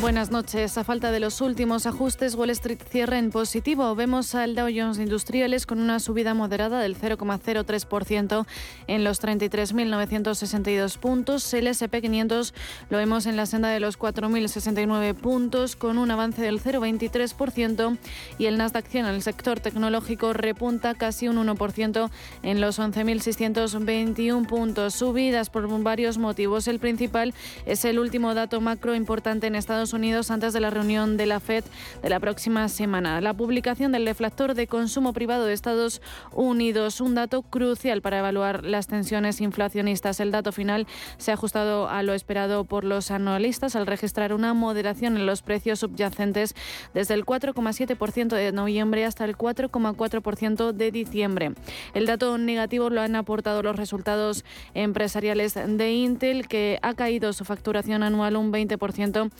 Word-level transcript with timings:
Buenas 0.00 0.30
noches. 0.30 0.78
A 0.78 0.84
falta 0.84 1.12
de 1.12 1.20
los 1.20 1.42
últimos 1.42 1.84
ajustes, 1.84 2.34
Wall 2.34 2.48
Street 2.50 2.80
cierra 2.88 3.18
en 3.18 3.30
positivo. 3.30 3.94
Vemos 3.94 4.34
al 4.34 4.54
Dow 4.54 4.68
Jones 4.74 4.98
Industriales 4.98 5.66
con 5.66 5.78
una 5.78 6.00
subida 6.00 6.32
moderada 6.32 6.80
del 6.80 6.96
0,03% 6.96 8.46
en 8.86 9.04
los 9.04 9.22
33.962 9.22 10.96
puntos. 10.96 11.52
El 11.52 11.66
S&P 11.66 12.00
500 12.00 12.54
lo 12.88 12.96
vemos 12.96 13.26
en 13.26 13.36
la 13.36 13.44
senda 13.44 13.68
de 13.68 13.78
los 13.78 13.98
4.069 13.98 15.14
puntos 15.14 15.76
con 15.76 15.98
un 15.98 16.10
avance 16.10 16.40
del 16.40 16.62
0,23% 16.62 17.98
y 18.38 18.46
el 18.46 18.56
Nasdaq 18.56 18.86
100 18.86 19.04
en 19.04 19.14
el 19.14 19.22
sector 19.22 19.60
tecnológico 19.60 20.32
repunta 20.32 20.94
casi 20.94 21.28
un 21.28 21.36
1% 21.36 22.10
en 22.42 22.60
los 22.62 22.78
11.621 22.78 24.46
puntos. 24.46 24.94
Subidas 24.94 25.50
por 25.50 25.68
varios 25.82 26.16
motivos. 26.16 26.68
El 26.68 26.78
principal 26.78 27.34
es 27.66 27.84
el 27.84 27.98
último 27.98 28.32
dato 28.32 28.62
macro 28.62 28.94
importante 28.94 29.46
en 29.46 29.54
Estados 29.54 29.89
Unidos 29.92 30.30
antes 30.30 30.52
de 30.52 30.60
la 30.60 30.70
reunión 30.70 31.16
de 31.16 31.26
la 31.26 31.40
FED 31.40 31.64
de 32.02 32.08
la 32.08 32.20
próxima 32.20 32.68
semana. 32.68 33.20
La 33.20 33.34
publicación 33.34 33.92
del 33.92 34.04
deflactor 34.04 34.54
de 34.54 34.66
consumo 34.66 35.12
privado 35.12 35.44
de 35.44 35.52
Estados 35.52 36.00
Unidos, 36.32 37.00
un 37.00 37.14
dato 37.14 37.42
crucial 37.42 38.02
para 38.02 38.18
evaluar 38.18 38.64
las 38.64 38.86
tensiones 38.86 39.40
inflacionistas. 39.40 40.20
El 40.20 40.30
dato 40.30 40.52
final 40.52 40.86
se 41.18 41.30
ha 41.30 41.34
ajustado 41.34 41.88
a 41.88 42.02
lo 42.02 42.14
esperado 42.14 42.64
por 42.64 42.84
los 42.84 43.10
analistas 43.10 43.76
al 43.76 43.86
registrar 43.86 44.32
una 44.32 44.54
moderación 44.54 45.16
en 45.16 45.26
los 45.26 45.42
precios 45.42 45.80
subyacentes 45.80 46.54
desde 46.94 47.14
el 47.14 47.24
4,7% 47.24 48.28
de 48.28 48.52
noviembre 48.52 49.04
hasta 49.04 49.24
el 49.24 49.36
4,4% 49.36 50.72
de 50.72 50.90
diciembre. 50.90 51.52
El 51.94 52.06
dato 52.06 52.38
negativo 52.38 52.90
lo 52.90 53.00
han 53.00 53.16
aportado 53.16 53.62
los 53.62 53.76
resultados 53.76 54.44
empresariales 54.74 55.54
de 55.54 55.92
Intel, 55.92 56.48
que 56.48 56.78
ha 56.82 56.94
caído 56.94 57.32
su 57.32 57.44
facturación 57.44 58.02
anual 58.02 58.36
un 58.36 58.52
20% 58.52 59.30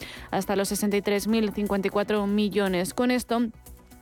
hasta 0.41 0.57
los 0.57 0.73
63.054 0.73 2.27
millones. 2.27 2.93
Con 2.93 3.13
esto, 3.13 3.43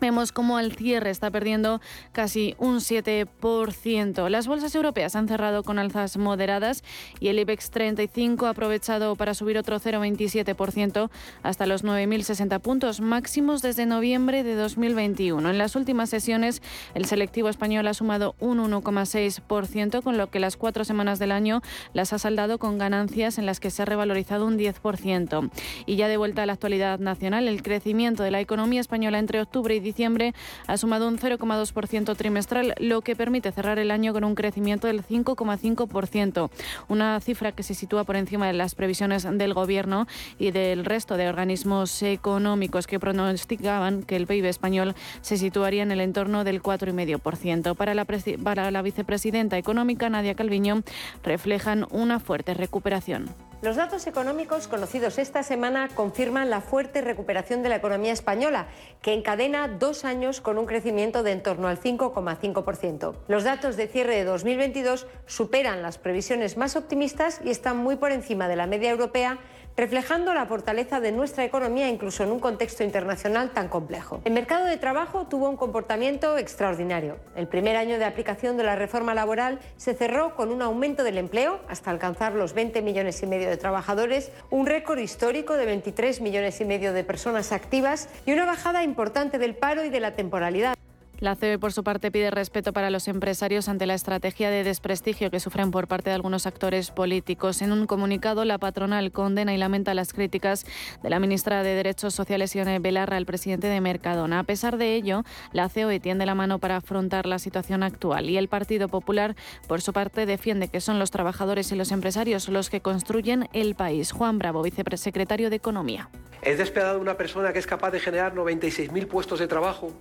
Vemos 0.00 0.30
cómo 0.30 0.60
el 0.60 0.76
cierre 0.76 1.10
está 1.10 1.30
perdiendo 1.30 1.80
casi 2.12 2.54
un 2.58 2.76
7%. 2.76 4.28
Las 4.28 4.46
bolsas 4.46 4.74
europeas 4.74 5.16
han 5.16 5.26
cerrado 5.26 5.64
con 5.64 5.78
alzas 5.78 6.16
moderadas 6.16 6.84
y 7.18 7.28
el 7.28 7.38
IBEX 7.40 7.70
35 7.70 8.46
ha 8.46 8.50
aprovechado 8.50 9.16
para 9.16 9.34
subir 9.34 9.58
otro 9.58 9.80
0,27% 9.80 11.10
hasta 11.42 11.66
los 11.66 11.84
9.060 11.84 12.60
puntos 12.60 13.00
máximos 13.00 13.60
desde 13.60 13.86
noviembre 13.86 14.44
de 14.44 14.54
2021. 14.54 15.50
En 15.50 15.58
las 15.58 15.74
últimas 15.74 16.10
sesiones, 16.10 16.62
el 16.94 17.06
selectivo 17.06 17.48
español 17.48 17.88
ha 17.88 17.94
sumado 17.94 18.36
un 18.38 18.58
1,6%, 18.58 20.02
con 20.02 20.16
lo 20.16 20.30
que 20.30 20.38
las 20.38 20.56
cuatro 20.56 20.84
semanas 20.84 21.18
del 21.18 21.32
año 21.32 21.60
las 21.92 22.12
ha 22.12 22.18
saldado 22.18 22.58
con 22.58 22.78
ganancias 22.78 23.38
en 23.38 23.46
las 23.46 23.58
que 23.58 23.70
se 23.70 23.82
ha 23.82 23.84
revalorizado 23.84 24.46
un 24.46 24.58
10%. 24.58 25.50
Y 25.86 25.96
ya 25.96 26.06
de 26.06 26.16
vuelta 26.16 26.44
a 26.44 26.46
la 26.46 26.52
actualidad 26.52 27.00
nacional, 27.00 27.48
el 27.48 27.62
crecimiento 27.62 28.22
de 28.22 28.30
la 28.30 28.40
economía 28.40 28.80
española 28.80 29.18
entre 29.18 29.40
octubre 29.40 29.74
y 29.74 29.80
diciembre 29.88 30.34
ha 30.66 30.76
sumado 30.76 31.08
un 31.08 31.18
0,2% 31.18 32.16
trimestral, 32.16 32.74
lo 32.78 33.00
que 33.00 33.16
permite 33.16 33.52
cerrar 33.52 33.78
el 33.78 33.90
año 33.90 34.12
con 34.12 34.24
un 34.24 34.34
crecimiento 34.34 34.86
del 34.86 35.02
5,5%, 35.02 36.50
una 36.88 37.20
cifra 37.20 37.52
que 37.52 37.62
se 37.62 37.74
sitúa 37.74 38.04
por 38.04 38.16
encima 38.16 38.46
de 38.46 38.52
las 38.52 38.74
previsiones 38.74 39.22
del 39.22 39.54
Gobierno 39.54 40.06
y 40.38 40.50
del 40.50 40.84
resto 40.84 41.16
de 41.16 41.28
organismos 41.28 42.02
económicos 42.02 42.86
que 42.86 43.00
pronosticaban 43.00 44.02
que 44.02 44.16
el 44.16 44.26
PIB 44.26 44.44
español 44.44 44.94
se 45.22 45.38
situaría 45.38 45.82
en 45.82 45.92
el 45.92 46.00
entorno 46.00 46.44
del 46.44 46.62
4,5%. 46.62 47.74
Para 47.74 47.94
la, 47.94 48.06
para 48.44 48.70
la 48.70 48.82
vicepresidenta 48.82 49.56
económica, 49.56 50.10
Nadia 50.10 50.34
Calviño, 50.34 50.82
reflejan 51.22 51.86
una 51.90 52.20
fuerte 52.20 52.54
recuperación. 52.54 53.34
Los 53.60 53.74
datos 53.74 54.06
económicos 54.06 54.68
conocidos 54.68 55.18
esta 55.18 55.42
semana 55.42 55.88
confirman 55.88 56.48
la 56.48 56.60
fuerte 56.60 57.00
recuperación 57.00 57.64
de 57.64 57.68
la 57.68 57.74
economía 57.74 58.12
española, 58.12 58.68
que 59.02 59.14
encadena 59.14 59.66
dos 59.78 60.04
años 60.04 60.40
con 60.40 60.58
un 60.58 60.66
crecimiento 60.66 61.22
de 61.22 61.32
en 61.32 61.42
torno 61.42 61.68
al 61.68 61.80
5,5%. 61.80 63.14
Los 63.28 63.44
datos 63.44 63.76
de 63.76 63.88
cierre 63.88 64.16
de 64.16 64.24
2022 64.24 65.06
superan 65.26 65.82
las 65.82 65.98
previsiones 65.98 66.56
más 66.56 66.76
optimistas 66.76 67.40
y 67.44 67.50
están 67.50 67.76
muy 67.76 67.96
por 67.96 68.12
encima 68.12 68.48
de 68.48 68.56
la 68.56 68.66
media 68.66 68.90
europea 68.90 69.38
reflejando 69.76 70.34
la 70.34 70.46
fortaleza 70.46 71.00
de 71.00 71.12
nuestra 71.12 71.44
economía 71.44 71.88
incluso 71.88 72.24
en 72.24 72.30
un 72.30 72.40
contexto 72.40 72.84
internacional 72.84 73.50
tan 73.50 73.68
complejo. 73.68 74.20
El 74.24 74.32
mercado 74.32 74.64
de 74.64 74.76
trabajo 74.76 75.26
tuvo 75.26 75.48
un 75.48 75.56
comportamiento 75.56 76.36
extraordinario. 76.38 77.16
El 77.36 77.46
primer 77.46 77.76
año 77.76 77.98
de 77.98 78.04
aplicación 78.04 78.56
de 78.56 78.64
la 78.64 78.76
reforma 78.76 79.14
laboral 79.14 79.60
se 79.76 79.94
cerró 79.94 80.34
con 80.34 80.50
un 80.50 80.62
aumento 80.62 81.04
del 81.04 81.18
empleo 81.18 81.60
hasta 81.68 81.90
alcanzar 81.90 82.34
los 82.34 82.54
20 82.54 82.82
millones 82.82 83.22
y 83.22 83.26
medio 83.26 83.48
de 83.48 83.56
trabajadores, 83.56 84.30
un 84.50 84.66
récord 84.66 84.98
histórico 84.98 85.54
de 85.54 85.66
23 85.66 86.20
millones 86.20 86.60
y 86.60 86.64
medio 86.64 86.92
de 86.92 87.04
personas 87.04 87.52
activas 87.52 88.08
y 88.26 88.32
una 88.32 88.46
bajada 88.46 88.82
importante 88.82 89.38
del 89.38 89.54
paro 89.54 89.84
y 89.84 89.90
de 89.90 90.00
la 90.00 90.14
temporalidad. 90.14 90.74
La 91.20 91.34
COE, 91.34 91.58
por 91.58 91.72
su 91.72 91.82
parte, 91.82 92.12
pide 92.12 92.30
respeto 92.30 92.72
para 92.72 92.90
los 92.90 93.08
empresarios 93.08 93.68
ante 93.68 93.86
la 93.86 93.94
estrategia 93.94 94.50
de 94.50 94.62
desprestigio 94.62 95.32
que 95.32 95.40
sufren 95.40 95.72
por 95.72 95.88
parte 95.88 96.10
de 96.10 96.14
algunos 96.14 96.46
actores 96.46 96.92
políticos. 96.92 97.60
En 97.60 97.72
un 97.72 97.88
comunicado, 97.88 98.44
la 98.44 98.58
patronal 98.58 99.10
condena 99.10 99.52
y 99.52 99.58
lamenta 99.58 99.94
las 99.94 100.12
críticas 100.12 100.64
de 101.02 101.10
la 101.10 101.18
ministra 101.18 101.64
de 101.64 101.74
Derechos 101.74 102.14
Sociales, 102.14 102.54
Ione 102.54 102.78
Belarra, 102.78 103.16
al 103.16 103.26
presidente 103.26 103.66
de 103.66 103.80
Mercadona. 103.80 104.38
A 104.38 104.44
pesar 104.44 104.78
de 104.78 104.94
ello, 104.94 105.24
la 105.50 105.68
COE 105.68 105.98
tiende 105.98 106.24
la 106.24 106.36
mano 106.36 106.60
para 106.60 106.76
afrontar 106.76 107.26
la 107.26 107.40
situación 107.40 107.82
actual 107.82 108.30
y 108.30 108.36
el 108.36 108.46
Partido 108.46 108.86
Popular, 108.88 109.34
por 109.66 109.80
su 109.80 109.92
parte, 109.92 110.24
defiende 110.24 110.68
que 110.68 110.80
son 110.80 111.00
los 111.00 111.10
trabajadores 111.10 111.72
y 111.72 111.74
los 111.74 111.90
empresarios 111.90 112.48
los 112.48 112.70
que 112.70 112.80
construyen 112.80 113.48
el 113.52 113.74
país. 113.74 114.12
Juan 114.12 114.38
Bravo, 114.38 114.62
vicesecretario 114.62 115.50
de 115.50 115.56
Economía. 115.56 116.10
Es 116.42 116.58
despiadado 116.58 117.00
una 117.00 117.16
persona 117.16 117.52
que 117.52 117.58
es 117.58 117.66
capaz 117.66 117.90
de 117.90 117.98
generar 117.98 118.36
96.000 118.36 119.08
puestos 119.08 119.40
de 119.40 119.48
trabajo 119.48 119.92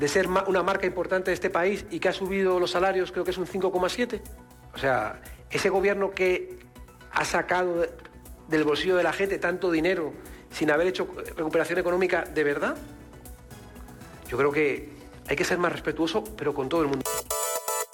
de 0.00 0.08
ser 0.08 0.26
una 0.28 0.62
marca 0.62 0.86
importante 0.86 1.30
de 1.30 1.34
este 1.34 1.50
país 1.50 1.84
y 1.90 2.00
que 2.00 2.08
ha 2.08 2.12
subido 2.14 2.58
los 2.58 2.70
salarios, 2.70 3.12
creo 3.12 3.22
que 3.22 3.32
es 3.32 3.38
un 3.38 3.46
5,7. 3.46 4.22
O 4.72 4.78
sea, 4.78 5.20
ese 5.50 5.68
gobierno 5.68 6.12
que 6.12 6.58
ha 7.12 7.24
sacado 7.26 7.86
del 8.48 8.64
bolsillo 8.64 8.96
de 8.96 9.02
la 9.02 9.12
gente 9.12 9.38
tanto 9.38 9.70
dinero 9.70 10.14
sin 10.50 10.70
haber 10.70 10.86
hecho 10.86 11.06
recuperación 11.36 11.78
económica 11.78 12.22
de 12.22 12.44
verdad, 12.44 12.76
yo 14.26 14.38
creo 14.38 14.50
que 14.50 14.88
hay 15.28 15.36
que 15.36 15.44
ser 15.44 15.58
más 15.58 15.70
respetuoso, 15.70 16.24
pero 16.34 16.54
con 16.54 16.70
todo 16.70 16.80
el 16.80 16.88
mundo. 16.88 17.04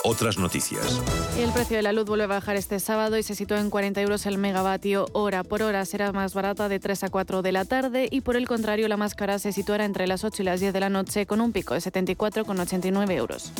Otras 0.04 0.38
noticias. 0.38 1.00
El 1.38 1.50
precio 1.50 1.76
de 1.76 1.82
la 1.82 1.92
luz 1.92 2.04
vuelve 2.06 2.24
a 2.24 2.28
bajar 2.28 2.56
este 2.56 2.78
sábado 2.78 3.18
y 3.18 3.22
se 3.22 3.34
sitúa 3.34 3.60
en 3.60 3.70
40 3.70 4.00
euros 4.02 4.26
el 4.26 4.38
megavatio 4.38 5.06
hora. 5.12 5.42
Por 5.42 5.62
hora 5.62 5.84
será 5.84 6.12
más 6.12 6.32
barata 6.34 6.68
de 6.68 6.78
3 6.78 7.04
a 7.04 7.08
4 7.08 7.42
de 7.42 7.52
la 7.52 7.64
tarde 7.64 8.08
y 8.10 8.20
por 8.20 8.36
el 8.36 8.46
contrario 8.46 8.88
la 8.88 8.96
más 8.96 9.14
cara 9.14 9.38
se 9.38 9.52
situará 9.52 9.84
entre 9.84 10.06
las 10.06 10.22
8 10.22 10.42
y 10.42 10.44
las 10.44 10.60
10 10.60 10.72
de 10.72 10.80
la 10.80 10.90
noche 10.90 11.26
con 11.26 11.40
un 11.40 11.52
pico 11.52 11.74
de 11.74 11.80
74,89 11.80 13.10
euros. 13.12 13.52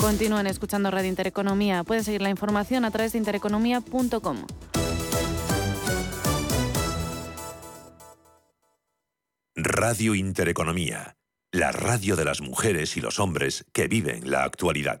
Continúan 0.00 0.46
escuchando 0.46 0.90
Radio 0.90 1.08
Intereconomía. 1.08 1.82
Pueden 1.82 2.04
seguir 2.04 2.22
la 2.22 2.30
información 2.30 2.84
a 2.84 2.90
través 2.90 3.12
de 3.12 3.18
intereconomía.com. 3.18 4.44
Radio 9.56 10.14
Intereconomía, 10.14 11.16
la 11.50 11.72
radio 11.72 12.14
de 12.14 12.24
las 12.24 12.40
mujeres 12.40 12.96
y 12.96 13.00
los 13.00 13.18
hombres 13.18 13.64
que 13.72 13.88
viven 13.88 14.30
la 14.30 14.44
actualidad. 14.44 15.00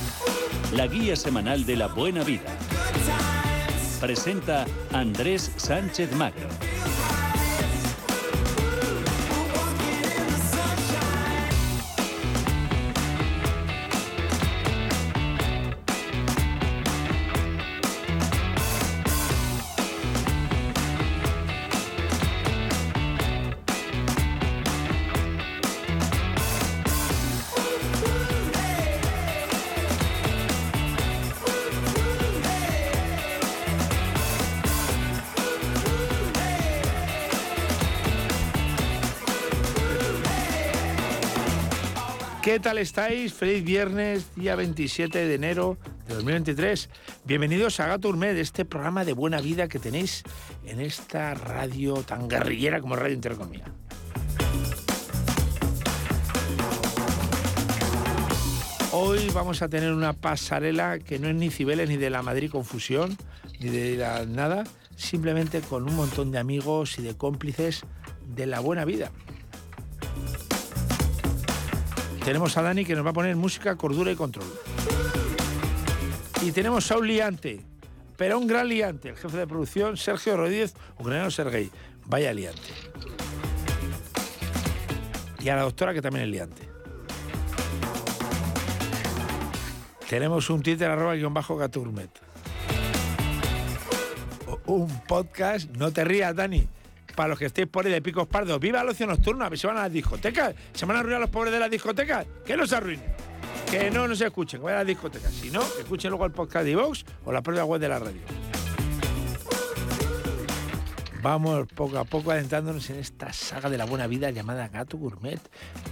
la 0.71 0.87
guía 0.87 1.15
semanal 1.15 1.65
de 1.65 1.75
la 1.75 1.87
buena 1.87 2.23
vida. 2.23 2.45
Presenta 3.99 4.65
Andrés 4.93 5.51
Sánchez 5.57 6.15
Magro. 6.15 6.47
Tal 42.61 42.77
estáis? 42.77 43.33
Feliz 43.33 43.63
viernes, 43.63 44.35
día 44.35 44.55
27 44.55 45.25
de 45.25 45.33
enero 45.33 45.79
de 46.07 46.13
2023. 46.13 46.89
Bienvenidos 47.25 47.79
a 47.79 47.87
Gato 47.87 48.09
Urmed, 48.09 48.37
este 48.37 48.65
programa 48.65 49.03
de 49.03 49.13
buena 49.13 49.41
vida 49.41 49.67
que 49.67 49.79
tenéis 49.79 50.21
en 50.65 50.79
esta 50.79 51.33
radio 51.33 51.95
tan 52.03 52.27
guerrillera 52.27 52.79
como 52.79 52.95
Radio 52.95 53.15
Intereconomía. 53.15 53.63
Hoy 58.91 59.27
vamos 59.33 59.63
a 59.63 59.69
tener 59.69 59.91
una 59.91 60.13
pasarela 60.13 60.99
que 60.99 61.17
no 61.17 61.29
es 61.29 61.35
ni 61.35 61.49
Cibeles 61.49 61.89
ni 61.89 61.97
de 61.97 62.11
la 62.11 62.21
Madrid 62.21 62.51
Confusión, 62.51 63.17
ni 63.59 63.69
de 63.69 64.27
nada, 64.27 64.65
simplemente 64.95 65.61
con 65.61 65.89
un 65.89 65.95
montón 65.95 66.29
de 66.29 66.37
amigos 66.37 66.99
y 66.99 67.01
de 67.01 67.17
cómplices 67.17 67.81
de 68.35 68.45
la 68.45 68.59
buena 68.59 68.85
vida. 68.85 69.11
Tenemos 72.23 72.55
a 72.55 72.61
Dani 72.61 72.85
que 72.85 72.95
nos 72.95 73.03
va 73.03 73.09
a 73.09 73.13
poner 73.13 73.35
música, 73.35 73.75
cordura 73.75 74.11
y 74.11 74.15
control. 74.15 74.47
Y 76.43 76.51
tenemos 76.51 76.91
a 76.91 76.97
un 76.97 77.07
liante, 77.07 77.65
pero 78.15 78.37
un 78.37 78.45
gran 78.45 78.67
liante, 78.67 79.09
el 79.09 79.17
jefe 79.17 79.37
de 79.37 79.47
producción, 79.47 79.97
Sergio 79.97 80.37
Rodríguez, 80.37 80.75
ucraniano 80.99 81.31
Sergei. 81.31 81.71
Vaya 82.05 82.31
liante. 82.31 82.61
Y 85.39 85.49
a 85.49 85.55
la 85.55 85.63
doctora 85.63 85.93
que 85.93 86.01
también 86.01 86.25
es 86.25 86.31
liante. 86.31 86.69
Tenemos 90.07 90.49
un 90.49 90.61
Twitter 90.61 90.91
arroba 90.91 91.15
guion 91.15 91.33
bajo 91.33 91.57
Gaturmet. 91.57 92.11
Un 94.65 94.87
podcast, 95.07 95.69
no 95.71 95.91
te 95.91 96.03
rías, 96.03 96.35
Dani 96.35 96.67
para 97.15 97.29
los 97.29 97.39
que 97.39 97.45
estéis 97.45 97.67
por 97.67 97.85
ahí 97.85 97.91
de 97.91 98.01
picos 98.01 98.27
pardos, 98.27 98.59
viva 98.59 98.81
el 98.81 98.89
ocio 98.89 99.07
nocturno, 99.07 99.49
si 99.55 99.67
van 99.67 99.77
a 99.77 99.83
las 99.83 99.93
discotecas, 99.93 100.55
se 100.73 100.85
van 100.85 100.97
a 100.97 100.99
arruinar 100.99 101.21
los 101.21 101.29
pobres 101.29 101.53
de 101.53 101.59
las 101.59 101.69
discotecas, 101.69 102.25
que 102.45 102.57
no 102.57 102.65
se 102.65 102.75
arruinen, 102.75 103.05
que 103.69 103.91
no 103.91 104.07
nos 104.07 104.21
escuchen, 104.21 104.59
que 104.59 104.65
vayan 104.65 104.77
a 104.77 104.81
las 104.81 104.87
discotecas, 104.87 105.31
si 105.33 105.51
no, 105.51 105.61
escuchen 105.61 106.09
luego 106.09 106.25
el 106.25 106.31
podcast 106.31 106.65
de 106.65 106.75
Vox 106.75 107.05
o 107.25 107.31
la 107.31 107.41
propia 107.41 107.65
web 107.65 107.79
de 107.79 107.89
la 107.89 107.99
radio. 107.99 108.21
Vamos 111.21 111.67
poco 111.75 111.99
a 111.99 112.03
poco 112.03 112.31
adentrándonos 112.31 112.89
en 112.89 112.97
esta 112.97 113.31
saga 113.31 113.69
de 113.69 113.77
la 113.77 113.85
buena 113.85 114.07
vida 114.07 114.31
llamada 114.31 114.67
Gato 114.69 114.97
Gourmet. 114.97 115.39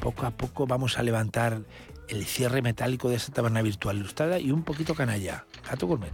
Poco 0.02 0.26
a 0.26 0.32
poco 0.32 0.66
vamos 0.66 0.98
a 0.98 1.04
levantar 1.04 1.62
el 2.08 2.26
cierre 2.26 2.64
metálico 2.64 3.10
de 3.10 3.18
esta 3.18 3.32
taberna 3.32 3.62
virtual 3.62 3.98
ilustrada 3.98 4.40
y 4.40 4.52
un 4.52 4.64
poquito 4.64 4.96
canalla. 4.96 5.46
Gato 5.70 5.86
Gourmet. 5.86 6.14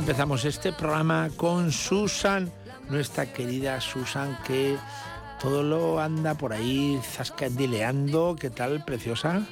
Empezamos 0.00 0.46
este 0.46 0.72
programa 0.72 1.28
con 1.36 1.70
Susan, 1.70 2.50
nuestra 2.88 3.30
querida 3.30 3.78
Susan, 3.82 4.38
que 4.46 4.78
todo 5.38 5.62
lo 5.62 6.00
anda 6.00 6.34
por 6.34 6.54
ahí 6.54 6.98
zascandileando. 7.02 8.34
¿Qué 8.40 8.48
tal, 8.48 8.82
preciosa? 8.82 9.46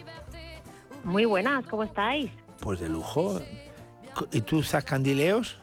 Muy 1.04 1.26
buenas, 1.26 1.66
¿cómo 1.66 1.84
estáis? 1.84 2.30
Pues 2.60 2.80
de 2.80 2.88
lujo. 2.88 3.42
¿Y 4.32 4.40
tú 4.40 4.62
zascandileos? 4.62 5.58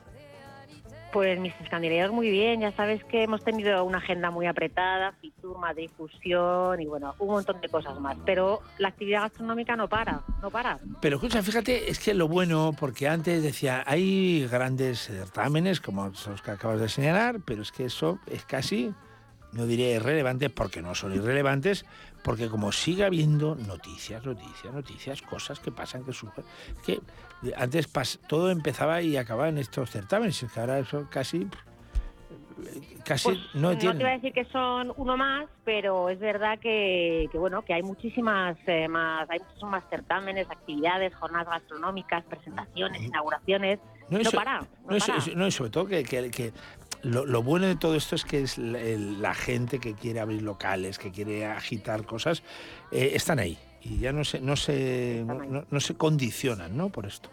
Pues 1.16 1.40
mis 1.40 1.54
escandileos 1.62 2.12
muy 2.12 2.30
bien, 2.30 2.60
ya 2.60 2.74
sabes 2.74 3.02
que 3.06 3.24
hemos 3.24 3.42
tenido 3.42 3.86
una 3.86 4.00
agenda 4.00 4.32
muy 4.32 4.48
apretada, 4.48 5.14
Fitur, 5.22 5.58
Madrid 5.58 5.90
Fusión 5.96 6.82
y 6.82 6.88
bueno, 6.88 7.16
un 7.20 7.30
montón 7.30 7.62
de 7.62 7.70
cosas 7.70 7.98
más, 8.02 8.18
pero 8.26 8.60
la 8.80 8.90
actividad 8.90 9.22
gastronómica 9.22 9.78
no 9.78 9.88
para, 9.88 10.24
no 10.42 10.52
para. 10.52 10.78
Pero 11.00 11.16
escucha, 11.16 11.42
fíjate, 11.42 11.90
es 11.90 12.00
que 12.00 12.14
lo 12.14 12.28
bueno, 12.28 12.76
porque 12.78 13.08
antes 13.08 13.42
decía, 13.42 13.82
hay 13.88 14.46
grandes 14.52 15.04
certámenes 15.04 15.80
como 15.80 16.08
los 16.08 16.42
que 16.42 16.52
acabas 16.52 16.82
de 16.82 16.90
señalar, 16.90 17.38
pero 17.46 17.62
es 17.62 17.72
que 17.72 17.86
eso 17.86 18.20
es 18.28 18.44
casi, 18.44 18.94
no 19.54 19.66
diré 19.66 19.94
irrelevante 19.94 20.50
porque 20.50 20.82
no 20.82 20.96
son 20.96 21.16
irrelevantes, 21.16 21.86
porque 22.26 22.50
como 22.50 22.74
sigue 22.74 23.06
habiendo 23.06 23.56
noticias, 23.56 24.26
noticias, 24.26 24.74
noticias, 24.74 25.22
cosas 25.22 25.62
que 25.62 25.72
pasan, 25.72 26.04
que 26.04 26.12
surgen, 26.12 26.44
que 26.86 27.00
antes 27.56 27.90
todo 28.28 28.52
empezaba 28.52 29.02
y 29.02 29.18
acababa 29.18 29.50
en 29.50 29.58
estos 29.58 29.90
certámenes, 29.90 30.42
y 30.44 30.48
que 30.48 30.60
ahora 30.60 30.80
eso 30.80 31.08
casi 31.10 31.48
casi 33.04 33.30
pues, 33.30 33.40
no 33.54 33.78
tiene. 33.78 33.94
No 33.94 33.98
te 34.00 34.04
voy 34.04 34.12
a 34.12 34.16
decir 34.16 34.34
que 34.34 34.46
son 34.46 34.94
uno 34.98 35.18
más, 35.18 35.48
pero 35.64 36.10
es 36.10 36.20
verdad 36.20 36.58
que, 36.60 37.30
bueno 37.34 37.64
que 37.64 37.74
hay 37.74 37.84
muchísimas 37.84 38.58
eh, 38.68 38.88
más, 38.88 39.30
hay 39.30 39.40
muchos 39.40 39.70
más 39.70 39.84
certámenes, 39.90 40.50
actividades, 40.50 41.14
jornadas 41.16 41.48
gastronómicas, 41.48 42.24
presentaciones, 42.26 43.02
inauguraciones. 43.02 43.80
No, 44.10 44.20
para. 44.32 44.62
No, 45.36 45.52
sobre 45.52 45.70
todo 45.72 45.88
que, 45.88 46.04
que, 46.04 46.54
lo, 47.02 47.44
bueno 47.44 47.68
de 47.68 47.76
todo 47.76 47.96
esto 47.96 48.16
es 48.16 48.24
que 48.24 48.42
es 48.42 48.58
la, 48.58 49.34
gente 49.34 49.80
que 49.80 49.94
quiere 49.94 50.20
abrir 50.20 50.42
locales, 50.42 50.98
que 50.98 51.12
quiere 51.12 51.46
agitar 51.46 52.06
cosas, 52.06 52.44
eh, 52.92 53.12
están 53.14 53.40
ahí 53.40 53.58
y 53.82 54.00
ya 54.00 54.12
no 54.12 54.24
se, 54.24 54.42
no 54.42 54.56
se, 54.56 55.24
no, 55.70 55.80
se 55.80 55.96
condicionan, 55.96 56.76
¿no? 56.76 56.90
Por 56.90 57.06
esto. 57.06 57.30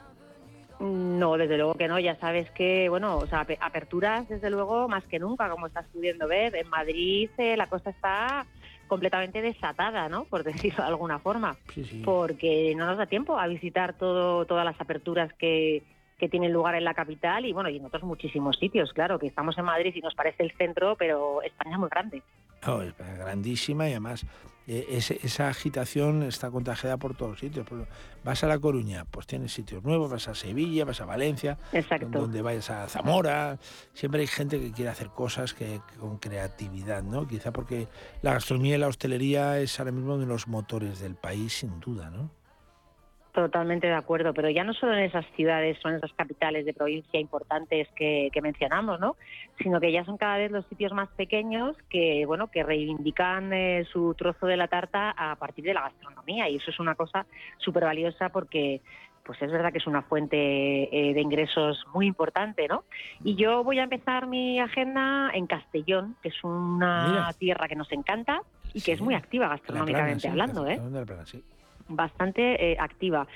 No, 0.82 1.36
desde 1.36 1.56
luego 1.56 1.74
que 1.74 1.86
no. 1.86 1.98
Ya 2.00 2.16
sabes 2.16 2.50
que, 2.50 2.88
bueno, 2.88 3.18
o 3.18 3.26
sea, 3.26 3.46
aperturas, 3.60 4.28
desde 4.28 4.50
luego, 4.50 4.88
más 4.88 5.04
que 5.04 5.20
nunca, 5.20 5.48
como 5.48 5.68
estás 5.68 5.86
pudiendo 5.92 6.26
ver. 6.26 6.56
En 6.56 6.68
Madrid 6.68 7.30
eh, 7.38 7.56
la 7.56 7.68
cosa 7.68 7.90
está 7.90 8.44
completamente 8.88 9.40
desatada, 9.40 10.08
¿no? 10.08 10.24
Por 10.24 10.42
decirlo 10.44 10.82
de 10.82 10.88
alguna 10.90 11.20
forma. 11.20 11.56
Porque 12.04 12.74
no 12.76 12.86
nos 12.86 12.98
da 12.98 13.06
tiempo 13.06 13.38
a 13.38 13.46
visitar 13.46 13.96
todo, 13.96 14.44
todas 14.44 14.64
las 14.64 14.80
aperturas 14.80 15.32
que, 15.34 15.84
que 16.18 16.28
tienen 16.28 16.52
lugar 16.52 16.74
en 16.74 16.84
la 16.84 16.94
capital 16.94 17.46
y 17.46 17.52
bueno 17.52 17.68
y 17.68 17.78
en 17.78 17.84
otros 17.84 18.04
muchísimos 18.04 18.56
sitios 18.56 18.92
claro 18.92 19.18
que 19.18 19.26
estamos 19.26 19.58
en 19.58 19.64
Madrid 19.64 19.92
y 19.92 20.00
nos 20.00 20.14
parece 20.14 20.44
el 20.44 20.52
centro 20.52 20.94
pero 20.96 21.42
España 21.42 21.72
es 21.72 21.78
muy 21.80 21.88
grande 21.88 22.22
oh, 22.64 22.80
es 22.80 22.94
grandísima 22.96 23.88
y 23.88 23.90
además 23.90 24.24
eh, 24.66 25.00
esa 25.22 25.48
agitación 25.48 26.22
está 26.22 26.50
contagiada 26.50 26.96
por 26.96 27.16
todos 27.16 27.40
sitios. 27.40 27.66
Vas 28.24 28.44
a 28.44 28.46
La 28.46 28.58
Coruña, 28.58 29.04
pues 29.04 29.26
tienes 29.26 29.52
sitios 29.52 29.82
nuevos, 29.82 30.10
vas 30.10 30.28
a 30.28 30.34
Sevilla, 30.34 30.84
vas 30.84 31.00
a 31.00 31.04
Valencia, 31.04 31.58
donde 32.10 32.42
vayas 32.42 32.70
a 32.70 32.88
Zamora, 32.88 33.58
siempre 33.92 34.20
hay 34.20 34.26
gente 34.26 34.60
que 34.60 34.72
quiere 34.72 34.90
hacer 34.90 35.08
cosas 35.08 35.54
que, 35.54 35.80
con 35.98 36.18
creatividad, 36.18 37.02
¿no? 37.02 37.26
Quizá 37.26 37.52
porque 37.52 37.88
la 38.22 38.34
gastronomía 38.34 38.76
y 38.76 38.78
la 38.78 38.88
hostelería 38.88 39.58
es 39.58 39.78
ahora 39.78 39.92
mismo 39.92 40.14
uno 40.14 40.22
de 40.22 40.26
los 40.26 40.46
motores 40.46 41.00
del 41.00 41.16
país, 41.16 41.58
sin 41.58 41.80
duda, 41.80 42.10
¿no? 42.10 42.30
Totalmente 43.32 43.86
de 43.86 43.94
acuerdo, 43.94 44.34
pero 44.34 44.50
ya 44.50 44.62
no 44.62 44.74
solo 44.74 44.92
en 44.92 45.04
esas 45.04 45.24
ciudades 45.36 45.78
o 45.82 45.88
en 45.88 45.94
esas 45.94 46.12
capitales 46.12 46.66
de 46.66 46.74
provincia 46.74 47.18
importantes 47.18 47.88
que, 47.96 48.30
mencionamos, 48.42 49.00
¿no? 49.00 49.16
Sino 49.62 49.80
que 49.80 49.90
ya 49.90 50.04
son 50.04 50.18
cada 50.18 50.36
vez 50.36 50.50
los 50.50 50.66
sitios 50.66 50.92
más 50.92 51.08
pequeños 51.16 51.74
que, 51.88 52.26
bueno, 52.26 52.48
que 52.48 52.62
reivindican 52.62 53.50
eh, 53.54 53.86
su 53.90 54.12
trozo 54.18 54.46
de 54.46 54.58
la 54.58 54.68
tarta 54.68 55.14
a 55.16 55.34
partir 55.36 55.64
de 55.64 55.72
la 55.72 55.80
gastronomía 55.80 56.50
y 56.50 56.56
eso 56.56 56.70
es 56.70 56.78
una 56.78 56.94
cosa 56.94 57.24
súper 57.56 57.84
valiosa 57.84 58.28
porque 58.28 58.82
pues 59.24 59.40
es 59.40 59.50
verdad 59.50 59.72
que 59.72 59.78
es 59.78 59.86
una 59.86 60.02
fuente 60.02 60.36
eh, 60.36 61.14
de 61.14 61.20
ingresos 61.22 61.86
muy 61.94 62.06
importante, 62.06 62.68
¿no? 62.68 62.84
Y 63.24 63.36
yo 63.36 63.64
voy 63.64 63.78
a 63.78 63.84
empezar 63.84 64.26
mi 64.26 64.60
agenda 64.60 65.30
en 65.32 65.46
Castellón, 65.46 66.16
que 66.22 66.28
es 66.28 66.44
una 66.44 67.32
tierra 67.38 67.66
que 67.66 67.76
nos 67.76 67.90
encanta 67.92 68.42
y 68.74 68.82
que 68.82 68.92
es 68.92 69.00
muy 69.00 69.14
activa 69.14 69.48
gastronómicamente 69.48 70.28
hablando, 70.28 70.66
¿eh? 70.66 70.78
Bastante 71.88 72.72
eh, 72.72 72.76
activa. 72.78 73.26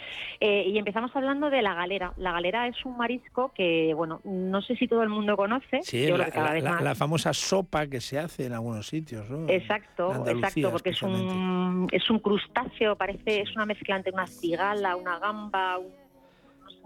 Eh, 0.41 0.65
y 0.69 0.79
empezamos 0.79 1.15
hablando 1.15 1.51
de 1.51 1.63
la 1.63 1.75
galera. 1.75 2.13
La 2.17 2.33
galera 2.33 2.67
es 2.67 2.85
un 2.85 2.97
marisco 2.97 3.53
que, 3.55 3.93
bueno, 3.95 4.21
no 4.25 4.63
sé 4.63 4.77
si 4.77 4.89
todo 4.89 5.03
el 5.03 5.09
mundo 5.09 5.37
conoce. 5.37 5.83
Sí, 5.83 6.07
la, 6.09 6.95
famosa 6.95 7.33
sopa 7.33 7.87
que 7.87 8.01
se 8.01 8.19
hace 8.19 8.47
en 8.47 8.53
algunos 8.53 8.87
sitios, 8.87 9.29
¿no? 9.29 9.49
Exacto, 9.49 10.25
exacto, 10.27 10.71
porque 10.71 10.91
es 10.91 11.03
un, 11.03 11.87
es 11.93 12.09
un 12.11 12.19
crustáceo, 12.19 12.97
parece, 12.97 13.43
es 13.43 13.55
una 13.55 13.67
mezcla 13.67 13.97
entre 13.97 14.13
una 14.13 14.27
cigala, 14.27 14.97
una 14.97 15.19
gamba, 15.19 15.79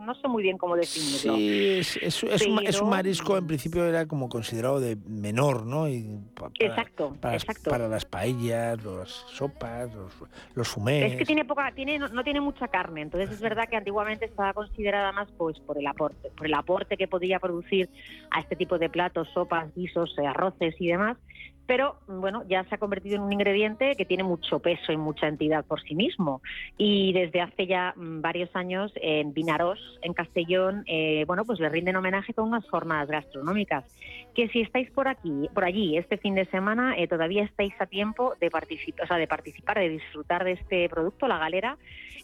no 0.01 0.15
sé 0.15 0.29
muy 0.29 0.43
bien 0.43 0.59
cómo 0.59 0.77
definirlo. 0.77 1.37
Sí, 1.37 1.79
es, 1.79 1.97
es, 1.97 2.23
es, 2.25 2.47
un, 2.47 2.67
es, 2.67 2.81
un, 2.81 2.89
marisco, 2.89 3.37
en 3.37 3.47
principio 3.47 3.85
era 3.85 4.07
como 4.07 4.29
considerado 4.29 4.81
de 4.81 4.97
menor, 5.07 5.67
¿no? 5.67 5.89
Y 5.89 6.19
para, 6.35 6.51
exacto, 6.59 7.17
para, 7.21 7.35
exacto. 7.35 7.71
Para 7.71 7.89
las 7.89 8.05
paellas, 8.05 8.83
las 8.85 9.09
sopas, 9.09 9.95
los, 9.95 10.13
los 10.55 10.69
fumés. 10.69 11.13
Es 11.13 11.19
que 11.19 11.25
tiene 11.25 11.45
poca, 11.45 11.73
tiene, 11.75 11.99
no, 11.99 12.09
no, 12.09 12.25
tiene 12.25 12.41
mucha 12.41 12.69
carne, 12.69 13.03
entonces 13.03 13.31
es 13.31 13.41
verdad 13.41 13.69
que 13.69 13.77
antiguamente 13.77 14.25
estaba 14.25 14.53
considerada 14.53 15.13
más 15.13 15.31
pues 15.37 15.59
por 15.61 15.79
el 15.79 15.87
aporte, 15.87 16.31
por 16.37 16.47
el 16.47 16.55
aporte 16.55 16.97
que 16.97 17.09
podía 17.09 17.39
producir 17.39 17.91
a 18.31 18.41
este 18.41 18.57
tipo 18.57 18.79
de 18.79 18.89
platos, 18.89 19.29
sopas, 19.35 19.75
guisos, 19.75 20.17
eh, 20.19 20.27
arroces 20.27 20.75
y 20.79 20.89
demás, 20.89 21.17
pero 21.67 21.97
bueno, 22.09 22.43
ya 22.49 22.65
se 22.65 22.75
ha 22.75 22.79
convertido 22.79 23.17
en 23.17 23.23
un 23.23 23.33
ingrediente 23.33 23.95
que 23.97 24.05
tiene 24.05 24.25
mucho 24.25 24.59
peso 24.59 24.93
y 24.93 24.97
mucha 24.97 25.29
entidad 25.29 25.65
por 25.65 25.81
sí 25.83 25.95
mismo. 25.95 26.43
Y 26.77 27.13
desde 27.13 27.41
hace 27.41 27.67
ya 27.67 27.95
mm, 27.97 28.21
varios 28.21 28.55
años 28.55 28.93
en 28.97 29.33
Vinaros, 29.33 29.79
en 30.03 30.13
Castellón, 30.13 30.83
eh, 30.87 31.25
bueno, 31.27 31.45
pues 31.45 31.61
le 31.61 31.69
rinden 31.69 31.97
homenaje 31.97 32.35
con 32.35 32.49
unas 32.49 32.69
jornadas 32.69 33.09
gastronómicas. 33.09 33.85
Que 34.35 34.49
si 34.49 34.61
estáis 34.61 34.91
por 34.91 35.09
aquí, 35.09 35.49
por 35.55 35.65
allí 35.65 35.97
este 35.97 36.17
fin 36.19 36.35
de 36.35 36.47
semana, 36.47 36.95
eh, 36.97 37.07
todavía 37.07 37.45
estáis 37.45 37.75
a 37.81 37.87
tiempo 37.87 38.35
de 38.41 38.51
participar, 38.51 39.05
o 39.05 39.07
sea, 39.07 39.17
de 39.17 39.27
participar, 39.27 39.79
de 39.79 39.89
disfrutar 39.89 40.45
de 40.45 40.53
este 40.53 40.89
producto, 40.89 41.29
la 41.29 41.39
galera, 41.39 41.79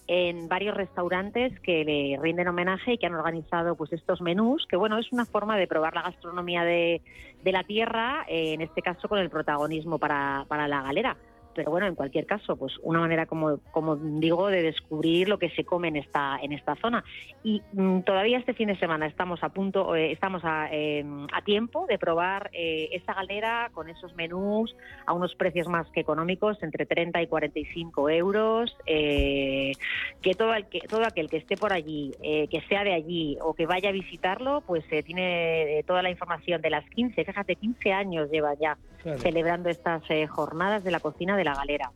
en 0.08 0.48
varios 0.48 0.76
restaurantes 0.76 1.58
que 1.60 1.84
le 1.84 2.18
rinden 2.20 2.48
homenaje 2.48 2.92
y 2.92 2.98
que 2.98 3.06
han 3.06 3.14
organizado 3.14 3.74
pues 3.74 3.92
estos 3.92 4.20
menús, 4.20 4.66
que 4.68 4.76
bueno, 4.76 4.98
es 4.98 5.12
una 5.12 5.26
forma 5.26 5.56
de 5.56 5.66
probar 5.66 5.94
la 5.94 6.02
gastronomía 6.02 6.64
de, 6.64 7.02
de 7.42 7.52
la 7.52 7.64
tierra, 7.64 8.24
eh, 8.28 8.54
en 8.54 8.60
este 8.60 8.82
caso 8.82 9.08
con 9.08 9.18
el 9.18 9.30
protagonismo 9.30 9.98
para, 9.98 10.44
para 10.48 10.68
la 10.68 10.82
galera 10.82 11.16
pero 11.56 11.70
bueno, 11.70 11.86
en 11.86 11.94
cualquier 11.94 12.26
caso, 12.26 12.56
pues 12.56 12.74
una 12.82 13.00
manera, 13.00 13.24
como, 13.24 13.58
como 13.72 13.96
digo, 13.96 14.48
de 14.48 14.62
descubrir 14.62 15.28
lo 15.28 15.38
que 15.38 15.48
se 15.50 15.64
come 15.64 15.88
en 15.88 15.96
esta, 15.96 16.38
en 16.42 16.52
esta 16.52 16.76
zona. 16.76 17.02
Y 17.42 17.62
mmm, 17.72 18.00
todavía 18.00 18.38
este 18.38 18.52
fin 18.52 18.68
de 18.68 18.78
semana 18.78 19.06
estamos 19.06 19.42
a 19.42 19.48
punto, 19.48 19.96
eh, 19.96 20.12
estamos 20.12 20.44
a, 20.44 20.68
eh, 20.70 21.04
a, 21.32 21.42
tiempo 21.42 21.86
de 21.88 21.98
probar 21.98 22.50
eh, 22.52 22.90
esta 22.92 23.14
galera 23.14 23.70
con 23.72 23.88
esos 23.88 24.14
menús 24.14 24.76
a 25.06 25.14
unos 25.14 25.34
precios 25.34 25.66
más 25.66 25.88
que 25.90 26.00
económicos, 26.00 26.62
entre 26.62 26.84
30 26.84 27.22
y 27.22 27.26
45 27.26 28.10
euros, 28.10 28.76
eh, 28.84 29.72
que 30.20 30.34
todo, 30.34 30.52
el 30.52 30.66
que 30.66 30.80
todo 30.80 31.06
aquel 31.06 31.30
que 31.30 31.38
esté 31.38 31.56
por 31.56 31.72
allí, 31.72 32.12
eh, 32.22 32.48
que 32.48 32.60
sea 32.68 32.84
de 32.84 32.92
allí 32.92 33.38
o 33.40 33.54
que 33.54 33.64
vaya 33.64 33.88
a 33.88 33.92
visitarlo, 33.92 34.62
pues 34.66 34.84
tiene 35.04 35.82
toda 35.86 36.02
la 36.02 36.10
información 36.10 36.60
de 36.60 36.68
las 36.68 36.84
15, 36.90 37.24
fíjate, 37.24 37.56
15 37.56 37.92
años 37.92 38.30
lleva 38.30 38.52
ya 38.54 38.76
claro. 39.02 39.18
celebrando 39.18 39.70
estas 39.70 40.02
jornadas 40.28 40.84
de 40.84 40.90
la 40.90 41.00
cocina 41.00 41.36
de 41.36 41.44
la 41.46 41.54
galera. 41.54 41.90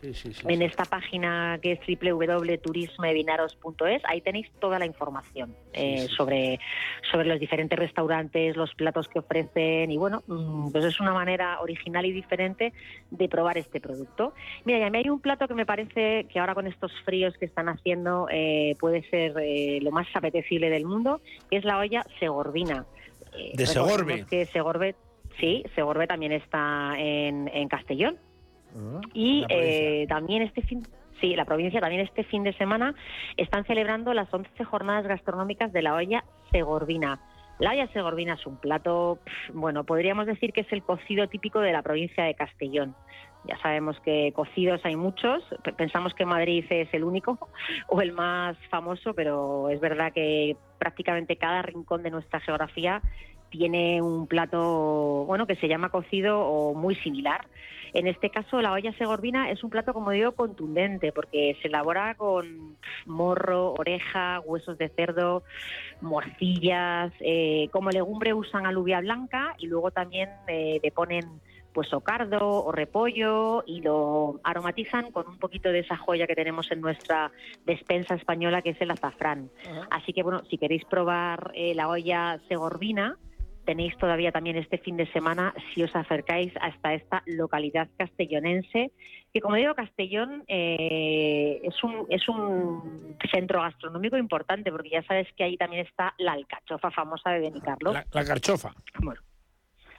Sí, 0.00 0.14
sí, 0.14 0.32
sí, 0.32 0.46
en 0.46 0.62
esta 0.62 0.84
página 0.84 1.58
que 1.60 1.72
es 1.72 1.80
www.turismevinaros.es, 2.00 4.02
ahí 4.04 4.20
tenéis 4.20 4.48
toda 4.60 4.78
la 4.78 4.86
información 4.86 5.56
eh, 5.72 6.06
sobre, 6.16 6.60
sobre 7.10 7.26
los 7.26 7.40
diferentes 7.40 7.76
restaurantes, 7.76 8.56
los 8.56 8.72
platos 8.76 9.08
que 9.08 9.18
ofrecen 9.18 9.90
y 9.90 9.96
bueno, 9.96 10.22
pues 10.70 10.84
es 10.84 11.00
una 11.00 11.12
manera 11.12 11.58
original 11.60 12.06
y 12.06 12.12
diferente 12.12 12.72
de 13.10 13.28
probar 13.28 13.58
este 13.58 13.80
producto. 13.80 14.34
Mira, 14.64 14.78
y 14.78 14.82
a 14.82 14.90
mí 14.90 14.98
hay 14.98 15.10
un 15.10 15.20
plato 15.20 15.48
que 15.48 15.54
me 15.54 15.66
parece 15.66 16.28
que 16.32 16.38
ahora 16.38 16.54
con 16.54 16.68
estos 16.68 16.92
fríos 17.04 17.36
que 17.36 17.46
están 17.46 17.68
haciendo 17.68 18.28
eh, 18.30 18.76
puede 18.78 19.02
ser 19.10 19.34
eh, 19.40 19.80
lo 19.82 19.90
más 19.90 20.06
apetecible 20.14 20.70
del 20.70 20.84
mundo, 20.84 21.20
que 21.50 21.56
es 21.56 21.64
la 21.64 21.76
olla 21.76 22.06
segorbina. 22.20 22.86
de 23.52 23.66
Segorbe. 23.66 24.26
Que 24.30 24.46
Segorbe, 24.46 24.94
sí, 25.40 25.64
Segorbe 25.74 26.06
también 26.06 26.30
está 26.30 26.94
en, 26.96 27.50
en 27.52 27.66
Castellón. 27.66 28.16
Y 29.14 29.44
eh, 29.48 30.06
también 30.08 30.42
este 30.42 30.62
fin 30.62 30.86
Sí, 31.20 31.34
la 31.34 31.44
provincia 31.44 31.80
también 31.80 32.02
este 32.02 32.22
fin 32.24 32.44
de 32.44 32.52
semana 32.52 32.94
están 33.36 33.64
celebrando 33.64 34.14
las 34.14 34.32
11 34.32 34.62
jornadas 34.64 35.06
gastronómicas 35.06 35.72
de 35.72 35.82
la 35.82 35.94
olla 35.94 36.24
segorbina. 36.52 37.20
La 37.58 37.70
olla 37.70 37.88
segorbina 37.88 38.34
es 38.34 38.46
un 38.46 38.56
plato, 38.56 39.18
bueno, 39.52 39.82
podríamos 39.82 40.26
decir 40.26 40.52
que 40.52 40.60
es 40.60 40.72
el 40.72 40.84
cocido 40.84 41.26
típico 41.26 41.58
de 41.58 41.72
la 41.72 41.82
provincia 41.82 42.22
de 42.22 42.34
Castellón. 42.34 42.94
Ya 43.48 43.58
sabemos 43.58 43.98
que 44.00 44.32
cocidos 44.32 44.80
hay 44.84 44.94
muchos, 44.94 45.42
pensamos 45.76 46.14
que 46.14 46.24
Madrid 46.24 46.64
es 46.70 46.92
el 46.92 47.02
único 47.02 47.48
o 47.88 48.00
el 48.00 48.12
más 48.12 48.56
famoso, 48.70 49.12
pero 49.14 49.70
es 49.70 49.80
verdad 49.80 50.12
que 50.12 50.56
prácticamente 50.78 51.36
cada 51.36 51.62
rincón 51.62 52.04
de 52.04 52.10
nuestra 52.10 52.38
geografía 52.40 53.02
tiene 53.50 54.02
un 54.02 54.28
plato, 54.28 55.24
bueno, 55.26 55.46
que 55.46 55.56
se 55.56 55.66
llama 55.66 55.88
cocido 55.88 56.40
o 56.40 56.74
muy 56.74 56.94
similar. 56.96 57.46
En 57.94 58.06
este 58.06 58.30
caso, 58.30 58.60
la 58.60 58.72
olla 58.72 58.92
segorbina 58.92 59.50
es 59.50 59.62
un 59.64 59.70
plato, 59.70 59.92
como 59.92 60.10
digo, 60.10 60.32
contundente, 60.32 61.12
porque 61.12 61.56
se 61.60 61.68
elabora 61.68 62.14
con 62.14 62.76
morro, 63.06 63.74
oreja, 63.74 64.40
huesos 64.40 64.78
de 64.78 64.88
cerdo, 64.88 65.42
morcillas. 66.00 67.12
Eh, 67.20 67.68
como 67.72 67.90
legumbre 67.90 68.34
usan 68.34 68.66
alubia 68.66 69.00
blanca 69.00 69.54
y 69.58 69.66
luego 69.66 69.90
también 69.90 70.30
eh, 70.46 70.80
le 70.82 70.90
ponen 70.90 71.40
pues 71.72 71.92
o 71.92 72.00
cardo 72.00 72.64
o 72.64 72.72
repollo 72.72 73.62
y 73.66 73.82
lo 73.82 74.40
aromatizan 74.42 75.12
con 75.12 75.28
un 75.28 75.38
poquito 75.38 75.70
de 75.70 75.80
esa 75.80 75.96
joya 75.96 76.26
que 76.26 76.34
tenemos 76.34 76.70
en 76.72 76.80
nuestra 76.80 77.30
despensa 77.66 78.14
española 78.14 78.62
que 78.62 78.70
es 78.70 78.80
el 78.80 78.90
azafrán. 78.90 79.50
Uh 79.64 79.68
-huh. 79.68 79.86
Así 79.90 80.12
que 80.12 80.22
bueno, 80.22 80.42
si 80.50 80.58
queréis 80.58 80.84
probar 80.86 81.52
eh, 81.54 81.74
la 81.74 81.88
olla 81.88 82.40
segorbina, 82.48 83.16
tenéis 83.68 83.94
todavía 83.98 84.32
también 84.32 84.56
este 84.56 84.78
fin 84.78 84.96
de 84.96 85.06
semana 85.12 85.52
si 85.74 85.82
os 85.82 85.94
acercáis 85.94 86.54
hasta 86.58 86.94
esta 86.94 87.22
localidad 87.26 87.86
castellonense, 87.98 88.92
que 89.30 89.40
como 89.42 89.56
digo, 89.56 89.74
Castellón 89.74 90.42
eh, 90.48 91.60
es, 91.62 91.84
un, 91.84 92.06
es 92.08 92.26
un 92.30 93.18
centro 93.30 93.60
gastronómico 93.60 94.16
importante, 94.16 94.72
porque 94.72 94.88
ya 94.88 95.02
sabes 95.02 95.28
que 95.36 95.44
ahí 95.44 95.58
también 95.58 95.86
está 95.86 96.14
la 96.16 96.32
alcachofa 96.32 96.90
famosa 96.90 97.28
de 97.28 97.40
Benicarlos. 97.40 97.92
La, 97.92 98.06
la 98.10 98.24
carchofa. 98.24 98.72
Bueno, 99.00 99.20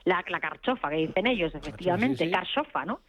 la, 0.04 0.24
la, 0.26 0.40
carchofa, 0.40 0.90
que 0.90 0.96
dicen 0.96 1.28
ellos, 1.28 1.54
efectivamente, 1.54 2.24
sí, 2.24 2.24
sí. 2.24 2.30
carchofa, 2.32 2.84
¿no? 2.84 3.02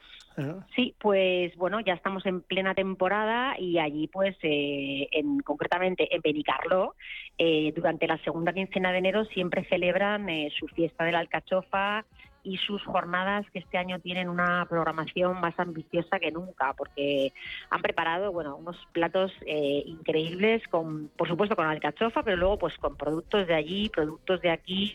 Sí, 0.75 0.95
pues 0.97 1.55
bueno, 1.57 1.79
ya 1.81 1.93
estamos 1.93 2.25
en 2.25 2.41
plena 2.41 2.73
temporada 2.73 3.59
y 3.59 3.79
allí, 3.79 4.07
pues, 4.07 4.35
eh, 4.43 5.07
en, 5.11 5.39
concretamente 5.39 6.13
en 6.15 6.21
Benicarló, 6.21 6.95
eh, 7.37 7.73
durante 7.75 8.07
la 8.07 8.17
segunda 8.19 8.53
quincena 8.53 8.91
de 8.91 8.99
enero 8.99 9.25
siempre 9.25 9.65
celebran 9.65 10.29
eh, 10.29 10.51
su 10.57 10.67
fiesta 10.67 11.03
de 11.03 11.11
la 11.11 11.19
alcachofa 11.19 12.05
y 12.43 12.57
sus 12.57 12.83
jornadas 12.83 13.45
que 13.51 13.59
este 13.59 13.77
año 13.77 13.99
tienen 13.99 14.29
una 14.29 14.65
programación 14.67 15.39
más 15.39 15.59
ambiciosa 15.59 16.19
que 16.19 16.31
nunca 16.31 16.73
porque 16.73 17.33
han 17.69 17.81
preparado 17.81 18.31
bueno 18.31 18.55
unos 18.55 18.77
platos 18.91 19.31
eh, 19.45 19.83
increíbles 19.85 20.67
con 20.67 21.09
por 21.09 21.27
supuesto 21.27 21.55
con 21.55 21.67
alcachofa 21.67 22.23
pero 22.23 22.37
luego 22.37 22.57
pues 22.57 22.77
con 22.77 22.95
productos 22.95 23.47
de 23.47 23.53
allí 23.53 23.89
productos 23.89 24.41
de 24.41 24.49
aquí 24.49 24.93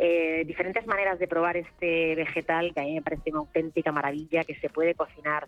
eh, 0.00 0.44
diferentes 0.46 0.86
maneras 0.86 1.18
de 1.18 1.28
probar 1.28 1.56
este 1.56 2.14
vegetal 2.14 2.72
que 2.74 2.80
a 2.80 2.84
mí 2.84 2.94
me 2.94 3.02
parece 3.02 3.30
una 3.30 3.40
auténtica 3.40 3.92
maravilla 3.92 4.44
que 4.44 4.54
se 4.56 4.68
puede 4.68 4.94
cocinar 4.94 5.46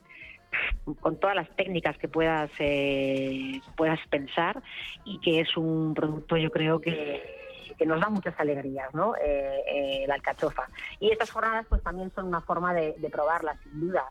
con 1.00 1.18
todas 1.18 1.34
las 1.34 1.48
técnicas 1.56 1.96
que 1.96 2.08
puedas 2.08 2.50
eh, 2.58 3.60
puedas 3.76 3.98
pensar 4.10 4.62
y 5.04 5.18
que 5.20 5.40
es 5.40 5.56
un 5.56 5.94
producto 5.94 6.36
yo 6.36 6.50
creo 6.50 6.80
que 6.80 7.22
que 7.78 7.86
nos 7.86 8.00
da 8.00 8.08
muchas 8.08 8.38
alegrías, 8.38 8.92
¿no? 8.94 9.16
Eh, 9.16 9.62
eh, 9.66 10.04
la 10.06 10.14
alcachofa. 10.14 10.68
Y 11.00 11.10
estas 11.10 11.30
jornadas 11.30 11.66
pues 11.68 11.82
también 11.82 12.12
son 12.14 12.26
una 12.26 12.40
forma 12.40 12.74
de, 12.74 12.94
de 12.98 13.10
probarla, 13.10 13.56
sin 13.62 13.80
duda. 13.80 14.04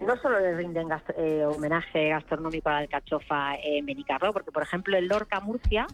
No 0.00 0.16
solo 0.16 0.38
le 0.38 0.54
rinden 0.56 0.88
gast 0.88 1.10
eh, 1.16 1.44
homenaje 1.44 2.10
gastronómico 2.10 2.68
a 2.68 2.72
la 2.72 2.78
alcachofa 2.78 3.56
en 3.56 3.84
Benicarló, 3.86 4.32
porque 4.32 4.52
por 4.52 4.62
ejemplo 4.62 4.96
en 4.96 5.08
Lorca, 5.08 5.40
Murcia, 5.40 5.86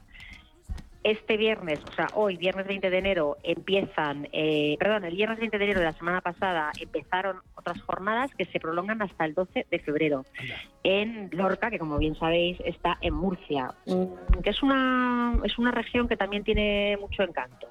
este 1.04 1.36
viernes, 1.36 1.80
o 1.86 1.92
sea, 1.92 2.08
hoy, 2.14 2.36
viernes 2.38 2.66
20 2.66 2.88
de 2.88 2.98
enero, 2.98 3.36
empiezan, 3.42 4.26
eh, 4.32 4.76
perdón, 4.78 5.04
el 5.04 5.14
viernes 5.14 5.38
20 5.38 5.58
de 5.58 5.64
enero 5.64 5.80
de 5.80 5.86
la 5.86 5.92
semana 5.92 6.22
pasada 6.22 6.72
empezaron 6.80 7.42
otras 7.54 7.80
jornadas 7.82 8.34
que 8.34 8.46
se 8.46 8.58
prolongan 8.58 9.02
hasta 9.02 9.26
el 9.26 9.34
12 9.34 9.66
de 9.70 9.78
febrero 9.80 10.24
en 10.82 11.28
Lorca, 11.32 11.70
que 11.70 11.78
como 11.78 11.98
bien 11.98 12.14
sabéis 12.14 12.58
está 12.64 12.96
en 13.02 13.12
Murcia, 13.12 13.74
que 14.42 14.50
es 14.50 14.62
una, 14.62 15.38
es 15.44 15.58
una 15.58 15.70
región 15.70 16.08
que 16.08 16.16
también 16.16 16.42
tiene 16.42 16.96
mucho 16.98 17.22
encanto. 17.22 17.68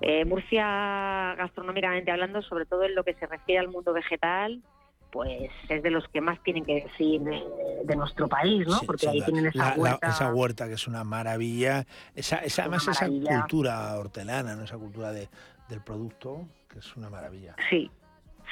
Eh, 0.00 0.24
Murcia, 0.24 1.34
gastronómicamente 1.36 2.10
hablando, 2.10 2.40
sobre 2.40 2.64
todo 2.64 2.84
en 2.84 2.94
lo 2.94 3.04
que 3.04 3.14
se 3.14 3.26
refiere 3.26 3.60
al 3.60 3.68
mundo 3.68 3.92
vegetal, 3.92 4.62
pues 5.10 5.50
es 5.68 5.82
de 5.82 5.90
los 5.90 6.06
que 6.08 6.20
más 6.20 6.42
tienen 6.42 6.64
que 6.64 6.82
decir 6.82 7.20
de, 7.20 7.42
de 7.84 7.96
nuestro 7.96 8.28
país, 8.28 8.66
¿no? 8.66 8.78
Sí, 8.78 8.86
Porque 8.86 9.08
ahí 9.08 9.22
tienen 9.22 9.46
esa 9.46 9.70
la, 9.70 9.74
huerta. 9.76 10.06
La, 10.06 10.12
esa 10.12 10.32
huerta 10.32 10.68
que 10.68 10.74
es 10.74 10.86
una 10.86 11.04
maravilla, 11.04 11.86
esa, 12.14 12.38
esa 12.38 12.62
además 12.62 12.88
esa 12.88 13.06
cultura 13.06 13.98
hortelana, 13.98 14.56
¿no? 14.56 14.64
esa 14.64 14.78
cultura 14.78 15.12
de, 15.12 15.28
del 15.68 15.82
producto, 15.82 16.46
que 16.68 16.78
es 16.78 16.96
una 16.96 17.10
maravilla. 17.10 17.56
Sí, 17.68 17.90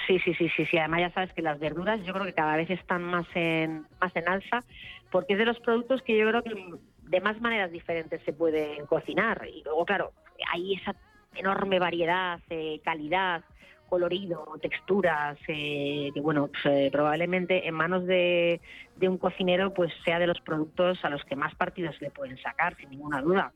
Sí, 0.07 0.19
sí, 0.21 0.33
sí, 0.35 0.49
sí, 0.57 0.65
sí. 0.67 0.79
Además 0.79 1.01
ya 1.01 1.11
sabes 1.11 1.33
que 1.33 1.43
las 1.43 1.59
verduras 1.59 2.01
yo 2.05 2.13
creo 2.13 2.25
que 2.25 2.33
cada 2.33 2.57
vez 2.57 2.71
están 2.71 3.03
más 3.03 3.27
en 3.35 3.87
más 4.01 4.15
en 4.15 4.29
alza, 4.29 4.65
porque 5.11 5.33
es 5.33 5.39
de 5.39 5.45
los 5.45 5.59
productos 5.61 6.03
que 6.03 6.17
yo 6.17 6.29
creo 6.29 6.43
que 6.43 6.55
de 7.03 7.21
más 7.21 7.41
maneras 7.41 7.73
diferentes 7.73 8.23
se 8.25 8.33
pueden 8.33 8.87
cocinar. 8.87 9.47
Y 9.53 9.63
luego, 9.65 9.85
claro, 9.85 10.13
hay 10.53 10.75
esa 10.75 10.95
enorme 11.35 11.79
variedad, 11.79 12.41
eh, 12.51 12.81
calidad, 12.85 13.45
colorido, 13.89 14.45
texturas, 14.61 15.39
eh, 15.49 16.11
que 16.15 16.21
bueno, 16.21 16.49
pues, 16.49 16.67
eh, 16.67 16.89
probablemente 16.93 17.67
en 17.67 17.75
manos 17.75 18.07
de, 18.07 18.61
de, 18.97 19.09
un 19.09 19.19
cocinero 19.19 19.73
pues 19.75 19.93
sea 20.05 20.19
de 20.19 20.27
los 20.27 20.41
productos 20.41 21.05
a 21.05 21.11
los 21.11 21.25
que 21.25 21.37
más 21.37 21.55
partidos 21.55 22.01
le 22.01 22.11
pueden 22.11 22.39
sacar, 22.39 22.77
sin 22.77 22.91
ninguna 22.91 23.21
duda. 23.21 23.53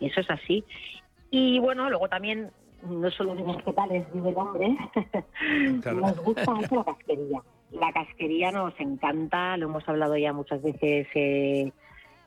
Eso 0.00 0.20
es 0.20 0.30
así. 0.30 0.64
Y 1.30 1.58
bueno, 1.58 1.90
luego 1.90 2.08
también, 2.08 2.50
no 2.88 3.10
solo 3.10 3.34
de 3.34 3.42
vegetales 3.42 4.06
vive 4.12 4.30
el 4.30 4.36
hombre, 4.36 4.76
nos 5.94 6.20
gusta 6.20 6.54
mucho 6.54 6.76
la 6.76 6.84
casquería. 6.84 7.42
La 7.72 7.92
casquería 7.92 8.52
nos 8.52 8.78
encanta, 8.78 9.56
lo 9.56 9.66
hemos 9.66 9.88
hablado 9.88 10.16
ya 10.16 10.32
muchas 10.32 10.62
veces 10.62 11.08
eh, 11.14 11.72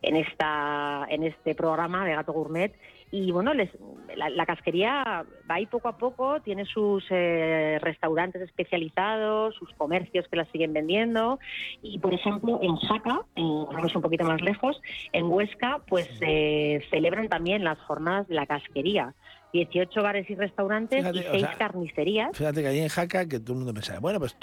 en, 0.01 0.15
esta, 0.15 1.05
en 1.09 1.23
este 1.23 1.55
programa 1.55 2.05
de 2.05 2.15
Gato 2.15 2.33
Gourmet 2.33 2.75
y 3.11 3.31
bueno, 3.31 3.53
les, 3.53 3.69
la, 4.15 4.45
casquería 4.45 5.25
va 5.49 5.55
ahí 5.55 5.65
poco 5.65 5.87
a 5.87 5.97
poco, 5.97 6.41
tiene 6.41 6.65
sus 6.65 7.05
eh, 7.09 7.79
restaurantes 7.81 8.41
especializados, 8.41 9.55
sus 9.55 9.71
comercios 9.73 10.27
que 10.27 10.35
la 10.35 10.45
siguen 10.51 10.73
vendiendo. 10.73 11.39
Y 11.81 11.99
por 11.99 12.13
ejemplo, 12.13 12.59
en 12.61 12.75
Jaca, 12.75 13.21
vamos 13.35 13.95
un 13.95 14.01
poquito 14.01 14.25
más 14.25 14.41
lejos, 14.41 14.81
en 15.13 15.25
Huesca, 15.31 15.81
pues 15.87 16.09
eh, 16.21 16.85
celebran 16.89 17.29
también 17.29 17.63
las 17.63 17.79
jornadas 17.79 18.27
de 18.27 18.35
la 18.35 18.45
casquería. 18.45 19.13
18 19.53 20.03
bares 20.03 20.29
y 20.29 20.35
restaurantes 20.35 21.05
y 21.15 21.23
6 21.23 21.47
carnicerías. 21.57 22.37
Fíjate 22.37 22.61
que 22.61 22.67
ahí 22.67 22.79
en 22.79 22.89
Jaca 22.89 23.25
que 23.27 23.39
todo 23.39 23.53
el 23.53 23.59
mundo 23.59 23.73
pensaba, 23.73 23.99
bueno, 23.99 24.19
pues 24.19 24.35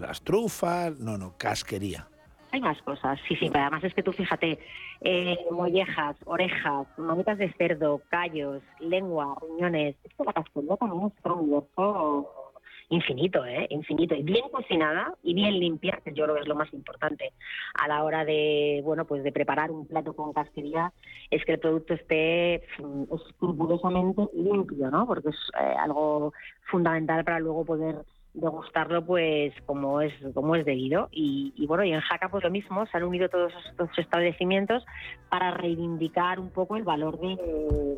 las 0.00 0.22
trufas, 0.22 0.98
no, 0.98 1.16
no, 1.16 1.36
casquería. 1.38 2.08
Hay 2.50 2.60
más 2.60 2.80
cosas, 2.82 3.18
sí, 3.28 3.36
sí, 3.36 3.48
pero 3.50 3.64
además 3.64 3.84
es 3.84 3.94
que 3.94 4.02
tú 4.02 4.12
fíjate, 4.12 4.58
eh, 5.02 5.38
mollejas, 5.50 6.16
orejas, 6.24 6.86
manitas 6.96 7.36
de 7.36 7.52
cerdo, 7.52 8.00
callos, 8.08 8.62
lengua, 8.80 9.36
riñones, 9.42 9.96
esto 10.02 10.24
la 10.24 10.32
casquería 10.32 10.76
también 10.76 11.12
es 11.14 11.24
un 11.24 11.32
universo 11.32 12.48
infinito, 12.90 13.44
¿eh? 13.44 13.66
Infinito. 13.70 14.14
Y 14.14 14.22
bien 14.22 14.48
cocinada 14.50 15.14
y 15.22 15.34
bien 15.34 15.58
limpia, 15.58 16.00
que 16.04 16.12
yo 16.12 16.24
creo 16.24 16.36
que 16.36 16.42
es 16.42 16.48
lo 16.48 16.54
más 16.54 16.72
importante 16.72 17.32
a 17.74 17.88
la 17.88 18.02
hora 18.04 18.24
de, 18.24 18.80
bueno, 18.84 19.04
pues 19.04 19.22
de 19.22 19.32
preparar 19.32 19.70
un 19.70 19.86
plato 19.86 20.14
con 20.14 20.32
casquería, 20.32 20.92
es 21.30 21.44
que 21.44 21.52
el 21.52 21.58
producto 21.60 21.94
esté 21.94 22.62
mm, 22.78 23.14
escrupulosamente 23.14 24.22
limpio, 24.34 24.90
¿no? 24.90 25.06
Porque 25.06 25.30
es 25.30 25.50
eh, 25.60 25.74
algo 25.78 26.32
fundamental 26.70 27.24
para 27.24 27.40
luego 27.40 27.64
poder 27.64 27.96
degustarlo 28.34 29.04
pues 29.04 29.52
como 29.66 30.00
es 30.00 30.12
como 30.34 30.56
es 30.56 30.64
debido. 30.64 31.08
Y, 31.10 31.66
bueno 31.66 31.84
y 31.84 31.92
en 31.92 32.00
Jaca 32.00 32.28
pues 32.28 32.44
lo 32.44 32.50
mismo 32.50 32.86
se 32.86 32.96
han 32.96 33.04
unido 33.04 33.28
todos 33.28 33.52
estos 33.70 33.90
establecimientos 33.98 34.84
para 35.28 35.50
reivindicar 35.50 36.40
un 36.40 36.50
poco 36.50 36.76
el 36.76 36.84
valor 36.84 37.18
de, 37.20 37.36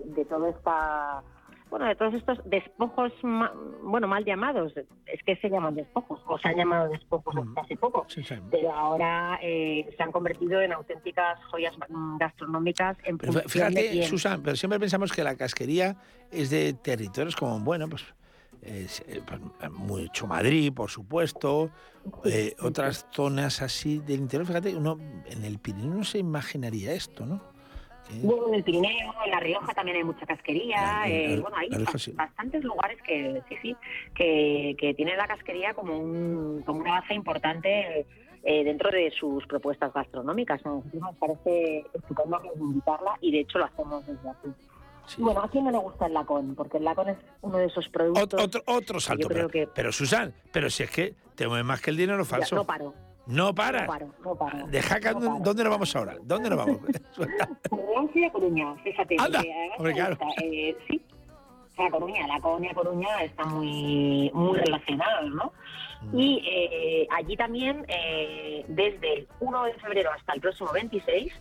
de 0.05 0.25
toda 0.25 0.51
esta 0.51 1.23
bueno, 1.71 1.87
de 1.87 1.95
todos 1.95 2.15
estos 2.15 2.39
despojos, 2.45 3.13
bueno, 3.23 4.09
mal 4.09 4.25
llamados, 4.25 4.73
es 4.77 5.23
que 5.25 5.37
se 5.37 5.49
llaman 5.49 5.77
despojos, 5.77 6.21
o 6.27 6.37
se 6.39 6.49
han 6.49 6.57
llamado 6.57 6.89
despojos 6.89 7.37
hace 7.57 7.77
poco, 7.77 8.07
pero 8.51 8.73
ahora 8.73 9.39
eh, 9.41 9.89
se 9.97 10.03
han 10.03 10.11
convertido 10.11 10.61
en 10.61 10.73
auténticas 10.73 11.39
joyas 11.45 11.73
gastronómicas. 12.19 12.97
En 13.05 13.19
pero 13.19 13.33
fíjate, 13.47 14.03
Susan, 14.03 14.43
pero 14.43 14.57
siempre 14.57 14.81
pensamos 14.81 15.13
que 15.13 15.23
la 15.23 15.37
casquería 15.37 15.97
es 16.33 16.51
de 16.51 16.73
territorios 16.73 17.37
como, 17.37 17.61
bueno, 17.61 17.89
pues 17.89 18.05
es, 18.63 19.01
eh, 19.09 19.21
pues, 19.27 19.71
mucho 19.71 20.27
Madrid, 20.27 20.73
por 20.73 20.91
supuesto, 20.91 21.71
eh, 22.25 22.55
otras 22.61 23.07
zonas 23.13 23.63
así 23.63 23.99
del 23.99 24.21
interior. 24.21 24.47
Fíjate, 24.47 24.75
uno 24.75 24.99
en 25.27 25.45
el 25.45 25.59
Pirineo 25.59 25.95
no 25.95 26.05
se 26.05 26.19
imaginaría 26.19 26.93
esto, 26.93 27.27
¿no? 27.27 27.43
Bueno, 28.23 28.49
en 28.49 28.55
el 28.55 28.65
Pirineo, 28.65 29.15
en 29.25 29.31
La 29.31 29.39
Rioja 29.39 29.73
también 29.73 29.99
hay 29.99 30.05
mucha 30.05 30.27
casquería. 30.27 31.05
Eh, 31.07 31.39
bueno, 31.41 31.57
hay 31.57 31.69
bastantes 32.15 32.65
lugares 32.65 32.99
que 33.03 33.41
sí, 33.49 33.57
sí, 33.63 33.77
que, 34.17 34.75
que 34.79 34.95
tienen 34.95 35.17
la 35.17 35.29
casquería 35.29 35.75
como, 35.75 35.97
un, 35.97 36.63
como 36.67 36.81
una 36.81 37.01
base 37.01 37.15
importante 37.15 38.07
dentro 38.43 38.91
de 38.91 39.13
sus 39.13 39.47
propuestas 39.47 39.93
gastronómicas. 39.93 40.61
Nos 40.65 40.83
parece 41.21 41.85
estupendo 41.95 42.41
invitarla 42.57 43.17
y 43.21 43.31
de 43.31 43.41
hecho 43.41 43.59
lo 43.59 43.67
hacemos 43.67 44.05
desde 44.05 44.29
aquí. 44.29 44.49
Bueno, 45.19 45.43
a 45.43 45.49
quién 45.49 45.65
no 45.65 45.71
le 45.71 45.79
gusta 45.79 46.07
el 46.07 46.15
lacón, 46.15 46.55
porque 46.55 46.79
el 46.79 46.85
lacón 46.85 47.09
es 47.09 47.19
uno 47.43 47.59
de 47.59 47.67
esos 47.67 47.89
productos. 47.89 48.43
Otro, 48.43 48.63
otro, 48.67 49.01
salto. 49.01 49.29
Pero, 49.29 49.49
pero, 49.75 49.93
Susan, 49.93 50.33
pero 50.53 50.71
si 50.71 50.83
es 50.85 50.91
que 50.91 51.15
te 51.35 51.47
mueves 51.47 51.65
más 51.65 51.81
que 51.81 51.91
el 51.91 51.97
dinero 51.97 52.25
falso. 52.25 52.57
no 52.57 52.65
paro. 52.65 52.95
No 53.27 53.55
para. 53.55 53.83
No 53.83 53.87
paro, 53.87 54.15
no 54.25 54.35
paro. 54.35 54.67
Deja 54.67 54.99
¿dónde 55.13 55.63
nos 55.63 55.71
vamos 55.71 55.95
ahora? 55.95 56.17
¿Dónde 56.23 56.51
nos 56.51 56.59
vamos? 56.59 56.79
a 58.27 58.33
Coruña, 58.33 58.75
fíjate. 58.83 59.17
Anda, 59.19 59.43
hombre, 59.77 59.95
claro. 59.95 60.19
Eh, 60.43 60.77
sí, 60.89 61.01
la 61.79 61.91
Coruña, 61.91 62.27
la 62.27 62.41
Coruña 62.41 62.75
Coruña 62.75 63.23
está 63.23 63.45
muy, 63.45 64.31
muy 64.35 64.59
¿no? 65.33 65.53
Y 66.13 66.43
eh, 66.47 67.09
allí 67.11 67.37
también, 67.37 67.85
eh, 67.89 68.65
desde 68.69 69.19
el 69.19 69.29
1 69.41 69.65
de 69.65 69.75
febrero 69.75 70.11
hasta 70.13 70.33
el 70.33 70.41
próximo 70.41 70.73
26, 70.73 71.33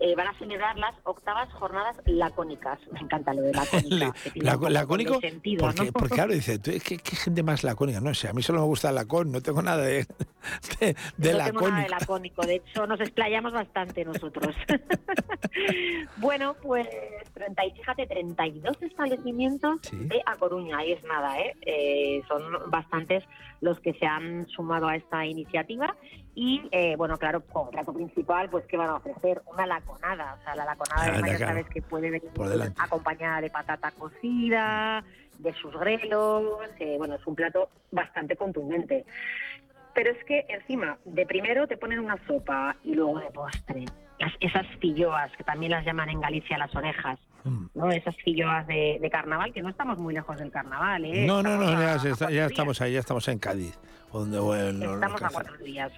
eh, 0.00 0.14
van 0.14 0.28
a 0.28 0.38
celebrar 0.38 0.78
las 0.78 0.94
octavas 1.04 1.52
jornadas 1.54 1.96
lacónicas. 2.06 2.78
Me 2.92 3.00
encanta 3.00 3.34
lo 3.34 3.42
de 3.42 3.52
lacónica. 3.52 4.14
¿Lacónico? 4.70 5.20
porque, 5.58 5.92
porque 5.92 6.14
claro, 6.14 6.32
dice, 6.34 6.60
¿qué, 6.60 6.78
¿qué, 6.78 7.16
gente 7.16 7.42
más 7.42 7.64
lacónica? 7.64 8.00
No 8.00 8.14
sé, 8.14 8.28
a 8.28 8.32
mí 8.32 8.42
solo 8.42 8.60
me 8.60 8.66
gusta 8.66 8.90
el 8.90 8.94
lacón, 8.94 9.32
no 9.32 9.40
tengo 9.40 9.60
nada 9.60 9.82
de, 9.82 10.06
de, 10.80 10.96
de 11.16 11.32
no 11.32 11.38
lacónico. 11.38 11.58
Tengo 11.58 11.68
nada 11.70 11.82
de 11.82 11.88
lacónico, 11.88 12.46
de 12.46 12.54
hecho 12.56 12.86
nos 12.86 13.00
explayamos 13.00 13.52
bastante 13.52 14.04
nosotros. 14.04 14.54
bueno, 16.18 16.54
pues 16.62 16.86
30, 17.34 17.62
fíjate, 17.74 18.06
32 18.06 18.82
establecimientos 18.82 19.80
de 19.90 20.22
A 20.26 20.36
Coruña, 20.36 20.78
ahí 20.78 20.92
es 20.92 21.02
nada, 21.04 21.40
¿eh? 21.40 21.56
¿eh? 21.62 22.22
Son 22.28 22.42
bastantes 22.70 23.24
los 23.60 23.80
que 23.80 23.94
se 23.94 24.06
han 24.06 24.46
sumado 24.48 24.88
a 24.88 24.96
esta 24.96 25.26
iniciativa 25.26 25.96
y, 26.34 26.68
eh, 26.70 26.94
bueno, 26.96 27.16
claro, 27.18 27.40
como 27.40 27.70
plato 27.70 27.92
principal, 27.92 28.48
pues, 28.48 28.64
¿qué 28.66 28.76
van 28.76 28.90
a 28.90 28.96
ofrecer? 28.96 29.42
Una 29.46 29.66
laconada. 29.66 30.36
O 30.40 30.44
sea, 30.44 30.54
la 30.54 30.64
laconada, 30.64 31.20
ah, 31.22 31.26
ya 31.26 31.38
sabes 31.38 31.66
que 31.68 31.82
puede 31.82 32.10
venir 32.10 32.30
acompañada 32.78 33.40
de 33.40 33.50
patata 33.50 33.90
cocida, 33.90 35.04
de 35.38 35.52
sus 35.54 35.76
grelos. 35.78 36.44
bueno, 36.98 37.14
es 37.16 37.26
un 37.26 37.34
plato 37.34 37.70
bastante 37.90 38.36
contundente. 38.36 39.04
Pero 39.94 40.12
es 40.12 40.24
que 40.24 40.46
encima, 40.48 40.96
de 41.04 41.26
primero 41.26 41.66
te 41.66 41.76
ponen 41.76 41.98
una 41.98 42.18
sopa 42.26 42.76
y 42.84 42.94
luego 42.94 43.18
de 43.18 43.30
postre. 43.30 43.84
Esas 44.40 44.66
filloas, 44.80 45.30
que 45.36 45.44
también 45.44 45.72
las 45.72 45.84
llaman 45.84 46.08
en 46.08 46.20
Galicia 46.20 46.58
las 46.58 46.74
orejas, 46.74 47.18
mm. 47.44 47.66
¿no? 47.74 47.90
Esas 47.90 48.16
filloas 48.16 48.66
de, 48.66 49.08
carnaval, 49.10 49.52
que 49.52 49.62
no 49.62 49.68
estamos 49.68 49.98
muy 49.98 50.14
lejos 50.14 50.38
del 50.38 50.50
carnaval, 50.50 51.04
¿eh? 51.04 51.26
No, 51.26 51.42
no, 51.42 51.56
no, 51.56 51.70
ya, 52.30 52.46
estamos 52.46 52.80
ahí, 52.80 52.94
ya 52.94 53.00
estamos 53.00 53.26
en 53.28 53.38
Cádiz. 53.38 53.78
Estamos 54.06 55.22
a 55.22 55.28
cuatro 55.30 55.56
días. 55.58 55.92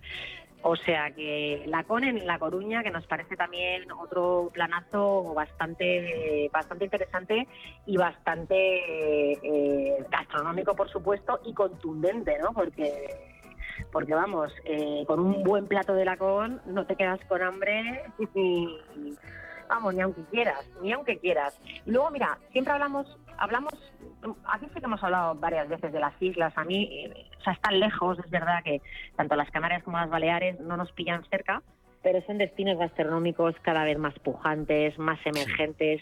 O 0.62 0.76
sea 0.76 1.10
que 1.12 1.62
la 1.66 1.84
CON 1.84 2.04
en 2.04 2.26
La 2.26 2.38
Coruña, 2.38 2.82
que 2.82 2.90
nos 2.90 3.06
parece 3.06 3.34
también 3.34 3.90
otro 3.92 4.50
planazo 4.52 5.32
bastante, 5.32 6.50
bastante 6.52 6.84
interesante 6.84 7.48
y 7.86 7.96
bastante 7.96 8.54
eh, 9.42 10.04
gastronómico, 10.10 10.76
por 10.76 10.90
supuesto, 10.90 11.40
y 11.46 11.54
contundente, 11.54 12.38
¿no? 12.42 12.52
Porque 12.52 13.29
porque 13.92 14.14
vamos, 14.14 14.52
eh, 14.64 15.04
con 15.06 15.20
un 15.20 15.42
buen 15.42 15.66
plato 15.66 15.94
de 15.94 16.04
lacón 16.04 16.60
no 16.66 16.86
te 16.86 16.96
quedas 16.96 17.20
con 17.28 17.42
hambre 17.42 18.02
ni, 18.34 18.78
vamos, 19.68 19.94
ni 19.94 20.00
aunque 20.00 20.22
quieras, 20.30 20.68
ni 20.82 20.92
aunque 20.92 21.18
quieras. 21.18 21.60
Y 21.86 21.90
luego, 21.90 22.10
mira, 22.10 22.38
siempre 22.52 22.72
hablamos, 22.72 23.18
hablamos 23.38 23.74
aquí 24.52 24.66
sí 24.72 24.80
que 24.80 24.86
hemos 24.86 25.02
hablado 25.02 25.34
varias 25.34 25.68
veces 25.68 25.92
de 25.92 26.00
las 26.00 26.20
islas. 26.20 26.52
A 26.56 26.64
mí, 26.64 26.84
eh, 26.92 27.26
o 27.38 27.42
sea, 27.42 27.52
están 27.54 27.80
lejos, 27.80 28.18
es 28.18 28.30
verdad 28.30 28.62
que 28.64 28.80
tanto 29.16 29.36
las 29.36 29.50
Canarias 29.50 29.82
como 29.82 29.98
las 29.98 30.10
Baleares 30.10 30.60
no 30.60 30.76
nos 30.76 30.92
pillan 30.92 31.24
cerca, 31.30 31.62
pero 32.02 32.20
son 32.26 32.38
destinos 32.38 32.78
gastronómicos 32.78 33.54
cada 33.62 33.84
vez 33.84 33.98
más 33.98 34.18
pujantes, 34.20 34.98
más 34.98 35.18
emergentes. 35.24 36.00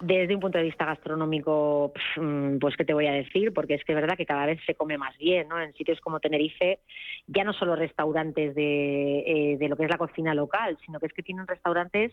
Desde 0.00 0.34
un 0.34 0.40
punto 0.40 0.58
de 0.58 0.64
vista 0.64 0.84
gastronómico, 0.84 1.92
mm, 2.16 2.58
pues 2.58 2.76
qué 2.76 2.84
te 2.84 2.92
voy 2.92 3.06
a 3.06 3.12
decir, 3.12 3.54
porque 3.54 3.74
es 3.74 3.84
que 3.84 3.92
es 3.92 3.96
verdad 3.96 4.16
que 4.16 4.26
cada 4.26 4.44
vez 4.44 4.60
se 4.66 4.74
come 4.74 4.98
más 4.98 5.16
bien, 5.16 5.48
¿no? 5.48 5.60
En 5.60 5.72
sitios 5.72 6.00
como 6.00 6.20
Tenerife, 6.20 6.80
ya 7.26 7.44
no 7.44 7.54
solo 7.54 7.76
restaurantes 7.76 8.54
de, 8.54 9.20
eh, 9.20 9.56
de 9.56 9.68
lo 9.68 9.76
que 9.76 9.84
es 9.84 9.90
la 9.90 9.96
cocina 9.96 10.34
local, 10.34 10.76
sino 10.84 11.00
que 11.00 11.06
es 11.06 11.12
que 11.14 11.22
tienen 11.22 11.46
restaurantes 11.46 12.12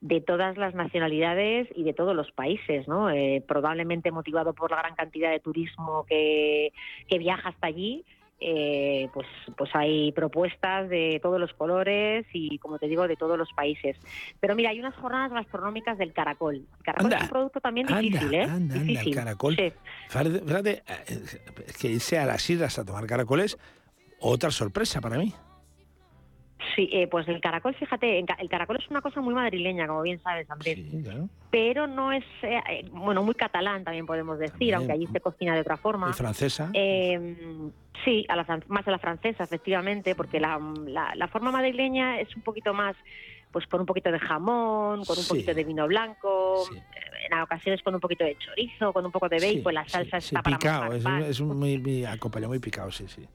de 0.00 0.20
todas 0.20 0.56
las 0.56 0.74
nacionalidades 0.74 1.68
y 1.74 1.82
de 1.82 1.92
todos 1.92 2.14
los 2.14 2.30
países, 2.32 2.86
¿no? 2.88 3.10
Eh, 3.10 3.44
probablemente 3.46 4.10
motivado 4.10 4.54
por 4.54 4.70
la 4.70 4.78
gran 4.78 4.94
cantidad 4.94 5.30
de 5.30 5.40
turismo 5.40 6.06
que, 6.08 6.72
que 7.08 7.18
viaja 7.18 7.50
hasta 7.50 7.66
allí, 7.66 8.04
eh, 8.40 9.08
pues, 9.12 9.26
pues 9.56 9.70
hay 9.74 10.12
propuestas 10.12 10.88
de 10.88 11.18
todos 11.22 11.40
los 11.40 11.52
colores 11.54 12.26
y, 12.32 12.58
como 12.58 12.78
te 12.78 12.86
digo, 12.86 13.08
de 13.08 13.16
todos 13.16 13.36
los 13.36 13.52
países. 13.52 13.96
Pero 14.40 14.54
mira, 14.54 14.70
hay 14.70 14.78
unas 14.78 14.94
jornadas 14.94 15.32
gastronómicas 15.32 15.98
del 15.98 16.12
caracol. 16.12 16.56
El 16.56 16.84
caracol 16.84 17.12
es 17.12 17.22
un 17.22 17.28
producto 17.28 17.60
también 17.60 17.86
difícil, 17.86 18.34
¿eh? 18.34 18.42
Anda, 18.42 18.76
el 18.76 19.14
caracol. 19.14 19.56
Fíjate, 20.08 20.82
que 21.80 21.88
irse 21.88 22.18
a 22.18 22.26
las 22.26 22.48
islas 22.48 22.78
a 22.78 22.84
tomar 22.84 23.06
caracoles, 23.06 23.58
otra 24.20 24.50
sorpresa 24.50 25.00
para 25.00 25.18
mí. 25.18 25.34
Sí, 26.74 26.88
eh, 26.92 27.06
pues 27.06 27.28
el 27.28 27.40
caracol, 27.40 27.74
fíjate, 27.74 28.18
el 28.18 28.48
caracol 28.48 28.76
es 28.76 28.90
una 28.90 29.00
cosa 29.00 29.20
muy 29.20 29.32
madrileña, 29.32 29.86
como 29.86 30.02
bien 30.02 30.20
sabes, 30.20 30.50
Andrés. 30.50 30.76
Sí, 30.76 31.02
claro. 31.02 31.28
Pero 31.50 31.86
no 31.86 32.12
es, 32.12 32.24
eh, 32.42 32.60
eh, 32.70 32.84
bueno, 32.90 33.22
muy 33.22 33.34
catalán 33.34 33.84
también 33.84 34.06
podemos 34.06 34.38
decir, 34.38 34.74
aunque 34.74 34.92
allí 34.92 35.06
se 35.06 35.20
cocina 35.20 35.54
de 35.54 35.60
otra 35.60 35.76
forma. 35.76 36.10
Y 36.10 36.12
francesa. 36.14 36.70
Eh, 36.74 37.36
sí, 38.04 38.26
a 38.28 38.36
la, 38.36 38.60
más 38.66 38.86
a 38.88 38.90
la 38.90 38.98
francesa, 38.98 39.44
efectivamente, 39.44 40.14
porque 40.14 40.40
la, 40.40 40.58
la, 41.14 41.28
forma 41.28 41.52
madrileña 41.52 42.20
es 42.20 42.34
un 42.34 42.42
poquito 42.42 42.74
más, 42.74 42.96
pues 43.52 43.66
con 43.68 43.80
un 43.80 43.86
poquito 43.86 44.10
de 44.10 44.18
jamón, 44.18 45.04
con 45.04 45.16
un 45.16 45.26
poquito 45.26 45.54
de 45.54 45.64
vino 45.64 45.86
blanco, 45.86 46.64
en 47.30 47.38
ocasiones 47.38 47.82
con 47.82 47.94
un 47.94 48.00
poquito 48.00 48.24
de 48.24 48.36
chorizo, 48.36 48.92
con 48.92 49.06
un 49.06 49.12
poco 49.12 49.28
de 49.28 49.38
bacon, 49.38 49.74
la 49.74 49.88
salsa 49.88 50.16
está 50.18 50.42
para 50.42 50.58
picado, 50.58 50.92
es, 50.92 51.04
es, 51.28 51.40
un 51.40 51.56
muy, 51.56 51.78
muy 51.78 52.04
acompañado, 52.04 52.50
muy 52.50 52.58
picado, 52.58 52.90
sí, 52.90 53.06
sí. 53.06 53.26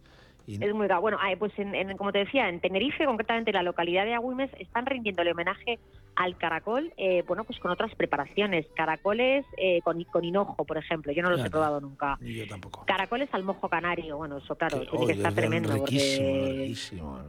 Es 0.48 0.74
muy 0.74 0.88
Bueno, 0.88 1.18
pues 1.40 1.54
en, 1.58 1.98
como 1.98 2.12
te 2.12 2.20
decía, 2.20 2.50
en 2.50 2.60
Tenerife, 2.60 3.06
concretamente 3.06 3.52
en 3.52 3.56
la 3.56 3.64
localidad 3.64 4.06
de 4.06 4.14
Agüimes, 4.14 4.52
están 4.60 4.86
rindiéndole 4.86 5.32
homenaje 5.32 5.80
al 6.16 6.38
caracol, 6.38 6.94
eh, 6.98 7.24
bueno, 7.28 7.44
pues 7.44 7.60
con 7.60 7.72
otras 7.72 7.96
preparaciones. 7.96 8.68
Caracoles 8.76 9.46
eh, 9.58 9.82
con, 9.84 10.04
con, 10.04 10.24
hinojo, 10.24 10.66
por 10.66 10.78
ejemplo. 10.78 11.12
Yo 11.12 11.24
no 11.24 11.30
los 11.30 11.44
he 11.44 11.50
probado 11.50 11.80
nunca. 11.80 12.18
yo 12.22 12.48
tampoco. 12.48 12.86
Caracoles 12.86 13.30
al 13.32 13.44
mojo 13.44 13.70
canario. 13.70 14.18
Bueno, 14.18 14.38
eso 14.38 14.56
claro, 14.56 14.82
tiene 14.82 15.06
que 15.08 15.12
estar 15.14 15.34
tremendo. 15.34 15.76
porque 15.78 16.76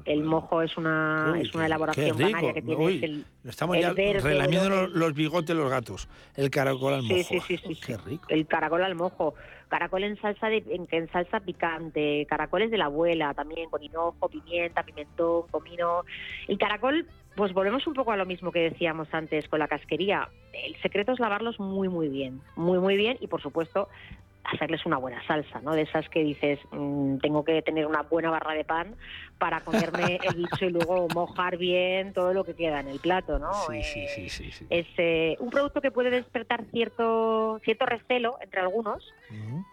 el 0.05 0.25
mojo 0.25 0.63
es 0.63 0.77
una, 0.77 1.35
es 1.41 1.55
una 1.55 1.67
elaboración 1.67 2.19
canaria 2.19 2.53
que 2.53 2.63
tiene 2.63 3.05
el, 3.05 3.25
Estamos 3.45 3.79
ya 3.79 3.93
relamiendo 3.93 4.89
los, 4.89 5.15
bigotes 5.15 5.55
los 5.55 5.71
gatos. 5.71 6.09
El 6.37 6.51
caracol 6.51 6.95
al 6.95 7.03
mojo. 7.03 7.23
Sí, 7.23 7.41
sí, 7.41 7.59
sí. 7.59 7.81
Qué 7.87 7.97
rico. 7.97 8.27
El 8.29 8.47
caracol 8.47 8.83
al 8.83 8.95
mojo 8.95 9.35
caracol 9.69 10.05
en 10.05 10.21
salsa 10.21 10.49
de, 10.49 10.63
en, 10.69 11.09
salsa 11.11 11.41
picante, 11.41 12.27
caracoles 12.29 12.71
de 12.71 12.79
la 12.79 12.87
abuela 12.87 13.35
también 13.35 13.71
con 13.71 13.83
hinojo, 13.83 14.29
pimienta, 14.29 14.83
pimentón, 14.83 15.45
comino. 15.51 16.05
El 16.49 16.59
caracol, 16.59 17.07
pues 17.37 17.53
volvemos 17.53 17.87
un 17.87 17.95
poco 17.95 18.13
a 18.13 18.17
lo 18.17 18.27
mismo 18.27 18.53
que 18.53 18.71
decíamos 18.71 19.09
antes 19.13 19.49
con 19.49 19.59
la 19.59 19.69
casquería. 19.69 20.29
El 20.53 20.77
secreto 20.83 21.13
es 21.13 21.21
lavarlos 21.21 21.59
muy 21.61 21.89
muy 21.89 22.09
bien, 22.09 22.41
muy 22.57 22.79
muy 22.79 22.97
bien 22.97 23.17
y 23.21 23.27
por 23.27 23.43
supuesto 23.43 23.89
hacerles 24.45 24.85
una 24.85 24.99
buena 24.99 25.27
salsa, 25.27 25.61
¿no? 25.61 25.73
De 25.73 25.83
esas 25.83 26.09
que 26.09 26.23
dices, 26.23 26.59
mm, 26.71 27.19
tengo 27.19 27.45
que 27.45 27.63
tener 27.63 27.87
una 27.87 28.03
buena 28.03 28.31
barra 28.31 28.55
de 28.55 28.65
pan 28.65 28.95
para 29.45 29.61
comerme 29.61 30.19
el 30.23 30.37
bicho 30.37 30.65
y 30.65 30.71
luego 30.71 31.07
mojar 31.15 31.59
bien 31.59 32.15
todo 32.15 32.33
lo 32.33 32.45
que 32.45 32.55
queda 32.55 32.81
en 32.81 32.89
el 32.89 32.99
plato, 32.99 33.39
¿no? 33.39 33.53
Sí, 33.69 33.83
sí, 33.83 34.07
sí, 34.09 34.31
sí, 34.31 34.51
sí. 34.51 34.67
Es 34.71 34.87
eh, 34.97 35.37
un 35.39 35.51
producto 35.51 35.83
que 35.83 35.91
puede 35.91 36.09
despertar 36.09 36.65
cierto 36.71 37.61
cierto 37.63 37.85
recelo 37.85 38.39
entre 38.41 38.61
algunos, 38.61 39.05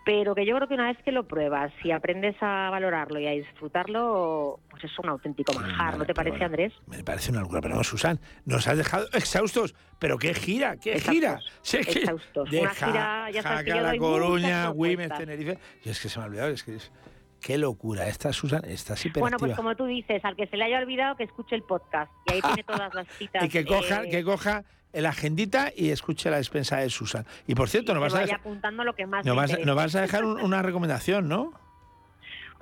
pero 0.03 0.35
que 0.35 0.45
yo 0.45 0.57
creo 0.57 0.67
que 0.67 0.73
una 0.73 0.87
vez 0.87 0.97
que 1.05 1.13
lo 1.13 1.25
pruebas 1.25 1.71
y 1.85 1.91
aprendes 1.91 2.35
a 2.41 2.69
valorarlo 2.69 3.17
y 3.21 3.27
a 3.27 3.31
disfrutarlo, 3.31 4.59
pues 4.69 4.83
es 4.83 4.99
un 4.99 5.07
auténtico 5.07 5.53
manjar, 5.53 5.97
¿no 5.97 6.05
te 6.05 6.13
parece, 6.13 6.43
Andrés? 6.43 6.73
Me 6.87 7.01
parece 7.05 7.31
una 7.31 7.39
locura, 7.39 7.61
pero 7.61 7.75
no, 7.75 7.83
Susan, 7.85 8.19
nos 8.43 8.67
has 8.67 8.77
dejado 8.77 9.07
exhaustos, 9.13 9.73
pero 9.99 10.17
qué 10.17 10.33
gira, 10.33 10.75
qué 10.75 10.99
gira. 10.99 11.39
exhaustos. 11.63 12.51
una 12.51 12.71
gira, 12.71 13.31
ya 13.31 13.41
sabes 13.41 13.63
que 13.63 13.79
La 13.79 13.95
Coruña, 13.95 14.67
Güemes, 14.67 15.17
Tenerife, 15.17 15.57
y 15.85 15.89
es 15.89 16.01
que 16.01 16.09
se 16.09 16.19
me 16.19 16.25
ha 16.25 16.27
olvidado, 16.27 16.49
es 16.49 16.61
que 16.61 16.75
es... 16.75 16.91
Qué 17.41 17.57
locura, 17.57 18.07
esta 18.07 18.31
Susan, 18.31 18.63
está 18.65 18.93
hiperactiva. 18.93 19.21
Bueno, 19.21 19.37
pues 19.37 19.55
como 19.55 19.75
tú 19.75 19.85
dices, 19.85 20.23
al 20.23 20.35
que 20.35 20.47
se 20.47 20.57
le 20.57 20.65
haya 20.65 20.77
olvidado 20.77 21.15
que 21.15 21.23
escuche 21.23 21.55
el 21.55 21.63
podcast 21.63 22.11
y 22.27 22.33
ahí 22.33 22.41
tiene 22.41 22.63
todas 22.63 22.93
las 22.93 23.07
citas. 23.17 23.43
y 23.43 23.49
que 23.49 23.65
coja, 23.65 24.03
eh, 24.03 24.09
que 24.09 24.23
coja 24.23 24.63
la 24.93 25.09
agendita 25.09 25.71
y 25.75 25.89
escuche 25.89 26.29
la 26.29 26.37
despensa 26.37 26.77
de 26.77 26.89
Susan. 26.89 27.25
Y 27.47 27.55
por 27.55 27.69
cierto, 27.69 27.93
nos 27.93 28.01
vas, 28.01 28.13
a 28.13 28.19
dejar, 28.19 28.39
apuntando 28.39 28.83
lo 28.83 28.93
que 28.93 29.07
más 29.07 29.25
nos, 29.25 29.35
vas, 29.35 29.57
nos 29.65 29.75
vas 29.75 29.95
a 29.95 30.01
dejar 30.01 30.23
una 30.25 30.61
recomendación, 30.61 31.27
¿no? 31.27 31.53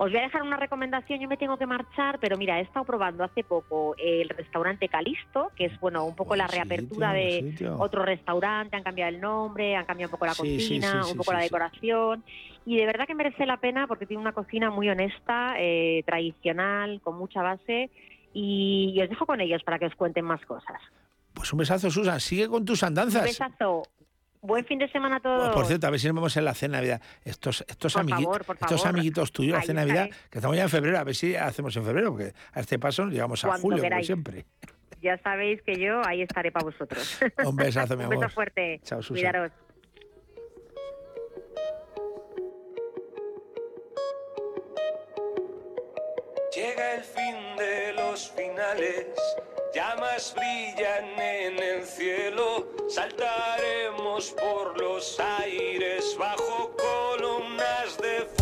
Os 0.02 0.10
voy 0.10 0.18
a 0.18 0.22
dejar 0.22 0.40
una 0.40 0.56
recomendación, 0.56 1.20
yo 1.20 1.28
me 1.28 1.36
tengo 1.36 1.58
que 1.58 1.66
marchar, 1.66 2.18
pero 2.20 2.38
mira, 2.38 2.58
he 2.58 2.62
estado 2.62 2.86
probando 2.86 3.22
hace 3.22 3.44
poco 3.44 3.94
el 3.98 4.30
restaurante 4.30 4.88
Calisto, 4.88 5.52
que 5.54 5.66
es 5.66 5.78
bueno 5.78 6.06
un 6.06 6.16
poco 6.16 6.36
la 6.36 6.46
reapertura 6.46 7.12
de 7.12 7.54
otro 7.76 8.02
restaurante, 8.02 8.76
han 8.76 8.82
cambiado 8.82 9.10
el 9.10 9.20
nombre, 9.20 9.76
han 9.76 9.84
cambiado 9.84 10.08
un 10.08 10.12
poco 10.12 10.24
la 10.24 10.34
cocina, 10.34 11.04
un 11.04 11.18
poco 11.18 11.34
la 11.34 11.40
decoración, 11.40 12.24
y 12.66 12.76
de 12.76 12.86
verdad 12.86 13.06
que 13.06 13.14
merece 13.14 13.46
la 13.46 13.56
pena 13.56 13.86
porque 13.86 14.06
tiene 14.06 14.20
una 14.20 14.32
cocina 14.32 14.70
muy 14.70 14.88
honesta, 14.88 15.54
eh, 15.58 16.02
tradicional, 16.06 17.00
con 17.02 17.16
mucha 17.16 17.42
base, 17.42 17.90
y 18.32 18.98
os 19.02 19.08
dejo 19.08 19.26
con 19.26 19.40
ellos 19.40 19.62
para 19.62 19.78
que 19.78 19.86
os 19.86 19.94
cuenten 19.94 20.24
más 20.24 20.44
cosas. 20.46 20.80
Pues 21.34 21.52
un 21.52 21.58
besazo, 21.58 21.90
Susan. 21.90 22.20
Sigue 22.20 22.48
con 22.48 22.64
tus 22.64 22.82
andanzas. 22.82 23.22
Un 23.22 23.28
besazo. 23.28 23.82
Buen 24.42 24.64
fin 24.64 24.78
de 24.78 24.90
semana 24.90 25.16
a 25.16 25.20
todos. 25.20 25.54
por 25.54 25.66
cierto, 25.66 25.86
a 25.86 25.90
ver 25.90 26.00
si 26.00 26.06
nos 26.06 26.16
vemos 26.16 26.34
en 26.36 26.44
la 26.46 26.54
cena 26.54 26.80
de 26.80 26.88
Navidad. 26.88 27.02
Estos, 27.24 27.60
estos, 27.68 27.94
estos 27.94 28.86
amiguitos 28.86 29.32
tuyos, 29.32 29.58
la 29.58 29.62
cena 29.62 29.82
de 29.82 29.88
Navidad, 29.88 30.16
que 30.30 30.38
estamos 30.38 30.56
ya 30.56 30.62
en 30.62 30.70
febrero, 30.70 30.98
a 30.98 31.04
ver 31.04 31.14
si 31.14 31.36
hacemos 31.36 31.76
en 31.76 31.84
febrero, 31.84 32.12
porque 32.12 32.32
a 32.52 32.60
este 32.60 32.78
paso 32.78 33.04
llegamos 33.06 33.44
a 33.44 33.58
julio, 33.58 33.82
como 33.82 34.02
siempre. 34.02 34.46
Ya 35.02 35.18
sabéis 35.18 35.60
que 35.62 35.78
yo 35.78 36.00
ahí 36.06 36.22
estaré 36.22 36.52
para 36.52 36.64
vosotros. 36.64 37.20
Un 37.44 37.56
besazo, 37.56 37.96
mi 37.96 38.04
amor. 38.04 38.14
Un 38.16 38.20
beso 38.20 38.34
fuerte. 38.34 38.80
Chao, 38.82 39.02
Susan. 39.02 39.14
Cuidaros. 39.16 39.52
El 46.94 47.04
fin 47.04 47.56
de 47.56 47.92
los 47.92 48.30
finales 48.30 49.06
llamas 49.74 50.34
brillan 50.34 51.18
en 51.18 51.62
el 51.62 51.84
cielo, 51.84 52.66
saltaremos 52.88 54.30
por 54.32 54.80
los 54.80 55.20
aires 55.20 56.16
bajo 56.18 56.74
columnas 56.76 57.96
de 57.98 58.20
fuego. 58.20 58.39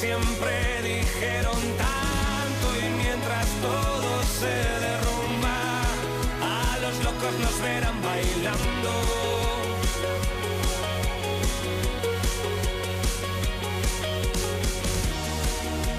Siempre 0.00 0.80
dijeron 0.82 1.60
tanto 1.76 2.66
y 2.80 2.88
mientras 3.02 3.46
todo 3.60 4.10
se 4.40 4.56
derrumba, 4.86 5.82
a 6.40 6.78
los 6.80 7.04
locos 7.04 7.32
nos 7.42 7.60
verán 7.60 8.00
bailando. 8.00 8.92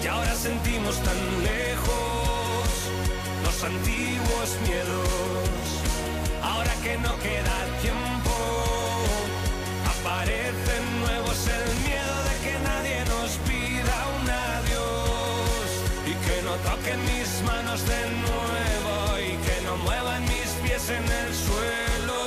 Y 0.03 0.07
ahora 0.07 0.33
sentimos 0.33 0.95
tan 1.03 1.19
lejos 1.43 2.69
los 3.45 3.63
antiguos 3.63 4.49
miedos 4.67 5.61
ahora 6.41 6.73
que 6.81 6.97
no 6.97 7.19
queda 7.19 7.70
mis 16.97 17.41
manos 17.43 17.85
de 17.87 18.09
nuevo 18.21 19.19
y 19.19 19.37
que 19.45 19.61
no 19.65 19.77
muevan 19.77 20.21
mis 20.23 20.49
pies 20.63 20.89
en 20.89 21.03
el 21.03 21.33
suelo. 21.33 22.19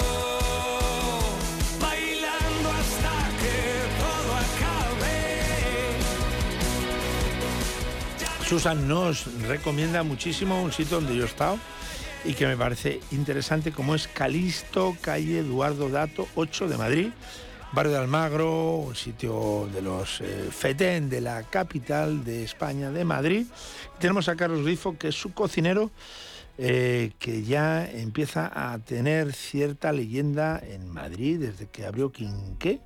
Bailando 1.80 2.70
hasta 2.70 3.12
que 3.40 3.56
todo 4.00 4.30
acabe. 4.44 5.18
Susan 8.48 8.88
nos 8.88 9.26
recomienda 9.42 10.02
muchísimo 10.02 10.62
un 10.62 10.72
sitio 10.72 10.96
donde 11.00 11.16
yo 11.16 11.24
he 11.24 11.26
estado 11.26 11.58
y 12.24 12.34
que 12.34 12.46
me 12.46 12.56
parece 12.56 13.00
interesante 13.10 13.70
como 13.72 13.94
es 13.94 14.08
Calisto, 14.08 14.96
calle 15.00 15.40
Eduardo 15.40 15.88
Dato, 15.90 16.26
8 16.34 16.68
de 16.68 16.76
Madrid, 16.78 17.08
barrio 17.74 17.92
de 17.92 17.98
Almagro, 17.98 18.76
un 18.76 18.94
sitio 18.94 19.68
de 19.72 19.82
los 19.82 20.20
eh, 20.20 20.48
FETEN 20.50 21.10
de 21.10 21.20
la 21.20 21.42
capital 21.42 22.24
de 22.24 22.44
España, 22.44 22.90
de 22.92 23.04
Madrid. 23.04 23.46
tenemos 23.98 24.28
a 24.28 24.36
Carlos 24.36 24.62
Grifo, 24.62 24.96
que 24.96 25.08
es 25.08 25.14
su 25.16 25.34
cocinero, 25.34 25.90
eh, 26.56 27.10
que 27.18 27.42
ya 27.42 27.84
empieza 27.90 28.52
a 28.54 28.78
tener 28.78 29.32
cierta 29.32 29.92
leyenda 29.92 30.60
en 30.62 30.88
Madrid 30.88 31.40
desde 31.40 31.66
que 31.66 31.84
abrió 31.84 32.12
Quinqué. 32.12 32.80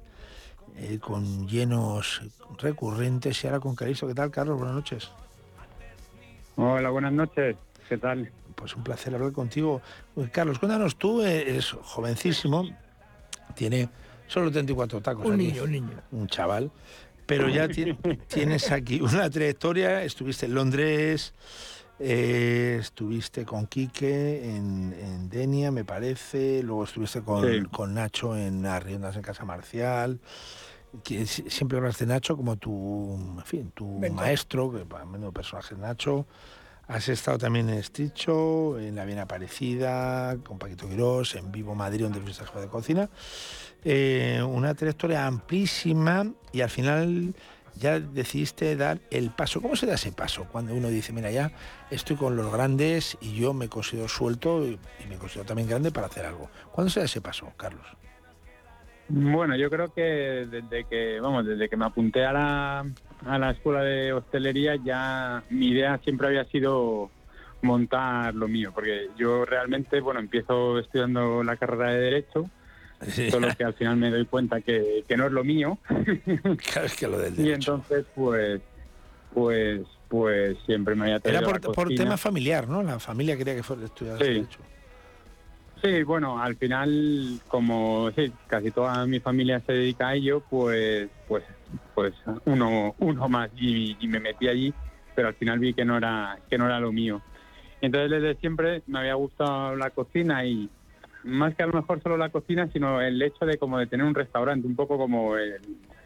Eh, 0.81 1.01
con 1.01 1.49
llenos 1.49 2.23
recurrentes 2.59 3.43
y 3.43 3.47
ahora 3.49 3.59
con 3.59 3.75
Calisto. 3.75 4.07
¿Qué 4.07 4.15
tal, 4.15 4.31
Carlos? 4.31 4.59
Buenas 4.59 4.77
noches. 4.77 5.11
Hola, 6.55 6.89
buenas 6.91 7.13
noches. 7.13 7.57
¿Qué 7.89 7.99
tal? 7.99 8.31
pues 8.55 8.75
un 8.75 8.83
placer 8.83 9.15
hablar 9.15 9.33
contigo. 9.33 9.81
Pues, 10.15 10.31
Carlos, 10.31 10.59
cuéntanos 10.59 10.97
tú, 10.97 11.23
eres 11.23 11.73
jovencísimo, 11.73 12.69
tiene 13.55 13.89
solo 14.29 14.51
34 14.51 15.01
tacos. 15.01 15.27
Un 15.27 15.37
niño, 15.37 15.65
un 15.65 15.73
niño. 15.73 16.03
Un 16.13 16.29
chaval. 16.29 16.71
pero 17.27 17.49
ya 17.49 17.69
tienes 18.29 18.71
aquí 18.71 19.01
una 19.01 19.29
trayectoria, 19.29 20.05
estuviste 20.05 20.47
en 20.47 20.55
Londres, 20.55 21.35
eh, 22.01 22.79
estuviste 22.81 23.45
con 23.45 23.67
Quique 23.67 24.55
en, 24.55 25.29
Denia, 25.29 25.71
me 25.73 25.85
parece, 25.85 26.63
luego 26.63 26.85
estuviste 26.85 27.23
con, 27.23 27.95
Nacho 27.95 28.37
en 28.37 28.65
Arriendas 28.67 29.17
en 29.17 29.23
Casa 29.23 29.45
Marcial. 29.45 30.21
Que 31.05 31.27
siempre 31.27 31.77
hablas 31.77 31.99
de 31.99 32.07
Nacho 32.07 32.35
como 32.35 32.57
tu, 32.57 33.15
en 33.39 33.45
fin, 33.45 33.73
tu 33.75 33.87
maestro, 34.11 34.73
que 34.73 34.87
para 34.87 35.05
menos 35.05 35.35
personaje 35.35 35.75
Nacho. 35.75 36.27
Has 36.87 37.11
estado 37.11 37.37
también 37.37 37.69
en 37.69 37.79
Esticho, 37.79 38.79
en 38.79 38.95
La 38.95 39.05
Bien 39.05 39.19
Aparecida, 39.19 40.39
con 40.39 40.59
Paquito 40.59 40.89
Quirós, 40.89 41.35
en 41.35 41.53
Vivo 41.53 41.75
Madrid, 41.75 42.05
donde 42.05 42.19
fuiste 42.19 42.47
jefe 42.47 42.61
de 42.61 42.69
cocina. 42.69 43.11
Eh, 43.85 44.43
una 44.43 44.75
trayectoria 44.75 45.27
amplísima 45.27 46.27
y 46.53 46.63
al 46.63 46.71
final 46.71 47.35
ya 47.79 48.01
decidiste 48.01 48.77
dar 48.77 48.99
el 49.11 49.31
paso. 49.31 49.61
¿Cómo 49.61 49.77
se 49.77 49.87
da 49.87 49.95
ese 49.95 50.13
paso? 50.13 50.47
Cuando 50.51 50.75
uno 50.75 50.89
dice, 50.89 51.13
mira, 51.13 51.31
ya 51.31 51.53
estoy 51.91 52.17
con 52.17 52.37
los 52.37 52.53
grandes 52.53 53.17
y 53.21 53.35
yo 53.35 53.55
me 53.55 53.69
considero 53.69 54.09
suelto 54.09 54.67
y, 54.67 54.79
me 55.09 55.17
considero 55.17 55.47
también 55.47 55.69
grande 55.69 55.93
para 55.93 56.09
hacer 56.09 56.27
algo. 56.27 56.51
¿Cuándo 56.73 56.91
se 56.91 57.01
da 57.01 57.07
ese 57.07 57.21
paso, 57.21 57.53
Carlos? 57.57 57.87
Bueno, 59.09 59.57
yo 59.57 59.71
creo 59.71 59.93
que 59.95 60.03
desde 60.03 60.85
que, 60.85 61.19
vamos, 61.21 61.47
desde 61.47 61.69
que 61.69 61.77
me 61.77 61.87
apunté 61.87 62.27
a 62.27 62.33
la, 62.33 62.87
a 63.25 63.39
la 63.39 63.51
escuela 63.53 63.83
de 63.83 64.13
hostelería 64.13 64.77
ya 64.77 65.43
mi 65.49 65.69
idea 65.69 65.99
siempre 66.05 66.27
había 66.27 66.45
sido 66.47 67.11
montar 67.63 68.35
lo 68.35 68.49
mío, 68.49 68.71
porque 68.75 69.09
yo 69.17 69.45
realmente, 69.45 70.01
bueno, 70.01 70.21
empiezo 70.21 70.79
estudiando 70.79 71.43
la 71.43 71.57
carrera 71.57 71.93
de 71.93 72.01
Derecho 72.01 72.51
Solo 73.31 73.49
que 73.57 73.65
al 73.65 73.75
final 73.75 73.97
me 73.97 74.11
doy 74.11 74.27
cuenta 74.27 74.61
que, 74.61 75.05
no 75.17 75.27
es 75.27 75.33
lo 75.33 75.45
mío. 75.45 75.79
Claro, 76.73 76.89
que 76.99 77.07
lo 77.07 77.19
del 77.19 77.39
Y 77.39 77.53
entonces, 77.53 78.05
pues, 78.15 78.61
pues, 79.33 79.83
pues 80.09 80.59
siempre 80.67 80.95
me 80.95 81.05
había 81.05 81.21
traído 81.21 81.49
Era 81.49 81.61
por, 81.61 81.89
tema 81.95 82.17
familiar, 82.17 82.69
¿no? 82.69 82.83
La 82.83 82.99
familia 82.99 83.37
quería 83.37 83.55
que 83.55 83.63
fuera 83.63 83.85
estudiar 83.85 84.19
sí. 84.19 84.47
Sí, 85.83 86.03
bueno, 86.03 86.43
al 86.43 86.57
final, 86.57 87.41
como 87.47 88.11
sí, 88.17 88.33
casi 88.49 88.73
toda 88.73 89.07
mi 89.07 89.21
familia 89.21 89.63
se 89.65 89.73
dedica 89.73 90.09
a 90.09 90.15
ello, 90.17 90.43
pues, 90.51 91.09
pues, 91.29 91.45
pues 91.95 92.15
uno, 92.47 92.97
uno 92.99 93.29
más 93.29 93.49
y, 93.57 93.97
y 94.01 94.09
me 94.09 94.19
metí 94.19 94.49
allí, 94.49 94.75
pero 95.15 95.29
al 95.29 95.35
final 95.35 95.61
vi 95.61 95.75
que 95.75 95.85
no 95.85 95.97
era, 95.97 96.37
que 96.51 96.59
no 96.59 96.67
era 96.67 96.81
lo 96.81 96.91
mío. 96.91 97.23
Entonces 97.81 98.11
desde 98.11 98.41
siempre 98.41 98.83
me 98.87 98.99
había 98.99 99.15
gustado 99.15 99.77
la 99.77 99.91
cocina 99.91 100.45
y, 100.45 100.69
más 101.25 101.55
que 101.55 101.63
a 101.63 101.67
lo 101.67 101.73
mejor 101.73 102.03
solo 102.03 102.17
la 102.17 102.31
cocina, 102.31 102.69
sino 102.73 103.01
el 103.01 103.21
hecho 103.21 103.45
de 103.45 103.59
como 103.59 103.79
de 103.79 103.87
tener 103.87 104.07
un 104.07 104.15
restaurante, 104.15 104.67
un 104.67 104.77
poco 104.77 104.97
como 104.99 105.35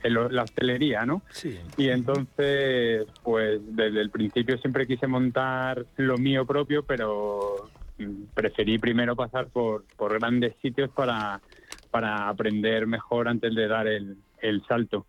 la 0.02 0.42
hostelería, 0.42 1.06
¿no? 1.06 1.22
Sí. 1.30 1.58
Y 1.76 1.88
entonces, 1.88 3.06
pues 3.22 3.60
desde 3.76 4.00
el 4.00 4.10
principio 4.10 4.58
siempre 4.58 4.86
quise 4.86 5.06
montar 5.06 5.84
lo 5.96 6.18
mío 6.18 6.44
propio, 6.46 6.82
pero 6.82 7.70
preferí 8.34 8.78
primero 8.78 9.14
pasar 9.14 9.46
por, 9.48 9.84
por 9.96 10.18
grandes 10.18 10.54
sitios 10.60 10.90
para, 10.90 11.40
para 11.90 12.28
aprender 12.28 12.86
mejor 12.86 13.28
antes 13.28 13.54
de 13.54 13.68
dar 13.68 13.86
el, 13.86 14.16
el 14.40 14.64
salto. 14.66 15.06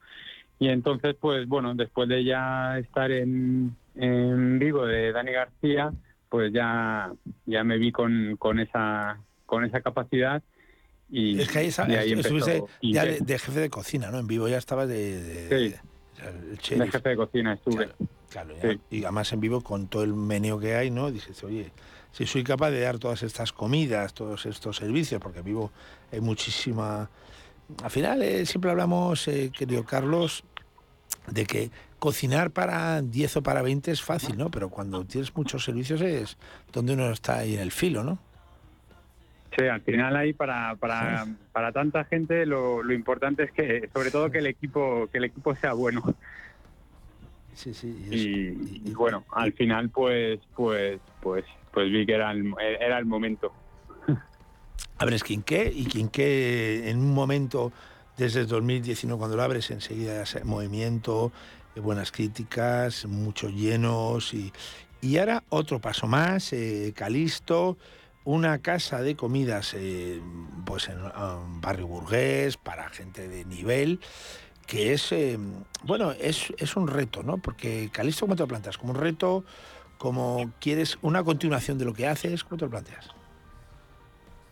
Y 0.59 0.69
entonces, 0.69 1.15
pues 1.19 1.47
bueno, 1.47 1.73
después 1.75 2.07
de 2.07 2.23
ya 2.23 2.77
estar 2.77 3.11
en, 3.11 3.75
en 3.95 4.59
Vigo 4.59 4.85
de 4.85 5.11
Dani 5.11 5.31
García, 5.31 5.91
pues 6.29 6.53
ya, 6.53 7.11
ya 7.45 7.63
me 7.63 7.77
vi 7.77 7.91
con, 7.91 8.35
con 8.37 8.59
esa 8.59 9.19
con 9.45 9.65
esa 9.65 9.81
capacidad. 9.81 10.41
Y, 11.09 11.39
es 11.41 11.49
que 11.49 11.59
ahí, 11.59 11.67
estuviste 11.67 12.63
ya 12.81 13.05
de, 13.05 13.39
jefe 13.39 13.59
de 13.59 13.69
cocina, 13.69 14.09
¿no? 14.09 14.19
En 14.19 14.27
vivo 14.27 14.47
ya 14.47 14.57
estabas 14.57 14.87
de, 14.87 15.21
de, 15.21 15.79
sí. 16.61 16.75
de 16.75 16.87
jefe 16.89 17.09
de 17.09 17.15
cocina 17.15 17.53
estuve. 17.53 17.89
Claro, 18.29 18.55
y 18.89 19.03
además 19.03 19.31
en 19.31 19.39
vivo 19.39 19.61
con 19.61 19.87
todo 19.87 20.03
el 20.03 20.13
meneo 20.15 20.59
que 20.59 20.75
hay, 20.75 20.89
¿no? 20.89 21.11
Dices, 21.11 21.43
oye, 21.43 21.71
si 22.11 22.25
soy 22.25 22.43
capaz 22.43 22.71
de 22.71 22.79
dar 22.79 22.97
todas 22.97 23.21
estas 23.21 23.53
comidas, 23.53 24.13
todos 24.13 24.47
estos 24.47 24.77
servicios, 24.77 25.21
porque 25.21 25.39
en 25.39 25.45
vivo 25.45 25.71
hay 26.11 26.21
muchísima... 26.21 27.09
Al 27.83 27.91
final 27.91 28.21
eh, 28.23 28.45
siempre 28.45 28.71
hablamos, 28.71 29.27
eh, 29.27 29.51
querido 29.55 29.83
Carlos, 29.83 30.43
de 31.27 31.45
que 31.45 31.71
cocinar 31.99 32.51
para 32.51 33.01
10 33.01 33.37
o 33.37 33.43
para 33.43 33.61
20 33.61 33.91
es 33.91 34.01
fácil, 34.01 34.37
¿no? 34.37 34.51
Pero 34.51 34.69
cuando 34.69 35.05
tienes 35.05 35.35
muchos 35.35 35.63
servicios 35.63 36.01
es 36.01 36.37
donde 36.71 36.93
uno 36.93 37.11
está 37.11 37.39
ahí 37.39 37.55
en 37.55 37.61
el 37.61 37.71
filo, 37.71 38.03
¿no? 38.03 38.19
Sí, 39.55 39.67
al 39.67 39.81
final 39.81 40.15
ahí 40.15 40.33
para, 40.33 40.75
para, 40.75 41.27
para 41.51 41.71
tanta 41.71 42.05
gente 42.05 42.45
lo, 42.45 42.81
lo, 42.81 42.93
importante 42.93 43.43
es 43.43 43.51
que, 43.51 43.89
sobre 43.93 44.09
todo 44.09 44.31
que 44.31 44.39
el 44.39 44.47
equipo, 44.47 45.07
que 45.11 45.19
el 45.19 45.25
equipo 45.25 45.55
sea 45.55 45.73
bueno. 45.73 46.01
Sí, 47.53 47.73
sí. 47.73 47.87
Y, 48.09 48.93
bueno, 48.93 49.25
al 49.31 49.53
final 49.53 49.89
pues, 49.89 50.39
pues, 50.55 50.99
pues, 51.21 51.45
pues 51.71 51.91
vi 51.91 52.05
que 52.05 52.13
era 52.13 52.31
el, 52.31 52.53
era 52.59 52.97
el 52.97 53.05
momento. 53.05 53.53
Abres 54.97 55.23
Quinqué 55.23 55.71
y 55.73 55.85
Quinqué 55.85 56.89
en 56.89 56.99
un 56.99 57.13
momento 57.13 57.71
desde 58.17 58.41
el 58.41 58.47
2019 58.47 59.19
cuando 59.19 59.37
lo 59.37 59.43
abres 59.43 59.69
enseguida 59.69 60.23
movimiento, 60.45 61.31
eh, 61.75 61.79
buenas 61.79 62.11
críticas, 62.11 63.05
muchos 63.05 63.53
llenos 63.53 64.33
y, 64.33 64.51
y 65.01 65.17
ahora 65.17 65.43
otro 65.49 65.79
paso 65.79 66.07
más, 66.07 66.53
eh, 66.53 66.93
Calisto 66.95 67.77
una 68.25 68.59
casa 68.59 69.01
de 69.01 69.15
comidas 69.15 69.73
eh, 69.73 70.21
pues 70.65 70.89
en 70.89 70.99
barrio 71.61 71.87
burgués 71.87 72.57
para 72.57 72.89
gente 72.89 73.27
de 73.27 73.45
nivel 73.45 73.99
que 74.65 74.93
es 74.93 75.11
eh, 75.11 75.37
bueno 75.83 76.11
es, 76.11 76.53
es, 76.57 76.75
un 76.75 76.87
reto 76.87 77.23
no 77.23 77.37
porque 77.37 77.89
Calisto 77.91 78.25
cómo 78.25 78.35
te 78.35 78.43
lo 78.43 78.47
planteas 78.47 78.77
como 78.77 78.93
un 78.93 78.99
reto 78.99 79.43
como 79.97 80.51
quieres 80.59 80.97
una 81.01 81.23
continuación 81.23 81.77
de 81.77 81.85
lo 81.85 81.93
que 81.93 82.07
haces 82.07 82.43
cómo 82.43 82.57
te 82.57 82.65
lo 82.65 82.71
planteas 82.71 83.09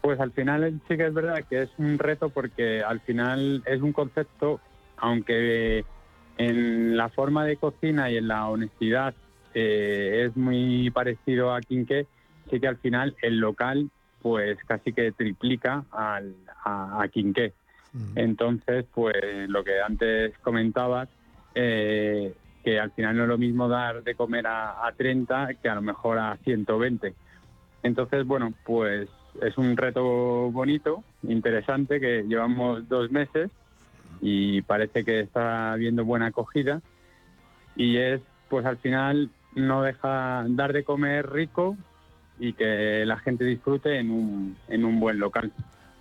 pues 0.01 0.19
al 0.19 0.31
final 0.31 0.81
sí 0.88 0.97
que 0.97 1.07
es 1.07 1.13
verdad 1.13 1.43
que 1.49 1.63
es 1.63 1.69
un 1.77 1.97
reto 1.97 2.29
porque 2.29 2.84
al 2.84 2.99
final 3.01 3.63
es 3.65 3.81
un 3.81 3.93
concepto 3.93 4.60
aunque 4.97 5.86
en 6.38 6.97
la 6.97 7.10
forma 7.10 7.45
de 7.45 7.57
cocina 7.57 8.10
y 8.10 8.17
en 8.17 8.27
la 8.27 8.47
honestidad 8.47 9.13
eh, 9.53 10.25
es 10.25 10.36
muy 10.36 10.89
parecido 10.91 11.53
a 11.53 11.62
Quinqué 11.62 12.07
sí 12.52 12.60
que 12.60 12.68
al 12.68 12.78
final 12.78 13.16
el 13.22 13.40
local 13.40 13.90
pues 14.22 14.60
casi 14.66 14.94
que 14.94 15.12
triplica 15.12 15.84
al, 15.92 16.36
a, 16.64 17.02
a 17.02 17.08
Quinqué. 17.08 17.54
Mm. 17.94 18.18
Entonces, 18.18 18.86
pues 18.94 19.16
lo 19.48 19.64
que 19.64 19.82
antes 19.82 20.38
comentabas, 20.40 21.10
eh, 21.56 22.34
que 22.64 22.80
al 22.80 22.92
final 22.92 23.18
no 23.18 23.24
es 23.24 23.30
lo 23.30 23.38
mismo 23.38 23.68
dar 23.68 24.04
de 24.04 24.14
comer 24.14 24.46
a, 24.46 24.86
a 24.86 24.92
30 24.92 25.56
que 25.56 25.70
a 25.70 25.76
lo 25.76 25.82
mejor 25.82 26.20
a 26.20 26.38
120. 26.38 27.16
Entonces, 27.84 28.26
bueno, 28.26 28.54
pues 28.64 29.10
es 29.42 29.58
un 29.58 29.76
reto 29.76 30.52
bonito, 30.52 31.04
interesante, 31.24 32.00
que 32.00 32.24
llevamos 32.24 32.88
dos 32.88 33.12
meses 33.12 33.50
y 34.22 34.62
parece 34.62 35.04
que 35.04 35.22
está 35.22 35.74
habiendo 35.74 36.06
buena 36.06 36.28
acogida. 36.28 36.82
Y 37.76 37.98
es, 37.98 38.22
pues 38.50 38.66
al 38.66 38.78
final, 38.78 39.30
no 39.56 39.82
deja 39.82 40.46
dar 40.50 40.74
de 40.74 40.84
comer 40.84 41.32
rico, 41.32 41.76
y 42.39 42.54
que 42.54 43.04
la 43.06 43.17
gente 43.20 43.46
disfrute 43.46 44.00
en 44.00 44.12
un, 44.12 44.58
en 44.67 44.86
un 44.86 45.00
buen 45.00 45.20
local. 45.20 45.52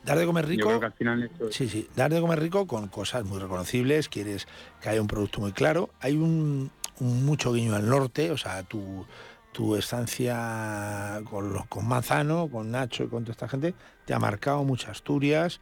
Dar 0.04 0.18
de 0.18 0.26
comer 0.26 0.46
rico. 0.46 0.80
al 0.82 0.92
final 0.92 1.30
Sí, 1.50 1.68
sí. 1.68 1.88
Dar 1.94 2.12
de 2.12 2.20
comer 2.20 2.40
rico 2.40 2.66
con 2.66 2.88
cosas 2.88 3.24
muy 3.24 3.38
reconocibles. 3.38 4.08
Quieres 4.08 4.48
que 4.80 4.88
haya 4.88 5.00
un 5.00 5.06
producto 5.06 5.40
muy 5.40 5.52
claro. 5.52 5.90
Hay 6.00 6.16
un, 6.16 6.70
mucho 7.00 7.52
guiño 7.52 7.74
al 7.74 7.88
norte, 7.88 8.30
o 8.30 8.38
sea, 8.38 8.62
tu, 8.62 9.04
tu 9.52 9.76
estancia 9.76 11.20
con, 11.28 11.52
los, 11.52 11.66
con 11.66 11.86
Manzano, 11.86 12.48
con 12.48 12.70
Nacho 12.70 13.04
y 13.04 13.08
con 13.08 13.24
toda 13.24 13.32
esta 13.32 13.48
gente, 13.48 13.74
te 14.04 14.14
ha 14.14 14.18
marcado 14.18 14.64
muchas 14.64 14.90
Asturias, 14.90 15.60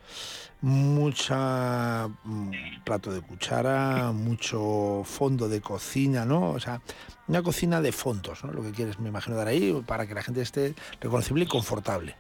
mucha 0.61 2.09
mm, 2.25 2.51
plato 2.85 3.13
de 3.13 3.21
cuchara, 3.21 4.13
mucho 4.13 5.03
fondo 5.05 5.49
de 5.49 5.61
cocina, 5.61 6.25
¿no? 6.25 6.51
O 6.51 6.61
sea, 6.61 6.81
una 7.29 7.43
cocina 7.43 7.81
de 7.81 7.93
fondos, 7.93 8.45
¿no? 8.45 8.53
Lo 8.53 8.63
que 8.63 8.73
quieres, 8.73 8.99
me 8.99 9.09
imagino, 9.09 9.37
dar 9.37 9.49
ahí 9.49 9.81
para 9.87 10.07
que 10.07 10.15
la 10.15 10.23
gente 10.23 10.41
esté 10.41 10.75
reconocible 11.01 11.45
y 11.45 11.47
confortable. 11.47 12.15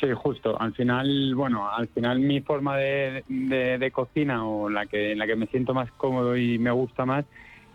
Sí, 0.00 0.08
justo. 0.12 0.60
Al 0.60 0.74
final, 0.74 1.34
bueno, 1.34 1.70
al 1.70 1.88
final 1.88 2.18
mi 2.18 2.40
forma 2.40 2.76
de, 2.76 3.24
de, 3.26 3.90
cocina 3.90 4.46
o 4.46 4.68
la 4.68 4.86
que 4.86 5.12
en 5.12 5.18
la 5.18 5.26
que 5.26 5.36
me 5.36 5.46
siento 5.46 5.72
más 5.72 5.90
cómodo 5.92 6.36
y 6.36 6.58
me 6.58 6.70
gusta 6.70 7.06
más 7.06 7.24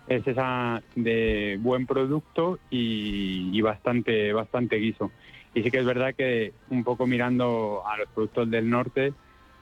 es 0.07 0.25
esa 0.27 0.81
de 0.95 1.57
buen 1.61 1.85
producto 1.85 2.59
y, 2.69 3.49
y, 3.51 3.61
bastante 3.61 4.33
bastante 4.33 4.75
guiso. 4.77 5.11
Y 5.53 5.63
sí 5.63 5.71
que 5.71 5.79
es 5.79 5.85
verdad 5.85 6.13
que 6.15 6.53
un 6.69 6.83
poco 6.83 7.07
mirando 7.07 7.83
a 7.87 7.97
los 7.97 8.09
productos 8.09 8.49
del 8.51 8.69
norte, 8.69 9.13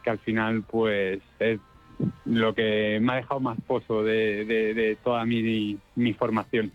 que 0.03 0.09
al 0.09 0.19
final 0.19 0.63
pues 0.63 1.21
es 1.39 1.59
lo 2.25 2.53
que 2.53 2.99
me 3.01 3.13
ha 3.13 3.15
dejado 3.17 3.39
más 3.39 3.57
pozo 3.65 4.03
de, 4.03 4.97
toda 5.03 5.25
mi, 5.25 5.77
mi, 5.95 6.13
formación. 6.13 6.71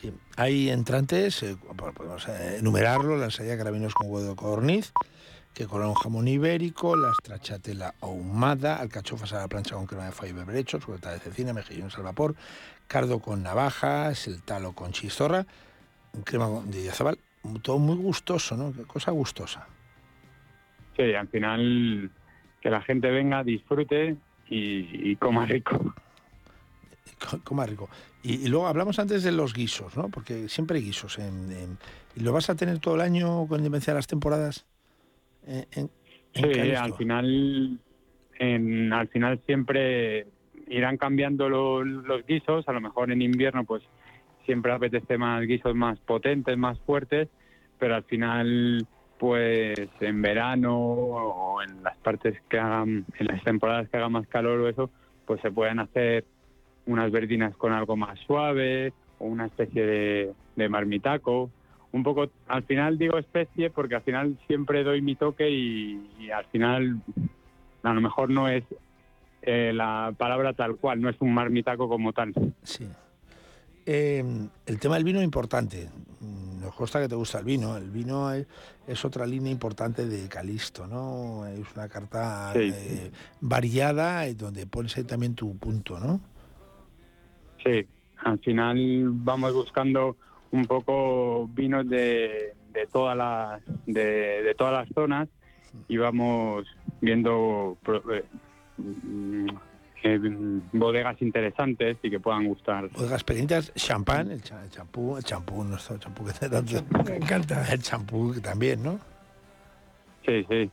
Sí. 0.00 0.12
Hay 0.36 0.68
entrantes, 0.68 1.42
eh, 1.42 1.56
podemos 1.76 2.28
enumerarlo, 2.28 3.16
la 3.16 3.26
ensalada 3.26 3.56
carabineros 3.56 3.94
con 3.94 4.10
huevo 4.10 4.28
de 4.28 4.36
codorniz, 4.36 4.92
que 5.54 5.66
con 5.66 5.82
un 5.82 5.94
jamón 5.94 6.28
ibérico, 6.28 6.96
la 6.96 7.12
stracciatella 7.14 7.94
ahumada, 8.02 8.76
alcachofas 8.76 9.32
a 9.32 9.38
la 9.38 9.48
plancha 9.48 9.74
con 9.74 9.86
crema 9.86 10.04
de 10.04 10.12
foie 10.12 10.30
y 10.30 10.32
berberecho, 10.34 10.80
suelta 10.80 11.12
de 11.12 11.18
cecina, 11.18 11.54
mejillones 11.54 11.96
al 11.96 12.04
vapor, 12.04 12.34
cardo 12.86 13.20
con 13.20 13.42
navajas, 13.42 14.28
el 14.28 14.42
talo 14.42 14.72
con 14.72 14.92
chistorra, 14.92 15.46
crema 16.24 16.48
de 16.66 16.82
diazabal, 16.82 17.18
todo 17.62 17.78
muy 17.78 17.96
gustoso, 17.96 18.56
¿no? 18.56 18.72
Qué 18.72 18.82
cosa 18.82 19.12
gustosa. 19.12 19.66
Sí, 20.96 21.14
al 21.14 21.28
final 21.28 22.10
que 22.60 22.70
la 22.70 22.82
gente 22.82 23.10
venga, 23.10 23.42
disfrute 23.44 24.16
y, 24.48 25.10
y 25.10 25.16
coma 25.16 25.46
rico. 25.46 25.94
Coma 27.44 27.66
rico. 27.66 27.88
Y, 28.22 28.44
y, 28.44 28.48
luego 28.48 28.66
hablamos 28.66 28.98
antes 28.98 29.22
de 29.22 29.32
los 29.32 29.54
guisos, 29.54 29.96
¿no? 29.96 30.08
Porque 30.08 30.48
siempre 30.48 30.78
hay 30.78 30.84
guisos. 30.84 31.18
En, 31.18 31.52
en, 31.52 31.78
¿Y 32.14 32.20
lo 32.20 32.32
vas 32.32 32.50
a 32.50 32.56
tener 32.56 32.78
todo 32.78 32.96
el 32.96 33.00
año 33.00 33.46
con 33.46 33.58
independencia 33.58 33.92
de 33.92 33.98
las 33.98 34.06
temporadas? 34.06 34.66
En, 35.46 35.66
en 35.72 35.90
sí, 36.34 36.72
al 36.72 36.94
final, 36.94 37.78
en, 38.38 38.92
al 38.92 39.08
final 39.08 39.40
siempre 39.46 40.26
irán 40.68 40.96
cambiando 40.96 41.48
los, 41.48 41.86
los 41.86 42.26
guisos. 42.26 42.68
A 42.68 42.72
lo 42.72 42.80
mejor 42.80 43.10
en 43.10 43.22
invierno, 43.22 43.64
pues 43.64 43.82
siempre 44.44 44.72
apetece 44.72 45.18
más 45.18 45.42
guisos 45.46 45.74
más 45.74 45.98
potentes, 46.00 46.56
más 46.56 46.78
fuertes, 46.80 47.28
pero 47.78 47.96
al 47.96 48.04
final 48.04 48.86
pues 49.18 49.78
en 50.00 50.22
verano 50.22 50.78
o 50.78 51.62
en 51.62 51.82
las 51.82 51.96
partes 51.98 52.38
que 52.48 52.58
hagan, 52.58 53.06
en 53.18 53.26
las 53.26 53.42
temporadas 53.42 53.88
que 53.88 53.96
haga 53.96 54.08
más 54.08 54.26
calor 54.28 54.60
o 54.60 54.68
eso, 54.68 54.90
pues 55.26 55.40
se 55.40 55.50
pueden 55.50 55.78
hacer 55.78 56.24
unas 56.86 57.10
verdinas 57.10 57.56
con 57.56 57.72
algo 57.72 57.96
más 57.96 58.18
suave 58.20 58.92
o 59.18 59.26
una 59.26 59.46
especie 59.46 59.86
de, 59.86 60.32
de 60.54 60.68
marmitaco. 60.68 61.50
Un 61.92 62.02
poco, 62.02 62.30
al 62.48 62.62
final 62.64 62.98
digo 62.98 63.18
especie 63.18 63.70
porque 63.70 63.94
al 63.94 64.02
final 64.02 64.38
siempre 64.46 64.84
doy 64.84 65.00
mi 65.00 65.16
toque 65.16 65.50
y, 65.50 66.30
al 66.30 66.44
final 66.46 67.00
a 67.82 67.92
lo 67.94 68.00
mejor 68.00 68.30
no 68.30 68.48
es 68.48 68.64
eh, 69.42 69.72
la 69.72 70.12
palabra 70.16 70.52
tal 70.52 70.76
cual, 70.76 71.00
no 71.00 71.08
es 71.08 71.16
un 71.20 71.32
marmitaco 71.32 71.88
como 71.88 72.12
tal. 72.12 72.34
Sí. 72.62 72.86
Eh, 73.86 74.22
el 74.66 74.80
tema 74.80 74.96
del 74.96 75.04
vino 75.04 75.20
es 75.20 75.24
importante. 75.24 75.88
Nos 76.66 76.74
consta 76.74 77.00
que 77.00 77.08
te 77.08 77.14
gusta 77.14 77.38
el 77.38 77.44
vino. 77.44 77.76
El 77.76 77.90
vino 77.90 78.32
es, 78.32 78.44
es 78.88 79.04
otra 79.04 79.24
línea 79.24 79.52
importante 79.52 80.04
de 80.04 80.28
Calisto, 80.28 80.88
¿no? 80.88 81.46
Es 81.46 81.64
una 81.76 81.88
carta 81.88 82.52
Sí. 82.54 82.72
eh, 82.74 83.12
variada 83.40 84.26
y 84.28 84.34
donde 84.34 84.66
pones 84.66 84.96
ahí 84.96 85.04
también 85.04 85.36
tu 85.36 85.56
punto, 85.58 86.00
¿no? 86.00 86.20
Sí, 87.62 87.86
al 88.24 88.40
final 88.40 89.10
vamos 89.12 89.54
buscando 89.54 90.16
un 90.50 90.64
poco 90.64 91.46
vinos 91.52 91.88
de, 91.88 92.54
de 92.72 92.86
todas 92.92 93.16
las 93.16 93.62
de, 93.86 94.42
de 94.42 94.54
todas 94.56 94.72
las 94.72 94.88
zonas 94.92 95.28
y 95.86 95.96
vamos 95.98 96.66
viendo 97.00 97.78
pro- 97.84 98.02
eh, 98.12 98.24
eh, 100.02 100.18
bodegas 100.72 101.20
interesantes 101.22 101.96
y 102.02 102.10
que 102.10 102.20
puedan 102.20 102.46
gustar. 102.46 102.88
Bodegas 102.90 103.24
pequeñitas, 103.24 103.72
champán, 103.74 104.30
el 104.30 104.42
cha- 104.42 104.62
el 104.62 104.70
champú, 104.70 105.16
el 105.16 105.24
champú, 105.24 105.64
nuestro 105.64 105.98
champú 105.98 106.24
que 106.26 106.32
tanto. 106.48 106.82
Me 107.04 107.16
encanta. 107.16 107.64
El 107.72 107.82
champú 107.82 108.34
también, 108.40 108.82
¿no? 108.82 108.98
Sí, 110.24 110.44
sí. 110.48 110.70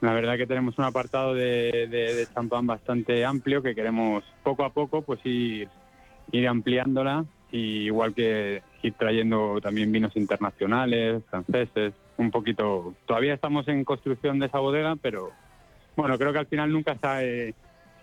La 0.00 0.12
verdad 0.12 0.36
que 0.36 0.46
tenemos 0.46 0.76
un 0.78 0.84
apartado 0.84 1.34
de, 1.34 1.88
de- 1.90 2.14
de 2.14 2.26
champán 2.34 2.66
bastante 2.66 3.24
amplio 3.24 3.62
que 3.62 3.74
queremos 3.74 4.24
poco 4.42 4.64
a 4.64 4.70
poco 4.72 5.02
pues 5.02 5.20
ir, 5.24 5.68
ir 6.32 6.48
ampliándola 6.48 7.24
y 7.50 7.84
igual 7.86 8.12
que 8.14 8.62
ir 8.82 8.94
trayendo 8.94 9.58
también 9.62 9.90
vinos 9.90 10.14
internacionales, 10.16 11.22
franceses, 11.30 11.94
un 12.18 12.30
poquito. 12.30 12.94
Todavía 13.06 13.34
estamos 13.34 13.66
en 13.68 13.84
construcción 13.84 14.38
de 14.38 14.46
esa 14.46 14.58
bodega, 14.58 14.96
pero 15.00 15.30
bueno, 15.96 16.18
creo 16.18 16.32
que 16.32 16.40
al 16.40 16.46
final 16.46 16.70
nunca 16.72 16.96
se, 17.00 17.54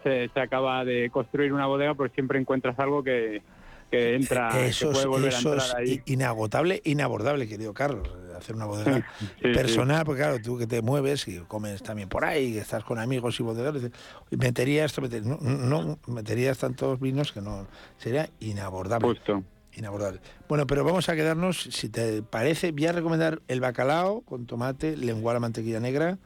se, 0.03 0.29
se 0.29 0.39
acaba 0.39 0.83
de 0.85 1.09
construir 1.09 1.53
una 1.53 1.65
bodega 1.65 1.95
porque 1.95 2.13
siempre 2.13 2.39
encuentras 2.39 2.77
algo 2.79 3.03
que, 3.03 3.41
que 3.89 4.15
entra, 4.15 4.65
Eso, 4.65 4.89
que 4.89 4.93
puede 4.93 5.07
a 5.33 5.37
entrar 5.37 5.77
ahí. 5.77 6.01
inagotable, 6.05 6.81
inabordable, 6.83 7.47
querido 7.47 7.73
Carlos, 7.73 8.09
hacer 8.37 8.55
una 8.55 8.65
bodega 8.65 9.05
Sí, 9.41 9.49
personal, 9.53 10.03
porque 10.05 10.21
claro, 10.21 10.41
tú 10.41 10.57
que 10.57 10.67
te 10.67 10.81
mueves 10.81 11.27
y 11.27 11.37
comes 11.39 11.81
también 11.83 12.09
por 12.09 12.25
ahí, 12.25 12.57
estás 12.57 12.83
con 12.83 12.97
amigos 12.99 13.39
y 13.39 13.43
bodegadores, 13.43 13.91
y 14.31 14.37
metería 14.37 14.85
esto, 14.85 15.01
meter- 15.01 15.23
no, 15.25 15.37
no, 15.41 15.99
meterías 16.07 16.57
tantos 16.57 16.99
vinos 16.99 17.31
que 17.31 17.41
no, 17.41 17.67
sería 17.97 18.29
inabordable. 18.39 19.07
Justo. 19.09 19.43
Inabordable. 19.75 20.19
Bueno, 20.47 20.67
pero 20.67 20.83
vamos 20.83 21.09
a 21.09 21.15
quedarnos, 21.15 21.63
si 21.63 21.89
te 21.89 22.21
parece, 22.21 22.71
voy 22.71 22.85
a 22.85 22.91
recomendar 22.91 23.41
el 23.47 23.59
bacalao 23.59 24.21
con 24.21 24.45
tomate, 24.45 24.95
lenguada 24.95 25.39
mantequilla 25.39 25.79
negra, 25.79 26.19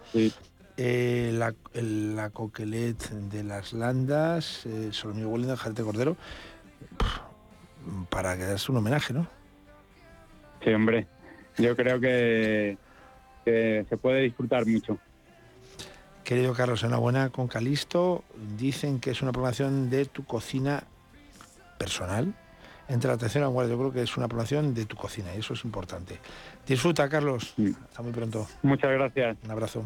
eh, 0.77 1.31
la, 1.33 1.53
el- 1.73 2.15
la 2.15 2.29
coquelet 2.29 2.97
de 3.09 3.43
las 3.43 3.73
landas, 3.73 4.65
eh, 4.65 4.89
solomillo 4.91 5.29
Wellington, 5.29 5.57
jarete 5.57 5.83
cordero, 5.83 6.15
para 8.09 8.37
quedarse 8.37 8.71
un 8.71 8.77
homenaje, 8.77 9.13
¿no? 9.13 9.27
Sí, 10.63 10.71
hombre. 10.71 11.07
Yo 11.57 11.75
creo 11.75 11.99
que, 11.99 12.77
que 13.45 13.85
se 13.89 13.97
puede 13.97 14.21
disfrutar 14.21 14.65
mucho. 14.65 14.99
Querido 16.23 16.53
Carlos, 16.53 16.83
enhorabuena 16.83 17.29
con 17.29 17.47
Calisto. 17.47 18.23
Dicen 18.57 18.99
que 18.99 19.11
es 19.11 19.21
una 19.21 19.31
programación 19.31 19.89
de 19.89 20.05
tu 20.05 20.25
cocina 20.25 20.83
personal. 21.77 22.33
Entre 22.89 23.07
la 23.07 23.15
atención 23.15 23.43
a 23.43 23.47
guardia, 23.47 23.73
yo 23.73 23.79
creo 23.79 23.91
que 23.93 24.01
es 24.01 24.17
una 24.17 24.27
programación 24.27 24.73
de 24.73 24.85
tu 24.85 24.95
cocina 24.97 25.33
y 25.35 25.39
eso 25.39 25.53
es 25.53 25.63
importante. 25.65 26.19
Disfruta, 26.65 27.07
Carlos. 27.09 27.53
Hasta 27.85 28.01
muy 28.01 28.11
pronto. 28.11 28.47
Muchas 28.61 28.91
gracias. 28.91 29.37
Un 29.43 29.51
abrazo. 29.51 29.85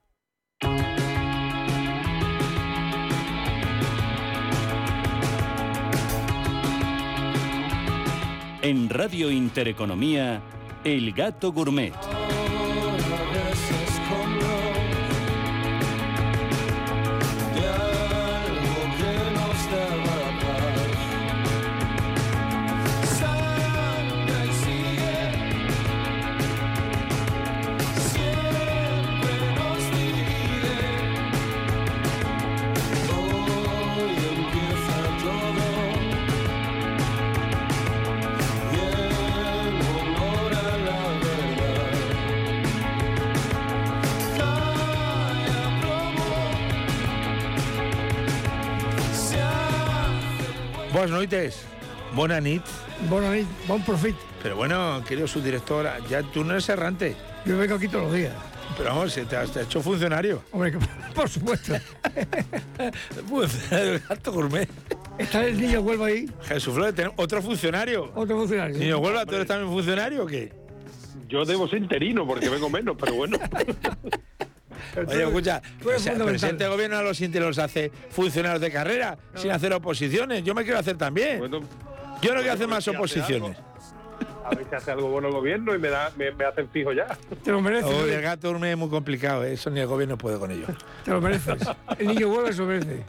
En 8.63 8.89
Radio 8.89 9.31
Intereconomía, 9.31 10.39
El 10.83 11.13
Gato 11.13 11.51
Gourmet. 11.51 11.93
Buenas 51.01 51.17
noites. 51.17 51.55
Buenas 52.13 52.43
nit. 52.43 52.61
Buenas 53.09 53.31
nit, 53.33 53.47
bon 53.67 53.83
profit. 53.83 54.15
Pero 54.43 54.55
bueno, 54.55 55.03
querido 55.07 55.27
subdirector, 55.27 55.89
ya 56.07 56.21
tú 56.21 56.43
no 56.43 56.51
eres 56.51 56.69
errante. 56.69 57.15
Yo 57.43 57.57
vengo 57.57 57.73
aquí 57.73 57.87
todos 57.87 58.03
los 58.03 58.13
días. 58.13 58.31
Pero 58.77 58.91
vamos, 58.91 59.11
te 59.15 59.21
has, 59.35 59.51
te 59.51 59.61
has 59.61 59.65
hecho 59.65 59.81
funcionario. 59.81 60.43
Hombre, 60.51 60.73
que- 60.73 60.77
por 61.15 61.27
supuesto. 61.27 61.73
Gato 64.07 64.31
gourmet. 64.31 64.69
Está 65.17 65.43
el 65.43 65.59
niño 65.59 65.79
Huelva 65.81 66.05
ahí. 66.05 66.29
Jesús 66.43 66.71
Flores, 66.75 66.93
tenemos 66.93 67.15
otro 67.17 67.41
funcionario. 67.41 68.11
Otro 68.13 68.37
funcionario. 68.37 68.77
Niño 68.77 68.99
Huelva, 68.99 69.25
¿tú 69.25 69.33
eres 69.33 69.47
también 69.47 69.71
funcionario 69.71 70.23
o 70.25 70.27
qué? 70.27 70.53
Yo 71.27 71.43
debo 71.45 71.67
ser 71.67 71.79
interino 71.81 72.27
porque 72.27 72.47
vengo 72.47 72.69
menos, 72.69 72.95
pero 72.99 73.15
bueno. 73.15 73.39
Oye, 75.07 75.23
escucha, 75.23 75.61
o 75.83 75.99
sea, 75.99 76.13
el 76.13 76.23
presidente 76.23 76.63
del 76.63 76.73
gobierno 76.73 76.97
a 76.97 77.03
los 77.03 77.19
inte- 77.21 77.39
los 77.39 77.57
hace 77.59 77.91
funcionarios 78.09 78.61
de 78.61 78.71
carrera 78.71 79.17
sin 79.35 79.51
hacer 79.51 79.73
oposiciones. 79.73 80.43
Yo 80.43 80.53
me 80.55 80.63
quiero 80.63 80.79
hacer 80.79 80.97
también. 80.97 81.39
Yo 81.41 82.33
no 82.33 82.39
quiero 82.41 82.53
hacer 82.53 82.67
más 82.67 82.79
hace 82.79 82.91
oposiciones. 82.91 83.57
A 84.43 84.49
ver 84.55 84.65
si 84.69 84.75
hace 84.75 84.91
algo 84.91 85.07
bueno 85.09 85.27
el 85.29 85.33
gobierno 85.33 85.73
y 85.75 85.79
me, 85.79 85.89
da, 85.89 86.11
me, 86.17 86.31
me 86.31 86.45
hacen 86.45 86.67
fijo 86.69 86.91
ya. 86.93 87.05
Te 87.43 87.51
lo 87.51 87.61
mereces. 87.61 87.89
Oh, 87.91 88.05
el 88.05 88.21
gato 88.21 88.55
es 88.65 88.77
muy 88.77 88.89
complicado, 88.89 89.43
¿eh? 89.45 89.53
eso 89.53 89.69
ni 89.69 89.79
el 89.79 89.87
gobierno 89.87 90.17
puede 90.17 90.37
con 90.39 90.51
ello. 90.51 90.65
Te 91.05 91.11
lo 91.11 91.21
mereces. 91.21 91.55
El 91.97 92.07
niño 92.07 92.27
Huelva 92.29 92.51
se 92.51 92.57
lo 92.59 92.65
merece. 92.65 93.03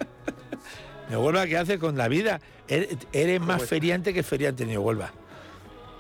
Niño 1.08 1.20
Huelva, 1.20 1.46
¿qué 1.46 1.56
hace 1.58 1.78
con 1.78 1.96
la 1.96 2.08
vida? 2.08 2.40
Eres, 2.68 2.96
eres 3.12 3.40
más 3.40 3.64
feriante 3.64 4.14
que 4.14 4.22
feriante, 4.22 4.64
Niño 4.64 4.80
Huelva. 4.82 5.12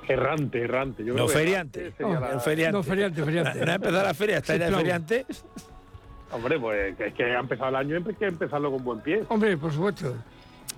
Errante, 0.08 0.60
errante. 0.62 1.04
Yo 1.04 1.14
No 1.14 1.26
creo 1.26 1.28
feriante. 1.38 1.92
la- 1.98 2.32
El 2.32 2.40
feriante. 2.40 2.72
No, 2.76 2.82
feriante, 2.82 3.22
feriante. 3.24 3.58
No, 3.60 3.64
no 3.66 3.72
ha 3.72 3.74
empezado 3.76 4.02
la 4.04 4.14
feria, 4.14 4.36
está 4.38 4.52
Sí, 4.54 4.58
ya 4.58 4.64
de 4.64 4.70
claro. 4.70 4.82
feriante. 4.82 5.26
Hombre, 6.32 6.58
pues 6.58 6.96
que 6.96 7.06
es 7.08 7.14
que 7.14 7.24
ha 7.24 7.40
empezado 7.40 7.68
el 7.70 7.76
año 7.76 7.98
y 7.98 8.08
hay 8.08 8.14
que 8.14 8.26
empezarlo 8.26 8.70
con 8.72 8.82
buen 8.84 9.00
pie. 9.00 9.22
Hombre, 9.28 9.56
por 9.56 9.72
supuesto. 9.72 10.16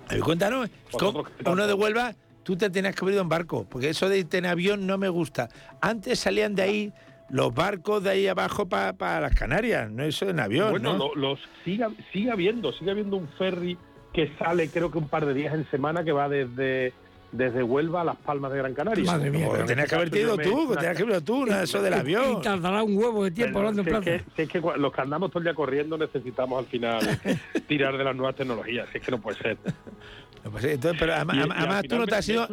A 0.09 0.13
ver, 0.13 0.21
cuéntanos, 0.21 0.69
¿cómo- 0.91 1.11
Vosotros, 1.13 1.33
¿qué 1.37 1.43
tal? 1.43 1.53
uno 1.53 1.67
de 1.67 1.73
Huelva, 1.73 2.13
tú 2.43 2.57
te 2.57 2.69
tenías 2.69 2.93
que 2.93 3.03
haber 3.03 3.13
ido 3.13 3.23
en 3.23 3.29
barco, 3.29 3.65
porque 3.69 3.89
eso 3.89 4.09
de 4.09 4.19
irte 4.19 4.37
en 4.37 4.45
avión 4.45 4.85
no 4.85 4.97
me 4.97 5.07
gusta. 5.09 5.47
Antes 5.81 6.19
salían 6.19 6.53
de 6.55 6.61
ahí 6.61 6.93
los 7.29 7.53
barcos 7.53 8.03
de 8.03 8.09
ahí 8.11 8.27
abajo 8.27 8.67
para 8.67 9.19
las 9.21 9.33
Canarias, 9.33 9.89
no 9.89 10.03
eso 10.03 10.29
en 10.29 10.39
avión, 10.41 10.71
Bueno, 10.71 10.93
¿no? 10.93 11.07
lo- 11.07 11.15
los 11.15 11.39
sigue, 11.63 11.85
sigue 12.13 12.29
habiendo, 12.31 12.71
sigue 12.73 12.91
habiendo 12.91 13.15
un 13.17 13.27
ferry 13.29 13.77
que 14.13 14.31
sale 14.37 14.69
creo 14.69 14.91
que 14.91 14.97
un 14.97 15.07
par 15.09 15.25
de 15.25 15.33
días 15.33 15.53
en 15.55 15.69
semana 15.71 16.03
que 16.03 16.11
va 16.11 16.29
desde 16.29 16.93
desde 17.35 17.63
Huelva 17.63 18.01
a 18.01 18.03
Las 18.03 18.15
Palmas 18.17 18.51
de 18.51 18.57
Gran 18.59 18.73
Canaria. 18.73 19.05
Madre 19.05 19.29
mía. 19.31 19.45
Pues 19.47 19.51
Pero 19.51 19.61
en 19.63 19.67
tenías 19.67 19.89
que 19.89 19.95
haberte 19.95 20.21
caso 20.21 20.33
ido 20.35 20.37
tú, 20.37 20.69
que 20.69 20.75
tenías 20.77 20.97
que 20.97 21.03
haber 21.03 21.21
tú, 21.21 21.45
eso 21.63 21.81
del 21.81 21.93
Y 21.93 21.97
avión. 21.97 22.41
tardará 22.41 22.83
un 22.83 22.97
huevo 22.97 23.23
de 23.23 23.31
tiempo 23.31 23.59
hablando 23.59 23.81
en 23.81 23.87
plaza. 23.87 24.11
es 24.37 24.49
que 24.49 24.61
los 24.77 24.93
que 24.93 25.01
andamos 25.01 25.29
todo 25.31 25.39
el 25.39 25.43
día 25.45 25.53
corriendo 25.53 25.97
necesitamos 25.97 26.59
al 26.59 26.65
final 26.65 26.99
tirar 27.67 27.97
de 27.97 28.03
las 28.03 28.15
nuevas 28.15 28.35
tecnologías, 28.35 28.87
es 28.93 29.01
que 29.01 29.11
no 29.11 29.19
puede 29.19 29.37
ser. 29.37 29.57
Pues, 30.51 30.63
entonces, 30.63 30.99
pero 30.99 31.15
además, 31.15 31.37
Y- 31.81 31.85
y 31.85 31.87
tú 31.89 31.97
no 31.97 32.05
te 32.05 32.13
has 32.13 32.29
ido, 32.29 32.47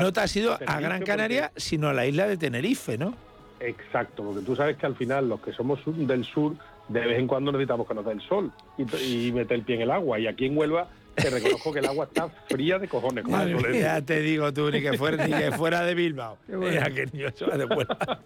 no 0.00 0.12
te 0.14 0.20
has 0.20 0.34
ido 0.34 0.58
a 0.66 0.80
Gran 0.80 1.02
Canaria, 1.02 1.52
sino 1.56 1.88
a 1.88 1.92
la 1.92 2.06
isla 2.06 2.26
de 2.26 2.38
Tenerife, 2.38 2.96
¿no? 2.96 3.14
Exacto, 3.60 4.22
porque 4.22 4.40
tú 4.40 4.56
sabes 4.56 4.78
que 4.78 4.86
al 4.86 4.96
final 4.96 5.28
los 5.28 5.40
que 5.42 5.52
somos 5.52 5.78
del 5.84 6.24
sur 6.24 6.54
de 6.88 7.00
vez 7.00 7.18
en 7.18 7.26
cuando 7.26 7.52
necesitamos 7.52 7.86
que 7.86 7.92
nos 7.92 8.06
dé 8.06 8.12
el 8.12 8.22
sol 8.22 8.50
y, 8.78 9.26
y 9.26 9.32
meter 9.32 9.58
el 9.58 9.62
pie 9.62 9.74
en 9.76 9.82
el 9.82 9.90
agua. 9.90 10.18
Y 10.18 10.26
aquí 10.26 10.46
en 10.46 10.56
Huelva 10.56 10.88
te 11.18 11.30
reconozco 11.30 11.72
que 11.72 11.78
el 11.80 11.86
agua 11.86 12.04
está 12.06 12.28
fría 12.48 12.78
de 12.78 12.88
cojones. 12.88 13.24
Madre 13.24 13.80
ya 13.80 14.00
te 14.02 14.20
digo 14.20 14.52
tú, 14.52 14.70
ni 14.70 14.80
que 14.80 14.96
fuera, 14.96 15.26
ni 15.26 15.32
que 15.32 15.52
fuera 15.52 15.82
de 15.82 15.94
Bilbao. 15.94 16.38
Qué 16.46 16.56
bueno. 16.56 16.72
Mira 16.72 16.90
que 16.90 17.06
niño 17.06 17.28
se 17.34 17.44
va 17.44 17.56
de 17.56 17.64
Huelva. 17.64 17.98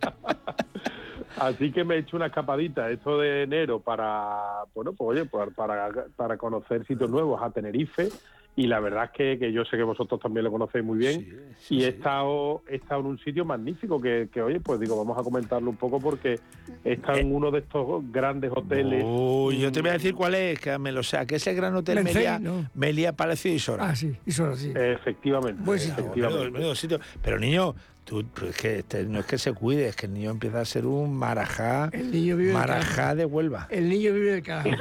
Así 1.38 1.72
que 1.72 1.82
me 1.82 1.94
he 1.94 1.98
hecho 1.98 2.16
una 2.16 2.26
escapadita 2.26 2.90
esto 2.90 3.18
de 3.18 3.42
enero 3.42 3.80
para, 3.80 4.64
bueno, 4.74 4.92
pues 4.92 5.20
oye, 5.20 5.30
para, 5.56 5.90
para 6.14 6.36
conocer 6.36 6.86
sitios 6.86 7.10
nuevos 7.10 7.42
a 7.42 7.50
Tenerife. 7.50 8.10
Y 8.54 8.66
la 8.66 8.80
verdad 8.80 9.04
es 9.04 9.10
que, 9.12 9.38
que 9.38 9.50
yo 9.50 9.64
sé 9.64 9.78
que 9.78 9.82
vosotros 9.82 10.20
también 10.20 10.44
lo 10.44 10.52
conocéis 10.52 10.84
muy 10.84 10.98
bien. 10.98 11.54
y 11.70 11.84
he 11.84 11.88
estado, 11.88 12.62
he 12.68 12.76
estado 12.76 13.00
en 13.00 13.06
un 13.06 13.18
sitio 13.20 13.46
magnífico 13.46 13.98
que, 13.98 14.28
que, 14.30 14.42
oye, 14.42 14.60
pues 14.60 14.78
digo, 14.78 14.94
vamos 14.98 15.18
a 15.18 15.22
comentarlo 15.22 15.70
un 15.70 15.76
poco 15.76 15.98
porque 15.98 16.38
estado 16.84 17.16
en 17.16 17.34
uno 17.34 17.50
de 17.50 17.60
estos 17.60 18.02
grandes 18.12 18.52
hoteles. 18.54 19.02
Uy, 19.06 19.58
yo 19.58 19.72
te 19.72 19.80
voy 19.80 19.88
a 19.88 19.94
decir 19.94 20.14
cuál 20.14 20.34
es, 20.34 20.58
que 20.60 20.76
me 20.78 20.92
lo 20.92 21.02
sé, 21.02 21.26
que 21.26 21.36
es 21.36 21.46
el 21.46 21.56
gran 21.56 21.74
hotel 21.74 22.04
Meliá, 22.04 22.38
¿no? 22.38 22.68
Meliá 22.74 23.14
Palacio 23.14 23.50
y 23.54 23.58
Sora. 23.58 23.88
Ah, 23.88 23.96
sí, 23.96 24.14
y 24.26 24.32
solo 24.32 24.54
sí. 24.54 24.70
Efectivamente. 24.76 25.62
Buen 25.64 25.78
sitio. 25.78 26.04
efectivamente. 26.04 26.44
Menudo- 26.44 26.52
menudo 26.52 26.74
sitio. 26.74 27.00
Pero 27.22 27.38
niño, 27.38 27.74
tú, 28.04 28.24
pues 28.34 28.50
es 28.50 28.56
que 28.56 28.78
este, 28.80 29.04
no 29.04 29.20
es 29.20 29.26
que 29.26 29.38
se 29.38 29.52
cuide, 29.52 29.88
es 29.88 29.96
que 29.96 30.06
el 30.06 30.14
niño 30.14 30.30
empieza 30.30 30.60
a 30.60 30.64
ser 30.64 30.86
un 30.86 31.14
marajá, 31.16 31.88
El 31.92 32.10
niño 32.10 32.36
vive 32.36 32.48
de 32.48 32.54
marajá 32.54 33.14
de 33.14 33.24
Huelva. 33.24 33.66
El 33.70 33.88
niño 33.88 34.12
vive 34.12 34.32
de 34.32 34.42
caja. 34.42 34.68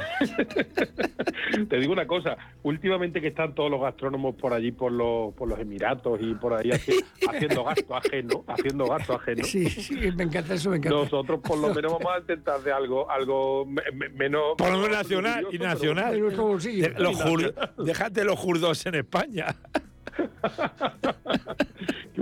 Te 1.68 1.76
digo 1.78 1.92
una 1.92 2.06
cosa, 2.06 2.36
últimamente 2.62 3.20
que 3.20 3.28
están 3.28 3.54
todos 3.54 3.70
los 3.70 3.80
gastrónomos 3.80 4.34
por 4.36 4.52
allí, 4.54 4.72
por 4.72 4.90
los, 4.90 5.34
por 5.34 5.48
los 5.48 5.58
Emiratos 5.58 6.18
y 6.22 6.34
por 6.34 6.54
ahí 6.54 6.70
haci- 6.70 7.04
haciendo 7.30 7.64
gasto 7.64 7.94
ajeno, 7.96 8.44
haciendo 8.48 8.86
gasto 8.86 9.14
ajeno. 9.14 9.44
Sí, 9.44 9.68
sí, 9.68 9.94
me 10.16 10.24
encanta 10.24 10.54
eso, 10.54 10.70
me 10.70 10.76
encanta. 10.78 10.96
Nosotros 10.98 11.40
por 11.40 11.58
lo 11.58 11.74
menos 11.74 11.92
vamos 11.92 12.08
a 12.16 12.18
intentar 12.20 12.60
de 12.62 12.72
algo, 12.72 13.10
algo 13.10 13.66
me- 13.66 13.82
me- 13.94 14.08
menos. 14.08 14.54
Por 14.58 14.70
lo 14.70 14.78
menos 14.78 14.90
nacional 14.96 15.46
y 15.52 15.58
nacional. 15.58 16.14
En 16.14 16.20
nuestro 16.22 16.44
bolsillo. 16.46 16.88
De- 16.88 16.98
los 17.00 17.16
jur- 17.22 17.54
déjate 17.84 18.24
los 18.24 18.38
jurdos 18.38 18.84
en 18.86 18.94
España. 18.96 19.54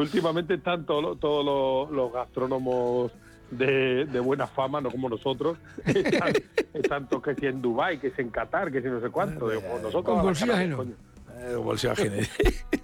Que 0.01 0.17
últimamente 0.17 0.55
están 0.55 0.87
todos 0.87 1.03
los, 1.03 1.21
todos 1.21 1.45
los, 1.45 1.91
los 1.95 2.13
gastrónomos 2.13 3.13
de, 3.51 4.07
de 4.07 4.21
buena 4.21 4.47
fama, 4.47 4.81
no 4.81 4.91
como 4.91 5.09
nosotros, 5.09 5.59
están, 5.85 6.33
están 6.73 7.09
todos 7.09 7.23
que 7.23 7.35
si 7.35 7.47
en 7.47 7.61
Dubái, 7.61 7.99
que 7.99 8.11
si 8.11 8.23
en 8.23 8.31
Qatar, 8.31 8.73
que 8.73 8.81
si 8.81 8.89
no 8.89 9.01
sé 9.01 9.11
cuánto. 9.11 9.49
Digo, 9.49 9.63
pues 9.69 9.83
nosotros 9.83 10.17
Con 10.17 10.25
bolsillo 10.25 10.55
ajeno. 10.55 10.85
Eh. 12.13 12.29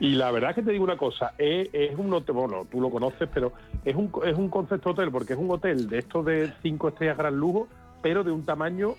Y 0.00 0.16
la 0.16 0.32
verdad 0.32 0.50
es 0.50 0.56
que 0.56 0.62
te 0.62 0.72
digo 0.72 0.84
una 0.84 0.98
cosa, 0.98 1.32
es, 1.38 1.68
es 1.72 1.96
un 1.96 2.12
hotel, 2.12 2.34
bueno, 2.34 2.66
tú 2.70 2.80
lo 2.80 2.90
conoces, 2.90 3.26
pero 3.32 3.52
es 3.84 3.94
un, 3.94 4.10
es 4.26 4.36
un 4.36 4.50
concepto 4.50 4.90
hotel, 4.90 5.10
porque 5.10 5.32
es 5.32 5.38
un 5.38 5.50
hotel 5.50 5.88
de 5.88 5.98
estos 6.00 6.26
de 6.26 6.52
cinco 6.62 6.88
estrellas 6.88 7.16
gran 7.16 7.36
lujo, 7.36 7.68
pero 8.02 8.22
de 8.22 8.32
un 8.32 8.44
tamaño 8.44 8.96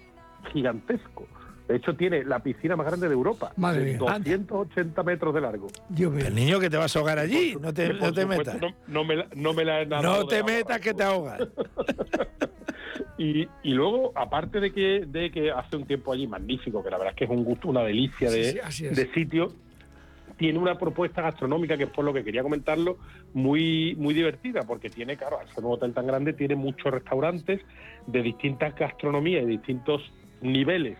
gigantesco. 0.52 1.28
De 1.68 1.78
hecho, 1.78 1.96
tiene 1.96 2.24
la 2.24 2.40
piscina 2.40 2.76
más 2.76 2.86
grande 2.86 3.08
de 3.08 3.14
Europa, 3.16 3.52
Madre 3.58 3.80
de 3.80 3.86
mía. 3.92 3.98
280 3.98 5.02
metros 5.04 5.34
de 5.34 5.42
largo. 5.42 5.68
Dios 5.90 6.12
mío. 6.12 6.28
El 6.28 6.36
niño 6.36 6.60
que 6.60 6.70
te 6.70 6.78
vas 6.78 6.96
a 6.96 7.00
ahogar 7.00 7.18
allí, 7.18 7.56
no 7.60 7.74
te, 7.74 7.92
no 7.92 8.28
metas. 8.28 8.62
No, 8.62 8.68
no 8.88 9.04
me, 9.04 9.16
la- 9.16 9.28
no 9.36 9.54
me 9.54 9.66
la 9.66 9.82
he 9.82 9.86
nadado 9.88 10.22
No 10.22 10.28
te 10.28 10.44
metas 10.44 10.80
que 10.80 10.94
te 10.94 11.04
ahogas. 11.04 11.40
Y, 13.18 13.48
y 13.64 13.74
luego, 13.74 14.12
aparte 14.16 14.60
de 14.60 14.72
que, 14.74 15.06
de 15.08 15.32
que 15.32 15.50
hace 15.52 15.78
un 15.78 15.86
tiempo 15.86 16.12
allí 16.12 16.28
magnífico, 16.28 16.84
que 16.84 16.90
la 16.90 16.98
verdad 16.98 17.14
es 17.14 17.18
que 17.18 17.24
es 17.26 17.30
un 17.30 17.44
gusto, 17.46 17.70
una 17.70 17.82
delicia 17.82 18.30
de, 18.30 18.44
Sí, 18.52 18.60
sí, 18.70 18.88
de 18.88 19.12
sitio, 19.14 19.54
tiene 20.38 20.60
una 20.60 20.78
propuesta 20.78 21.22
gastronómica 21.22 21.78
que 21.78 21.86
es 21.86 21.90
por 21.90 22.04
lo 22.04 22.14
que 22.14 22.24
quería 22.26 22.44
comentarlo, 22.44 22.98
muy, 23.34 23.96
muy 23.98 24.14
divertida, 24.14 24.64
porque 24.64 24.90
tiene, 24.90 25.16
claro, 25.16 25.40
al 25.40 25.48
ser 25.54 25.64
un 25.64 25.74
hotel 25.74 25.94
tan 25.94 26.08
grande, 26.08 26.34
tiene 26.34 26.56
muchos 26.56 26.92
restaurantes 26.92 27.62
de 28.06 28.22
distintas 28.22 28.76
gastronomías 28.76 29.44
y 29.44 29.48
distintos 29.48 30.02
niveles. 30.42 30.98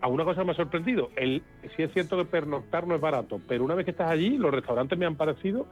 A 0.00 0.08
una 0.08 0.24
cosa 0.24 0.44
me 0.44 0.52
ha 0.52 0.54
sorprendido, 0.54 1.10
el, 1.16 1.42
sí 1.76 1.82
es 1.82 1.92
cierto 1.92 2.16
que 2.16 2.24
pernoctar 2.24 2.86
no 2.86 2.94
es 2.94 3.00
barato, 3.00 3.40
pero 3.48 3.64
una 3.64 3.74
vez 3.74 3.84
que 3.84 3.90
estás 3.90 4.10
allí, 4.10 4.36
los 4.36 4.52
restaurantes 4.52 4.98
me 4.98 5.06
han 5.06 5.16
parecido 5.16 5.66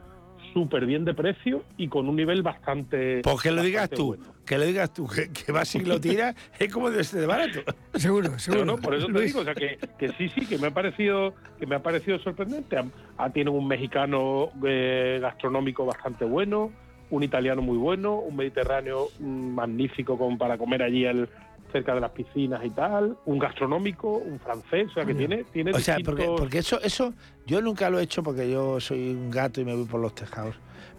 súper 0.53 0.85
bien 0.85 1.05
de 1.05 1.13
precio 1.13 1.63
y 1.77 1.87
con 1.87 2.07
un 2.09 2.15
nivel 2.15 2.41
bastante... 2.41 3.21
Pues 3.23 3.41
que 3.41 3.51
lo 3.51 3.61
digas 3.61 3.89
tú, 3.89 4.07
bueno. 4.07 4.23
que 4.45 4.57
lo 4.57 4.65
digas 4.65 4.93
tú, 4.93 5.07
que, 5.07 5.31
que 5.31 5.51
vas 5.51 5.73
y 5.75 5.79
lo 5.83 5.99
tiras, 5.99 6.35
es 6.59 6.71
como 6.71 6.89
de 6.89 7.01
este 7.01 7.19
de 7.19 7.25
barato. 7.25 7.59
Seguro, 7.93 8.37
seguro. 8.39 8.65
No, 8.65 8.75
no, 8.75 8.81
por 8.81 8.95
eso 8.95 9.07
te 9.07 9.21
digo, 9.21 9.41
o 9.41 9.43
sea, 9.43 9.53
que, 9.53 9.77
que 9.97 10.09
sí, 10.13 10.29
sí, 10.29 10.45
que 10.45 10.57
me 10.57 10.67
ha 10.67 10.73
parecido, 10.73 11.33
que 11.59 11.65
me 11.65 11.75
ha 11.75 11.83
parecido 11.83 12.19
sorprendente. 12.19 12.77
Ah, 12.77 12.85
ah, 13.17 13.29
tienen 13.29 13.53
un 13.53 13.67
mexicano 13.67 14.49
eh, 14.65 15.19
gastronómico 15.21 15.85
bastante 15.85 16.25
bueno, 16.25 16.71
un 17.09 17.23
italiano 17.23 17.61
muy 17.61 17.77
bueno, 17.77 18.15
un 18.15 18.35
mediterráneo 18.35 19.09
mm, 19.19 19.53
magnífico 19.53 20.17
como 20.17 20.37
para 20.37 20.57
comer 20.57 20.83
allí 20.83 21.05
el, 21.05 21.29
cerca 21.71 21.93
de 21.93 22.01
las 22.01 22.11
piscinas 22.11 22.63
y 22.65 22.69
tal, 22.69 23.17
un 23.25 23.39
gastronómico, 23.39 24.09
un 24.17 24.39
francés, 24.39 24.87
o 24.91 24.93
sea, 24.93 25.05
que 25.05 25.13
tiene, 25.13 25.43
tiene 25.45 25.71
O 25.71 25.79
sea, 25.79 25.97
porque, 26.03 26.21
distintos- 26.23 26.39
porque 26.41 26.57
eso, 26.59 26.81
eso, 26.81 27.13
yo 27.45 27.61
nunca 27.61 27.89
lo 27.89 27.99
he 27.99 28.03
hecho 28.03 28.23
porque 28.23 28.49
yo 28.49 28.79
soy 28.79 29.09
un 29.11 29.29
gato 29.31 29.59
y 29.61 29.65
me 29.65 29.75
voy 29.75 29.85
por 29.85 29.99
los 29.99 30.13
tejados. 30.15 30.55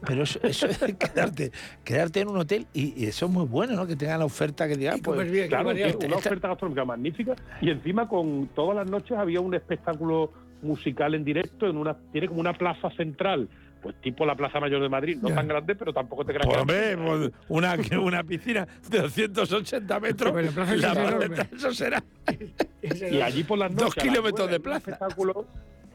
Pero 0.07 0.23
eso, 0.23 0.39
eso 0.43 0.67
es 0.67 0.79
quedarte, 0.99 1.51
quedarte 1.85 2.21
en 2.21 2.29
un 2.29 2.37
hotel 2.37 2.67
y, 2.73 3.03
y 3.03 3.07
eso 3.07 3.27
es 3.27 3.33
muy 3.33 3.47
bueno, 3.47 3.75
¿no? 3.75 3.87
Que 3.87 3.97
tengan 3.97 4.21
la 4.21 4.27
oferta 4.27 4.69
que 4.69 4.77
digan, 4.77 5.01
pues, 5.01 5.17
comer 5.17 5.31
bien, 5.33 5.49
Claro, 5.49 5.73
bien. 5.75 5.97
una 5.97 6.05
esta- 6.05 6.17
oferta 6.17 6.49
gastronómica 6.49 6.85
magnífica 6.85 7.35
y 7.61 7.71
encima 7.71 8.07
con 8.09 8.49
todas 8.55 8.77
las 8.77 8.89
noches 8.91 9.17
había 9.19 9.41
un 9.41 9.55
espectáculo 9.55 10.31
musical 10.63 11.15
en 11.15 11.25
directo 11.25 11.67
en 11.69 11.77
una 11.77 11.97
tiene 12.13 12.29
como 12.29 12.41
una 12.41 12.53
plaza 12.53 12.91
central, 12.91 13.49
pues 13.83 13.95
tipo 14.01 14.27
la 14.27 14.35
Plaza 14.35 14.59
Mayor 14.61 14.83
de 14.83 14.89
Madrid, 14.89 15.19
no 15.23 15.29
Ya. 15.29 15.37
tan 15.37 15.49
grande, 15.49 15.75
pero 15.75 15.93
tampoco 15.93 16.25
te 16.25 16.33
creas 16.35 16.47
Pues, 16.47 16.57
que- 16.57 16.95
hombre, 16.95 16.97
pues, 16.97 17.33
una, 17.49 17.77
una 18.03 18.25
piscina 18.25 18.67
de 18.91 19.01
280 19.03 20.01
metros, 20.01 20.33
Pero 20.33 20.51
plaza 20.53 20.77
la 20.77 21.41
eso 21.55 21.73
será 21.73 22.03
y 23.11 23.21
allí 23.21 23.45
por 23.45 23.59
las 23.59 23.71
noches 23.73 23.95
dos 23.95 24.05
kilómetros 24.05 24.51
de 24.51 24.61
plaza. 24.61 24.99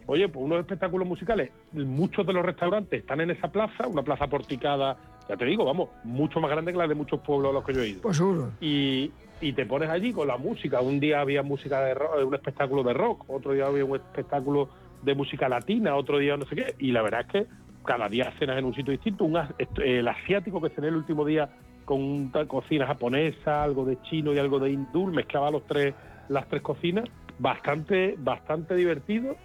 Oye, 0.06 0.28
pues 0.28 0.44
unos 0.44 0.60
espectáculos 0.60 1.08
musicales, 1.08 1.50
muchos 1.72 2.28
de 2.28 2.34
los 2.34 2.46
restaurantes 2.46 3.00
están 3.00 3.22
en 3.22 3.32
esa 3.32 3.48
plaza, 3.50 3.88
una 3.88 4.04
plaza 4.04 4.28
porticada, 4.28 4.98
ya 5.30 5.38
te 5.38 5.46
digo, 5.46 5.64
vamos, 5.64 5.90
mucho 6.04 6.42
más 6.42 6.52
grande 6.52 6.74
que 6.74 6.78
la 6.78 6.88
de 6.90 6.96
muchos 6.96 7.22
pueblos 7.22 7.52
a 7.52 7.54
los 7.54 7.64
que 7.64 7.74
yo 7.74 7.82
he 7.82 7.88
ido. 7.88 8.02
Pues 8.02 8.18
seguro. 8.18 8.52
y, 8.60 9.12
y 9.40 9.54
te 9.54 9.66
pones 9.66 9.90
allí 9.90 10.12
con 10.12 10.28
la 10.28 10.36
música. 10.38 10.82
Un 10.82 11.00
día 11.00 11.22
había 11.22 11.42
música 11.42 11.80
de 11.86 11.94
rock, 11.94 12.12
un 12.28 12.36
espectáculo 12.36 12.84
de 12.84 12.94
rock, 12.94 13.24
otro 13.30 13.54
día 13.54 13.66
había 13.68 13.86
un 13.86 13.96
espectáculo 13.96 14.68
de 15.04 15.16
música 15.16 15.48
latina, 15.48 15.96
otro 15.96 16.18
día 16.18 16.36
no 16.36 16.46
sé 16.48 16.56
qué. 16.56 16.76
Y 16.80 16.92
la 16.92 17.02
verdad 17.02 17.22
es 17.22 17.28
que 17.28 17.46
cada 17.84 18.10
día 18.10 18.34
cenas 18.40 18.58
en 18.58 18.66
un 18.66 18.74
sitio 18.74 18.92
distinto. 18.92 19.26
Un 19.26 19.40
el 19.84 20.08
asiático 20.08 20.62
que 20.62 20.70
cené 20.70 20.88
el 20.88 20.96
último 20.96 21.26
día 21.26 21.50
con 21.86 22.02
una 22.02 22.46
cocina 22.48 22.88
japonesa, 22.88 23.64
algo 23.64 23.86
de 23.86 24.02
chino 24.04 24.34
y 24.34 24.40
algo 24.40 24.60
de 24.60 24.72
hindú, 24.72 25.08
mezclaba 25.08 25.52
los 25.52 25.66
tres, 25.68 25.94
las 26.30 26.48
tres 26.48 26.62
cocinas, 26.62 27.06
bastante, 27.40 28.16
bastante 28.18 28.76
divertido. 28.76 29.36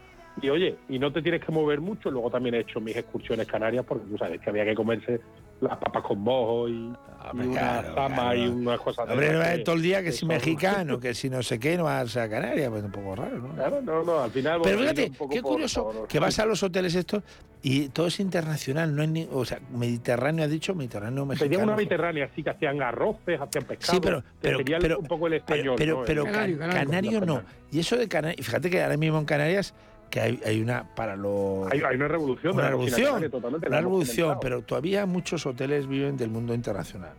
Y 0.41 0.51
oye, 0.51 0.77
y 0.89 0.99
no 0.99 1.13
te 1.13 1.21
tienes 1.21 1.45
que 1.45 1.51
mover 1.51 1.81
mucho. 1.81 2.11
Luego 2.11 2.31
también 2.31 2.55
he 2.55 2.61
hecho 2.61 2.81
mis 2.81 2.97
excursiones 2.97 3.47
canarias 3.47 3.85
porque 3.85 4.07
tú 4.07 4.17
sabes 4.17 4.41
que 4.41 4.51
había 4.51 4.65
que 4.65 4.75
comerse 4.75 5.21
las 5.61 5.77
papas 5.79 6.03
con 6.05 6.21
mojo 6.21 6.69
y, 6.69 6.73
y 6.73 7.47
una 7.47 7.83
claro, 7.83 8.35
y 8.37 8.47
unas 8.47 8.81
cosas 8.81 9.07
de 9.09 9.13
Hombre, 9.13 9.33
no 9.33 9.43
es 9.43 9.65
todo 9.65 9.75
el 9.75 9.83
día 9.83 10.03
que 10.03 10.13
si 10.13 10.25
mexicano, 10.25 11.01
que 11.01 11.15
si 11.15 11.29
no 11.29 11.43
sé 11.43 11.59
qué, 11.59 11.77
no 11.77 11.85
vas 11.85 12.17
a 12.17 12.29
Canarias, 12.29 12.71
pues 12.71 12.85
un 12.85 12.93
poco 12.93 13.17
raro, 13.17 13.39
¿no? 13.39 13.55
Claro, 13.55 13.83
no, 13.83 14.03
no, 14.05 14.21
al 14.21 14.31
final. 14.31 14.61
Pero 14.63 14.79
fíjate, 14.79 15.11
qué 15.31 15.43
curioso 15.43 15.85
por- 15.91 16.07
que 16.09 16.19
vas 16.21 16.39
a 16.39 16.47
los 16.47 16.63
hoteles 16.63 16.95
estos 16.95 17.23
y 17.61 17.89
todo 17.89 18.07
es 18.07 18.21
internacional, 18.21 18.95
no 18.95 19.03
es 19.03 19.09
ni, 19.09 19.29
o 19.33 19.45
sea, 19.45 19.59
Mediterráneo 19.73 20.45
has 20.45 20.51
dicho, 20.51 20.75
Mediterráneo 20.77 21.27
mexicano. 21.27 21.51
Pedían 21.51 21.65
una 21.69 21.77
mediterránea, 21.77 22.27
así 22.33 22.43
que 22.45 22.51
hacían 22.51 22.81
arroces, 22.81 23.41
hacían 23.41 23.65
pescado. 23.65 23.93
Sí, 23.95 24.01
pero, 24.01 24.21
que 24.23 24.27
pero, 24.41 24.59
sería 24.59 24.77
el- 24.77 24.83
pero- 24.83 24.99
un 25.01 25.07
poco 25.07 25.27
el 25.27 25.33
español. 25.35 25.75
pero, 25.77 25.99
¿no? 25.99 26.05
pero 26.07 26.25
El- 26.27 26.33
can- 26.59 26.71
canario, 26.71 27.21
no. 27.23 27.43
Y 27.73 27.81
eso 27.81 27.97
de 27.97 28.07
Canarias, 28.07 28.47
fíjate 28.47 28.71
que 28.71 28.81
ahora 28.83 28.97
mismo 28.97 29.19
en 29.19 29.25
Canarias 29.25 29.75
que 30.11 30.21
hay, 30.21 30.41
hay 30.45 30.61
una 30.61 30.85
para 30.95 31.17
los 31.17 31.71
Hay, 31.71 31.81
hay 31.81 31.97
una 31.97 32.09
revolución. 32.09 32.53
de 32.55 32.59
una 32.61 32.71
revolución, 32.71 33.25
una 33.67 33.81
revolución, 33.81 34.39
pero 34.41 34.63
todavía 34.63 35.07
muchos 35.07 35.47
hoteles 35.47 35.87
viven 35.87 36.17
del 36.17 36.31
mundo 36.31 36.55
internacional. 36.55 37.13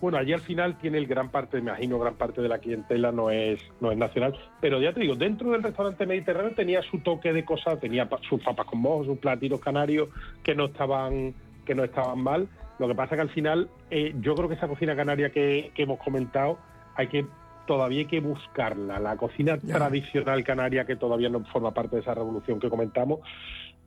Bueno, 0.00 0.16
allí 0.16 0.32
al 0.32 0.40
final 0.40 0.78
tiene 0.78 0.96
el 0.96 1.06
gran 1.06 1.28
parte, 1.28 1.60
me 1.60 1.70
imagino, 1.70 1.98
gran 1.98 2.14
parte 2.14 2.40
de 2.40 2.48
la 2.48 2.58
clientela 2.58 3.12
no 3.12 3.30
es 3.30 3.60
no 3.80 3.92
es 3.92 3.98
nacional. 3.98 4.34
Pero 4.60 4.80
ya 4.80 4.94
te 4.94 5.00
digo, 5.00 5.14
dentro 5.14 5.50
del 5.50 5.62
restaurante 5.62 6.06
mediterráneo 6.06 6.52
tenía 6.52 6.80
su 6.82 7.00
toque 7.00 7.32
de 7.34 7.44
cosas, 7.44 7.78
tenía 7.80 8.08
sus 8.26 8.42
papas 8.42 8.66
con 8.66 8.80
mojo, 8.80 9.04
sus 9.04 9.18
platitos 9.18 9.60
canarios 9.60 10.08
que 10.42 10.54
no 10.54 10.66
estaban 10.66 11.34
que 11.66 11.74
no 11.74 11.84
estaban 11.84 12.22
mal. 12.22 12.48
Lo 12.78 12.88
que 12.88 12.94
pasa 12.94 13.14
que 13.14 13.20
al 13.20 13.28
final, 13.28 13.68
eh, 13.90 14.14
yo 14.20 14.34
creo 14.34 14.48
que 14.48 14.54
esa 14.54 14.68
cocina 14.68 14.96
canaria 14.96 15.28
que, 15.30 15.70
que 15.74 15.82
hemos 15.82 15.98
comentado, 15.98 16.58
hay 16.94 17.08
que 17.08 17.26
todavía 17.70 18.00
hay 18.00 18.06
que 18.06 18.18
buscarla. 18.20 18.98
La 18.98 19.16
cocina 19.16 19.56
tradicional 19.56 20.42
canaria 20.42 20.84
que 20.84 20.96
todavía 20.96 21.28
no 21.28 21.44
forma 21.44 21.72
parte 21.72 21.94
de 21.94 22.02
esa 22.02 22.14
revolución 22.14 22.58
que 22.58 22.68
comentamos, 22.68 23.20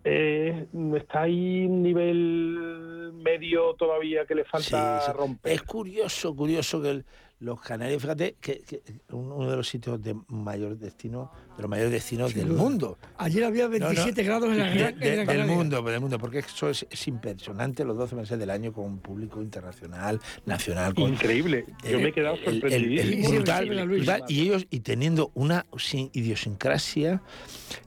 eh, 0.06 0.68
está 0.96 1.24
ahí 1.24 1.66
un 1.66 1.82
nivel 1.84 3.12
medio 3.16 3.74
todavía 3.74 4.26
que 4.26 4.36
le 4.36 4.46
falta 4.46 5.02
Sí, 5.02 5.06
sí. 5.12 5.18
romper. 5.18 5.52
Es 5.52 5.64
curioso, 5.64 6.34
curioso 6.34 6.82
que 6.82 6.90
el- 6.92 7.06
los 7.44 7.60
canarios, 7.60 8.02
fíjate, 8.02 8.36
que, 8.40 8.60
que 8.62 8.82
uno 9.12 9.50
de 9.50 9.58
los 9.58 9.68
sitios 9.68 10.02
de 10.02 10.16
mayor 10.30 10.78
destino, 10.78 11.30
de 11.58 11.62
los 11.64 11.70
mayores 11.70 11.92
destinos 11.92 12.34
del 12.34 12.48
mundo. 12.48 12.98
Ayer 13.18 13.44
había 13.44 13.64
No, 13.68 13.78
no, 13.80 13.86
27 13.88 14.24
grados 14.24 14.50
en 14.50 14.58
la 14.60 14.70
de- 14.70 14.76
Gran- 14.80 14.98
de- 15.00 15.06
en 15.10 15.12
la 15.12 15.18
del 15.18 15.28
Canaria. 15.28 15.56
mundo, 15.56 15.82
del 15.82 16.00
mundo, 16.00 16.18
porque 16.20 16.40
eso 16.40 16.70
es, 16.70 16.88
es 16.90 17.08
impresionante 17.10 17.84
los 17.84 17.98
12 17.98 18.16
meses 18.16 18.40
del 18.40 18.50
año 18.50 18.72
con 18.72 18.86
un 18.86 19.00
público 19.00 19.42
internacional, 19.42 20.22
nacional. 20.46 20.96
con- 20.96 21.10
Increíble. 21.12 21.66
Yo 21.84 22.00
me 22.00 22.08
he 22.08 22.14
quedado 22.14 22.36
el- 22.36 22.42
el- 22.44 22.54
el- 22.54 22.62
sorprendidísimo. 22.62 23.28
el 23.30 23.36
brutal, 23.36 23.88
brutal. 23.88 24.24
y 24.30 24.42
ellos 24.42 24.66
y 24.70 24.80
teniendo 24.80 25.32
una 25.34 25.66
sin- 25.78 26.10
idiosincrasia 26.14 27.22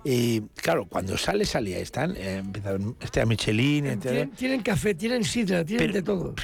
eh, 0.05 0.43
claro 0.55 0.85
cuando 0.87 1.17
sale 1.17 1.45
salía 1.47 1.79
están 1.79 2.15
eh, 2.17 2.43
este 3.01 3.21
a 3.23 3.27
Michelin 3.27 3.87
este, 3.87 4.09
Tienen, 4.11 4.31
tienen 4.33 4.63
café, 4.63 4.95
tienen 4.95 5.25
sidra, 5.25 5.65
tienen 5.65 5.93
de 5.93 6.03
todo. 6.03 6.35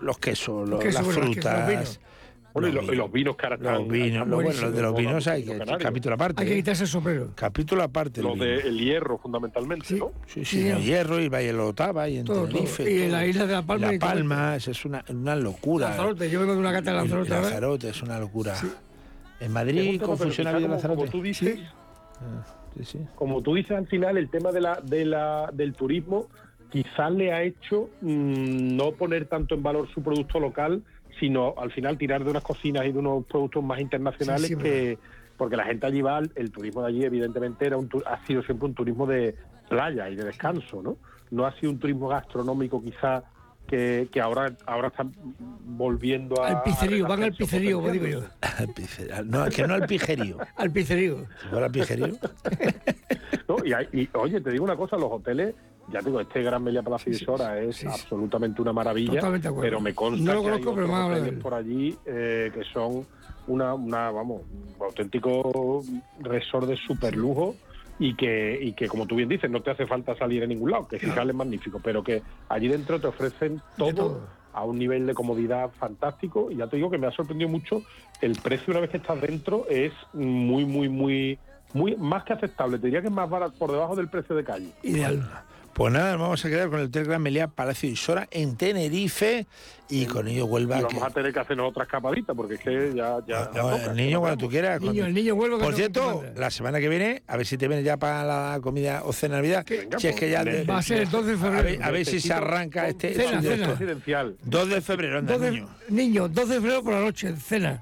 los 0.00 0.18
quesos 0.18 0.68
los- 0.68 0.80
quesos, 0.80 0.94
las 0.94 1.04
bueno, 1.16 1.20
los 1.34 1.98
los. 2.54 2.62
Bueno, 2.62 2.68
y, 2.68 2.86
lo- 2.86 2.92
y 2.92 2.96
los 2.96 3.12
vinos 3.12 3.36
ahora 3.40 3.56
los 3.78 3.88
vinos, 3.88 4.28
lo- 4.28 4.34
bueno, 4.36 4.50
los 4.60 4.72
de 4.74 4.82
los 4.82 4.94
vinos 4.96 5.26
hay 5.28 5.44
que 5.44 5.58
capítulo 5.78 6.14
aparte 6.14 6.42
Hay 6.42 6.48
que 6.48 6.56
quitarse 6.56 6.82
el 6.84 6.88
sombrero. 6.88 7.30
capítulo 7.34 7.82
aparte 7.82 8.22
Los 8.22 8.38
del 8.38 8.78
hierro, 8.78 9.18
fundamentalmente, 9.18 9.94
¿no? 9.94 10.12
Sí, 10.26 10.44
Sí, 10.44 10.44
sí, 10.44 10.64
ya. 10.68 10.76
el 10.76 10.82
Hierro 10.84 11.20
y 11.20 11.24
el 11.24 11.30
Valle 11.30 11.46
de 11.46 11.52
y 12.08 12.16
en 12.18 12.24
Todo, 12.24 12.36
todo. 12.40 12.46
Tenerife. 12.48 12.82
Y 12.90 13.02
en 13.02 13.08
todo. 13.10 13.18
la 13.18 13.26
isla 13.26 13.46
de 13.46 13.52
La 13.52 13.62
Palma 13.62 13.86
La 13.86 13.98
todo 13.98 14.08
Palma, 14.08 14.56
es 14.56 14.84
una, 14.84 15.04
una 15.08 15.36
locura. 15.36 15.88
Lanzarote, 15.88 16.30
yo 16.30 16.40
vengo 16.40 16.52
de 16.54 16.58
una 16.58 16.72
cata 16.72 16.90
de 16.90 16.96
Lanzarote. 16.96 17.30
Lanzarote 17.30 17.88
es 17.90 18.02
una 18.02 18.18
locura. 18.18 18.54
En 19.40 19.52
Madrid, 19.52 19.80
un 19.80 19.86
tema, 19.92 20.04
¿cómo 20.06 20.16
pero 20.18 20.24
funciona 20.28 20.50
quizá 20.50 20.58
bien 20.58 20.68
como, 20.70 20.74
Lanzarote? 20.74 20.96
como 21.00 21.10
tú 21.10 21.22
dices, 21.22 21.58
Sí, 22.76 22.84
sí. 22.84 22.98
como 23.14 23.42
tú 23.42 23.54
dices 23.54 23.72
al 23.72 23.86
final, 23.86 24.16
el 24.18 24.28
tema 24.28 24.52
de 24.52 24.60
la, 24.60 24.80
de 24.80 25.04
la, 25.04 25.50
del 25.52 25.74
turismo 25.74 26.28
quizás 26.70 27.10
le 27.12 27.32
ha 27.32 27.42
hecho 27.42 27.90
mm, 28.00 28.76
no 28.76 28.92
poner 28.92 29.26
tanto 29.26 29.54
en 29.54 29.62
valor 29.62 29.88
su 29.92 30.02
producto 30.02 30.38
local, 30.38 30.82
sino 31.20 31.54
al 31.58 31.70
final 31.70 31.96
tirar 31.98 32.24
de 32.24 32.30
unas 32.30 32.42
cocinas 32.42 32.84
y 32.86 32.92
de 32.92 32.98
unos 32.98 33.24
productos 33.26 33.62
más 33.62 33.78
internacionales 33.80 34.48
Sí, 34.48 34.54
sí, 34.54 34.60
que 34.60 34.98
porque 35.36 35.56
la 35.56 35.64
gente 35.64 35.86
allí 35.86 36.02
va, 36.02 36.20
el 36.34 36.50
turismo 36.50 36.82
de 36.82 36.88
allí 36.88 37.04
evidentemente 37.04 37.66
era 37.66 37.76
un, 37.76 37.88
ha 38.06 38.26
sido 38.26 38.42
siempre 38.42 38.66
un 38.66 38.74
turismo 38.74 39.06
de 39.06 39.34
playa 39.68 40.08
y 40.10 40.16
de 40.16 40.24
descanso, 40.24 40.82
¿no? 40.82 40.96
No 41.30 41.46
ha 41.46 41.52
sido 41.60 41.70
un 41.72 41.78
turismo 41.78 42.08
gastronómico 42.08 42.82
quizá 42.82 43.22
que, 43.66 44.08
que 44.12 44.20
ahora 44.20 44.52
ahora 44.66 44.88
están 44.88 45.12
volviendo 45.64 46.42
a 46.42 46.48
Al 46.48 46.62
picerío, 46.64 47.06
a 47.06 47.08
van 47.08 47.22
al 47.22 47.32
picerío, 47.32 47.78
como 47.80 47.90
digo 47.92 48.06
yo. 48.06 48.20
Al 48.40 48.68
pice- 48.74 49.08
No, 49.24 49.48
que 49.48 49.66
no 49.66 49.74
al 49.74 49.86
pijerío. 49.86 50.38
Al. 50.56 50.72
Si 50.74 50.84
fuera 51.50 51.66
al 51.66 51.72
pijerío. 51.72 52.08
¿no? 53.48 53.56
Y, 53.64 53.72
hay- 53.72 53.88
y, 53.92 54.08
oye, 54.14 54.40
te 54.40 54.50
digo 54.50 54.64
una 54.64 54.76
cosa, 54.76 54.96
los 54.96 55.10
hoteles, 55.10 55.54
ya 55.90 55.98
te 56.00 56.06
digo, 56.06 56.20
este 56.20 56.42
Gran 56.42 56.62
Meliá 56.62 56.82
Palacio 56.82 57.12
de 57.12 57.18
Sora 57.18 57.58
es 57.60 57.84
absolutamente 57.84 58.62
una 58.62 58.72
maravilla, 58.72 59.14
Totalmente 59.14 59.48
de 59.48 59.48
acuerdo. 59.48 59.68
pero 59.70 59.80
me 59.80 59.94
consta 59.94 60.24
No 60.24 60.34
lo 60.34 60.42
que 60.42 60.46
hay 60.50 60.60
conozco, 60.62 60.82
otros 60.84 61.10
hoteles 61.10 61.42
por 61.42 61.54
allí 61.54 61.96
eh, 62.06 62.50
que 62.54 62.64
son 62.72 63.06
una, 63.46 63.74
una, 63.74 64.10
vamos, 64.10 64.42
un 64.78 64.84
auténtico 64.86 65.82
resort 66.20 66.68
de 66.68 66.76
super 66.76 67.16
lujo 67.16 67.56
y 67.98 68.14
que, 68.14 68.58
y 68.62 68.72
que, 68.72 68.88
como 68.88 69.06
tú 69.06 69.16
bien 69.16 69.28
dices, 69.28 69.50
no 69.50 69.60
te 69.60 69.70
hace 69.72 69.86
falta 69.86 70.16
salir 70.16 70.42
a 70.42 70.46
ningún 70.46 70.70
lado, 70.70 70.88
que 70.88 70.98
si 70.98 71.06
sales 71.10 71.34
magnífico, 71.34 71.80
pero 71.82 72.02
que 72.02 72.22
allí 72.48 72.68
dentro 72.68 72.98
te 73.00 73.08
ofrecen 73.08 73.60
todo, 73.76 73.92
todo. 73.94 74.26
a 74.54 74.64
un 74.64 74.78
nivel 74.78 75.06
de 75.06 75.12
comodidad 75.14 75.70
fantástico 75.78 76.50
y 76.50 76.56
ya 76.56 76.66
te 76.66 76.76
digo 76.76 76.90
que 76.90 76.96
me 76.98 77.06
ha 77.08 77.10
sorprendido 77.10 77.50
mucho 77.50 77.82
el 78.22 78.38
precio 78.40 78.70
una 78.70 78.80
vez 78.80 78.90
que 78.90 78.96
estás 78.98 79.20
dentro 79.20 79.66
es 79.68 79.92
muy, 80.14 80.64
muy, 80.64 80.88
muy, 80.88 81.38
muy 81.74 81.94
más 81.96 82.24
que 82.24 82.32
aceptable. 82.32 82.78
Te 82.78 82.86
diría 82.86 83.00
que 83.02 83.08
es 83.08 83.12
más 83.12 83.28
barato 83.28 83.54
por 83.58 83.70
debajo 83.70 83.94
del 83.96 84.08
precio 84.08 84.34
de 84.36 84.44
calle. 84.44 84.72
Ideal. 84.82 85.28
Pues 85.72 85.92
nada, 85.94 86.12
nos 86.12 86.20
vamos 86.20 86.44
a 86.44 86.48
quedar 86.50 86.68
con 86.68 86.80
el 86.80 86.86
Hotel 86.86 87.04
Gran 87.04 87.22
Meliá 87.22 87.46
Palacio 87.48 87.88
y 87.88 87.96
Sora 87.96 88.28
en 88.32 88.56
Tenerife 88.56 89.46
y 89.88 90.04
con 90.04 90.28
ello 90.28 90.44
Huelva. 90.44 90.76
Y 90.76 90.78
que- 90.80 90.94
vamos 90.96 91.04
a 91.04 91.10
tener 91.10 91.32
que 91.32 91.40
hacernos 91.40 91.70
otra 91.70 91.84
escapadita 91.84 92.34
porque 92.34 92.54
es 92.56 92.60
que 92.60 92.92
ya, 92.94 93.18
ya, 93.26 93.50
ya 93.54 93.62
No, 93.62 93.70
toca. 93.70 93.84
el 93.86 93.96
niño 93.96 94.20
cuando 94.20 94.36
tú 94.36 94.50
quieras. 94.50 94.78
Niño, 94.80 94.90
cuando- 94.92 95.06
el 95.06 95.14
niño 95.14 95.34
Huelva 95.34 95.58
que 95.58 95.64
Por 95.64 95.74
cierto, 95.74 96.20
que 96.34 96.38
la 96.38 96.50
semana 96.50 96.80
que 96.80 96.88
viene, 96.88 97.22
a 97.26 97.36
ver 97.36 97.46
si 97.46 97.56
te 97.56 97.66
vienes 97.66 97.84
ya 97.86 97.96
para 97.96 98.24
la 98.24 98.60
comida 98.60 99.02
o 99.04 99.12
cena 99.14 99.36
de 99.36 99.42
Navidad. 99.42 99.64
Venga, 99.66 99.98
si 99.98 100.08
es 100.08 100.12
pues, 100.12 100.20
que 100.20 100.30
ya 100.30 100.44
ne- 100.44 100.52
de- 100.52 100.64
Va 100.64 100.78
a 100.78 100.82
ser 100.82 100.98
el 101.02 101.10
12 101.10 101.28
de 101.28 101.34
a 101.34 101.38
febrero. 101.38 101.62
ver, 101.64 101.82
a 101.82 101.90
ver 101.90 102.04
si 102.04 102.20
se 102.20 102.32
arranca 102.32 102.88
este 102.88 103.14
Cena, 103.14 103.40
de 103.40 103.48
cena. 103.48 103.54
esto. 103.64 103.76
Presidencial. 103.76 104.36
2 104.42 104.68
de 104.68 104.80
febrero, 104.82 105.18
anda, 105.18 105.32
12 105.38 105.50
niño. 105.52 105.68
niño, 105.88 106.28
12 106.28 106.54
de 106.54 106.60
febrero 106.60 106.82
por 106.82 106.92
la 106.94 107.00
noche, 107.00 107.34
cena. 107.36 107.80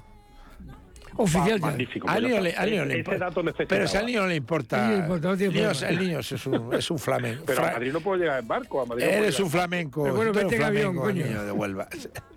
Oficial 1.18 1.58
ya. 1.58 1.66
Magnífico. 1.66 2.08
Al 2.08 2.22
niño, 2.22 2.40
le, 2.40 2.54
al 2.54 2.70
niño 2.70 2.84
le 2.84 2.90
Ese 2.90 2.98
importa. 3.00 3.24
dato 3.24 3.42
necesitaba. 3.42 3.68
Pero 3.68 3.88
si 3.88 3.96
al 3.96 4.06
niño 4.06 4.20
no 4.20 4.26
le 4.28 4.36
importa. 4.36 4.86
Sí, 4.86 4.92
le 4.92 4.98
importa, 4.98 5.28
no 5.28 5.36
tiene 5.36 5.52
el, 5.52 5.60
niño, 5.60 5.70
problema. 5.70 5.88
el 5.88 5.98
niño 6.06 6.18
es 6.20 6.46
un, 6.46 6.74
es 6.74 6.90
un 6.90 6.98
flamenco. 6.98 7.44
Pero 7.44 7.64
a 7.64 7.72
Madrid 7.72 7.92
no 7.92 8.00
puedo 8.00 8.20
llegar 8.20 8.38
en 8.40 8.48
barco. 8.48 8.80
A 8.82 8.86
Madrid 8.86 9.04
no 9.04 9.10
Eres 9.10 9.40
un 9.40 9.50
flamenco. 9.50 10.02
Pero 10.04 10.14
bueno, 10.14 10.32
vete 10.32 10.56
en 10.56 10.62
avión, 10.62 10.96
coño. 10.96 11.24
niño 11.24 11.44
de 11.44 11.52
Huelva. 11.52 11.88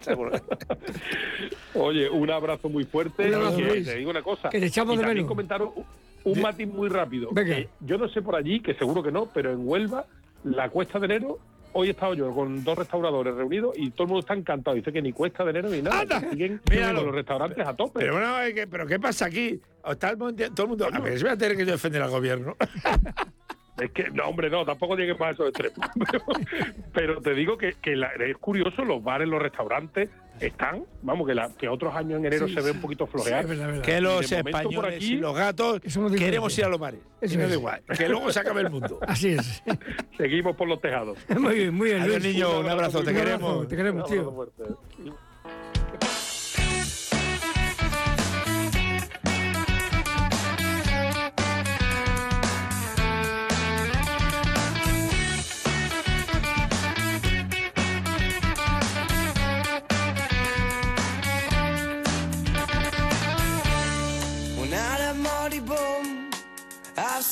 Oye, 1.75 2.09
un 2.09 2.31
abrazo 2.31 2.69
muy 2.69 2.83
fuerte. 2.85 3.27
Un 3.27 3.35
abrazo, 3.35 3.59
y 3.59 3.83
te 3.83 3.95
digo 3.97 4.09
una 4.09 4.21
cosa. 4.21 4.49
Que 4.49 4.59
te 4.59 4.65
echamos 4.65 4.95
y 4.95 4.97
de 4.97 5.05
menos. 5.05 5.25
comentaron 5.27 5.71
un, 6.23 6.41
matiz 6.41 6.67
muy 6.67 6.89
rápido. 6.89 7.29
Venga. 7.31 7.55
Que 7.55 7.69
yo 7.81 7.97
no 7.97 8.09
sé 8.09 8.21
por 8.21 8.35
allí, 8.35 8.59
que 8.61 8.73
seguro 8.73 9.03
que 9.03 9.11
no, 9.11 9.27
pero 9.27 9.51
en 9.51 9.67
Huelva, 9.67 10.05
la 10.43 10.69
cuesta 10.69 10.99
de 10.99 11.05
enero, 11.05 11.39
hoy 11.73 11.89
he 11.89 11.91
estado 11.91 12.13
yo 12.13 12.33
con 12.33 12.63
dos 12.63 12.77
restauradores 12.77 13.35
reunidos 13.35 13.73
y 13.77 13.91
todo 13.91 14.03
el 14.03 14.07
mundo 14.09 14.19
está 14.21 14.33
encantado. 14.33 14.75
Dice 14.75 14.91
que 14.91 15.01
ni 15.01 15.13
cuesta 15.13 15.43
de 15.43 15.51
enero 15.51 15.69
ni 15.69 15.81
nada. 15.81 16.01
Anda, 16.01 16.19
siguen 16.29 16.61
los 16.93 17.13
restaurantes 17.13 17.65
a 17.65 17.75
tope. 17.75 17.99
Pero 17.99 18.13
bueno, 18.13 18.67
¿pero 18.69 18.87
qué 18.87 18.99
pasa 18.99 19.25
aquí? 19.25 19.59
Está 19.85 20.11
el 20.11 20.17
todo 20.17 20.63
el 20.63 20.67
mundo. 20.67 20.87
A 20.91 20.99
ver, 20.99 21.17
se 21.17 21.25
va 21.25 21.33
a 21.33 21.37
tener 21.37 21.57
que 21.57 21.65
yo 21.65 21.71
defender 21.71 22.01
al 22.01 22.09
gobierno. 22.09 22.55
Es 23.81 23.91
que, 23.91 24.09
no, 24.11 24.25
hombre, 24.25 24.49
no, 24.49 24.63
tampoco 24.63 24.95
llegues 24.95 25.19
más 25.19 25.29
a 25.29 25.31
esos 25.31 25.49
extremos. 25.49 25.89
Pero, 26.11 26.23
pero 26.93 27.21
te 27.21 27.33
digo 27.33 27.57
que, 27.57 27.73
que 27.81 27.95
la- 27.95 28.11
es 28.13 28.37
curioso, 28.37 28.85
los 28.85 29.03
bares, 29.03 29.27
los 29.27 29.41
restaurantes 29.41 30.09
están, 30.39 30.83
vamos, 31.03 31.27
que, 31.27 31.35
la, 31.35 31.49
que 31.57 31.67
otros 31.67 31.93
años 31.95 32.19
en 32.19 32.25
enero 32.25 32.47
Sí, 32.47 32.53
se 32.55 32.61
ve 32.61 32.69
sí. 32.71 32.75
un 32.75 32.81
poquito 32.81 33.05
Sí, 33.41 33.47
verdad, 33.47 33.67
verdad. 33.67 33.81
Que 33.83 34.01
los 34.01 34.25
por 34.27 34.37
españoles 34.47 34.95
aquí- 34.95 35.13
y 35.13 35.17
los 35.17 35.35
gatos 35.35 35.79
Que 35.81 35.89
queremos 36.25 36.57
ir 36.57 36.65
a 36.65 36.69
los 36.69 36.79
bares. 36.79 36.99
Eso 37.21 37.33
y 37.33 37.37
no 37.37 37.43
es. 37.45 37.53
igual. 37.53 37.81
Que 37.97 38.07
luego 38.09 38.31
se 38.31 38.39
acabe 38.39 38.61
el 38.61 38.69
mundo. 38.69 38.99
Así 39.07 39.29
es. 39.29 39.63
Seguimos 40.17 40.55
por 40.55 40.67
los 40.67 40.79
tejados. 40.81 41.17
Muy 41.37 41.55
bien, 41.55 41.73
muy 41.73 41.89
bien. 41.89 42.01
Adiós, 42.01 42.21
Luis. 42.23 42.33
niño. 42.35 42.59
Un 42.59 42.69
abrazo, 42.69 43.03
te 43.03 43.11
Un 43.11 43.17
abrazo, 43.17 43.23
queremos. 43.25 43.67
Te 43.67 43.75
queremos, 43.75 44.11
abrazo 44.11 44.47
tío. 44.57 44.73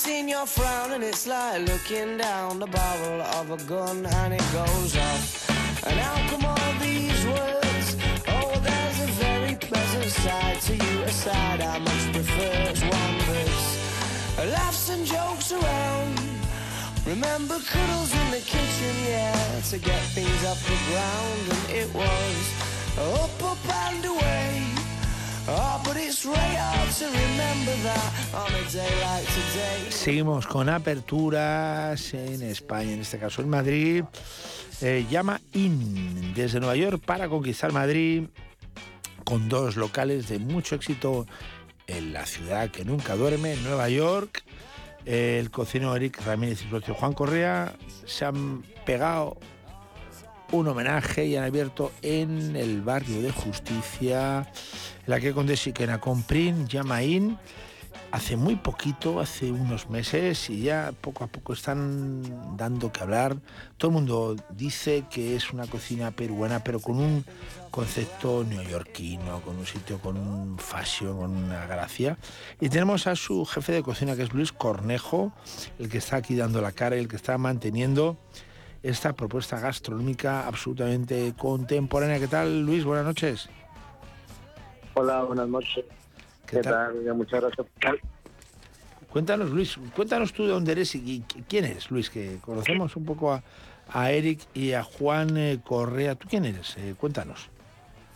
Seen 0.10 0.28
your 0.28 0.47
frown 0.47 0.91
and 0.93 1.03
it's 1.03 1.28
like 1.28 1.60
looking 1.68 2.18
down 2.18 2.57
the 2.57 2.66
barrel 2.66 3.22
of 3.38 3.51
a 3.51 3.60
gun 3.72 3.97
and 4.22 4.34
it 4.34 4.47
goes 4.51 4.97
off. 4.97 5.24
And 5.88 5.97
how 5.99 6.18
come 6.30 6.45
all 6.53 6.74
these 6.88 7.22
words 7.34 7.88
Oh, 8.36 8.51
there's 8.68 8.99
a 9.07 9.10
very 9.26 9.55
pleasant 9.68 10.12
side 10.24 10.60
to 10.68 10.74
you 10.86 10.95
aside, 11.03 11.62
I 11.62 11.78
much 11.78 12.05
prefer 12.16 12.55
one 12.97 13.18
that's 13.30 13.70
laughs 14.57 14.89
and 14.89 15.05
jokes 15.05 15.51
around. 15.51 16.16
Remember 17.05 17.57
cuddles 17.72 18.12
in 18.22 18.28
the 18.32 18.43
kitchen, 18.53 18.95
yeah, 19.14 19.62
to 19.72 19.78
get 19.78 20.01
things 20.18 20.41
off 20.49 20.62
the 20.72 20.80
ground, 20.89 21.43
and 21.55 21.66
it 21.82 21.89
was 21.93 22.41
up, 22.97 23.43
up 23.51 23.64
and 23.86 24.05
away. 24.05 24.49
Seguimos 29.89 30.47
con 30.47 30.70
aperturas 30.70 32.14
en 32.14 32.41
España, 32.43 32.93
en 32.93 33.02
este 33.02 33.20
caso 33.20 33.41
en 33.41 33.50
Madrid. 33.50 34.04
Eh, 34.82 35.06
llama 35.10 35.41
IN 35.54 36.34
desde 36.34 36.60
Nueva 36.60 36.76
York 36.76 37.02
para 37.06 37.28
conquistar 37.28 37.74
Madrid 37.74 38.24
con 39.24 39.50
dos 39.50 39.76
locales 39.76 40.30
de 40.30 40.39
mucho 40.39 40.76
éxito 40.76 41.28
en 41.88 42.14
la 42.14 42.26
ciudad 42.26 42.70
que 42.70 42.86
nunca 42.86 43.16
duerme, 43.16 43.56
Nueva 43.58 43.89
York. 43.89 44.43
El 45.06 45.52
cocinero 45.52 45.95
Eric 45.95 46.22
Ramírez 46.26 46.64
y 46.64 46.74
el 46.74 46.82
Juan 46.82 47.14
Correa 47.14 47.74
se 48.06 48.26
han 48.26 48.64
pegado 48.86 49.38
un 50.52 50.68
homenaje 50.68 51.26
y 51.26 51.36
han 51.36 51.43
abierto 51.43 51.91
en 52.02 52.56
el 52.56 52.82
barrio 52.82 53.22
de 53.22 53.32
Justicia, 53.32 54.52
la 55.06 55.20
que 55.20 55.56
Siquena 55.56 56.00
con 56.00 56.24
Prin, 56.24 56.68
llama 56.68 57.04
IN 57.04 57.38
hace 58.12 58.36
muy 58.36 58.56
poquito, 58.56 59.20
hace 59.20 59.52
unos 59.52 59.89
meses, 59.89 60.50
y 60.50 60.64
ya 60.64 60.91
poco 61.00 61.24
a 61.24 61.28
poco 61.28 61.54
están 61.54 62.58
dando 62.58 62.91
que 62.91 63.02
hablar. 63.02 63.38
Todo 63.78 63.91
el 63.91 63.95
mundo 63.95 64.36
dice 64.50 65.06
que 65.10 65.36
es 65.36 65.52
una 65.52 65.68
cocina 65.68 66.12
peruana, 66.12 66.64
pero 66.64 66.80
con 66.80 66.97
un 66.97 67.26
concepto 67.70 68.43
neoyorquino, 68.43 69.41
con 69.41 69.58
un 69.58 69.66
sitio 69.66 70.00
con 70.00 70.18
un 70.18 70.58
fashion, 70.58 71.18
con 71.18 71.36
una 71.36 71.66
gracia. 71.66 72.18
Y 72.60 72.70
tenemos 72.70 73.06
a 73.08 73.16
su 73.16 73.45
jefe 73.45 73.74
de 73.74 73.84
cocina, 73.84 74.16
que 74.16 74.24
es 74.24 74.34
Luis 74.34 74.52
Cornejo, 74.52 75.32
el 75.78 75.89
que 75.89 76.00
está 76.00 76.18
aquí 76.18 76.36
dando 76.36 76.62
la 76.62 76.72
cara 76.72 76.95
y 76.95 77.00
el 77.00 77.08
que 77.08 77.16
está 77.16 77.38
manteniendo 77.38 78.18
esta 78.84 79.13
propuesta 79.13 79.59
gastronómica 79.59 80.47
absolutamente 80.47 81.34
contemporánea. 81.38 82.19
¿Qué 82.19 82.27
tal, 82.27 82.65
Luis? 82.65 82.84
Buenas 82.84 83.05
noches. 83.05 83.49
Hola, 84.93 85.23
buenas 85.23 85.47
noches. 85.47 85.86
¿Qué, 86.45 86.61
tal? 86.61 86.95
Muchas 87.15 87.41
gracias. 87.41 87.67
Cuéntanos, 89.11 89.49
Luis, 89.49 89.77
cuéntanos 89.95 90.34
tú 90.34 90.43
de 90.43 90.49
dónde 90.49 90.71
eres 90.71 90.93
y 90.95 91.23
quién 91.47 91.65
eres, 91.65 91.89
Luis, 91.89 92.09
que 92.09 92.38
conocemos 92.41 92.95
un 92.95 93.05
poco 93.05 93.34
a, 93.34 93.43
a 93.91 94.11
Eric 94.11 94.39
y 94.53 94.73
a 94.73 94.84
Juan 94.84 95.36
eh, 95.38 95.59
Correa. 95.63 96.15
¿Tú 96.15 96.27
quién 96.30 96.45
eres? 96.45 96.75
Eh, 96.77 96.95
cuéntanos. 96.97 97.49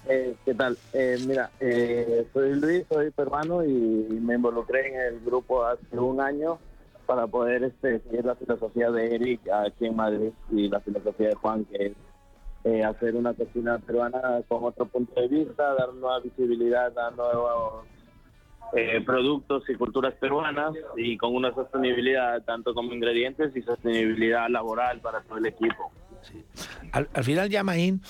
Eh, 0.07 0.35
¿Qué 0.43 0.53
tal? 0.53 0.77
mira, 1.25 1.49
soy 2.33 2.55
Luis, 2.55 2.83
soy 2.89 3.09
peruano 3.11 3.63
y 3.63 3.69
me 3.69 4.35
involucré 4.35 4.89
en 4.89 4.99
el 4.99 5.19
grupo 5.21 5.65
hace 5.65 5.97
un 5.97 6.19
año 6.19 6.59
para 7.13 7.27
poder 7.27 7.63
este, 7.63 7.99
seguir 7.99 8.25
la 8.25 8.33
filosofía 8.33 8.89
de 8.89 9.13
Eric 9.13 9.41
aquí 9.51 9.85
en 9.85 9.95
Madrid 9.95 10.31
y 10.51 10.67
la 10.67 10.79
filosofía 10.79 11.29
de 11.29 11.35
Juan, 11.35 11.63
que 11.65 11.93
es 12.63 12.85
hacer 12.85 13.15
una 13.15 13.35
cocina 13.35 13.77
peruana 13.77 14.41
con 14.47 14.63
otro 14.63 14.85
punto 14.87 15.21
de 15.21 15.27
vista, 15.27 15.75
dar 15.75 15.93
nueva 15.93 16.19
visibilidad, 16.21 16.91
dar 16.91 17.15
nuevos 17.15 17.85
eh, 18.75 18.99
productos 19.05 19.63
y 19.69 19.75
culturas 19.75 20.15
peruanas 20.15 20.73
y 20.97 21.15
con 21.17 21.35
una 21.35 21.53
sostenibilidad 21.53 22.41
tanto 22.45 22.73
como 22.73 22.91
ingredientes 22.93 23.55
y 23.55 23.61
sostenibilidad 23.61 24.49
laboral 24.49 24.99
para 24.99 25.21
todo 25.21 25.37
el 25.37 25.45
equipo. 25.45 25.91
Al, 26.93 27.23
final 27.23 27.47
Yamaín 27.47 28.01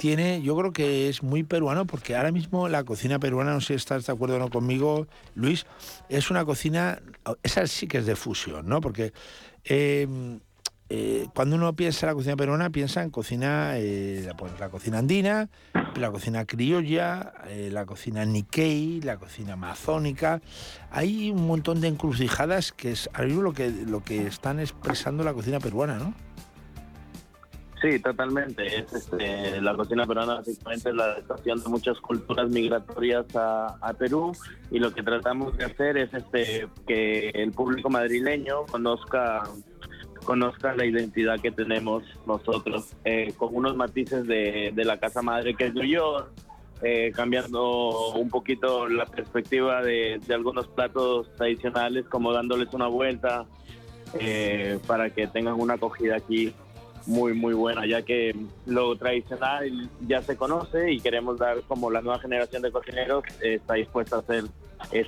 tiene, 0.00 0.40
yo 0.40 0.56
creo 0.56 0.72
que 0.72 1.10
es 1.10 1.22
muy 1.22 1.42
peruano 1.42 1.84
porque 1.84 2.16
ahora 2.16 2.32
mismo 2.32 2.70
la 2.70 2.84
cocina 2.84 3.18
peruana, 3.18 3.52
no 3.52 3.60
sé 3.60 3.66
si 3.66 3.74
estás 3.74 4.06
de 4.06 4.12
acuerdo 4.14 4.36
o 4.36 4.38
no 4.38 4.48
conmigo, 4.48 5.06
Luis, 5.34 5.66
es 6.08 6.30
una 6.30 6.46
cocina, 6.46 7.02
esa 7.42 7.66
sí 7.66 7.86
que 7.86 7.98
es 7.98 8.06
de 8.06 8.16
fusión, 8.16 8.66
¿no? 8.66 8.80
Porque 8.80 9.12
eh, 9.64 10.08
eh, 10.92 11.28
cuando 11.34 11.54
uno 11.54 11.72
piensa 11.74 12.06
en 12.06 12.08
la 12.08 12.14
cocina 12.14 12.36
peruana, 12.36 12.70
piensa 12.70 13.02
en 13.02 13.10
cocina, 13.10 13.74
eh, 13.76 14.28
pues, 14.36 14.58
la 14.58 14.70
cocina 14.70 14.98
andina, 14.98 15.48
la 15.94 16.10
cocina 16.10 16.44
criolla, 16.46 17.32
eh, 17.46 17.68
la 17.70 17.86
cocina 17.86 18.24
Nikkei, 18.24 19.00
la 19.02 19.16
cocina 19.16 19.52
amazónica. 19.52 20.40
Hay 20.90 21.30
un 21.30 21.46
montón 21.46 21.80
de 21.80 21.88
encrucijadas 21.88 22.72
que 22.72 22.90
es 22.90 23.10
lo 23.18 23.52
que, 23.52 23.70
lo 23.70 24.02
que 24.02 24.26
están 24.26 24.58
expresando 24.58 25.22
la 25.22 25.32
cocina 25.32 25.60
peruana, 25.60 25.96
¿no? 25.96 26.12
Sí, 27.80 27.98
totalmente. 27.98 28.66
Es, 28.66 28.92
este, 28.92 29.60
la 29.60 29.74
cocina 29.74 30.06
peruana 30.06 30.36
básicamente 30.36 30.90
es 30.90 30.94
la 30.94 31.04
adaptación 31.04 31.62
de 31.62 31.68
muchas 31.70 31.98
culturas 32.00 32.50
migratorias 32.50 33.24
a, 33.34 33.92
Perú 33.98 34.32
y 34.70 34.78
lo 34.78 34.92
que 34.92 35.02
tratamos 35.02 35.56
de 35.58 35.64
hacer 35.64 35.98
es 35.98 36.14
este 36.14 36.68
que 36.86 37.30
el 37.30 37.52
público 37.52 37.90
madrileño 37.90 38.64
conozca 38.70 39.42
conozcan 40.24 40.76
la 40.76 40.84
identidad 40.84 41.40
que 41.40 41.50
tenemos 41.50 42.04
nosotros, 42.26 42.94
eh, 43.04 43.32
con 43.36 43.54
unos 43.54 43.74
matices 43.76 44.26
de, 44.26 44.72
la 44.76 44.98
casa 44.98 45.22
madre 45.22 45.54
que 45.54 45.66
es 45.66 45.74
New 45.74 45.84
York, 45.84 46.30
eh, 46.82 47.10
cambiando 47.14 48.12
un 48.12 48.28
poquito 48.28 48.88
la 48.88 49.06
perspectiva 49.06 49.82
de, 49.82 50.20
algunos 50.30 50.68
platos 50.68 51.32
tradicionales, 51.36 52.06
como 52.06 52.32
dándoles 52.32 52.72
una 52.72 52.86
vuelta 52.86 53.46
eh, 54.18 54.78
para 54.86 55.10
que 55.10 55.26
tengan 55.26 55.60
una 55.60 55.74
acogida 55.74 56.16
aquí 56.16 56.54
muy, 57.10 57.34
muy 57.34 57.54
buena, 57.54 57.86
ya 57.86 58.02
que 58.02 58.34
lo 58.66 58.96
tradicional 58.96 59.90
ya 60.06 60.22
se 60.22 60.36
conoce 60.36 60.92
y 60.92 61.00
queremos 61.00 61.38
dar 61.38 61.60
como 61.62 61.90
la 61.90 62.00
nueva 62.00 62.20
generación 62.20 62.62
de 62.62 62.70
cocineros 62.70 63.24
está 63.40 63.74
dispuesta 63.74 64.16
a 64.16 64.18
hacer 64.20 64.44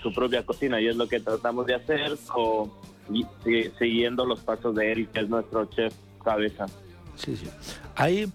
su 0.02 0.12
propia 0.12 0.44
cocina 0.44 0.80
y 0.80 0.88
es 0.88 0.96
lo 0.96 1.08
que 1.08 1.20
tratamos 1.20 1.66
de 1.66 1.76
hacer 1.76 2.16
con 2.26 2.70
y 3.10 3.26
siguiendo 3.78 4.24
los 4.24 4.40
pasos 4.40 4.74
de 4.74 4.90
Eric, 4.90 5.12
que 5.12 5.20
es 5.20 5.28
nuestro 5.28 5.64
chef 5.66 5.94
cabeza. 6.24 6.66
Sí, 7.16 7.36
sí. 7.36 7.48
Hay 7.96 8.30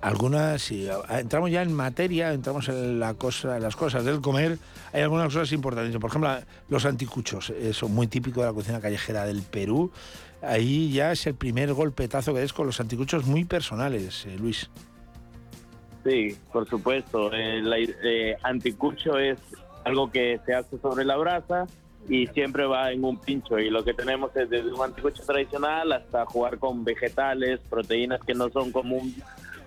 algunas, 0.00 0.62
si 0.62 0.88
entramos 1.08 1.50
ya 1.50 1.62
en 1.62 1.72
materia, 1.72 2.32
entramos 2.32 2.68
en 2.68 3.00
la 3.00 3.14
cosa, 3.14 3.58
las 3.58 3.76
cosas 3.76 4.04
del 4.04 4.20
comer, 4.20 4.58
hay 4.92 5.02
algunas 5.02 5.32
cosas 5.32 5.52
importantes. 5.52 5.96
Por 5.98 6.10
ejemplo, 6.10 6.30
los 6.68 6.84
anticuchos, 6.84 7.50
eh, 7.50 7.72
son 7.72 7.94
muy 7.94 8.06
típicos 8.06 8.42
de 8.42 8.48
la 8.48 8.54
cocina 8.54 8.80
callejera 8.80 9.24
del 9.24 9.42
Perú. 9.42 9.90
Ahí 10.42 10.92
ya 10.92 11.12
es 11.12 11.26
el 11.26 11.34
primer 11.34 11.72
golpetazo 11.72 12.32
que 12.32 12.42
es 12.42 12.52
con 12.52 12.66
los 12.66 12.80
anticuchos 12.80 13.26
muy 13.26 13.44
personales, 13.44 14.24
eh, 14.26 14.36
Luis. 14.38 14.70
Sí, 16.04 16.36
por 16.52 16.68
supuesto. 16.68 17.32
El 17.32 17.72
eh, 17.74 18.36
anticucho 18.42 19.18
es 19.18 19.38
algo 19.84 20.10
que 20.10 20.40
se 20.46 20.54
hace 20.54 20.78
sobre 20.78 21.04
la 21.04 21.16
brasa 21.16 21.66
y 22.08 22.26
siempre 22.28 22.66
va 22.66 22.92
en 22.92 23.04
un 23.04 23.18
pincho 23.18 23.58
y 23.58 23.68
lo 23.68 23.84
que 23.84 23.92
tenemos 23.92 24.34
es 24.36 24.48
desde 24.48 24.72
un 24.72 24.82
anticucho 24.82 25.22
tradicional 25.24 25.92
hasta 25.92 26.24
jugar 26.26 26.58
con 26.58 26.84
vegetales, 26.84 27.60
proteínas 27.68 28.20
que 28.20 28.34
no 28.34 28.48
son 28.50 28.70
común, 28.70 29.14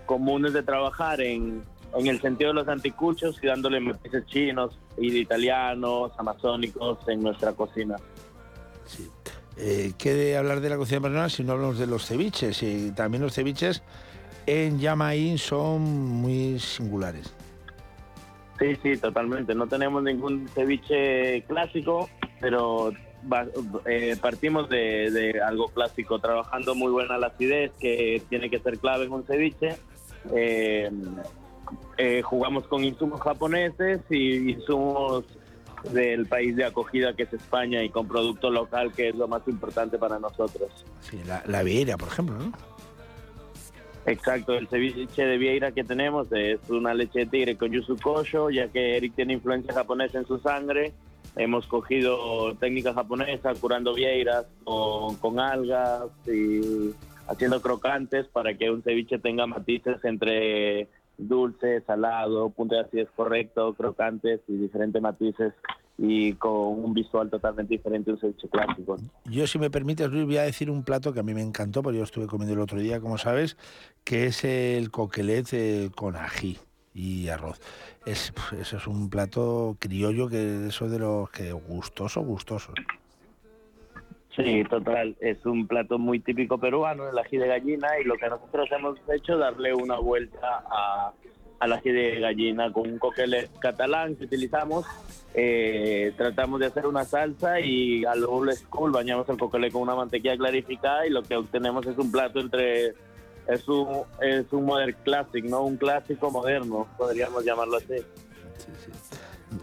comunes 0.06 0.54
de 0.54 0.64
trabajar 0.64 1.22
en, 1.22 1.64
en 1.96 2.08
el 2.08 2.22
sentido 2.22 2.52
de 2.52 2.56
los 2.56 2.68
anticuchos 2.68 3.38
y 3.44 3.48
dándole 3.48 3.80
matices 3.80 4.26
chinos 4.28 4.80
y 4.98 5.16
italianos, 5.18 6.14
amazónicos 6.18 6.98
en 7.08 7.22
nuestra 7.22 7.52
cocina. 7.54 7.98
Sí. 8.86 9.10
Eh, 9.58 9.94
¿Qué 9.98 10.38
hablar 10.38 10.62
de 10.62 10.70
la 10.70 10.78
cocina 10.78 11.02
peruana 11.02 11.30
si 11.30 11.44
no 11.44 11.54
hablamos 11.54 11.78
de 11.78 11.88
los 11.88 12.06
ceviches? 12.06 12.64
Y 12.64 12.92
también 12.92 13.22
los 13.24 13.34
ceviches 13.34 13.84
en 14.46 14.80
Yamaín 14.80 15.38
son 15.38 15.82
muy 15.82 16.60
singulares. 16.60 17.34
Sí, 18.60 18.76
sí, 18.84 18.98
totalmente. 18.98 19.56
No 19.56 19.68
tenemos 19.68 20.04
ningún 20.04 20.48
ceviche 20.50 21.44
clásico, 21.48 22.10
pero 22.40 22.92
eh, 23.86 24.16
partimos 24.22 24.70
de, 24.70 25.42
algo 25.46 25.68
clásico, 25.70 26.20
trabajando 26.20 26.76
muy 26.76 26.92
buena 26.92 27.18
la 27.18 27.28
acidez, 27.28 27.72
que 27.80 28.22
tiene 28.30 28.50
que 28.50 28.60
ser 28.60 28.78
clave 28.78 29.06
en 29.06 29.14
un 29.14 29.24
ceviche. 29.24 29.78
Eh, 30.36 30.92
eh, 31.98 32.22
jugamos 32.22 32.68
con 32.68 32.84
insumos 32.84 33.22
japoneses 33.22 34.02
y 34.10 34.52
insumos 34.52 35.26
del 35.92 36.26
país 36.26 36.56
de 36.56 36.66
acogida 36.66 37.16
que 37.16 37.24
es 37.24 37.34
España 37.34 37.84
y 37.84 37.90
con 37.90 38.08
producto 38.08 38.50
local 38.50 38.92
que 38.94 39.10
es 39.10 39.16
lo 39.16 39.28
más 39.28 39.48
importante 39.48 39.98
para 39.98 40.20
nosotros. 40.20 40.86
Sí, 41.02 41.20
la, 41.26 41.44
la 41.48 41.64
vieira, 41.64 41.98
por 41.98 42.10
ejemplo, 42.10 42.38
¿no? 42.38 42.52
Exacto, 44.06 44.54
el 44.54 44.68
ceviche 44.68 45.24
de 45.24 45.38
vieira 45.38 45.72
que 45.72 45.84
tenemos 45.84 46.28
es 46.32 46.60
una 46.70 46.94
leche 46.94 47.20
de 47.20 47.26
tigre 47.28 47.56
con 47.56 47.72
yuzu 47.72 47.98
kosho, 47.98 48.50
ya 48.50 48.68
que 48.68 48.98
Eric 48.98 49.14
tiene 49.16 49.34
influencia 49.34 49.74
japonesa 49.74 50.18
en 50.18 50.26
su 50.26 50.40
sangre. 50.40 50.94
Hemos 51.36 51.68
cogido 51.68 52.56
técnicas 52.56 52.96
japonesas 52.96 53.60
curando 53.60 53.94
vieiras 53.94 54.48
con, 54.64 55.40
algas 55.40 56.10
y 56.28 56.94
haciendo 57.28 57.62
crocantes 57.62 58.28
para 58.28 58.56
que 58.56 58.72
un 58.72 58.82
ceviche 58.82 59.20
tenga 59.20 59.46
matices 59.46 60.04
entre 60.04 60.90
dulce, 61.22 61.82
salado, 61.82 62.50
punto 62.50 62.76
de 62.76 62.82
acidez 62.82 63.10
correcto, 63.16 63.74
crocantes 63.74 64.42
y 64.48 64.54
diferentes 64.54 65.02
matices 65.02 65.54
y 65.98 66.34
con 66.34 66.52
un 66.52 66.94
visual 66.94 67.30
totalmente 67.30 67.76
diferente 67.76 68.10
a 68.10 68.14
un 68.16 68.20
ceviche 68.20 68.50
clásico. 68.50 68.98
Yo, 69.26 69.46
si 69.46 69.60
me 69.60 69.70
permites, 69.70 70.10
Luis, 70.10 70.26
voy 70.26 70.38
a 70.38 70.44
decir 70.44 70.72
un 70.72 70.84
plato 70.84 71.14
que 71.14 71.20
a 71.20 71.24
mí 71.24 71.34
me 71.34 71.44
encantó, 71.44 71.84
porque 71.84 72.00
yo 72.00 72.04
estuve 72.04 72.28
comiendo 72.28 72.54
el 72.56 72.60
otro 72.60 72.80
día, 72.80 73.00
como 73.00 73.18
sabes, 73.18 73.56
que 74.04 74.26
es 74.26 74.44
el 74.44 74.90
coquelet 74.90 75.48
eh, 75.54 75.92
con 75.96 76.16
ají. 76.16 76.58
y 76.94 77.30
arroz. 77.30 77.60
Es, 78.06 78.34
eso 78.60 78.78
es 78.78 78.88
un 78.88 79.10
plato 79.10 79.78
criollo 79.80 80.28
que 80.28 80.68
eso 80.68 80.90
de 80.90 81.00
los 81.00 81.30
que 81.30 81.52
gustoso, 81.52 82.22
gustoso. 82.22 82.74
Sí, 84.36 84.64
total. 84.70 85.16
Es 85.20 85.46
un 85.46 85.68
plato 85.68 86.00
muy 86.00 86.20
típico 86.20 86.58
peruano, 86.58 87.10
el 87.10 87.18
ají 87.18 87.38
de 87.38 87.48
gallina, 87.48 88.00
y 88.00 88.06
lo 88.06 88.16
que 88.16 88.30
nosotros 88.30 88.70
hemos 88.72 88.98
hecho 89.14 89.34
es 89.34 89.40
darle 89.40 89.74
una 89.74 90.00
vuelta 90.00 90.64
a, 90.70 91.12
al 91.60 91.74
ají 91.74 91.92
de 91.92 92.20
gallina 92.20 92.72
con 92.72 92.90
un 92.90 92.98
coquele 92.98 93.50
catalán 93.60 94.16
que 94.16 94.26
utilizamos. 94.26 94.86
Eh, 95.34 96.14
tratamos 96.18 96.60
de 96.60 96.66
hacer 96.66 96.88
una 96.88 97.06
salsa 97.06 97.60
y 97.60 98.04
al 98.06 98.24
old 98.26 98.52
school 98.54 98.92
bañamos 98.92 99.30
el 99.30 99.38
coquele 99.38 99.72
con 99.72 99.82
una 99.84 99.96
mantequilla 99.96 100.38
clarificada 100.38 101.06
y 101.06 101.10
lo 101.10 101.24
que 101.24 101.38
obtenemos 101.38 101.86
es 101.86 101.98
un 101.98 102.12
plato 102.12 102.42
entre 102.42 102.94
es 103.48 103.68
un 103.68 104.02
es 104.22 104.52
un 104.52 104.66
modern 104.66 104.96
classic, 105.04 105.46
no 105.46 105.64
un 105.64 105.78
clásico 105.78 106.32
moderno, 106.32 106.88
podríamos 106.98 107.46
llamarlo 107.46 107.78
así. 107.78 107.96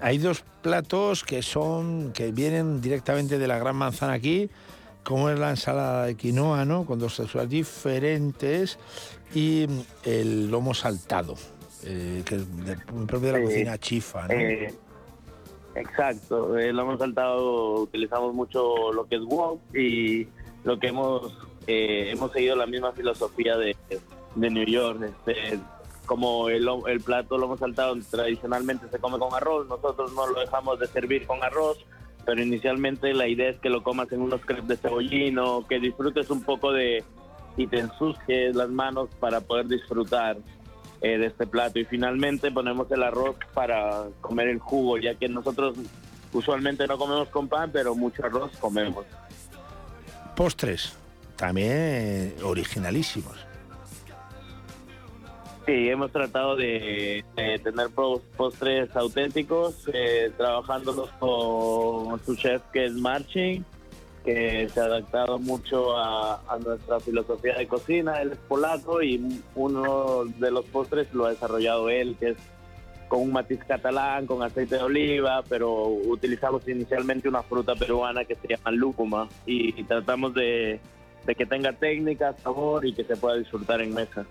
Hay 0.00 0.18
dos 0.18 0.44
platos 0.62 1.24
que 1.24 1.42
son 1.42 2.12
que 2.12 2.30
vienen 2.32 2.80
directamente 2.80 3.38
de 3.38 3.46
la 3.46 3.58
Gran 3.58 3.76
Manzana 3.76 4.12
aquí, 4.14 4.50
como 5.02 5.30
es 5.30 5.38
la 5.38 5.50
ensalada 5.50 6.06
de 6.06 6.14
quinoa, 6.14 6.64
¿no? 6.64 6.84
Con 6.84 6.98
dos 6.98 7.16
texturas 7.16 7.48
diferentes 7.48 8.78
y 9.34 9.66
el 10.04 10.50
lomo 10.50 10.74
saltado, 10.74 11.34
eh, 11.84 12.22
que 12.24 12.36
es 12.36 12.66
de, 12.66 12.76
propio 13.06 13.32
de 13.32 13.40
la 13.40 13.42
cocina 13.42 13.78
chifa, 13.78 14.28
¿no? 14.28 14.34
Eh, 14.34 14.74
exacto, 15.74 16.58
eh, 16.58 16.72
lo 16.72 16.82
hemos 16.82 16.98
saltado, 16.98 17.74
utilizamos 17.82 18.34
mucho 18.34 18.92
lo 18.92 19.06
que 19.06 19.16
es 19.16 19.22
wok 19.22 19.60
y 19.74 20.28
lo 20.64 20.78
que 20.78 20.88
hemos 20.88 21.32
eh, 21.68 22.12
hemos 22.12 22.32
seguido 22.32 22.56
la 22.56 22.66
misma 22.66 22.92
filosofía 22.92 23.56
de, 23.58 23.76
de 24.34 24.50
New 24.50 24.64
York, 24.64 25.02
este, 25.02 25.58
como 26.08 26.48
el, 26.48 26.66
el 26.88 27.00
plato 27.00 27.36
lo 27.36 27.44
hemos 27.44 27.60
saltado 27.60 27.94
tradicionalmente 28.10 28.88
se 28.88 28.98
come 28.98 29.18
con 29.18 29.32
arroz, 29.34 29.68
nosotros 29.68 30.12
no 30.14 30.26
lo 30.26 30.40
dejamos 30.40 30.80
de 30.80 30.86
servir 30.88 31.26
con 31.26 31.44
arroz, 31.44 31.84
pero 32.24 32.42
inicialmente 32.42 33.12
la 33.12 33.28
idea 33.28 33.50
es 33.50 33.60
que 33.60 33.68
lo 33.68 33.82
comas 33.82 34.10
en 34.10 34.22
unos 34.22 34.40
crepes 34.40 34.66
de 34.66 34.76
cebollino, 34.78 35.66
que 35.68 35.78
disfrutes 35.78 36.30
un 36.30 36.42
poco 36.42 36.72
de 36.72 37.04
y 37.58 37.66
te 37.66 37.80
ensucies 37.80 38.56
las 38.56 38.70
manos 38.70 39.10
para 39.20 39.40
poder 39.40 39.66
disfrutar 39.66 40.38
eh, 41.02 41.18
de 41.18 41.26
este 41.26 41.46
plato 41.46 41.78
y 41.78 41.84
finalmente 41.84 42.50
ponemos 42.50 42.90
el 42.90 43.02
arroz 43.02 43.36
para 43.52 44.06
comer 44.20 44.48
el 44.48 44.60
jugo, 44.60 44.96
ya 44.96 45.14
que 45.14 45.28
nosotros 45.28 45.76
usualmente 46.32 46.86
no 46.86 46.96
comemos 46.96 47.28
con 47.28 47.48
pan, 47.48 47.70
pero 47.70 47.94
mucho 47.94 48.24
arroz 48.24 48.56
comemos. 48.58 49.04
Postres, 50.34 50.96
también 51.36 52.34
originalísimos. 52.42 53.47
Sí, 55.68 55.90
hemos 55.90 56.10
tratado 56.10 56.56
de, 56.56 57.22
tener 57.36 57.90
pos- 57.90 58.22
postres 58.38 58.88
auténticos, 58.96 59.86
eh, 59.92 60.32
trabajándolos 60.34 61.10
con 61.18 62.18
su 62.24 62.34
chef 62.36 62.62
que 62.72 62.86
es 62.86 62.94
Marcin, 62.94 63.66
que 64.24 64.66
se 64.70 64.80
ha 64.80 64.84
adaptado 64.84 65.38
mucho 65.38 65.94
a, 65.94 66.40
nuestra 66.64 67.00
filosofía 67.00 67.54
de 67.58 67.68
cocina, 67.68 68.22
él 68.22 68.32
es 68.32 68.38
polaco 68.38 69.02
y 69.02 69.42
uno 69.56 70.24
de 70.38 70.50
los 70.50 70.64
postres 70.64 71.12
lo 71.12 71.26
ha 71.26 71.30
desarrollado 71.32 71.90
él, 71.90 72.16
que 72.18 72.30
es 72.30 72.38
con 73.08 73.20
un 73.20 73.32
matiz 73.32 73.62
catalán, 73.68 74.24
con 74.24 74.42
aceite 74.42 74.76
de 74.76 74.82
oliva, 74.84 75.42
pero 75.50 75.82
utilizamos 75.84 76.66
inicialmente 76.66 77.28
una 77.28 77.42
fruta 77.42 77.74
peruana 77.74 78.24
que 78.24 78.36
se 78.36 78.48
llama 78.48 78.70
lúcuma 78.70 79.28
y, 79.44 79.84
tratamos 79.84 80.32
de 80.32 80.80
que 81.26 81.44
tenga 81.44 81.74
técnica, 81.74 82.34
sabor 82.42 82.86
y 82.86 82.94
que 82.94 83.04
se 83.04 83.16
pueda 83.16 83.36
disfrutar 83.36 83.82
en 83.82 83.92
mesa. 83.92 84.24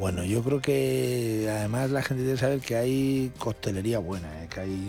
Bueno, 0.00 0.24
yo 0.24 0.42
creo 0.42 0.60
que 0.60 1.46
además 1.50 1.90
la 1.90 2.02
gente 2.02 2.22
debe 2.24 2.38
saber 2.38 2.60
que 2.60 2.74
hay 2.74 3.30
coctelería 3.38 3.98
buena, 3.98 4.42
¿eh? 4.42 4.48
que 4.52 4.60
hay 4.60 4.88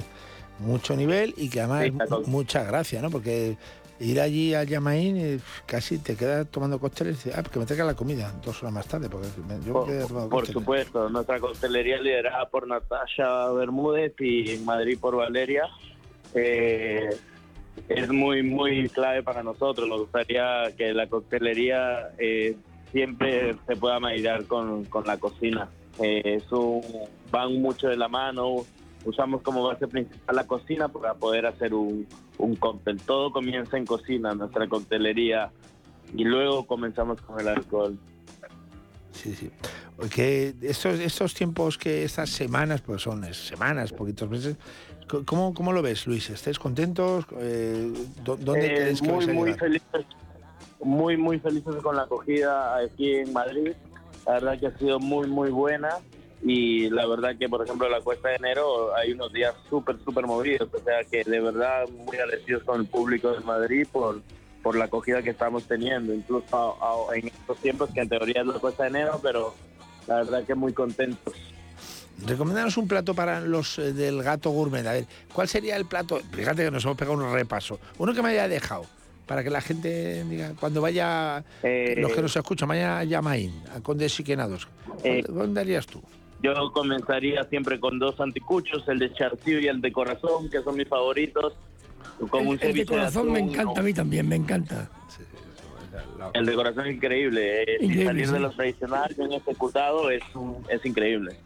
mucho 0.59 0.95
nivel 0.95 1.34
y 1.38 1.49
que 1.49 1.59
además 1.59 1.84
Sí, 1.86 1.91
claro. 1.91 2.24
mucha 2.28 2.64
gracia, 2.64 3.01
¿no? 3.01 3.09
Porque 3.12 3.57
ir 3.99 4.20
allí 4.22 4.55
a 4.55 4.64
Yamaín 4.64 5.18
eh, 5.18 5.39
casi 5.66 5.97
te 5.97 6.16
quedas 6.16 6.47
tomando 6.47 6.80
cócteles 6.80 7.14
y 7.14 7.30
dices, 7.30 7.36
ah, 7.38 7.43
que 7.43 7.59
me 7.59 7.66
traigan 7.66 7.88
la 7.88 7.93
comida 7.93 8.34
dos 8.43 8.64
horas 8.64 8.74
más 8.74 8.88
tarde, 8.88 9.09
porque 9.09 9.28
me- 9.47 9.64
yo 9.66 9.82
me 9.82 9.86
quedé 9.91 10.07
tomando 10.07 10.30
Por 10.30 10.39
cócteles. 10.45 10.53
supuesto, 10.64 11.09
nuestra 11.09 11.39
coctelería 11.41 11.99
liderada 11.99 12.47
por 12.49 12.66
Natasha 12.68 13.49
Bermúdez 13.51 14.14
y 14.20 14.51
en 14.51 14.64
Madrid 14.66 14.97
por 14.99 15.18
Valeria 15.18 15.64
eh, 16.34 17.09
es 17.89 18.09
muy 18.09 18.43
muy 18.43 18.88
clave 18.89 19.24
para 19.24 19.43
nosotros. 19.43 19.88
Nos 19.89 19.99
gustaría 19.99 20.72
que 20.78 20.93
la 20.93 21.07
coctelería 21.07 22.12
eh, 22.18 22.55
siempre 22.91 23.55
se 23.67 23.75
pueda 23.75 23.99
maridar 23.99 24.45
con, 24.45 24.85
con 24.85 25.05
la 25.05 25.17
cocina. 25.17 25.69
Eh, 26.01 26.21
es 26.37 26.51
un- 26.51 26.81
van 27.31 27.61
mucho 27.61 27.87
de 27.87 27.97
la 27.97 28.07
mano. 28.07 28.65
Usamos 29.05 29.41
como 29.41 29.63
base 29.63 29.87
principal 29.87 30.35
la 30.35 30.45
cocina 30.45 30.87
para 30.87 31.13
poder 31.15 31.45
hacer 31.45 31.73
un, 31.73 32.07
un 32.37 32.55
cóctel. 32.55 32.97
Todo 33.01 33.31
comienza 33.31 33.77
en 33.77 33.85
cocina, 33.85 34.33
nuestra 34.35 34.67
coctelería, 34.67 35.51
y 36.15 36.23
luego 36.23 36.67
comenzamos 36.67 37.19
con 37.21 37.39
el 37.39 37.47
alcohol. 37.47 37.97
Sí, 39.11 39.33
sí. 39.35 39.49
Que 40.13 40.53
estos, 40.61 40.99
estos 40.99 41.33
tiempos 41.33 41.77
que 41.77 42.03
estas 42.03 42.29
semanas, 42.29 42.81
pues 42.81 43.01
son 43.03 43.31
semanas, 43.33 43.91
poquitos 43.91 44.29
meses, 44.29 44.55
¿cómo, 45.25 45.53
cómo 45.53 45.71
lo 45.73 45.81
ves, 45.81 46.07
Luis? 46.07 46.29
¿Estáis 46.29 46.57
contentos? 46.57 47.25
Eh, 47.39 47.91
¿dó- 48.23 48.37
¿Dónde 48.37 48.65
Eh, 48.67 48.75
crees 48.75 49.01
que 49.01 49.07
muy, 49.09 49.17
vais 49.25 49.29
a 49.29 49.33
muy 49.33 49.53
felices, 49.53 50.05
muy, 50.84 51.17
muy 51.17 51.39
felices 51.39 51.75
con 51.84 51.95
la 51.95 52.03
acogida 52.03 52.77
aquí 52.77 53.15
en 53.15 53.34
Madrid. 53.34 53.73
La 54.25 54.34
verdad 54.34 54.59
que 54.59 54.67
ha 54.67 54.77
sido 54.77 54.99
muy, 54.99 55.27
muy 55.27 55.49
buena. 55.49 55.89
Y 56.43 56.89
la 56.89 57.05
verdad 57.05 57.36
que, 57.38 57.47
por 57.47 57.63
ejemplo, 57.63 57.88
la 57.88 58.01
cuesta 58.01 58.29
de 58.29 58.36
enero 58.38 58.95
hay 58.95 59.11
unos 59.11 59.32
días 59.32 59.53
súper, 59.69 59.97
súper 60.03 60.25
movidos. 60.25 60.69
O 60.73 60.79
sea 60.79 61.03
que 61.03 61.23
de 61.23 61.39
verdad 61.39 61.88
muy 61.89 62.17
agradecidos 62.17 62.63
con 62.63 62.82
el 62.82 62.88
público 62.88 63.32
de 63.32 63.41
Madrid 63.41 63.86
por, 63.91 64.21
por 64.63 64.75
la 64.75 64.86
acogida 64.86 65.21
que 65.21 65.29
estamos 65.29 65.65
teniendo. 65.65 66.13
Incluso 66.13 66.45
a- 66.55 67.11
a- 67.11 67.15
en 67.17 67.27
estos 67.27 67.57
tiempos 67.59 67.89
que 67.93 68.01
en 68.01 68.09
teoría 68.09 68.41
es 68.41 68.47
la 68.47 68.53
cuesta 68.59 68.84
de 68.84 68.89
enero, 68.89 69.19
pero 69.21 69.53
la 70.07 70.15
verdad 70.15 70.43
que 70.43 70.55
muy 70.55 70.73
contentos. 70.73 71.36
Recomendanos 72.25 72.77
un 72.77 72.88
plato 72.88 73.13
para 73.15 73.39
los 73.41 73.79
eh, 73.79 73.93
del 73.93 74.21
gato 74.21 74.49
gourmet. 74.51 74.86
A 74.86 74.93
ver, 74.93 75.05
¿cuál 75.34 75.47
sería 75.47 75.75
el 75.75 75.86
plato? 75.86 76.19
Fíjate 76.32 76.63
que 76.65 76.71
nos 76.71 76.84
hemos 76.86 76.97
pegado 76.97 77.17
un 77.17 77.34
repaso. 77.34 77.79
Uno 77.97 78.13
que 78.13 78.21
me 78.21 78.29
haya 78.29 78.47
dejado, 78.47 78.86
para 79.32 79.45
que 79.45 79.49
la 79.49 79.61
gente 79.61 80.25
diga, 80.25 80.51
cuando 80.59 80.82
vaya, 80.82 81.41
Eh, 81.63 81.95
los 81.97 82.11
que 82.11 82.21
nos 82.21 82.36
escuchan, 82.36 82.67
vaya 82.67 82.99
a 82.99 83.03
Yamaín, 83.05 83.63
a 83.73 83.79
Conde 83.79 84.09
Siquenados. 84.09 84.67
Eh, 85.05 85.23
¿Dónde 85.25 85.61
harías 85.61 85.88
tú? 85.88 86.01
Yo 86.43 86.53
comenzaría 86.73 87.41
siempre 87.45 87.79
con 87.79 87.97
dos 87.97 88.19
anticuchos, 88.19 88.84
el 88.89 88.99
de 88.99 89.13
charcillo 89.13 89.59
y 89.61 89.67
el 89.67 89.79
de 89.79 89.89
corazón, 89.93 90.49
que 90.49 90.61
son 90.61 90.75
mis 90.75 90.86
favoritos. 90.89 91.53
Con 92.29 92.45
un 92.45 92.59
El, 92.59 92.71
el 92.71 92.75
de 92.75 92.86
corazón 92.86 93.32
me 93.32 93.39
encanta 93.39 93.79
a 93.79 93.84
mí 93.84 93.93
también, 93.93 94.27
me 94.27 94.36
encanta. 94.36 94.89
El 96.34 96.45
de 96.45 96.53
corazón 96.53 96.88
es 96.88 96.95
increíble. 96.97 97.63
eh, 97.63 97.77
Increíble, 97.79 98.05
salir 98.07 98.27
sí. 98.27 98.34
de 98.34 98.39
lo 98.41 98.49
tradicional, 98.51 99.15
bien 99.17 99.32
ejecutado, 99.32 100.11
es, 100.11 100.23
un- 100.36 100.57
es 100.69 100.86
increíble. 100.86 101.38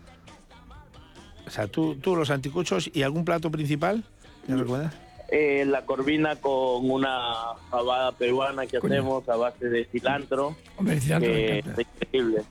O 1.45 1.51
sea, 1.51 1.67
tú, 1.67 1.93
tú 2.01 2.15
los 2.15 2.31
anticuchos 2.31 2.89
y 2.91 3.03
algún 3.03 3.23
plato 3.25 3.51
principal, 3.51 4.03
¿me 4.47 4.57
recuerdas? 4.57 4.95
Eh, 5.29 5.65
la 5.65 5.85
corvina 5.85 6.35
con 6.35 6.89
una 6.89 7.55
fabada 7.69 8.11
peruana 8.11 8.67
que 8.67 8.77
hacemos 8.77 9.27
a 9.27 9.35
base 9.35 9.69
de 9.69 9.85
cilantro. 9.85 10.55
Hombre, 10.77 10.95
el 10.95 11.01
cilantro 11.01 11.29
me 11.29 11.57
encanta. 11.57 11.81
es 11.81 11.87
increíble. 12.01 12.43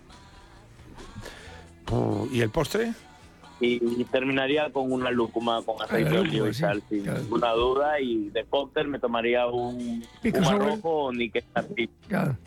¿Y 2.33 2.41
el 2.41 2.51
postre? 2.51 2.93
Y, 3.65 3.81
y 4.01 4.05
terminaría 4.05 4.71
con 4.71 4.93
una 4.93 5.11
lúcuma 5.11 5.63
con 5.63 5.81
aceite 5.83 6.11
de 6.11 6.19
oliva 6.19 6.47
lúcuma, 6.47 6.51
y 6.51 6.55
sí, 6.55 6.61
sal, 6.61 6.83
sin 6.89 7.03
claro. 7.03 7.21
ninguna 7.21 7.53
duda. 7.53 8.01
Y 8.01 8.29
de 8.31 8.45
cóctel 8.45 8.89
me 8.89 8.99
tomaría 8.99 9.47
un, 9.47 10.05
Pisco 10.23 10.39
un 10.49 10.59
rojo 10.59 10.91
o 11.07 11.13
así. 11.55 11.89
Claro. 12.09 12.37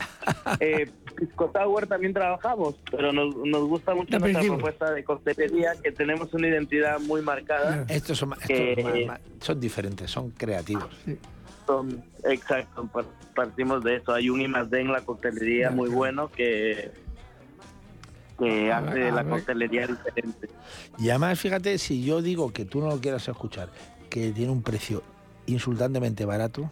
Eh, 0.59 0.89
Pisco 1.15 1.49
Sour 1.53 1.87
también 1.87 2.13
trabajamos, 2.13 2.75
pero 2.91 3.11
nos, 3.13 3.33
nos 3.37 3.63
gusta 3.63 3.95
mucho 3.95 4.19
nuestra 4.19 4.41
propuesta 4.43 4.91
de 4.91 5.03
coctelería, 5.03 5.71
que 5.81 5.91
tenemos 5.91 6.33
una 6.33 6.47
identidad 6.49 6.99
muy 6.99 7.21
marcada. 7.21 7.85
Estos 7.87 8.17
son, 8.17 8.33
estos 8.33 8.47
Que- 8.47 9.09
son 9.39 9.59
diferentes, 9.59 10.11
son 10.11 10.31
creativos. 10.31 10.89
Son, 11.65 12.03
exacto, 12.25 12.87
par- 12.93 13.05
partimos 13.35 13.83
de 13.83 13.95
eso. 13.95 14.13
Hay 14.13 14.29
un 14.29 14.41
I 14.41 14.47
más 14.47 14.69
D 14.69 14.81
en 14.81 14.91
la 14.91 15.01
coctelería 15.01 15.69
muy 15.71 15.89
bueno 15.89 16.29
que, 16.29 16.91
que 18.37 18.71
Ah, 18.71 18.77
hace 18.79 19.07
ah, 19.09 19.11
la 19.11 19.21
ah, 19.21 19.25
coctelería 19.25 19.87
diferente. 19.87 20.49
Y 20.99 21.09
además, 21.09 21.39
fíjate, 21.39 21.77
si 21.77 22.03
yo 22.03 22.21
digo 22.21 22.51
que 22.53 22.65
tú 22.65 22.79
no 22.81 22.87
lo 22.89 22.99
quieras 22.99 23.27
escuchar, 23.27 23.69
que 24.09 24.31
tiene 24.31 24.51
un 24.51 24.61
precio 24.63 25.03
insultantemente 25.47 26.25
barato 26.25 26.69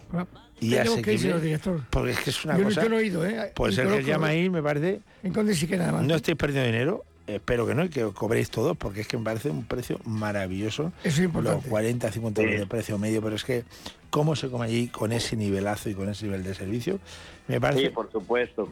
y 0.59 0.71
Tenemos 0.71 0.95
que 1.01 1.15
asequible, 1.15 1.39
director. 1.41 1.81
porque 1.89 2.11
es 2.11 2.19
que 2.19 2.29
es 2.29 2.45
una 2.45 2.57
Yo 2.57 2.65
cosa... 2.65 2.83
yo 2.83 2.89
no 2.89 2.99
he 2.99 3.05
ido, 3.05 3.25
¿eh? 3.25 3.51
Pues 3.55 3.77
Y 3.77 3.81
el 3.81 3.89
que 3.89 4.03
llama 4.03 4.27
ahí 4.27 4.49
me 4.49 4.61
parece... 4.61 5.01
En 5.23 5.33
Conde 5.33 5.53
sí 5.55 5.65
que 5.67 5.77
nada 5.77 5.93
más. 5.93 6.03
No 6.03 6.15
estáis 6.15 6.37
perdiendo 6.37 6.65
dinero, 6.71 7.05
espero 7.27 7.65
que 7.65 7.73
no, 7.73 7.85
y 7.85 7.89
que 7.89 8.03
cobréis 8.13 8.49
todos, 8.49 8.75
porque 8.77 9.01
es 9.01 9.07
que 9.07 9.17
me 9.17 9.23
parece 9.23 9.49
un 9.49 9.63
precio 9.65 9.99
maravilloso. 10.05 10.91
Eso 11.03 11.19
es 11.21 11.25
importante. 11.25 11.61
Los 11.61 11.69
40, 11.69 12.11
50 12.11 12.41
euros 12.41 12.53
Sí. 12.55 12.59
de 12.59 12.67
precio 12.67 12.97
medio, 12.97 13.21
pero 13.21 13.35
es 13.35 13.43
que 13.45 13.63
cómo 14.09 14.35
se 14.35 14.49
come 14.49 14.65
allí 14.65 14.87
con 14.87 15.11
ese 15.13 15.35
nivelazo 15.37 15.89
y 15.89 15.93
con 15.95 16.09
ese 16.09 16.25
nivel 16.25 16.43
de 16.43 16.53
servicio, 16.53 16.99
me 17.47 17.59
parece 17.61 17.83
Sí, 17.83 17.89
por 17.89 18.11
supuesto. 18.11 18.67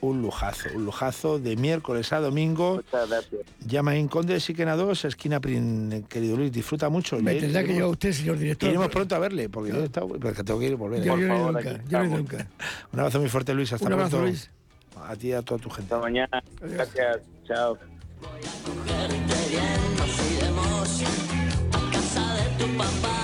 Un 0.00 0.22
lujazo, 0.22 0.68
un 0.74 0.84
lujazo 0.84 1.38
de 1.38 1.56
miércoles 1.56 2.12
a 2.12 2.20
domingo. 2.20 2.76
Muchas 2.76 3.08
gracias. 3.08 3.40
Llama 3.66 3.96
en 3.96 4.08
Conde 4.08 4.34
de 4.34 4.40
Siquena 4.40 4.76
2, 4.76 5.04
esquina 5.06 5.40
Prin, 5.40 6.04
querido 6.08 6.36
Luis, 6.36 6.52
disfruta 6.52 6.88
mucho. 6.88 7.18
Me 7.20 7.34
Le- 7.34 7.40
tendrá 7.40 7.64
que 7.64 7.72
llevar 7.74 7.90
usted, 7.90 8.12
señor 8.12 8.38
director. 8.38 8.68
Iremos 8.68 8.88
pronto 8.88 9.14
a 9.14 9.18
verle, 9.18 9.48
porque 9.48 9.72
yo 9.72 9.78
he 9.80 9.84
estado- 9.84 10.08
porque 10.08 10.42
tengo 10.44 10.60
que 10.60 10.66
ir 10.66 10.72
y 10.72 10.74
volver. 10.74 11.02
Yo 11.02 11.14
Por 11.14 11.26
favor, 11.28 11.52
nunca, 11.54 11.80
yo 11.88 12.04
nunca. 12.04 12.46
Un 12.92 13.00
abrazo 13.00 13.20
muy 13.20 13.28
fuerte, 13.28 13.54
Luis. 13.54 13.72
Hasta 13.72 13.86
Un 13.86 13.92
abrazo, 13.94 14.10
pronto. 14.18 14.26
Luis. 14.28 14.50
A 15.06 15.14
ti 15.16 15.28
y 15.28 15.32
a 15.32 15.42
toda 15.42 15.60
tu 15.60 15.68
gente. 15.70 15.92
Hasta 15.94 16.04
mañana. 16.04 16.42
Gracias. 16.60 17.18
Chao. 17.46 17.76
Nos 19.98 20.32
iremos 20.32 21.02
a 21.72 21.90
casa 21.92 22.34
de 22.34 22.64
tu 22.64 22.76
papá, 22.78 23.15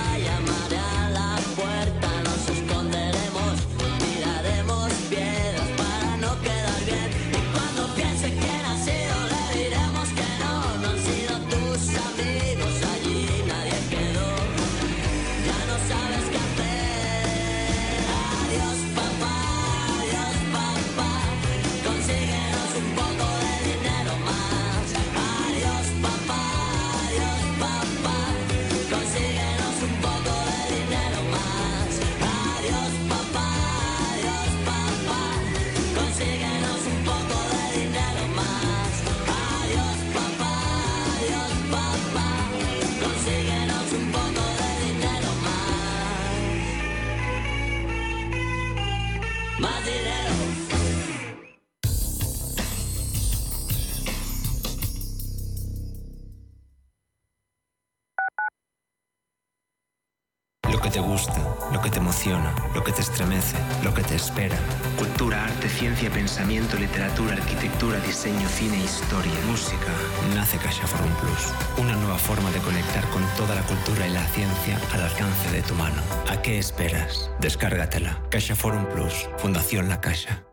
que 61.83 61.91
te 61.91 61.99
emociona, 61.99 62.55
lo 62.73 62.83
que 62.83 62.93
te 62.93 63.01
estremece, 63.01 63.57
lo 63.83 63.93
que 63.93 64.01
te 64.03 64.15
espera. 64.15 64.57
Cultura, 64.97 65.43
arte, 65.43 65.67
ciencia, 65.67 66.09
pensamiento, 66.09 66.77
literatura, 66.77 67.33
arquitectura, 67.33 67.99
diseño, 67.99 68.47
cine, 68.47 68.77
historia, 68.77 69.33
música. 69.47 69.91
Nace 70.33 70.57
Caixa 70.57 70.87
Forum 70.87 71.13
Plus. 71.21 71.53
Una 71.77 71.95
nueva 71.97 72.17
forma 72.17 72.49
de 72.51 72.59
conectar 72.59 73.05
con 73.09 73.21
toda 73.35 73.53
la 73.55 73.63
cultura 73.63 74.07
y 74.07 74.11
la 74.11 74.25
ciencia 74.27 74.79
al 74.93 75.01
alcance 75.01 75.51
de 75.51 75.61
tu 75.61 75.75
mano. 75.75 76.01
¿A 76.29 76.41
qué 76.41 76.57
esperas? 76.57 77.29
Descárgatela. 77.41 78.21
Caixa 78.31 78.55
Forum 78.55 78.85
Plus. 78.85 79.27
Fundación 79.37 79.89
La 79.89 79.99
Caixa. 79.99 80.52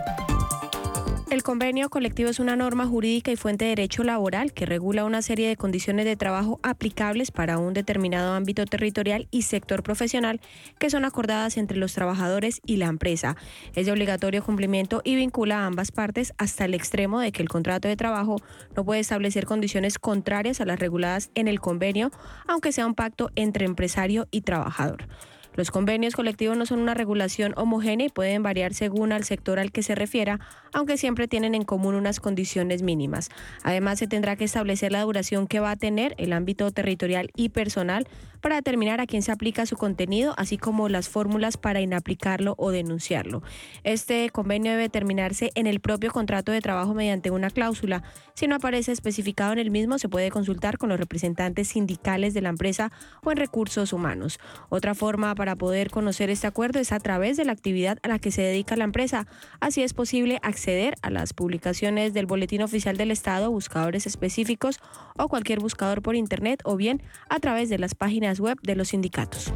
El 1.31 1.43
convenio 1.43 1.89
colectivo 1.89 2.29
es 2.29 2.41
una 2.41 2.57
norma 2.57 2.85
jurídica 2.85 3.31
y 3.31 3.37
fuente 3.37 3.63
de 3.63 3.69
derecho 3.69 4.03
laboral 4.03 4.51
que 4.51 4.65
regula 4.65 5.05
una 5.05 5.21
serie 5.21 5.47
de 5.47 5.55
condiciones 5.55 6.03
de 6.03 6.17
trabajo 6.17 6.59
aplicables 6.61 7.31
para 7.31 7.57
un 7.57 7.73
determinado 7.73 8.33
ámbito 8.33 8.65
territorial 8.65 9.29
y 9.31 9.43
sector 9.43 9.81
profesional 9.81 10.41
que 10.77 10.89
son 10.89 11.05
acordadas 11.05 11.55
entre 11.55 11.77
los 11.77 11.93
trabajadores 11.93 12.59
y 12.65 12.75
la 12.75 12.87
empresa. 12.87 13.37
Es 13.75 13.85
de 13.85 13.93
obligatorio 13.93 14.43
cumplimiento 14.43 14.99
y 15.05 15.15
vincula 15.15 15.59
a 15.59 15.67
ambas 15.67 15.93
partes 15.93 16.33
hasta 16.37 16.65
el 16.65 16.73
extremo 16.73 17.21
de 17.21 17.31
que 17.31 17.41
el 17.41 17.47
contrato 17.47 17.87
de 17.87 17.95
trabajo 17.95 18.35
no 18.75 18.83
puede 18.83 18.99
establecer 18.99 19.45
condiciones 19.45 19.99
contrarias 19.99 20.59
a 20.59 20.65
las 20.65 20.81
reguladas 20.81 21.31
en 21.33 21.47
el 21.47 21.61
convenio, 21.61 22.11
aunque 22.45 22.73
sea 22.73 22.85
un 22.85 22.93
pacto 22.93 23.31
entre 23.35 23.63
empresario 23.63 24.27
y 24.31 24.41
trabajador. 24.41 25.07
Los 25.55 25.69
convenios 25.69 26.15
colectivos 26.15 26.57
no 26.57 26.65
son 26.65 26.79
una 26.79 26.93
regulación 26.93 27.53
homogénea 27.57 28.07
y 28.07 28.09
pueden 28.09 28.41
variar 28.41 28.73
según 28.73 29.11
al 29.11 29.25
sector 29.25 29.59
al 29.59 29.71
que 29.71 29.83
se 29.83 29.95
refiera, 29.95 30.39
aunque 30.71 30.97
siempre 30.97 31.27
tienen 31.27 31.55
en 31.55 31.63
común 31.63 31.95
unas 31.95 32.19
condiciones 32.19 32.83
mínimas. 32.83 33.29
Además, 33.63 33.99
se 33.99 34.07
tendrá 34.07 34.37
que 34.37 34.45
establecer 34.45 34.91
la 34.91 35.01
duración 35.01 35.47
que 35.47 35.59
va 35.59 35.71
a 35.71 35.75
tener 35.75 36.15
el 36.17 36.31
ámbito 36.31 36.71
territorial 36.71 37.31
y 37.35 37.49
personal 37.49 38.07
para 38.41 38.55
determinar 38.55 38.99
a 38.99 39.07
quién 39.07 39.21
se 39.21 39.31
aplica 39.31 39.65
su 39.65 39.77
contenido, 39.77 40.33
así 40.37 40.57
como 40.57 40.89
las 40.89 41.09
fórmulas 41.09 41.57
para 41.57 41.81
inaplicarlo 41.81 42.55
o 42.57 42.71
denunciarlo. 42.71 43.43
Este 43.83 44.29
convenio 44.29 44.71
debe 44.71 44.89
terminarse 44.89 45.51
en 45.55 45.67
el 45.67 45.79
propio 45.79 46.11
contrato 46.11 46.51
de 46.51 46.61
trabajo 46.61 46.93
mediante 46.93 47.31
una 47.31 47.49
cláusula. 47.49 48.03
Si 48.33 48.47
no 48.47 48.55
aparece 48.55 48.91
especificado 48.91 49.53
en 49.53 49.59
el 49.59 49.71
mismo, 49.71 49.99
se 49.99 50.09
puede 50.09 50.31
consultar 50.31 50.77
con 50.77 50.89
los 50.89 50.99
representantes 50.99 51.69
sindicales 51.69 52.33
de 52.33 52.41
la 52.41 52.49
empresa 52.49 52.91
o 53.23 53.31
en 53.31 53.37
recursos 53.37 53.93
humanos. 53.93 54.39
Otra 54.69 54.95
forma 54.95 55.35
para 55.35 55.55
poder 55.55 55.89
conocer 55.91 56.29
este 56.29 56.47
acuerdo 56.47 56.79
es 56.79 56.91
a 56.91 56.99
través 56.99 57.37
de 57.37 57.45
la 57.45 57.51
actividad 57.51 57.99
a 58.03 58.07
la 58.07 58.19
que 58.19 58.31
se 58.31 58.41
dedica 58.41 58.75
la 58.75 58.83
empresa. 58.83 59.27
Así 59.59 59.83
es 59.83 59.93
posible 59.93 60.39
acceder 60.41 60.95
a 61.01 61.09
las 61.09 61.33
publicaciones 61.33 62.13
del 62.13 62.25
Boletín 62.25 62.61
Oficial 62.61 62.97
del 62.97 63.11
Estado, 63.11 63.51
buscadores 63.51 64.07
específicos 64.07 64.79
o 65.17 65.27
cualquier 65.27 65.59
buscador 65.59 66.01
por 66.01 66.15
Internet 66.15 66.61
o 66.63 66.75
bien 66.75 67.03
a 67.29 67.39
través 67.39 67.69
de 67.69 67.77
las 67.77 67.95
páginas 67.95 68.30
web 68.39 68.57
de 68.61 68.75
los 68.75 68.89
sindicatos. 68.89 69.51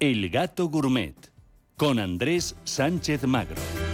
El 0.00 0.30
Gato 0.30 0.70
Gourmet 0.70 1.14
con 1.76 1.98
Andrés 1.98 2.56
Sánchez 2.64 3.24
Magro. 3.24 3.89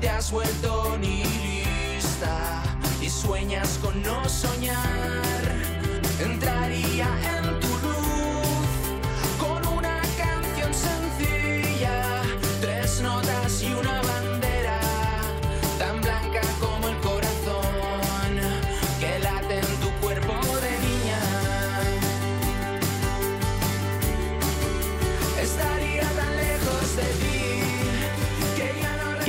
Te 0.00 0.08
has 0.08 0.30
vuelto 0.32 0.96
nihilista 0.98 2.62
y 3.02 3.10
sueñas 3.10 3.78
con 3.82 4.02
no 4.02 4.26
soñar. 4.28 4.59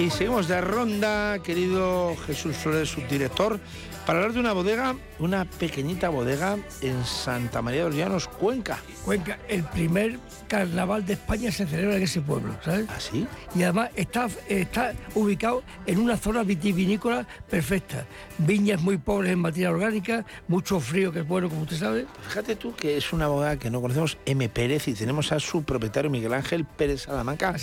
Y 0.02 0.10
seguimos 0.10 0.48
de 0.48 0.60
ronda, 0.62 1.38
querido 1.44 2.16
Jesús 2.26 2.58
Flores, 2.58 2.90
subdirector, 2.90 3.60
para 4.08 4.18
hablar 4.18 4.34
de 4.34 4.40
una 4.40 4.52
bodega, 4.52 4.96
una 5.20 5.46
pequeñita 5.46 6.10
bodega 6.10 6.58
en 6.82 7.06
Santa 7.06 7.62
María 7.62 7.84
de 7.84 7.90
los 7.90 7.96
Llanos, 7.96 8.28
Cuenca. 8.28 8.80
Cuenca, 9.06 9.38
el 9.48 9.64
primer 9.64 10.18
carnaval 10.48 11.06
de 11.06 11.14
España 11.14 11.52
se 11.52 11.68
celebra 11.68 11.98
en 11.98 12.02
ese 12.02 12.20
pueblo, 12.20 12.56
¿sabes? 12.66 12.88
¿Ah, 12.90 13.00
sí? 13.00 13.28
Y 13.54 13.62
además 13.62 13.92
está, 13.96 14.28
está 14.50 14.96
ubicado 15.14 15.62
en 15.86 16.00
una 16.00 16.18
zona 16.18 16.42
vitivinícola 16.42 17.28
perfecta. 17.48 18.08
Viñas 18.40 18.82
muy 18.82 18.98
pobres 18.98 19.32
en 19.34 19.40
materia 19.40 19.70
orgánica, 19.70 20.26
mucho 20.48 20.80
frío 20.80 21.12
que 21.12 21.20
es 21.20 21.28
bueno, 21.28 21.48
como 21.48 21.62
usted 21.62 21.78
sabe. 21.78 22.08
Fíjate 22.28 22.56
tú 22.56 22.76
que 22.76 22.98
es 22.98 23.14
una 23.14 23.28
bodega 23.28 23.60
que 23.60 23.70
no 23.70 23.82
conocemos, 23.82 24.18
M. 24.26 24.50
Pérez, 24.50 24.88
y 24.88 24.96
tenemos 24.96 25.32
a 25.32 25.40
su 25.40 25.62
propietario 25.64 26.10
Miguel 26.10 26.34
Ángel 26.34 26.66
Pérez 26.66 27.04
Salamanca. 27.04 27.54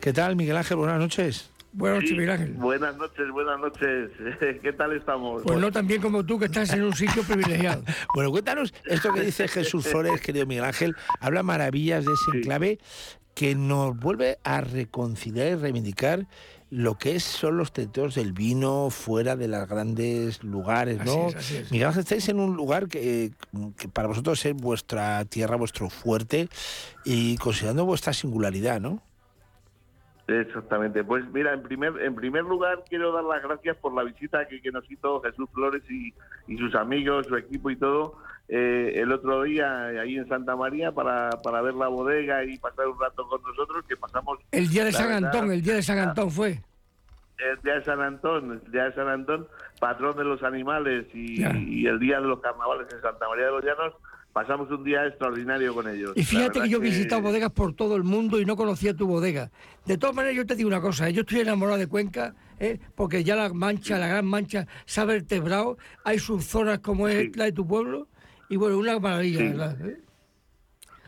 ¿Qué 0.00 0.12
tal, 0.12 0.36
Miguel 0.36 0.56
Ángel? 0.56 0.76
Buenas 0.76 1.00
noches. 1.00 1.50
Buenas 1.72 1.96
noches, 1.98 2.10
Sí, 2.10 2.14
Miguel 2.16 2.30
Ángel. 2.30 2.52
Buenas 2.54 2.96
noches, 2.96 3.30
buenas 3.32 3.60
noches. 3.60 4.10
¿Qué 4.62 4.72
tal 4.72 4.92
estamos? 4.96 5.42
Pues 5.44 5.58
no 5.58 5.70
tan 5.70 5.86
bien 5.86 6.02
como 6.02 6.24
tú, 6.24 6.38
que 6.38 6.46
estás 6.46 6.72
en 6.72 6.82
un 6.82 6.94
sitio 6.94 7.22
privilegiado. 7.22 7.82
Bueno, 8.14 8.30
cuéntanos 8.30 8.74
esto 8.86 9.12
que 9.12 9.20
dice 9.20 9.46
Jesús 9.48 9.86
Flores, 9.86 10.20
querido 10.20 10.46
Miguel 10.46 10.64
Ángel, 10.64 10.96
habla 11.20 11.42
maravillas 11.42 12.04
de 12.04 12.12
ese 12.12 12.38
enclave 12.38 12.78
que 13.34 13.54
nos 13.54 13.96
vuelve 13.98 14.38
a 14.42 14.60
reconciliar 14.60 15.46
y 15.48 15.54
reivindicar 15.54 16.26
lo 16.70 16.98
que 16.98 17.14
es- 17.16 17.24
son 17.24 17.56
los 17.56 17.72
territorios 17.72 18.14
del 18.16 18.32
vino 18.32 18.90
fuera 18.90 19.36
de 19.36 19.46
los 19.48 19.68
grandes 19.68 20.42
lugares, 20.42 20.98
¿no? 21.04 21.26
Así 21.26 21.28
es, 21.28 21.36
así 21.36 21.56
es. 21.56 21.70
Miguel 21.72 21.86
Ángel, 21.88 22.00
estáis 22.00 22.28
en 22.28 22.40
un 22.40 22.56
lugar 22.56 22.88
que, 22.88 23.30
que 23.76 23.88
para 23.88 24.08
vosotros 24.08 24.44
es 24.44 24.54
vuestra 24.54 25.24
tierra, 25.24 25.56
vuestro 25.56 25.88
fuerte, 25.88 26.48
y 27.04 27.36
considerando 27.38 27.84
vuestra 27.86 28.12
singularidad, 28.12 28.80
¿no? 28.80 29.02
Exactamente. 30.30 31.02
Pues 31.02 31.24
mira, 31.32 31.52
en 31.52 31.62
primer 31.62 32.00
en 32.00 32.14
primer 32.14 32.44
lugar 32.44 32.84
quiero 32.88 33.12
dar 33.12 33.24
las 33.24 33.42
gracias 33.42 33.76
por 33.78 33.92
la 33.94 34.04
visita 34.04 34.46
que, 34.46 34.60
que 34.62 34.70
nos 34.70 34.88
hizo 34.90 35.20
Jesús 35.22 35.48
Flores 35.52 35.82
y, 35.90 36.14
y 36.46 36.56
sus 36.56 36.74
amigos, 36.74 37.26
su 37.26 37.36
equipo 37.36 37.70
y 37.70 37.76
todo 37.76 38.16
eh, 38.48 38.94
el 38.96 39.12
otro 39.12 39.42
día 39.44 39.86
ahí 39.86 40.16
en 40.16 40.28
Santa 40.28 40.56
María 40.56 40.90
para, 40.92 41.30
para 41.42 41.62
ver 41.62 41.74
la 41.74 41.86
bodega 41.88 42.44
y 42.44 42.58
pasar 42.58 42.88
un 42.88 42.98
rato 42.98 43.26
con 43.28 43.40
nosotros 43.42 43.84
que 43.88 43.96
pasamos 43.96 44.38
El 44.50 44.68
día 44.68 44.84
de 44.84 44.92
San 44.92 45.08
verdad, 45.08 45.24
Antón, 45.32 45.52
el 45.52 45.62
día 45.62 45.74
de 45.74 45.82
San 45.82 45.98
Antón 45.98 46.30
fue. 46.30 46.60
el 47.38 47.62
día 47.62 47.74
de 47.74 47.84
San 47.84 48.00
Antón, 48.00 48.60
el 48.64 48.72
día 48.72 48.84
de 48.84 48.94
San 48.94 49.08
Antón, 49.08 49.46
patrón 49.78 50.16
de 50.16 50.24
los 50.24 50.42
animales 50.42 51.06
y 51.14 51.42
el 51.86 51.98
día 52.00 52.20
de 52.20 52.26
los 52.26 52.40
carnavales 52.40 52.88
en 52.92 53.00
Santa 53.00 53.28
María 53.28 53.46
de 53.46 53.52
los 53.52 53.64
Llanos, 53.64 53.94
pasamos 54.32 54.70
un 54.70 54.84
día 54.84 55.06
extraordinario 55.06 55.74
con 55.74 55.88
ellos. 55.88 56.12
Y 56.14 56.24
fíjate 56.24 56.60
que 56.60 56.68
yo 56.68 56.78
he 56.78 56.80
visitado 56.80 57.22
bodegas 57.22 57.50
por 57.50 57.74
todo 57.74 57.96
el 57.96 58.04
mundo 58.04 58.40
y 58.40 58.44
no 58.44 58.56
conocía 58.56 58.94
tu 58.94 59.06
bodega. 59.06 59.50
De 59.86 59.98
todas 59.98 60.14
maneras, 60.14 60.36
yo 60.36 60.46
te 60.46 60.54
digo 60.54 60.68
una 60.68 60.80
cosa, 60.80 61.08
¿eh? 61.08 61.12
yo 61.12 61.22
estoy 61.22 61.40
enamorado 61.40 61.78
de 61.78 61.86
Cuenca, 61.88 62.34
¿eh? 62.58 62.78
porque 62.94 63.24
ya 63.24 63.36
la 63.36 63.52
mancha, 63.52 63.98
la 63.98 64.06
gran 64.08 64.26
mancha, 64.26 64.66
se 64.84 65.00
ha 65.00 65.04
vertebrado, 65.04 65.78
hay 66.04 66.18
subzonas 66.18 66.78
como 66.80 67.08
es 67.08 67.36
la 67.36 67.44
de 67.44 67.52
tu 67.52 67.66
pueblo, 67.66 68.08
y 68.48 68.56
bueno, 68.56 68.78
una 68.78 68.98
maravilla, 68.98 69.38
Sí. 69.38 69.48
¿verdad? 69.48 69.76
¿Eh? 69.86 70.00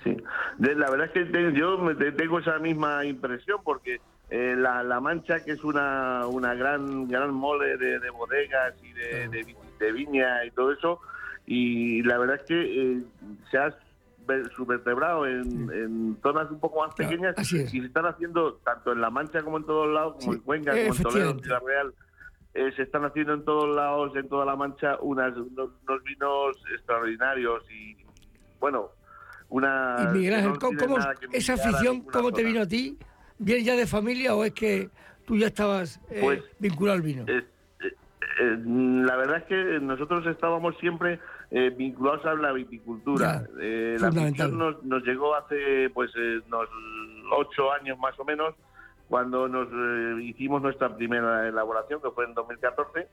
Sí, 0.04 0.16
la 0.58 0.90
verdad 0.90 1.10
es 1.14 1.30
que 1.30 1.52
yo 1.54 1.78
tengo 2.16 2.40
esa 2.40 2.58
misma 2.58 3.04
impresión 3.04 3.60
porque 3.62 4.00
eh, 4.30 4.56
la, 4.58 4.82
la 4.82 5.00
Mancha, 5.00 5.44
que 5.44 5.52
es 5.52 5.62
una, 5.62 6.26
una 6.26 6.54
gran 6.54 7.06
gran 7.06 7.32
mole 7.32 7.76
de, 7.76 8.00
de 8.00 8.10
bodegas 8.10 8.74
y 8.82 8.92
de, 8.92 9.28
de 9.28 9.56
de 9.78 9.92
viña 9.92 10.44
y 10.44 10.50
todo 10.52 10.72
eso, 10.72 11.00
y 11.46 12.02
la 12.02 12.18
verdad 12.18 12.36
es 12.36 12.42
que 12.44 12.92
eh, 12.92 13.02
se 13.50 13.58
ha 13.58 13.74
ver- 14.26 14.50
subvertebrado 14.54 15.26
en, 15.26 15.70
en 15.72 16.18
zonas 16.22 16.50
un 16.50 16.60
poco 16.60 16.80
más 16.84 16.94
pequeñas 16.94 17.34
y 17.52 17.66
se 17.68 17.78
están 17.86 18.06
haciendo 18.06 18.54
tanto 18.64 18.92
en 18.92 19.00
La 19.00 19.10
Mancha 19.10 19.42
como 19.42 19.58
en 19.58 19.64
todos 19.66 19.92
lados, 19.92 20.16
como 20.20 20.34
en 20.34 20.40
Cuenca, 20.40 20.70
como 20.72 20.94
en 20.94 21.02
Toledo, 21.02 21.30
en. 21.30 21.40
Ciudad 21.40 21.60
Real. 21.66 21.94
eh, 22.54 22.70
se 22.76 22.82
están 22.82 23.04
haciendo 23.04 23.34
en 23.34 23.44
todos 23.44 23.74
lados, 23.74 24.14
en 24.16 24.28
toda 24.28 24.44
la 24.44 24.54
Mancha, 24.56 24.98
unas, 25.00 25.36
unos, 25.36 25.70
unos 25.88 26.02
vinos 26.04 26.56
extraordinarios 26.74 27.64
y, 27.70 27.96
bueno, 28.60 28.90
una... 29.48 29.96
Y 30.10 30.16
Miguel 30.18 30.34
Ángel, 30.34 30.52
no 30.52 30.58
¿cómo, 30.78 30.98
esa 31.32 31.54
afición, 31.54 32.00
cómo 32.02 32.30
te 32.30 32.42
zona. 32.42 32.48
vino 32.52 32.62
a 32.62 32.66
ti? 32.66 32.96
¿Viene 33.38 33.64
ya 33.64 33.74
de 33.76 33.86
familia 33.86 34.34
o 34.36 34.44
es 34.44 34.52
que 34.52 34.88
tú 35.26 35.36
ya 35.36 35.48
estabas 35.48 36.00
eh, 36.10 36.20
Pues- 36.22 36.42
vinculado 36.60 36.96
al 36.96 37.02
vino? 37.02 37.24
Eh, 37.26 37.44
eh, 38.40 38.54
eh, 38.54 38.58
la 38.64 39.16
verdad 39.16 39.38
es 39.38 39.44
que 39.44 39.80
nosotros 39.80 40.26
estábamos 40.26 40.76
siempre 40.78 41.20
eh, 41.50 41.70
vinculados 41.70 42.24
a 42.26 42.34
la 42.34 42.52
viticultura. 42.52 43.42
Ya, 43.42 43.48
Eh, 43.60 43.96
la 44.00 44.10
nos, 44.48 44.82
nos 44.84 45.04
llegó 45.04 45.34
hace 45.34 45.90
pues 45.90 46.10
eh, 46.16 46.40
unos 46.46 46.68
ocho 47.32 47.72
años 47.72 47.98
más 47.98 48.18
o 48.18 48.24
menos, 48.24 48.54
cuando 49.08 49.48
nos 49.48 49.68
eh, 49.72 50.22
hicimos 50.24 50.62
nuestra 50.62 50.94
primera 50.96 51.48
elaboración, 51.48 52.00
que 52.00 52.10
fue 52.10 52.24
en 52.24 52.34
2014. 52.34 53.08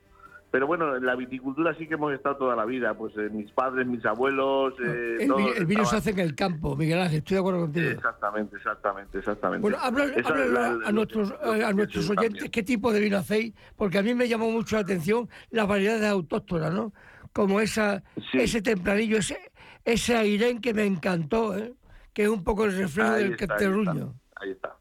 Pero 0.50 0.66
bueno, 0.66 0.96
en 0.96 1.06
la 1.06 1.14
viticultura 1.14 1.72
sí 1.74 1.86
que 1.86 1.94
hemos 1.94 2.12
estado 2.12 2.36
toda 2.36 2.56
la 2.56 2.64
vida. 2.64 2.92
Pues 2.94 3.16
eh, 3.16 3.28
mis 3.30 3.50
padres, 3.52 3.86
mis 3.86 4.04
abuelos, 4.04 4.74
eh, 4.84 5.18
el, 5.20 5.28
todos 5.28 5.44
vi- 5.44 5.58
el 5.58 5.66
vino 5.66 5.84
se 5.84 5.96
hace 5.96 6.10
en 6.10 6.18
el 6.18 6.34
campo, 6.34 6.74
Miguel 6.74 7.00
Ángel, 7.00 7.18
estoy 7.18 7.34
de 7.36 7.40
acuerdo 7.40 7.60
contigo. 7.60 7.88
Exactamente, 7.90 8.56
exactamente, 8.56 9.18
exactamente. 9.18 9.62
Bueno, 9.62 9.76
háblale, 9.80 10.20
la- 10.52 10.78
a, 10.88 10.90
nuestros, 10.92 11.30
lo 11.30 11.52
que 11.54 11.64
a 11.64 11.72
nuestros 11.72 12.10
oyentes 12.10 12.30
también. 12.30 12.50
qué 12.50 12.62
tipo 12.64 12.92
de 12.92 12.98
vino 13.00 13.18
hacéis, 13.18 13.54
porque 13.76 13.98
a 13.98 14.02
mí 14.02 14.12
me 14.14 14.26
llamó 14.28 14.50
mucho 14.50 14.74
la 14.76 14.82
atención 14.82 15.28
las 15.50 15.68
variedades 15.68 16.10
autóctonas, 16.10 16.72
¿no? 16.72 16.92
Como 17.32 17.60
esa, 17.60 18.02
ese 18.32 18.60
tempranillo, 18.60 19.18
ese, 19.18 19.38
ese 19.84 20.16
airén 20.16 20.60
que 20.60 20.74
me 20.74 20.84
encantó, 20.84 21.56
¿eh? 21.56 21.74
que 22.12 22.24
es 22.24 22.28
un 22.28 22.42
poco 22.42 22.64
el 22.64 22.76
reflejo 22.76 23.12
Ahí 23.12 23.22
del 23.22 23.32
está, 23.34 23.54
ahí 23.54 23.60
está, 23.60 23.92
Ahí 24.36 24.50
está. 24.50 24.76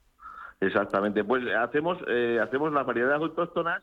Exactamente. 0.61 1.23
Pues 1.23 1.43
hacemos 1.55 1.97
eh, 2.07 2.39
hacemos 2.41 2.73
las 2.73 2.85
variedades 2.85 3.21
autóctonas 3.21 3.81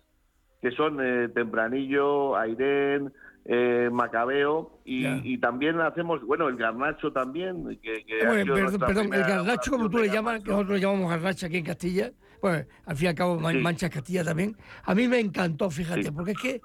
que 0.70 0.76
son 0.76 0.98
eh, 1.00 1.28
tempranillo, 1.28 2.36
airén, 2.36 3.12
eh, 3.44 3.88
macabeo 3.92 4.80
y, 4.84 5.06
y 5.34 5.38
también 5.38 5.80
hacemos, 5.80 6.20
bueno, 6.26 6.48
el 6.48 6.56
garnacho 6.56 7.12
también. 7.12 7.78
Que, 7.82 8.04
que 8.04 8.22
ha 8.24 8.28
Bueno, 8.28 8.56
sido 8.56 8.78
perdón, 8.78 9.14
el 9.14 9.22
garnacho, 9.22 9.70
como 9.70 9.88
tú 9.88 9.98
le 9.98 10.08
llamas, 10.08 10.42
que 10.42 10.50
nosotros 10.50 10.74
le 10.74 10.80
llamamos 10.84 11.10
garnacha 11.10 11.46
aquí 11.46 11.58
en 11.58 11.64
Castilla, 11.64 12.10
pues 12.40 12.66
al 12.84 12.96
fin 12.96 13.06
y 13.06 13.08
al 13.08 13.14
cabo 13.14 13.50
Sí. 13.50 13.56
Mancha 13.58 13.88
Castilla 13.90 14.24
también, 14.24 14.56
a 14.82 14.94
mí 14.94 15.06
me 15.06 15.20
encantó, 15.20 15.70
fíjate, 15.70 16.10
porque 16.10 16.32
es 16.32 16.38
que 16.38 16.60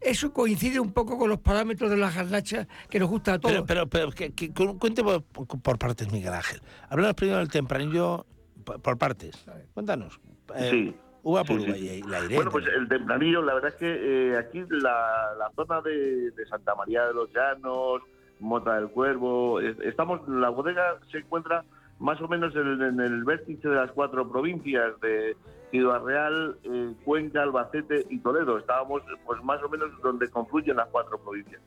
eso 0.00 0.32
coincide 0.32 0.78
un 0.78 0.92
poco 0.92 1.16
con 1.18 1.28
los 1.30 1.38
parámetros 1.38 1.90
de 1.90 1.96
las 1.96 2.14
garnachas 2.14 2.66
que 2.90 2.98
nos 3.00 3.08
gusta 3.08 3.32
a 3.34 3.38
todos. 3.38 3.62
Pero, 3.66 3.88
pero, 3.88 3.88
pero 3.88 4.10
que, 4.12 4.32
que- 4.32 4.52
cuente 4.78 5.02
por, 5.02 5.22
por 5.24 5.78
partes, 5.78 6.12
Miguel 6.12 6.34
Ángel. 6.34 6.60
Hablamos 6.90 7.14
primero 7.14 7.38
del 7.38 7.48
tempranillo 7.48 8.26
por, 8.64 8.80
por 8.82 8.98
partes. 8.98 9.44
Cuéntanos. 9.74 10.20
Eh, 10.56 10.68
Sí. 10.70 10.94
Uva 11.22 11.44
por 11.44 11.60
Sí, 11.60 11.64
uva 11.66 11.74
sí. 11.74 11.84
y, 11.86 11.88
y 11.98 12.02
la 12.02 12.18
Irene. 12.20 12.34
Bueno, 12.36 12.50
pues 12.50 12.66
el 12.66 12.88
tempranillo, 12.88 13.42
la 13.42 13.54
verdad 13.54 13.70
es 13.72 13.76
que 13.76 14.30
eh, 14.32 14.36
aquí 14.38 14.64
la, 14.70 15.34
la 15.38 15.50
zona 15.56 15.80
de, 15.82 16.30
de 16.30 16.46
Santa 16.46 16.74
María 16.74 17.06
de 17.06 17.14
los 17.14 17.30
Llanos, 17.32 18.02
Mota 18.40 18.76
del 18.76 18.88
Cuervo, 18.90 19.60
es- 19.60 19.78
estamos, 19.80 20.26
la 20.28 20.48
bodega 20.48 20.96
se 21.10 21.18
encuentra 21.18 21.64
más 21.98 22.20
o 22.20 22.28
menos 22.28 22.54
en, 22.54 22.80
en 22.80 23.00
el 23.00 23.24
vértice 23.24 23.68
de 23.68 23.74
las 23.74 23.90
cuatro 23.90 24.30
provincias 24.30 24.98
de 25.00 25.36
Ciudad 25.72 26.02
Real, 26.04 26.56
eh, 26.62 26.94
Cuenca, 27.04 27.42
Albacete 27.42 28.06
y 28.08 28.20
Toledo. 28.20 28.56
Estábamos 28.58 29.02
pues 29.26 29.42
más 29.42 29.60
o 29.62 29.68
menos 29.68 29.90
donde 30.02 30.30
confluyen 30.30 30.76
las 30.76 30.88
cuatro 30.88 31.18
provincias. 31.18 31.60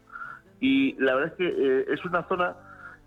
Y 0.61 0.93
la 1.03 1.15
verdad 1.15 1.33
es 1.33 1.37
que 1.37 1.47
eh, 1.49 1.85
es 1.89 2.03
una 2.05 2.25
zona 2.29 2.55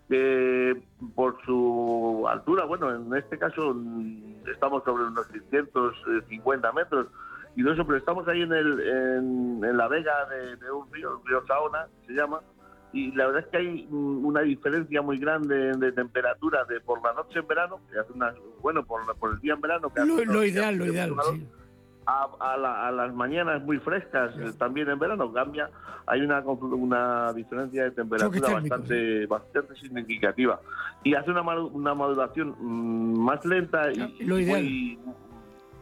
que 0.09 0.81
por 1.15 1.43
su 1.45 2.25
altura, 2.29 2.65
bueno, 2.65 2.93
en 2.93 3.15
este 3.15 3.37
caso 3.37 3.73
mm, 3.73 4.47
estamos 4.53 4.83
sobre 4.83 5.05
unos 5.05 5.27
650 5.27 6.71
metros 6.73 7.07
y 7.55 7.63
todo 7.63 7.73
eso, 7.73 7.85
pero 7.85 7.97
estamos 7.97 8.27
ahí 8.27 8.41
en, 8.41 8.53
el, 8.53 8.79
en, 8.79 9.61
en 9.63 9.77
la 9.77 9.87
vega 9.87 10.13
de, 10.29 10.57
de 10.57 10.71
un 10.71 10.91
río, 10.91 11.19
el 11.19 11.27
río 11.27 11.45
Saona, 11.47 11.87
se 12.05 12.13
llama, 12.13 12.41
y 12.93 13.11
la 13.11 13.27
verdad 13.27 13.43
es 13.43 13.47
que 13.47 13.57
hay 13.57 13.87
mm, 13.89 14.25
una 14.25 14.41
diferencia 14.41 15.01
muy 15.01 15.17
grande 15.17 15.73
de 15.73 15.91
temperatura 15.91 16.63
de 16.65 16.79
por 16.81 17.03
la 17.03 17.13
noche 17.13 17.39
en 17.39 17.47
verano, 17.47 17.79
que 17.91 17.99
hace 17.99 18.13
una, 18.13 18.33
bueno, 18.61 18.85
por, 18.85 19.01
por 19.17 19.33
el 19.33 19.39
día 19.39 19.53
en 19.53 19.61
verano, 19.61 19.91
que 19.93 20.01
hace 20.01 20.09
Lo, 20.09 20.33
lo 20.33 20.45
ideal, 20.45 20.75
lo 20.75 20.85
de 20.85 20.91
ideal, 20.91 21.13
sí. 21.33 21.47
A, 22.05 22.27
a 22.39 22.57
la- 22.57 22.87
a 22.87 22.91
las 22.91 23.13
mañanas 23.13 23.63
muy 23.63 23.77
frescas 23.79 24.35
eh, 24.37 24.51
también 24.57 24.89
en 24.89 24.99
verano. 24.99 25.31
Cambia 25.33 25.69
hay 26.07 26.21
una 26.21 26.39
una 26.41 27.33
diferencia 27.33 27.83
de 27.85 27.91
temperatura 27.91 28.29
Choques 28.29 28.41
térmicos, 28.41 28.69
bastante 28.79 29.25
bastante 29.25 29.75
significativa. 29.75 30.59
Y 31.03 31.15
hace 31.15 31.31
una 31.31 31.41
una 31.41 31.93
maduración 31.95 32.55
mm, 32.59 33.19
más 33.19 33.43
lenta 33.45 33.91
y 33.91 34.23
lo 34.25 34.39
ideal. 34.39 34.61
muy 34.63 34.99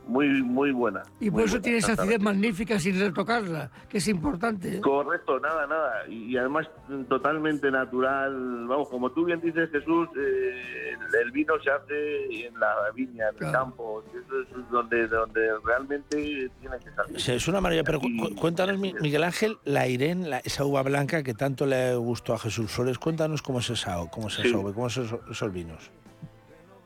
muy 0.08 0.28
muy 0.44 0.72
buena 0.72 1.04
Y 1.20 1.32
por 1.32 1.42
eso 1.42 1.52
buena, 1.54 1.64
tiene 1.64 1.78
esa 1.80 1.94
acidez 1.94 2.20
magnífica 2.20 2.78
sin 2.80 3.00
retocarla, 3.00 3.72
que 3.90 3.98
es 4.00 4.08
importante. 4.08 4.78
¿eh? 4.78 4.82
Correcto, 4.82 5.40
nada, 5.40 5.66
nada. 5.68 6.08
Y, 6.08 6.34
y 6.34 6.38
además 6.38 6.68
totalmente 7.10 7.72
natural. 7.72 8.68
Vamos, 8.68 8.90
como 8.90 9.12
tú 9.12 9.26
bien 9.26 9.40
dices, 9.42 9.70
Jesús, 9.72 10.10
eh, 10.18 10.96
el, 11.24 11.32
vino 11.32 11.54
se 11.64 11.70
hace 11.72 12.46
en 12.48 12.60
la 12.60 12.74
viña, 12.94 13.26
en 13.40 13.46
el 13.46 13.52
campo. 13.52 14.04
y 14.14 14.18
Eso 14.18 14.42
es 14.60 14.70
donde, 14.70 15.08
donde 15.08 15.50
realmente 15.66 16.50
tiene 16.60 16.78
que 16.84 16.92
salir. 16.96 17.20
Sí, 17.22 17.32
es 17.32 17.48
una 17.48 17.62
maravilla, 17.62 17.84
pero 17.84 18.00
cu- 18.00 18.08
cu- 18.20 18.36
cuéntanos, 18.36 18.78
Mi- 18.80 18.94
Miguel 19.02 19.24
Ángel, 19.24 19.58
la 19.64 19.88
Irene, 19.88 20.28
la- 20.28 20.40
esa 20.40 20.66
uva 20.66 20.84
blanca 20.84 21.24
que 21.24 21.34
tanto 21.34 21.66
le 21.66 21.96
gustó 21.96 22.34
a 22.34 22.40
Jesús 22.40 22.72
Flores, 22.72 22.98
cuéntanos 23.00 23.42
cómo 23.42 23.60
es 23.60 23.70
esa, 23.70 23.98
cómo 24.12 24.28
es 24.28 24.34
esa 24.40 24.50
Sí. 24.50 24.56
uva, 24.56 24.74
cómo 24.74 24.90
son 24.90 25.06
esos, 25.06 25.20
esos 25.32 25.54
vinos. 25.54 25.92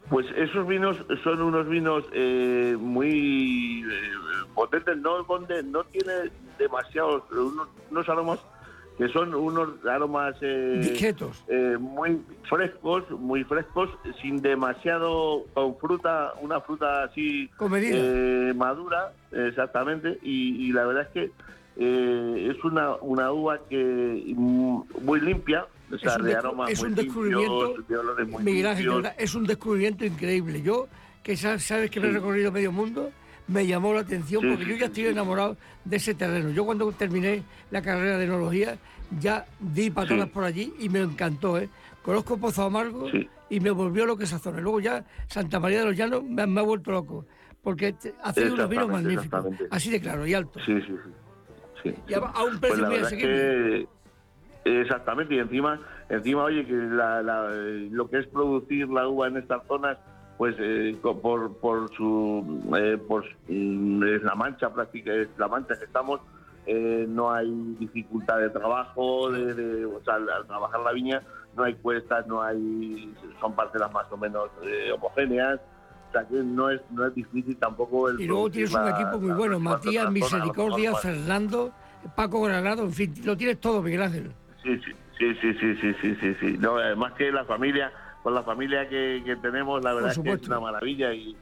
Pues 0.09 0.25
esos 0.35 0.67
vinos 0.67 0.97
son 1.23 1.41
unos 1.41 1.67
vinos 1.67 2.03
eh, 2.13 2.77
muy 2.79 3.83
eh, 3.83 4.47
potentes, 4.55 4.97
no, 4.97 5.25
no 5.65 5.83
tiene 5.85 6.31
demasiados, 6.57 7.23
unos, 7.31 7.67
unos 7.91 8.09
aromas 8.09 8.39
que 8.97 9.07
son 9.09 9.33
unos 9.35 9.69
aromas 9.85 10.35
eh, 10.41 10.79
eh, 11.47 11.77
muy 11.79 12.19
frescos, 12.49 13.03
muy 13.11 13.43
frescos, 13.43 13.89
sin 14.21 14.41
demasiado, 14.41 15.45
con 15.53 15.77
fruta, 15.77 16.33
una 16.41 16.61
fruta 16.61 17.03
así 17.03 17.47
eh, 17.93 18.53
madura, 18.55 19.13
exactamente, 19.31 20.17
y, 20.23 20.67
y 20.67 20.71
la 20.71 20.85
verdad 20.85 21.03
es 21.03 21.09
que 21.09 21.31
eh, 21.79 22.51
es 22.51 22.63
una, 22.63 22.95
una 22.95 23.31
uva 23.31 23.59
que 23.69 24.33
mm, 24.35 24.81
muy 25.03 25.21
limpia, 25.21 25.67
o 25.91 25.97
sea, 25.97 26.11
es 26.11 26.17
un, 26.17 26.23
de 26.25 26.31
descu- 26.33 26.37
aromas 26.37 26.69
es 26.71 26.79
muy 26.79 26.89
un 26.89 26.95
descubrimiento, 26.95 27.65
limpios, 27.67 27.87
de 27.87 27.97
olores 27.97 28.27
muy 28.27 28.43
Miguel 28.43 28.67
Ángel, 28.67 28.77
de 28.77 28.83
limpios. 28.91 29.03
verdad, 29.03 29.15
es 29.23 29.35
un 29.35 29.43
descubrimiento 29.47 30.05
increíble. 30.05 30.61
Yo, 30.61 30.87
que 31.23 31.37
sa- 31.37 31.59
sabes 31.59 31.89
que 31.91 31.99
me 31.99 32.07
he 32.09 32.11
recorrido 32.11 32.51
medio 32.51 32.71
mundo, 32.71 33.11
me 33.47 33.65
llamó 33.65 33.93
la 33.93 34.01
atención 34.01 34.41
Sí, 34.41 34.47
porque 34.49 34.63
sí, 34.65 34.69
yo 34.71 34.75
ya 34.77 34.85
estoy 34.87 35.05
enamorado 35.05 35.57
de 35.85 35.95
ese 35.95 36.13
terreno. 36.13 36.49
Yo 36.51 36.65
cuando 36.65 36.91
terminé 36.91 37.43
la 37.71 37.81
carrera 37.81 38.17
de 38.17 38.25
enología 38.25 38.77
ya 39.19 39.45
di 39.59 39.89
patadas 39.89 40.25
Sí. 40.25 40.31
por 40.33 40.43
allí 40.43 40.73
y 40.79 40.89
me 40.89 40.99
encantó. 40.99 41.57
¿eh? 41.57 41.69
Conozco 42.03 42.37
Pozo 42.37 42.63
Amargo 42.63 43.07
y 43.49 43.59
me 43.61 43.71
volvió 43.71 44.05
loco 44.05 44.23
esa 44.23 44.37
zona. 44.39 44.59
Luego 44.59 44.81
ya 44.81 45.05
Santa 45.27 45.59
María 45.61 45.79
de 45.79 45.85
los 45.85 45.95
Llanos 45.95 46.23
me, 46.25 46.41
ha- 46.41 46.47
me 46.47 46.59
ha 46.59 46.63
vuelto 46.63 46.91
loco 46.91 47.25
porque 47.63 47.95
hace 48.23 48.51
unos 48.51 48.69
vinos 48.69 48.89
magníficos, 48.89 49.45
así 49.71 49.89
de 49.91 50.01
claro 50.01 50.25
y 50.27 50.33
alto. 50.33 50.59
Sí, 50.65 50.73
sí, 50.81 50.93
sí. 51.83 51.93
Y 52.07 52.13
a, 52.13 52.17
a 52.19 52.43
un 52.43 52.59
Pues 52.59 52.71
precio 52.71 52.77
la 52.81 52.89
muy 52.89 52.97
asequible. 52.99 53.87
Exactamente 54.81 55.35
y 55.35 55.39
encima 55.39 55.79
encima 56.09 56.43
oye 56.43 56.65
que 56.65 56.73
la- 56.73 57.21
la- 57.21 57.49
eh, 57.51 57.87
lo 57.91 58.09
que 58.09 58.19
es 58.19 58.27
producir 58.27 58.87
la 58.89 59.07
uva 59.07 59.27
en 59.27 59.37
estas 59.37 59.65
zonas 59.67 59.97
pues 60.37 60.55
eh, 60.59 60.95
por 61.01 61.57
por 61.57 61.89
su 61.95 62.61
eh, 62.77 62.97
por 63.07 63.23
mm, 63.47 64.03
es 64.03 64.23
la 64.23 64.35
mancha 64.35 64.73
práctica 64.73 65.13
es 65.13 65.27
la 65.37 65.47
mancha 65.47 65.77
que 65.77 65.85
estamos 65.85 66.19
eh, 66.65 67.05
no 67.07 67.31
hay 67.31 67.49
dificultad 67.79 68.39
de 68.39 68.49
trabajo 68.49 69.31
de, 69.31 69.53
de- 69.53 69.85
o 69.85 70.01
sea 70.03 70.15
al, 70.15 70.29
al 70.29 70.45
trabajar 70.47 70.79
la 70.81 70.91
viña 70.91 71.21
no 71.55 71.63
hay 71.63 71.73
cuestas 71.75 72.27
no 72.27 72.41
hay 72.41 73.13
son 73.39 73.53
parcelas 73.55 73.91
más 73.93 74.05
o 74.11 74.17
menos 74.17 74.49
eh, 74.63 74.91
homogéneas 74.91 75.59
o 76.09 76.11
sea 76.11 76.25
que 76.27 76.35
no 76.35 76.69
es 76.69 76.81
no 76.91 77.05
es 77.05 77.13
difícil 77.15 77.57
tampoco 77.57 78.09
el 78.09 78.19
Y 78.21 78.27
luego 78.27 78.49
tienes 78.49 78.73
un 78.73 78.81
la- 78.85 78.91
equipo 78.91 79.19
muy 79.19 79.31
bueno, 79.31 79.59
Matías, 79.59 80.09
Misericordia, 80.11 80.95
Fernando, 80.95 81.71
Paco 82.15 82.41
Granado, 82.43 82.83
en 82.83 82.93
fin, 82.93 83.13
lo 83.25 83.35
tienes 83.35 83.59
todo, 83.59 83.81
Miguel 83.81 84.03
Ángel 84.03 84.31
sí, 84.75 84.93
sí, 85.17 85.53
sí, 85.59 85.75
sí, 85.81 85.93
sí, 86.01 86.15
sí, 86.19 86.35
sí, 86.39 86.57
No, 86.59 86.77
además 86.77 87.13
que 87.13 87.31
la 87.31 87.45
familia, 87.45 87.91
con 88.23 88.33
la 88.33 88.43
familia 88.43 88.87
que, 88.87 89.21
que 89.25 89.35
tenemos, 89.37 89.83
la 89.83 89.93
verdad 89.93 90.11
es 90.11 90.19
que 90.19 90.31
es 90.31 90.47
una 90.47 90.59
maravilla 90.59 91.13
y, 91.13 91.35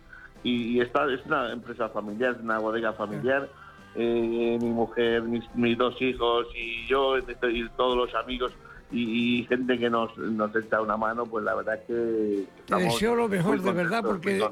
y, 0.43 0.77
y 0.77 0.81
está, 0.81 1.11
es 1.11 1.25
una 1.25 1.51
empresa 1.51 1.89
familiar, 1.89 2.35
es 2.35 2.41
una 2.41 2.59
bodega 2.59 2.93
familiar. 2.93 3.49
Eh, 3.97 4.57
mi 4.61 4.69
mujer, 4.71 5.23
mis, 5.23 5.43
mis, 5.55 5.77
dos 5.77 6.01
hijos 6.01 6.47
y 6.53 6.85
yo, 6.85 7.15
este, 7.15 7.49
y 7.49 7.67
todos 7.77 7.95
los 7.95 8.13
amigos 8.13 8.51
y, 8.91 9.39
y, 9.39 9.43
gente 9.45 9.79
que 9.79 9.89
nos, 9.89 10.15
nos 10.17 10.55
echa 10.55 10.81
una 10.81 10.95
mano, 10.95 11.25
pues 11.25 11.43
la 11.43 11.55
verdad 11.55 11.79
que... 11.87 12.45
Te 12.65 12.75
deseo 12.75 13.15
lo 13.15 13.27
mejor, 13.27 13.61
de 13.61 13.71
verdad, 13.71 14.03
porque 14.03 14.45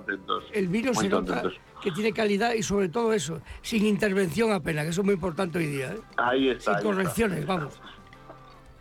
el 0.54 0.68
vino 0.68 0.94
se 0.94 1.08
nota 1.08 1.44
que 1.82 1.92
tiene 1.92 2.14
calidad 2.14 2.54
y 2.54 2.64
sobre 2.64 2.90
todo 2.90 3.14
eso, 3.14 3.42
sin 3.62 3.86
intervención 3.86 4.52
apenas, 4.52 4.86
que 4.86 4.92
eso 4.92 5.02
es 5.02 5.06
muy 5.06 5.16
importante 5.16 5.60
hoy 5.60 5.68
día. 5.68 5.92
¿eh? 5.92 6.00
Ahí 6.18 6.50
está. 6.50 6.72
Sin 6.72 6.76
ahí 6.76 6.84
correcciones, 6.84 7.40
está. 7.40 7.56
vamos. 7.56 7.82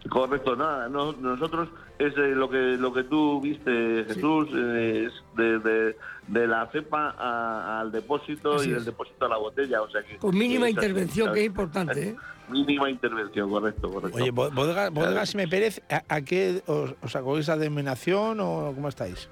Correcto, 0.09 0.57
nada, 0.57 0.89
no- 0.89 1.13
nosotros 1.13 1.69
es 1.99 2.13
eh, 2.17 2.35
lo 2.35 2.51
que 2.51 2.77
lo 2.77 2.93
que 2.93 3.05
tú 3.05 3.41
viste, 3.41 4.05
Jesús, 4.09 4.49
eh, 4.53 5.07
es 5.09 5.37
de, 5.37 5.59
de- 5.61 5.97
de 6.27 6.47
la 6.49 6.67
cepa 6.73 7.15
a- 7.17 7.81
al 7.81 7.93
depósito 7.93 8.55
Así 8.55 8.69
y 8.69 8.73
es. 8.73 8.77
del 8.79 8.85
depósito 8.87 9.27
a 9.27 9.29
la 9.29 9.37
botella, 9.37 9.81
o 9.81 9.89
sea 9.91 10.03
que 10.03 10.17
Con 10.19 10.37
mínima 10.37 10.69
intervención, 10.69 11.33
que 11.33 11.41
es 11.41 11.47
importante. 11.47 12.09
¿eh? 12.11 12.17
Mínima 12.49 12.91
intervención, 12.91 13.49
correcto, 13.49 13.91
correcto. 13.91 14.17
Oye, 14.19 14.31
bo- 14.33 14.51
bodega, 14.51 14.91
bodegas 14.91 15.35
M. 15.35 15.47
Pérez, 15.47 15.81
¿a, 15.89 16.03
a 16.17 16.21
qué 16.23 16.63
os, 16.67 16.95
os 17.01 17.17
acogéis 17.17 17.49
a 17.49 17.57
denominación 17.57 18.41
o 18.41 18.73
cómo 18.75 18.89
estáis? 18.89 19.29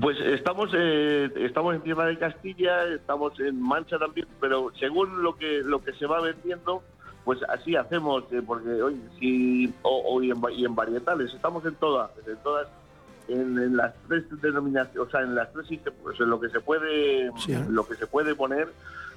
Pues 0.00 0.18
estamos 0.20 0.70
eh, 0.74 1.30
estamos 1.36 1.74
en 1.74 1.82
Tierra 1.82 2.04
de 2.06 2.18
Castilla, 2.18 2.84
estamos 2.94 3.38
en 3.40 3.62
Mancha 3.62 3.96
también, 3.98 4.26
pero 4.40 4.70
según 4.78 5.22
lo 5.22 5.36
que 5.36 5.62
lo 5.64 5.82
que 5.82 5.92
se 5.94 6.04
va 6.06 6.20
vendiendo, 6.20 6.82
pues 7.26 7.40
así 7.48 7.74
hacemos, 7.74 8.22
eh, 8.30 8.40
porque 8.46 8.80
oye, 8.80 9.00
si 9.18 9.74
o, 9.82 10.14
o 10.14 10.22
y, 10.22 10.30
en, 10.30 10.40
y 10.52 10.64
en 10.64 10.76
varietales, 10.76 11.34
estamos 11.34 11.66
en 11.66 11.74
todas, 11.74 12.08
en 12.24 12.36
todas, 12.36 12.68
en, 13.26 13.58
en 13.58 13.76
las 13.76 13.92
tres 14.06 14.22
denominaciones, 14.40 14.96
o 14.96 15.10
sea, 15.10 15.22
en 15.22 15.34
las 15.34 15.52
tres 15.52 15.66
pues 16.04 16.20
en 16.20 16.30
lo 16.30 16.38
que 16.38 16.48
se 16.50 16.60
puede, 16.60 17.32
lo 17.68 17.84
que 17.84 17.96
se 17.96 18.06
puede 18.06 18.36
poner, 18.36 18.68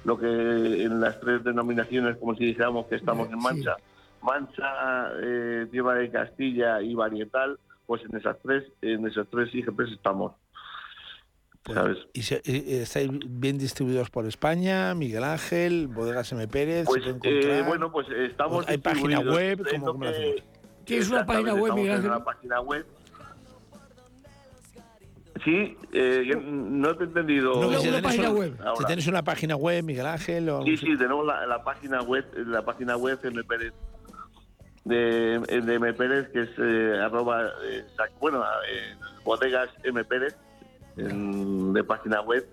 lo 0.04 0.18
que 0.18 0.26
en 0.26 1.00
las 1.00 1.20
tres 1.20 1.44
denominaciones, 1.44 2.16
como 2.16 2.34
si 2.34 2.46
dijéramos 2.46 2.86
que 2.86 2.96
estamos 2.96 3.30
en 3.30 3.38
Mancha, 3.38 3.76
Mancha, 4.22 5.12
eh, 5.22 5.68
Tierra 5.70 5.94
de 5.94 6.10
Castilla 6.10 6.82
y 6.82 6.96
varietal, 6.96 7.60
pues 7.86 8.02
en 8.10 8.16
esas 8.16 8.36
tres, 8.42 8.64
en 8.82 9.06
esas 9.06 9.28
tres 9.28 9.54
IGPs 9.54 9.92
estamos. 9.92 10.32
¿Sabes? 11.66 11.98
¿Y, 12.12 12.22
se- 12.22 12.42
y- 12.44 12.74
y 12.74 12.74
estáis 12.76 13.10
bien 13.26 13.58
distribuidos 13.58 14.10
por 14.10 14.26
España? 14.26 14.94
Miguel 14.94 15.24
Ángel, 15.24 15.88
Bodegas 15.88 16.30
M. 16.32 16.46
Pérez. 16.48 16.86
Pues 16.86 17.02
eh, 17.24 17.62
bueno, 17.66 17.90
pues 17.92 18.06
estamos. 18.10 18.66
¿Hay 18.68 18.78
página 18.78 19.20
web? 19.20 19.60
Es 19.66 19.72
¿Cómo, 19.74 19.86
cómo 19.92 20.04
lo 20.04 20.10
que- 20.10 20.16
hacemos? 20.16 20.42
Tienes 20.84 21.10
una 21.10 21.26
página 21.26 21.54
web, 21.54 21.74
Miguel 21.74 21.92
Ángel. 21.92 22.10
una 22.10 22.24
página 22.24 22.60
web. 22.62 22.86
Sí, 25.44 25.76
eh, 25.92 26.34
no 26.44 26.94
te 26.96 27.04
he 27.04 27.06
entendido. 27.06 27.54
No, 27.62 27.78
si 27.80 27.88
una- 27.88 27.98
Ahora. 27.98 28.76
Si 28.76 28.84
tenéis 28.84 29.06
una 29.06 29.22
página 29.22 29.56
web, 29.56 29.82
Miguel 29.84 30.06
Ángel. 30.06 30.48
O 30.50 30.62
Sí, 30.64 30.76
sí, 30.76 30.96
tenemos 30.98 31.24
la, 31.26 31.46
la 31.46 31.62
página 31.64 32.02
web, 32.02 32.26
la 32.46 32.62
página 32.62 32.96
web 32.98 33.18
M. 33.22 33.42
Pérez, 33.44 33.72
de, 34.84 35.38
de 35.38 35.74
M. 35.74 35.92
Pérez, 35.94 36.28
que 36.30 36.42
es 36.42 36.50
eh, 36.58 37.00
arroba, 37.02 37.46
eh, 37.64 37.84
bueno, 38.20 38.42
eh, 38.42 38.94
bodegas 39.24 39.70
M. 39.84 40.04
Pérez, 40.04 40.34
en- 40.96 41.72
de 41.72 41.84
página 41.84 42.20
web. 42.22 42.46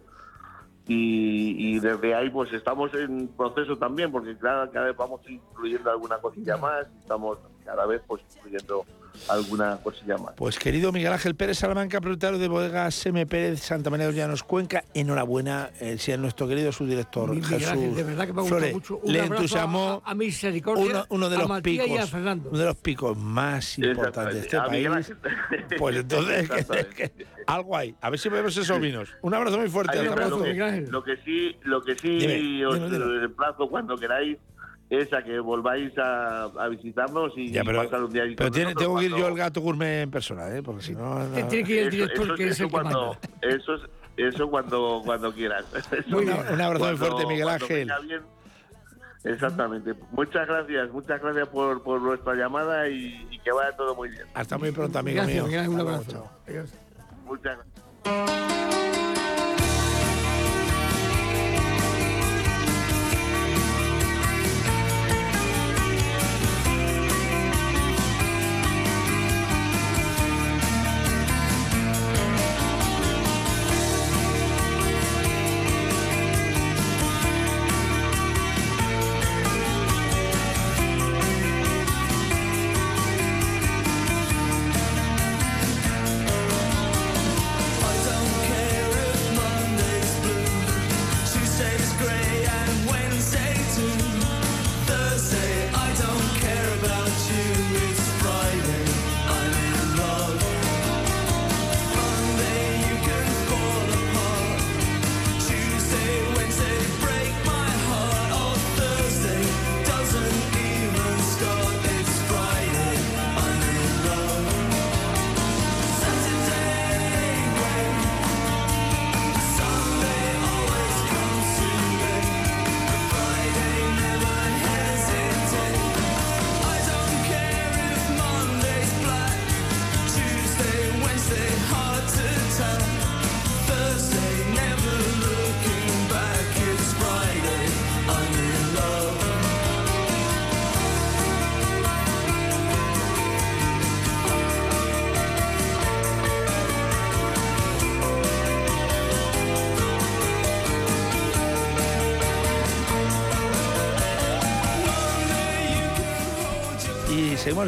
Y, 0.90 1.76
y 1.76 1.80
desde 1.80 2.16
ahí 2.16 2.30
pues 2.30 2.52
estamos 2.54 2.94
en 2.94 3.28
proceso 3.28 3.78
también, 3.78 4.10
porque 4.10 4.38
cada, 4.38 4.70
cada 4.72 4.86
vez 4.88 4.96
vamos 4.96 5.20
incluyendo 5.28 5.92
alguna 5.92 6.18
cosilla 6.20 6.56
más, 6.56 6.88
estamos 7.02 7.38
cada 7.66 7.86
vez 7.86 8.02
pues 8.08 8.22
incluyendo 8.38 8.86
alguna 9.30 9.78
cosilla 9.84 10.18
más. 10.18 10.34
Pues 10.36 10.58
querido 10.60 10.92
Miguel 10.92 11.14
Ángel 11.14 11.36
Pérez 11.36 11.58
Salamanca, 11.60 12.00
propietario 12.02 12.40
de 12.40 12.48
Bodegas 12.48 13.06
M. 13.06 13.26
Pérez, 13.26 13.62
Santa 13.62 13.90
María 13.90 14.06
de 14.08 14.12
los 14.12 14.18
Llanos, 14.18 14.44
Cuenca, 14.44 14.84
enhorabuena, 14.94 15.70
eh, 15.80 15.98
si 15.98 16.12
a 16.12 16.18
nuestro 16.18 16.48
querido 16.48 16.72
subdirector 16.72 17.30
Miguel 17.32 17.46
Jesús 17.50 17.68
Ángel, 17.68 17.96
de 17.96 18.04
verdad 18.04 18.26
que 18.28 18.34
me 18.34 18.40
ha 18.40 18.42
gustado 18.44 18.60
Flores 18.60 18.74
mucho. 18.74 18.98
Un 19.04 19.14
le 19.14 19.20
abrazo 19.22 19.42
entusiasmó 19.44 20.02
a, 20.06 20.12
a 20.12 20.16
Misericordia, 20.16 20.86
uno, 20.86 21.06
uno 21.10 21.30
de 21.30 21.36
a 21.36 21.40
los 21.40 21.62
picos, 21.62 21.88
y 21.88 21.98
a 21.98 22.08
Fernando. 22.08 22.50
uno 22.50 22.60
de 22.60 22.66
los 22.66 22.76
picos 22.78 23.18
más 23.18 23.78
importantes 23.80 24.34
de 24.36 24.40
este 24.42 24.58
A 24.58 24.68
Miguel 24.68 24.92
país. 24.94 25.10
Ángel. 25.10 25.18
Pues 25.78 25.96
entonces 25.96 26.50
que- 26.50 27.10
que- 27.10 27.28
algo 27.46 27.78
hay. 27.78 27.96
A 28.02 28.10
ver 28.10 28.20
si 28.20 28.30
bebemos 28.30 28.56
esos 28.58 28.80
vinos. 28.80 29.10
Un 29.22 29.34
abrazo 29.34 29.58
muy 29.58 29.70
fuerte. 29.70 29.98
Hasta 30.00 30.12
una- 30.12 30.28
lo, 30.28 30.42
que, 30.44 30.86
lo 30.90 31.04
que 31.04 31.18
sí, 31.24 31.56
lo 31.64 31.82
que 31.82 31.96
sí 31.96 32.18
Dime, 32.18 32.66
os 32.66 32.76
dime, 32.76 32.90
dime. 32.90 33.26
emplazo 33.26 33.70
cuando 33.70 33.96
queráis 33.98 34.38
es 34.90 35.12
a 35.14 35.22
que 35.22 35.40
volváis 35.40 35.92
a, 35.98 36.44
a 36.46 36.68
visitarnos 36.70 37.34
y, 37.38 37.52
Ya, 37.52 37.62
y 37.62 37.66
pasar 37.66 38.04
un 38.04 38.14
día 38.14 38.24
pero 38.38 38.50
con 38.50 38.52
tiene- 38.52 38.74
tengo 38.76 38.98
que 38.98 39.06
ir 39.06 39.12
yo 39.16 39.28
al 39.28 39.36
gato 39.36 39.60
gourmet 39.62 40.04
en 40.04 40.12
persona, 40.12 40.48
¿eh? 40.56 40.64
porque 40.64 40.82
si 40.84 40.94
no. 40.96 41.20
no- 41.28 41.48
Tiene 41.48 41.64
que 41.66 41.74
ir 41.74 41.80
el 41.80 41.88
Eso- 41.88 41.90
director, 41.98 42.26
eso- 42.26 42.36
que 42.36 42.44
es 42.46 42.52
eso 42.52 42.64
el 42.64 42.70
que 42.70 42.72
cuando, 42.72 43.02
manda. 43.08 43.20
Eso 43.42 43.74
es 43.76 43.82
eso 44.18 44.50
cuando 44.50 45.02
cuando 45.06 45.32
quieras. 45.34 45.66
Eso 45.92 46.04
Muy 46.08 46.24
bien. 46.26 46.36
cuando- 46.38 46.54
Un 46.54 46.62
abrazo 46.62 46.86
muy 46.86 46.98
fuerte, 46.98 47.26
Miguel 47.28 47.50
Ángel. 47.50 47.92
Exactamente. 49.24 49.94
Muchas 50.12 50.48
gracias, 50.48 50.90
muchas 50.92 51.22
gracias 51.22 51.48
por, 51.50 51.84
por 51.84 52.00
vuestra 52.00 52.34
llamada 52.36 52.88
y, 52.88 53.28
y 53.30 53.40
que 53.40 53.52
vaya 53.52 53.76
todo 53.76 53.94
muy 53.94 54.10
bien. 54.10 54.24
Hasta 54.34 54.58
muy 54.58 54.72
pronto, 54.72 55.00
amigo 55.00 55.18
Gracias, 55.18 55.48
mío. 55.48 55.70
Un 55.72 55.80
abrazo. 55.82 56.30
Muchas 57.26 57.58
gracias. 58.06 58.97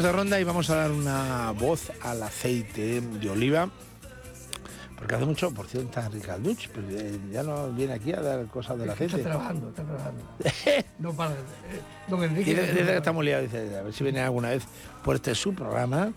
Seguimos 0.00 0.04
de 0.04 0.12
ronda 0.12 0.40
y 0.40 0.44
vamos 0.44 0.70
a 0.70 0.76
dar 0.76 0.90
una 0.90 1.52
voz 1.52 1.92
al 2.02 2.22
aceite 2.22 3.00
de 3.00 3.30
oliva. 3.30 3.68
Porque 4.96 5.14
hace 5.14 5.24
mucho, 5.24 5.50
por 5.52 5.66
cierto, 5.66 5.88
está 5.88 6.08
Ricarduch, 6.08 6.68
pero 6.74 6.86
eh, 6.90 7.18
ya 7.32 7.42
no 7.42 7.70
viene 7.72 7.94
aquí 7.94 8.12
a 8.12 8.20
dar 8.20 8.46
cosas 8.46 8.78
del 8.78 8.90
aceite. 8.90 9.16
Está 9.16 9.30
trabajando, 9.30 9.68
está 9.70 9.82
trabajando. 9.82 10.22
no 10.98 11.12
para. 11.14 11.32
eh, 11.32 11.36
Don 12.08 12.22
Enrique. 12.22 12.50
Dice, 12.54 12.72
dice 12.72 12.84
que 12.84 12.96
está 12.96 13.12
muy 13.12 13.24
liado, 13.26 13.42
dice, 13.42 13.78
a 13.78 13.82
ver 13.82 13.92
si 13.92 14.04
viene 14.04 14.20
alguna 14.20 14.50
vez 14.50 14.64
por 15.02 15.16
este 15.16 15.34
su 15.34 15.54
programa. 15.54 16.12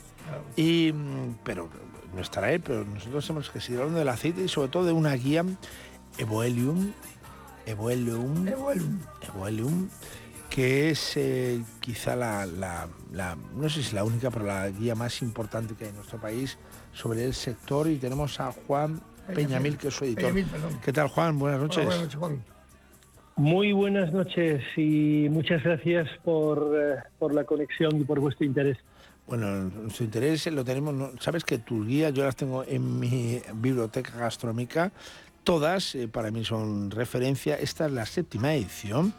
Y, 0.56 0.92
mm, 0.94 1.38
pero 1.44 1.70
no 2.14 2.22
estará 2.22 2.52
él, 2.52 2.62
pero 2.62 2.84
nosotros 2.86 3.30
hemos 3.30 3.50
que 3.50 3.60
seguir 3.62 3.80
hablando 3.80 4.00
del 4.00 4.10
aceite 4.10 4.44
y 4.44 4.48
sobre 4.50 4.70
todo 4.70 4.86
de 4.86 4.92
una 4.94 5.14
guía 5.14 5.46
Evoelium, 6.18 6.92
Evoelium, 7.66 8.48
Evoelium, 8.48 9.90
que 10.54 10.92
es 10.92 11.18
eh, 11.18 11.60
quizá 11.80 12.16
la, 12.16 12.46
la- 12.46 12.88
la- 13.12 13.36
no 13.56 13.68
sé 13.70 13.82
si 13.82 13.88
es 13.88 13.94
la 13.94 14.04
única, 14.04 14.30
pero 14.30 14.46
la 14.46 14.70
guía 14.70 14.94
más 14.94 15.24
importante 15.24 15.74
que 15.74 15.86
hay 15.86 15.90
en 15.90 15.96
nuestro 15.96 16.20
país 16.22 16.60
sobre 16.94 17.26
el 17.26 17.34
sector. 17.34 17.88
Y 17.90 17.96
tenemos 17.98 18.40
a 18.40 18.52
Juan 18.52 19.02
Peñamil, 19.34 19.78
que 19.80 19.88
es 19.88 19.96
su 19.96 20.06
editor. 20.06 20.32
Peñamil. 20.32 20.46
¿Qué 20.86 20.94
tal, 20.94 21.08
Juan? 21.08 21.40
Buenas 21.40 21.60
noches. 21.60 21.78
Hola, 21.78 21.86
buenas 21.88 22.04
noches, 22.04 22.20
Juan. 22.20 22.44
Muy 23.36 23.74
buenas 23.74 24.14
noches 24.14 24.62
y 24.78 25.28
muchas 25.32 25.64
gracias 25.64 26.08
por, 26.24 26.72
eh, 26.80 26.98
por 27.18 27.34
la 27.34 27.46
conexión 27.46 28.00
y 28.00 28.04
por 28.04 28.20
vuestro 28.20 28.46
interés. 28.46 28.78
Bueno, 29.26 29.48
nuestro 29.72 30.06
interés 30.06 30.46
lo 30.52 30.64
tenemos, 30.64 30.94
¿no? 30.94 31.12
sabes 31.20 31.44
que 31.44 31.58
tus 31.58 31.88
guías 31.88 32.14
yo 32.14 32.24
las 32.26 32.36
tengo 32.36 32.64
en 32.64 33.00
mi 33.00 33.42
biblioteca 33.56 34.16
gastronómica, 34.20 34.92
todas 35.44 35.96
eh, 35.96 36.08
para 36.08 36.30
mí 36.30 36.46
son 36.46 36.92
referencia, 36.92 37.56
esta 37.56 37.88
es 37.88 37.92
la 37.92 38.06
séptima 38.06 38.54
edición. 38.54 39.16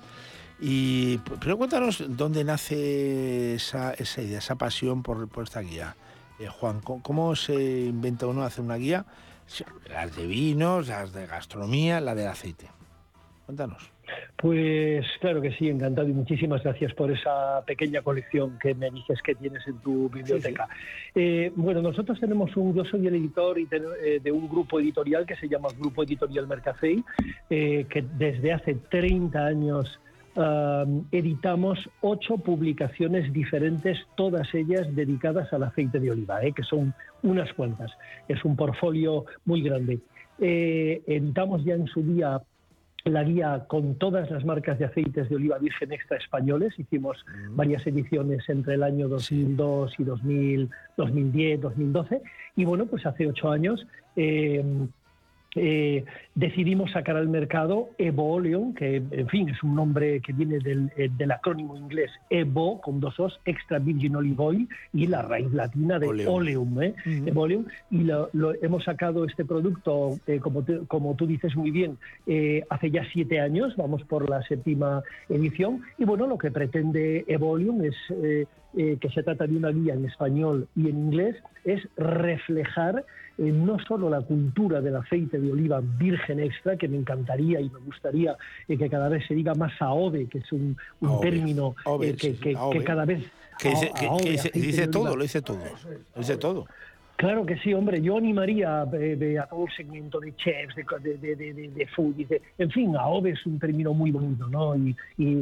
Y 0.60 1.18
pero 1.40 1.58
cuéntanos 1.58 2.02
dónde 2.16 2.44
nace 2.44 3.54
esa, 3.54 3.92
esa 3.94 4.22
idea, 4.22 4.38
esa 4.38 4.56
pasión 4.56 5.02
por, 5.02 5.28
por 5.28 5.44
esta 5.44 5.60
guía. 5.60 5.96
Eh, 6.38 6.46
Juan, 6.48 6.80
¿cómo, 6.80 7.02
cómo 7.02 7.36
se 7.36 7.54
inventa 7.86 8.26
uno 8.26 8.42
hacer 8.44 8.64
una 8.64 8.76
guía? 8.76 9.04
Las 9.90 10.16
de 10.16 10.26
vinos, 10.26 10.88
las 10.88 11.12
de 11.12 11.26
gastronomía, 11.26 12.00
la 12.00 12.14
del 12.14 12.28
aceite. 12.28 12.66
Cuéntanos. 13.46 13.90
Pues 14.36 15.04
claro 15.20 15.40
que 15.40 15.52
sí, 15.52 15.68
encantado 15.68 16.08
y 16.08 16.12
muchísimas 16.12 16.62
gracias 16.62 16.92
por 16.94 17.10
esa 17.10 17.62
pequeña 17.66 18.02
colección 18.02 18.58
que 18.60 18.74
me 18.74 18.90
dices 18.90 19.20
que 19.22 19.34
tienes 19.34 19.66
en 19.66 19.78
tu 19.78 20.08
biblioteca. 20.10 20.68
Eh, 21.14 21.50
bueno, 21.56 21.80
nosotros 21.80 22.20
tenemos 22.20 22.54
un, 22.56 22.74
yo 22.74 22.84
soy 22.84 23.06
el 23.06 23.14
editor 23.14 23.58
y 23.58 23.66
ten- 23.66 23.82
eh, 24.04 24.20
de 24.22 24.30
un 24.32 24.48
grupo 24.48 24.78
editorial 24.78 25.24
que 25.24 25.36
se 25.36 25.48
llama 25.48 25.68
Grupo 25.78 26.02
Editorial 26.02 26.46
Mercafei, 26.46 27.02
eh, 27.48 27.86
que 27.88 28.02
desde 28.02 28.52
hace 28.52 28.74
30 28.74 29.46
años 29.46 29.98
editamos 31.12 31.78
ocho 32.00 32.38
publicaciones 32.38 33.32
diferentes, 33.32 33.98
todas 34.16 34.52
ellas 34.54 34.86
dedicadas 34.94 35.52
al 35.52 35.62
aceite 35.62 36.00
de 36.00 36.10
oliva, 36.10 36.42
eh, 36.42 36.52
que 36.52 36.62
son 36.62 36.94
unas 37.22 37.52
cuantas. 37.52 37.92
Es 38.28 38.44
un 38.44 38.56
portfolio 38.56 39.24
muy 39.44 39.62
grande. 39.62 40.00
Eh, 40.40 41.02
editamos 41.06 41.64
ya 41.64 41.74
en 41.74 41.86
su 41.86 42.02
día 42.02 42.42
la 43.04 43.22
guía 43.22 43.66
con 43.68 43.96
todas 43.96 44.30
las 44.30 44.44
marcas 44.44 44.78
de 44.78 44.86
aceites 44.86 45.28
de 45.28 45.36
oliva 45.36 45.58
virgen 45.58 45.92
extra 45.92 46.16
españoles. 46.16 46.72
Hicimos 46.78 47.24
varias 47.50 47.86
ediciones 47.86 48.48
entre 48.48 48.74
el 48.74 48.82
año 48.82 49.08
2002 49.08 49.94
y 49.98 50.04
2000, 50.04 50.70
2010, 50.96 51.60
2012. 51.60 52.22
Y 52.56 52.64
bueno, 52.64 52.86
pues 52.86 53.04
hace 53.04 53.26
ocho 53.26 53.50
años 53.50 53.86
eh, 54.16 54.64
eh, 55.56 56.04
decidimos 56.34 56.90
sacar 56.92 57.16
al 57.16 57.28
mercado 57.28 57.90
Evo 57.98 58.32
Oleum, 58.34 58.74
que 58.74 58.96
en 59.10 59.28
fin 59.28 59.48
es 59.48 59.62
un 59.62 59.74
nombre 59.74 60.20
que 60.20 60.32
viene 60.32 60.58
del, 60.58 60.90
eh, 60.96 61.08
del 61.16 61.30
acrónimo 61.30 61.76
inglés 61.76 62.10
Evo, 62.30 62.80
con 62.80 63.00
dos 63.00 63.18
os, 63.20 63.40
Extra 63.44 63.78
Virgin 63.78 64.16
Olive 64.16 64.36
Oil, 64.38 64.68
y 64.92 65.06
la 65.06 65.22
raíz 65.22 65.52
latina 65.52 65.98
de 65.98 66.06
Oleum. 66.08 66.34
Oleum, 66.34 66.82
¿eh? 66.82 66.94
Evo 67.26 67.42
Oleum. 67.42 67.64
Y 67.90 68.04
lo, 68.04 68.30
lo- 68.32 68.54
hemos 68.62 68.84
sacado 68.84 69.24
este 69.24 69.44
producto, 69.44 70.18
eh, 70.26 70.38
como, 70.40 70.62
te- 70.64 70.80
como 70.86 71.14
tú 71.14 71.26
dices 71.26 71.54
muy 71.56 71.70
bien, 71.70 71.98
eh, 72.26 72.64
hace 72.70 72.90
ya 72.90 73.04
siete 73.12 73.40
años, 73.40 73.76
vamos 73.76 74.02
por 74.04 74.28
la 74.28 74.42
séptima 74.42 75.02
edición, 75.28 75.82
y 75.98 76.04
bueno, 76.04 76.26
lo 76.26 76.38
que 76.38 76.50
pretende 76.50 77.24
Evo 77.28 77.50
Oleum 77.50 77.82
es... 77.84 77.94
eh, 78.10 78.46
eh, 78.76 78.96
que 79.00 79.08
se 79.10 79.22
trata 79.22 79.46
de 79.46 79.56
una 79.56 79.68
guía 79.70 79.94
en 79.94 80.04
español 80.04 80.66
y 80.74 80.88
en 80.88 80.98
inglés, 80.98 81.36
es 81.64 81.80
reflejar 81.96 83.04
eh, 83.38 83.42
no 83.50 83.78
solo 83.86 84.08
la 84.08 84.20
cultura 84.20 84.80
del 84.80 84.96
aceite 84.96 85.38
de 85.40 85.50
oliva 85.52 85.80
virgen 85.98 86.40
extra, 86.40 86.76
que 86.76 86.88
me 86.88 86.96
encantaría 86.96 87.60
y 87.60 87.68
me 87.70 87.78
gustaría 87.80 88.36
eh, 88.68 88.76
que 88.78 88.88
cada 88.88 89.08
vez 89.08 89.26
se 89.26 89.34
diga 89.34 89.54
más 89.54 89.72
AOVE, 89.80 90.26
que 90.28 90.38
es 90.38 90.52
un, 90.52 90.76
un 91.00 91.08
AOVE, 91.08 91.30
término 91.30 91.74
AOVE, 91.84 92.10
eh, 92.10 92.14
que, 92.16 92.28
sí, 92.30 92.34
sí, 92.34 92.40
que- 92.40 92.56
AOVE. 92.56 92.78
que 92.78 92.84
cada 92.84 93.04
vez... 93.04 93.24
Que 93.58 93.68
dice, 93.70 93.92
que- 94.52 94.60
dice, 94.60 94.88
todo, 94.88 95.14
lo 95.16 95.22
dice 95.22 95.40
todo. 95.40 95.58
Lo 96.14 96.20
dice 96.20 96.36
todo. 96.36 96.66
Claro 97.16 97.46
que 97.46 97.56
sí, 97.58 97.72
hombre. 97.72 98.02
Yo 98.02 98.16
animaría 98.18 98.82
eh, 98.92 99.14
de- 99.16 99.38
a 99.38 99.46
todo 99.46 99.66
el 99.66 99.72
segmento 99.72 100.18
de 100.18 100.34
chefs, 100.34 100.74
de, 100.74 101.16
de, 101.18 101.36
de, 101.36 101.52
de, 101.70 101.86
food. 101.94 102.16
en 102.58 102.70
fin, 102.70 102.96
AOVE 102.96 103.30
es 103.30 103.46
un 103.46 103.58
término 103.60 103.94
muy 103.94 104.10
bonito, 104.10 104.48
¿no? 104.48 104.74
Y, 104.76 104.96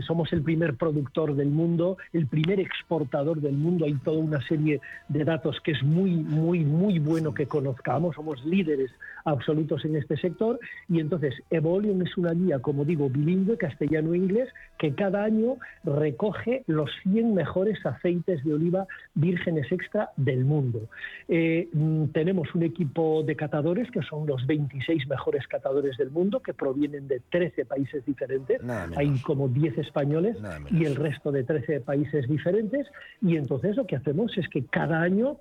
somos 0.06 0.30
el 0.34 0.42
primer 0.42 0.74
productor 0.76 1.34
del 1.34 1.48
mundo, 1.48 1.96
el 2.12 2.26
primer 2.26 2.60
exportador 2.60 3.40
del 3.40 3.54
mundo. 3.54 3.86
Hay 3.86 3.94
toda 3.94 4.18
una 4.18 4.40
serie 4.46 4.80
de 5.08 5.24
datos 5.24 5.60
que 5.64 5.72
es 5.72 5.82
muy, 5.82 6.10
muy, 6.10 6.60
muy 6.60 6.98
bueno 6.98 7.32
que 7.32 7.46
conozcamos. 7.46 8.16
Somos 8.16 8.44
líderes 8.44 8.90
absolutos 9.24 9.84
en 9.86 9.96
este 9.96 10.16
sector. 10.18 10.60
Y 10.88 11.00
entonces, 11.00 11.34
Evolium 11.50 12.02
es 12.02 12.16
una 12.18 12.32
guía, 12.32 12.58
como 12.58 12.84
digo, 12.84 13.08
bilingüe, 13.08 13.56
castellano-inglés, 13.56 14.48
que 14.78 14.94
cada 14.94 15.24
año 15.24 15.56
recoge 15.84 16.64
los 16.66 16.90
100 17.04 17.34
mejores 17.34 17.84
aceites 17.86 18.44
de 18.44 18.54
oliva 18.54 18.86
vírgenes 19.14 19.70
extra 19.72 20.10
del 20.16 20.44
mundo. 20.44 20.80
Eh, 21.28 21.61
mm, 21.72 22.06
tenemos 22.12 22.54
un 22.54 22.62
equipo 22.62 23.22
de 23.22 23.36
catadores 23.36 23.90
que 23.90 24.02
son 24.02 24.26
los 24.26 24.46
26 24.46 25.06
mejores 25.08 25.46
catadores 25.46 25.96
del 25.96 26.10
mundo, 26.10 26.40
que 26.40 26.54
provienen 26.54 27.08
de 27.08 27.20
13 27.30 27.64
países 27.64 28.04
diferentes. 28.04 28.60
Hay 28.96 29.10
como 29.20 29.48
10 29.48 29.78
españoles 29.78 30.36
y 30.70 30.84
el 30.84 30.96
resto 30.96 31.32
de 31.32 31.44
13 31.44 31.80
países 31.80 32.28
diferentes. 32.28 32.86
Y 33.20 33.36
entonces 33.36 33.76
lo 33.76 33.86
que 33.86 33.96
hacemos 33.96 34.36
es 34.36 34.48
que 34.48 34.64
cada 34.66 35.00
año 35.00 35.38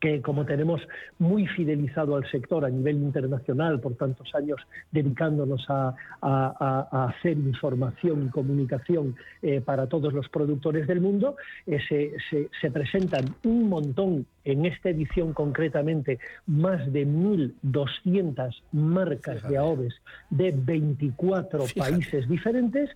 que 0.00 0.22
como 0.22 0.46
tenemos 0.46 0.80
muy 1.18 1.46
fidelizado 1.46 2.16
al 2.16 2.28
sector 2.30 2.64
a 2.64 2.70
nivel 2.70 2.96
internacional 2.96 3.80
por 3.80 3.94
tantos 3.96 4.34
años 4.34 4.58
dedicándonos 4.90 5.64
a, 5.68 5.94
a- 6.22 6.54
a- 6.58 6.88
a 6.90 7.04
hacer 7.10 7.36
información 7.36 8.26
y 8.26 8.30
comunicación 8.30 9.14
eh, 9.42 9.60
para 9.60 9.86
todos 9.86 10.12
los 10.14 10.28
productores 10.30 10.86
del 10.86 11.00
mundo, 11.02 11.36
eh, 11.66 11.78
se, 11.88 12.12
se- 12.30 12.48
se 12.60 12.70
presentan 12.70 13.26
un 13.44 13.68
montón, 13.68 14.26
en 14.44 14.64
esta 14.64 14.88
edición 14.88 15.34
concretamente, 15.34 16.18
más 16.46 16.90
de 16.92 17.06
1.200 17.06 18.62
marcas 18.72 19.46
de 19.48 19.58
AOVES 19.58 19.94
de 20.30 20.52
24 20.56 21.64
países 21.76 22.26
diferentes. 22.28 22.90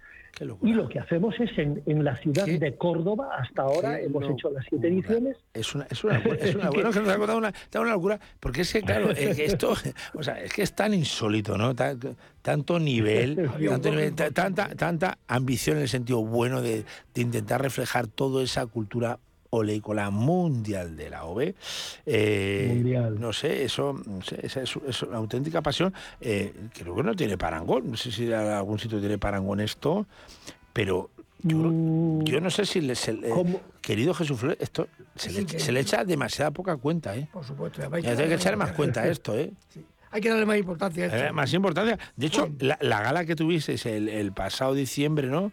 Y 0.63 0.73
lo 0.73 0.89
que 0.89 0.99
hacemos 0.99 1.35
es 1.39 1.57
en, 1.59 1.83
en 1.87 2.03
la 2.05 2.17
ciudad 2.17 2.47
de 2.47 2.77
Córdoba, 2.77 3.29
hasta 3.39 3.63
ahora 3.63 4.01
hemos 4.01 4.25
hecho 4.29 4.51
las 4.51 4.65
siete 4.69 4.89
ediciones. 4.89 5.37
Es 5.53 5.75
una, 5.75 5.87
es 5.91 6.03
una, 6.03 6.19
es 6.19 6.55
una, 6.55 6.71
bueno, 6.71 6.91
que 6.91 7.01
nos 7.01 7.09
ha 7.09 7.17
contado 7.19 7.39
una, 7.39 7.53
locura, 7.93 8.19
porque 8.41 8.63
es 8.63 8.73
que, 8.73 8.83
claro, 8.83 9.15
que 9.15 9.45
esto, 9.45 9.75
o 10.15 10.23
sea, 10.23 10.41
es 10.43 10.53
que 10.53 10.63
es 10.63 10.75
tan 10.75 10.93
insólito, 10.95 11.57
¿no? 11.57 11.75
Tan- 11.75 12.01
tanto 12.43 12.79
nivel, 12.79 13.49
tanto 13.69 13.91
nivel, 13.91 14.15
ta- 14.15 14.31
tanta, 14.31 14.75
tanta 14.75 15.19
ambición 15.29 15.77
en 15.77 15.83
el 15.85 15.89
sentido 15.89 16.25
bueno 16.25 16.61
de, 16.63 16.85
de 17.15 17.21
intentar 17.23 17.63
reflejar 17.63 18.07
toda 18.07 18.43
esa 18.43 18.67
cultura 18.67 19.19
oleícola 19.57 20.11
mundial 20.11 20.97
de 20.97 21.11
la 21.11 21.25
OVE. 21.25 21.55
Eh, 22.07 23.11
No 23.19 23.33
sé, 23.33 23.65
eso, 23.65 23.93
no 24.07 24.23
sé, 24.23 24.39
esa 24.47 24.63
es, 24.63 24.75
es 24.87 25.03
una 25.03 25.17
auténtica 25.19 25.63
pasión. 25.63 25.93
Eh, 26.21 26.53
creo 26.73 26.95
que 26.95 27.03
no 27.03 27.15
tiene 27.15 27.37
parangón. 27.39 27.91
No 27.91 27.97
sé 27.97 28.11
si 28.13 28.27
en 28.27 28.35
algún 28.35 28.79
sitio 28.79 29.01
tiene 29.01 29.19
parangón 29.19 29.61
esto, 29.61 30.07
pero 30.73 31.11
yo, 31.43 31.71
no 32.41 32.51
sé 32.51 32.65
si 32.65 32.81
le, 32.81 32.95
se 32.95 33.19
querido 33.83 34.15
Jesús 34.15 34.39
Flores, 34.41 34.57
esto 34.61 34.89
se 35.15 35.31
le, 35.31 35.41
Sí, 35.41 35.47
que- 35.47 35.59
se 35.61 35.73
le 35.73 35.81
echa 35.81 36.05
demasiada 36.05 36.51
poca 36.51 36.77
cuenta, 36.77 37.15
¿eh? 37.17 37.29
Por 37.33 37.45
supuesto. 37.45 37.83
Ya 38.01 38.13
hay 38.13 38.29
que 38.29 38.35
echarle 38.35 38.57
más 38.57 38.73
cuenta 38.73 39.03
a 39.03 39.09
esto, 39.09 39.37
¿eh? 39.37 39.53
Hay 40.11 40.21
que 40.21 40.29
darle 40.31 40.47
más 40.47 40.57
importancia 40.59 41.05
a 41.05 41.07
esto. 41.09 41.19
Eh, 41.19 41.33
más 41.33 41.53
importancia. 41.53 41.99
De 42.17 42.27
hecho, 42.27 42.49
la, 42.61 42.79
la 42.81 43.03
gala 43.03 43.25
que 43.25 43.35
tuvisteis 43.37 43.85
el, 43.87 44.09
el 44.09 44.33
pasado 44.33 44.73
diciembre, 44.73 45.27
¿no? 45.27 45.53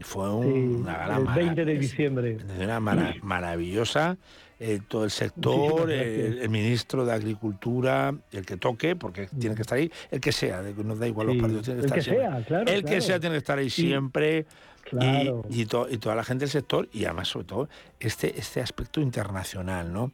Fue 0.00 0.30
un- 0.32 0.44
Sí, 0.52 0.80
una 0.82 0.96
gala 0.98 1.16
el 1.18 1.24
mara- 1.24 1.36
20 1.36 1.64
de 1.64 1.78
diciembre. 1.78 2.38
una 2.58 2.80
mara- 2.80 3.14
maravillosa. 3.22 4.16
eh, 4.62 4.78
todo 4.88 5.04
el 5.04 5.10
sector, 5.10 5.90
el, 5.90 6.46
ministro 6.50 7.06
de 7.06 7.14
Agricultura, 7.14 8.14
el 8.30 8.44
que 8.44 8.58
toque, 8.58 8.94
porque 8.94 9.26
tiene 9.38 9.56
que 9.56 9.62
estar 9.62 9.78
ahí, 9.78 9.90
el 10.10 10.20
que 10.20 10.32
sea, 10.32 10.60
nos 10.60 10.98
da 10.98 11.06
igual 11.06 11.28
los 11.28 11.36
Sí, 11.36 11.40
partidos, 11.40 11.64
tiene 11.64 11.80
que 11.80 11.80
el 11.80 11.86
estar 11.86 11.98
que 11.98 12.04
siempre. 12.04 12.26
sea, 12.26 12.44
claro, 12.44 12.70
El 12.70 12.84
que 12.84 13.00
sea 13.00 13.18
tiene 13.20 13.34
que 13.36 13.38
estar 13.38 13.58
ahí 13.58 13.70
siempre. 13.70 14.44
Claro. 14.84 15.46
Y, 15.48 15.62
y 15.62 15.64
to- 15.64 15.86
y 15.90 15.96
toda 15.96 16.14
la 16.14 16.24
gente 16.24 16.40
del 16.44 16.50
sector, 16.50 16.86
y 16.92 17.06
además, 17.06 17.28
sobre 17.28 17.46
todo, 17.46 17.68
este, 18.00 18.38
este 18.38 18.60
aspecto 18.60 19.00
internacional, 19.00 19.90
¿no? 19.94 20.12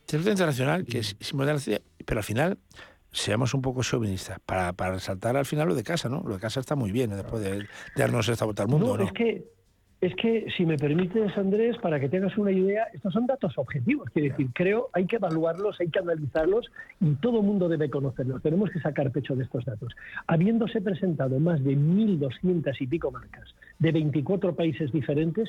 Este 0.00 0.16
aspecto 0.16 0.30
internacional 0.30 0.86
que 0.86 0.98
es, 1.00 1.14
es 1.20 1.32
pero 2.06 2.18
al 2.20 2.24
final 2.24 2.56
seamos 3.12 3.54
un 3.54 3.62
poco 3.62 3.82
chauvinistas, 3.82 4.38
para, 4.44 4.72
para 4.72 4.92
resaltar 4.94 5.36
al 5.36 5.46
final 5.46 5.68
lo 5.68 5.74
de 5.74 5.84
casa, 5.84 6.08
¿no? 6.08 6.22
Lo 6.26 6.34
de 6.34 6.40
casa 6.40 6.60
está 6.60 6.74
muy 6.74 6.90
bien, 6.92 7.10
después 7.10 7.42
de, 7.42 7.58
de 7.58 7.66
darnos 7.94 8.28
esta 8.28 8.44
vuelta 8.44 8.62
al 8.62 8.68
mundo, 8.68 8.88
No, 8.88 8.96
¿no? 8.98 9.04
es 9.04 9.12
que 9.12 9.44
es 10.02 10.16
que, 10.16 10.46
si 10.56 10.66
me 10.66 10.76
permites, 10.76 11.38
Andrés, 11.38 11.78
para 11.78 12.00
que 12.00 12.08
tengas 12.08 12.36
una 12.36 12.50
idea, 12.50 12.88
estos 12.92 13.12
son 13.12 13.24
datos 13.24 13.56
objetivos. 13.56 14.10
Quiero 14.12 14.30
decir, 14.30 14.48
creo 14.52 14.90
hay 14.92 15.06
que 15.06 15.14
evaluarlos, 15.14 15.80
hay 15.80 15.90
que 15.90 16.00
analizarlos 16.00 16.72
y 17.00 17.12
todo 17.14 17.38
el 17.38 17.46
mundo 17.46 17.68
debe 17.68 17.88
conocerlos. 17.88 18.42
Tenemos 18.42 18.68
que 18.70 18.80
sacar 18.80 19.12
pecho 19.12 19.36
de 19.36 19.44
estos 19.44 19.64
datos. 19.64 19.94
Habiéndose 20.26 20.80
presentado 20.80 21.38
más 21.38 21.62
de 21.62 21.76
1.200 21.76 22.74
y 22.80 22.86
pico 22.88 23.12
marcas 23.12 23.54
de 23.78 23.92
24 23.92 24.56
países 24.56 24.90
diferentes, 24.90 25.48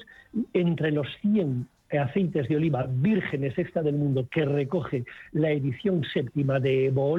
entre 0.53 0.91
los 0.91 1.07
100 1.21 1.67
aceites 1.99 2.47
de 2.47 2.55
oliva 2.55 2.87
vírgenes 2.87 3.57
extra 3.57 3.81
del 3.81 3.95
mundo 3.95 4.27
que 4.29 4.45
recoge 4.45 5.03
la 5.31 5.49
edición 5.49 6.03
séptima 6.13 6.59
de 6.59 6.85
Evo 6.87 7.17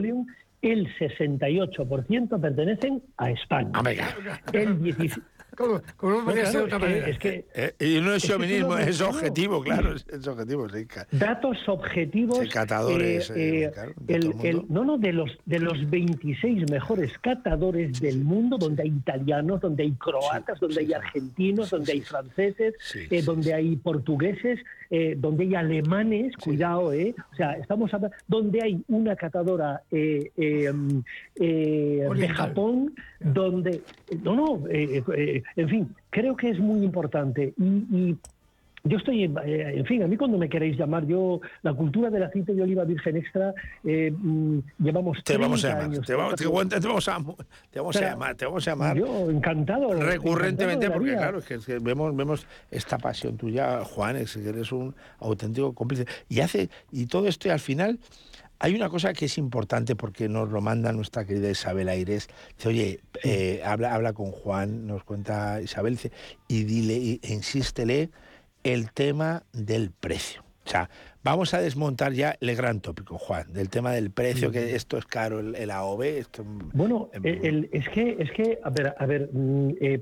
el 0.62 0.89
68% 0.97 2.40
pertenecen 2.40 3.02
a 3.19 3.31
España. 3.31 3.73
El 4.52 4.81
17 4.82 5.20
¿Cómo, 5.56 5.81
cómo 5.97 6.31
ser 6.32 6.62
otra 6.62 6.62
es 6.62 6.68
que- 6.68 6.78
manera? 6.78 7.09
es 7.09 7.18
que- 7.18 7.44
Eh, 7.55 7.74
y 7.81 8.01
no 8.01 8.12
es 8.12 8.22
es 8.24 8.31
chauvinismo, 8.31 8.76
es 8.78 9.01
objetivo, 9.01 9.60
claro, 9.62 9.94
es, 9.94 10.26
objetivo, 10.26 10.68
sí. 10.68 10.85
datos 11.12 11.56
objetivos 11.68 12.39
Sí, 12.40 12.48
catadores, 12.48 13.31
eh, 13.31 13.35
eh, 13.36 13.64
eh, 13.66 13.70
claro, 13.72 13.93
de 14.01 14.14
el- 14.14 14.35
el 14.43 14.62
no 14.68 14.85
no 14.85 14.98
de 14.98 15.12
los 15.12 15.31
de 15.47 15.59
los 15.60 15.89
26 15.90 16.70
mejores 16.70 17.16
catadores 17.18 18.01
del 18.01 18.24
mundo 18.24 18.56
donde 18.59 18.82
hay 18.82 18.89
italianos 18.89 19.60
donde 19.60 19.85
hay 19.85 19.93
croatas 19.93 20.59
donde 20.60 20.81
hay 20.81 20.93
argentinos 20.93 21.70
donde 21.70 21.93
hay 21.93 22.01
franceses 22.01 22.74
eh, 23.10 23.22
donde 23.22 23.55
hay 23.55 23.76
portugueses 23.76 24.60
eh, 24.90 25.14
donde 25.16 25.44
hay 25.44 25.55
alemanes 25.55 26.36
cuidado 26.36 26.93
eh 26.93 27.14
o 27.32 27.36
sea 27.36 27.52
estamos 27.52 27.93
hablando 27.94 28.16
donde 28.28 28.60
hay 28.62 28.82
una 28.89 29.16
catadora 29.16 29.82
eh, 29.90 30.31
eh, 30.36 30.72
eh, 31.36 32.06
de. 32.14 32.28
Japón 32.28 32.94
donde 33.20 33.81
no 34.22 34.35
no 34.36 34.68
eh, 34.68 35.02
eh, 35.16 35.43
en 35.57 35.69
fin 35.69 35.89
creo 36.11 36.37
que 36.37 36.51
es 36.51 36.59
muy 36.59 36.85
importante 36.85 37.55
y, 37.59 37.65
y 37.65 38.16
yo 38.87 38.99
estoy, 38.99 39.25
eh, 39.25 39.33
en 39.77 39.87
fin, 39.87 40.03
a 40.03 40.07
mí 40.07 40.19
cuando 40.19 40.37
me 40.37 40.47
queréis 40.47 40.77
llamar, 40.77 41.07
yo, 41.07 41.41
la 41.62 41.73
cultura 41.73 42.11
del 42.11 42.23
aceite 42.23 42.53
de 42.53 42.61
oliva 42.61 42.85
virgen 42.85 43.16
extra, 43.16 43.55
eh, 43.83 44.12
mm, 44.15 44.59
llevamos 44.79 45.25
Te 45.25 45.39
vamos 45.39 45.65
a 45.65 45.69
30 45.69 45.69
llamar, 45.69 45.85
años. 45.85 46.07
te 46.07 46.15
vamos, 46.15 46.35
te, 46.35 46.45
a, 46.45 46.81
te 47.71 47.79
vamos 47.81 47.97
a 47.97 48.01
llamar, 48.03 48.35
te 48.35 48.45
vamos 48.45 48.69
a 48.69 48.71
llamar. 48.71 48.97
Yo 48.99 49.31
encantado. 49.31 49.95
recurrentemente 49.95 50.85
encantado 50.85 51.01
porque 51.01 51.16
claro 51.16 51.39
es 51.39 51.45
que, 51.47 51.55
es 51.55 51.65
que 51.65 51.79
vemos 51.79 52.15
vemos 52.15 52.47
esta 52.71 52.99
pasión 52.99 53.39
tuya 53.39 53.83
Juan 53.85 54.16
es 54.16 54.35
que 54.37 54.47
eres 54.47 54.71
un 54.71 54.95
auténtico 55.19 55.73
cómplice 55.73 56.05
y 56.29 56.41
hace 56.41 56.69
y 56.93 57.07
todo 57.07 57.27
esto 57.27 57.49
y 57.49 57.53
al 57.53 57.61
final 57.61 57.99
hay 58.65 58.74
una 58.74 58.89
cosa 58.89 59.12
que 59.12 59.27
es 59.27 59.36
importante 59.36 59.95
porque 59.95 60.27
nos 60.27 60.49
lo 60.49 60.62
manda 60.62 60.91
nuestra 60.93 61.27
querida 61.27 61.51
Isabel 61.51 61.89
Aires. 61.91 62.28
Dice 62.57 62.69
oye 62.70 63.01
eh, 63.23 63.61
habla 63.62 63.95
habla 63.95 64.15
con 64.15 64.31
Juan 64.31 64.86
nos 64.86 65.05
cuenta 65.05 65.61
Isabel 65.61 65.95
dice, 65.97 66.12
y 66.49 66.65
dile 66.65 67.20
e 67.23 67.32
insístele 67.32 68.09
el 68.62 68.91
tema 68.93 69.43
del 69.53 69.91
precio. 69.91 70.43
O 70.65 70.70
sea, 70.70 70.89
vamos 71.23 71.53
a 71.53 71.61
desmontar 71.61 72.15
ya 72.15 72.39
el 72.41 72.57
gran 72.57 72.81
tópico, 72.81 73.19
Juan, 73.19 73.53
del 73.53 73.69
tema 73.69 73.93
del 73.93 74.11
precio, 74.11 74.51
que 74.51 74.74
esto 74.74 74.97
es 74.97 75.05
caro, 75.05 75.41
el, 75.41 75.55
el 75.57 75.70
AOV, 75.70 76.03
esto... 76.05 76.43
Bueno, 76.73 77.11
el- 77.12 77.45
el- 77.45 77.69
es 77.70 77.86
que, 77.91 78.16
es 78.19 78.31
que, 78.32 78.59
a 78.65 78.70
ver, 78.70 78.95
a 78.99 79.05
ver, 79.05 79.28
mm, 79.31 79.73
eh, 79.78 80.01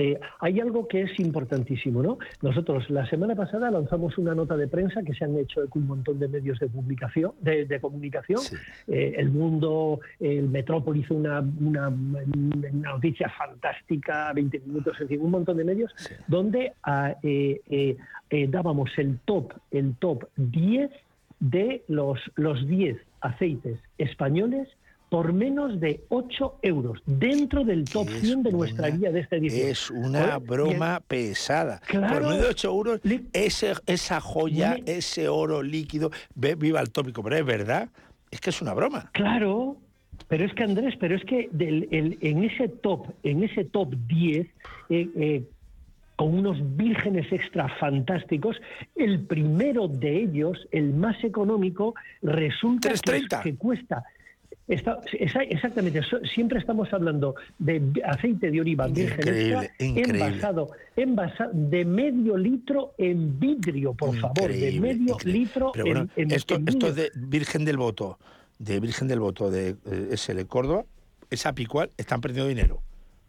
eh, 0.00 0.18
hay 0.40 0.60
algo 0.60 0.88
que 0.88 1.02
es 1.02 1.20
importantísimo, 1.20 2.02
¿no? 2.02 2.18
Nosotros 2.42 2.88
la 2.90 3.04
semana 3.06 3.34
pasada 3.34 3.70
lanzamos 3.70 4.16
una 4.18 4.34
nota 4.34 4.56
de 4.56 4.66
prensa 4.66 5.02
que 5.02 5.14
se 5.14 5.24
han 5.24 5.36
hecho 5.38 5.68
con 5.68 5.82
un 5.82 5.88
montón 5.88 6.18
de 6.18 6.28
medios 6.28 6.58
de 6.58 6.68
publicación, 6.68 7.32
de, 7.40 7.66
de 7.66 7.80
comunicación. 7.80 8.40
Eh, 8.88 9.14
el 9.18 9.30
Mundo, 9.30 10.00
el 10.18 10.48
Metrópoli 10.48 11.00
hizo 11.00 11.14
una, 11.14 11.40
una- 11.60 11.88
una 11.88 12.92
noticia 12.92 13.28
fantástica, 13.30 14.32
20 14.32 14.60
minutos, 14.60 15.00
en 15.00 15.08
fin, 15.08 15.20
un 15.20 15.30
montón 15.30 15.56
de 15.58 15.64
medios, 15.64 15.92
donde 16.26 16.72
ah, 16.84 17.14
eh, 17.22 17.60
dábamos 18.48 18.90
el 18.96 19.18
top, 19.24 19.52
el 19.70 19.94
top 19.96 20.24
10 20.36 20.90
de 21.40 21.82
los, 21.88 22.18
los 22.36 22.66
10 22.66 22.96
aceites 23.20 23.78
españoles 23.98 24.68
por 25.10 25.32
menos 25.32 25.78
de 25.80 26.04
8 26.08 26.60
euros, 26.62 27.02
dentro 27.04 27.64
del 27.64 27.84
top 27.84 28.08
100 28.08 28.44
de 28.44 28.52
nuestra 28.52 28.88
guía 28.90 29.10
de 29.10 29.20
esta 29.20 29.36
edición. 29.36 29.68
Es 29.68 29.90
una 29.90 30.36
Oye, 30.38 30.46
broma 30.46 31.00
pesada. 31.06 31.80
Claro. 31.86 32.14
Por 32.14 32.22
menos 32.22 32.40
de 32.42 32.46
8 32.48 32.68
euros, 32.68 33.00
ese, 33.32 33.72
esa 33.86 34.20
joya, 34.20 34.78
ese 34.86 35.28
oro 35.28 35.62
líquido, 35.64 36.10
ve- 36.36 36.54
viva 36.54 36.80
el 36.80 36.90
tópico, 36.90 37.22
pero 37.24 37.36
es 37.36 37.44
verdad, 37.44 37.88
es 38.30 38.40
que 38.40 38.50
es 38.50 38.62
una 38.62 38.72
broma. 38.72 39.10
Claro, 39.12 39.76
pero 40.28 40.44
es 40.44 40.54
que 40.54 40.62
Andrés, 40.62 40.94
pero 41.00 41.16
es 41.16 41.24
que 41.24 41.48
del- 41.50 41.88
el- 41.90 42.16
en 42.20 42.44
ese 42.44 42.68
top, 42.68 43.08
en 43.24 43.42
ese 43.42 43.64
top 43.64 43.92
10, 44.06 44.46
eh, 44.90 45.08
eh, 45.16 45.42
con 46.14 46.34
unos 46.38 46.58
vírgenes 46.76 47.32
extra 47.32 47.68
fantásticos, 47.80 48.60
el 48.94 49.20
primero 49.26 49.88
de 49.88 50.22
ellos, 50.22 50.68
el 50.70 50.92
más 50.94 51.16
económico, 51.24 51.94
resulta 52.22 52.90
que, 52.92 53.22
que 53.42 53.56
cuesta. 53.56 54.04
Está- 54.70 54.98
exactamente, 55.12 56.00
siempre 56.34 56.58
estamos 56.58 56.92
hablando 56.92 57.34
de 57.58 57.82
aceite 58.04 58.50
de 58.50 58.60
oliva 58.60 58.86
virgen 58.86 59.18
Increíble, 59.20 59.70
envasado, 59.78 60.70
envasado 60.96 61.50
de 61.52 61.84
medio 61.84 62.36
litro 62.36 62.92
en 62.98 63.38
vidrio, 63.38 63.94
por 63.94 64.16
favor, 64.16 64.50
de 64.52 64.80
medio 64.80 65.16
litro 65.24 65.72
Pero 65.72 65.86
en, 65.86 65.92
bueno, 65.92 66.10
en- 66.16 66.30
esto, 66.32 66.54
en 66.54 66.68
esto 66.68 66.86
vidrio. 66.92 67.10
de 67.14 67.26
Virgen 67.26 67.64
del 67.64 67.76
Voto, 67.76 68.18
de 68.58 68.80
Virgen 68.80 69.08
del 69.08 69.20
Voto 69.20 69.50
de 69.50 69.76
eh, 69.86 70.08
SL 70.16 70.44
Córdoba, 70.46 70.84
esa 71.30 71.52
picual, 71.54 71.90
están 71.96 72.20
perdiendo 72.20 72.48
dinero. 72.48 72.82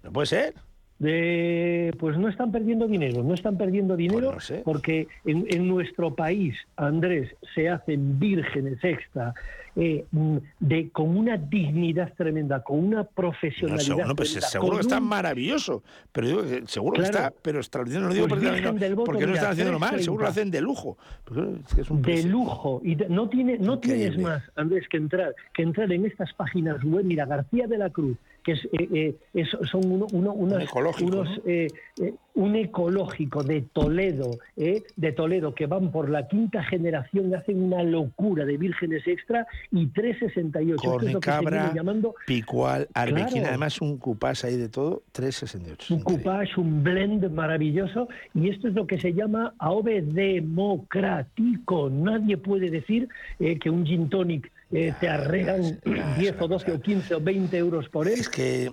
No 0.04 0.12
puede 0.12 0.28
ser. 0.28 0.54
De, 1.00 1.94
pues 2.00 2.16
no 2.20 2.28
están 2.30 2.52
perdiendo 2.52 2.88
dinero, 2.88 3.24
no 3.24 3.34
están 3.34 3.58
perdiendo 3.58 3.98
dinero 3.98 4.38
porque 4.64 5.08
en, 5.26 5.48
en 5.50 5.68
nuestro 5.68 6.14
país, 6.14 6.56
Andrés, 6.76 7.30
se 7.56 7.70
hacen 7.70 8.20
vírgenes 8.20 8.78
extra 8.84 9.34
eh, 9.76 10.06
mm, 10.12 10.38
de 10.60 10.90
con 10.90 11.16
una 11.18 11.38
dignidad 11.38 12.14
tremenda, 12.16 12.62
con 12.62 12.80
una 12.84 12.98
No, 12.98 13.06
profesionalidad. 13.06 13.86
seguro, 13.86 14.16
pues 14.16 14.30
tremenda, 14.32 14.50
seguro 14.50 14.76
que 14.78 14.82
está 14.82 14.98
un- 15.00 15.08
maravilloso. 15.08 15.84
Pero 16.12 16.28
digo 16.28 16.42
que 16.44 16.64
seguro 16.68 16.94
que 16.94 17.10
Claro. 17.10 17.18
está, 17.28 17.34
pero 17.42 17.60
extraordinario. 17.60 18.08
No 18.08 18.14
digo 18.14 18.28
Pues 18.28 18.42
porque, 18.44 18.62
no, 18.62 18.96
Voto, 18.96 19.04
porque 19.06 19.28
no 19.28 19.34
están 19.34 19.52
haciéndolo 19.52 19.80
mal, 19.80 19.90
3.30. 19.92 20.04
seguro 20.04 20.24
lo 20.24 20.30
hacen 20.30 20.52
de 20.52 20.62
lujo. 20.62 20.98
Porque 21.24 21.42
es 21.68 21.74
que 21.76 21.82
es 21.82 21.90
un 21.90 22.02
de 22.02 22.24
lujo 22.24 22.82
y 22.84 22.96
de- 22.96 23.08
no 23.10 23.30
tiene 23.30 23.58
no 23.60 23.80
tienes 23.80 24.18
más 24.20 24.44
Andrés 24.56 24.88
que 24.90 24.98
entrar 24.98 25.34
que 25.54 25.64
entrar 25.64 25.92
en 25.92 26.06
estas 26.06 26.34
páginas 26.34 26.84
web 26.84 27.06
mira 27.06 27.26
García 27.26 27.68
de 27.68 27.78
la 27.78 27.90
Cruz 27.90 28.18
que 28.44 28.54
es, 28.54 28.66
eh, 28.66 28.88
eh, 28.94 29.16
es- 29.34 29.50
son 29.70 29.86
uno, 29.92 30.08
uno- 30.12 30.34
unas- 30.34 30.64
ecológico, 30.64 31.08
unos, 31.10 31.42
eh, 31.46 31.68
eh, 32.02 32.14
un 32.34 32.56
ecológico 32.56 33.44
de 33.44 33.62
Toledo 33.62 34.40
eh, 34.58 34.84
de 34.96 35.12
Toledo 35.12 35.54
que 35.54 35.66
van 35.68 35.92
por 35.92 36.10
la 36.10 36.28
quinta 36.28 36.64
generación 36.64 37.34
hacen 37.36 37.62
una 37.62 37.84
locura 37.84 38.46
de 38.46 38.58
vírgenes 38.58 39.06
extra 39.08 39.46
y 39.72 39.88
368 39.88 41.08
Esto 41.08 41.20
es 41.20 41.74
llamando 41.76 42.16
picual, 42.26 42.88
arbequina, 42.94 43.30
Claro. 43.32 43.48
además 43.50 43.82
un 43.82 43.98
cupás 43.98 44.44
ahí 44.46 44.56
de 44.58 44.70
todo, 44.70 45.04
3,68. 45.12 45.94
un 45.94 46.02
coupage, 46.04 46.60
un 46.60 46.84
blend 46.84 47.30
maravilloso 47.32 48.08
y 48.34 48.50
esto 48.50 48.68
es 48.70 48.74
lo 48.74 48.88
que 48.88 49.00
se 49.00 49.14
llama 49.14 49.54
AOVE 49.60 50.02
democrático. 50.02 51.90
Nadie 51.90 52.38
puede 52.38 52.70
decir 52.70 53.08
que 53.38 53.70
un 53.70 53.86
gin 53.86 54.10
tonic 54.10 54.52
eh, 54.72 54.94
te 55.00 55.10
arregan 55.10 55.80
10 56.18 56.36
o 56.42 56.48
12 56.48 56.72
o 56.72 56.82
15 56.82 57.16
o 57.16 57.20
20 57.22 57.58
euros 57.58 57.90
por 57.90 58.08
él 58.08 58.22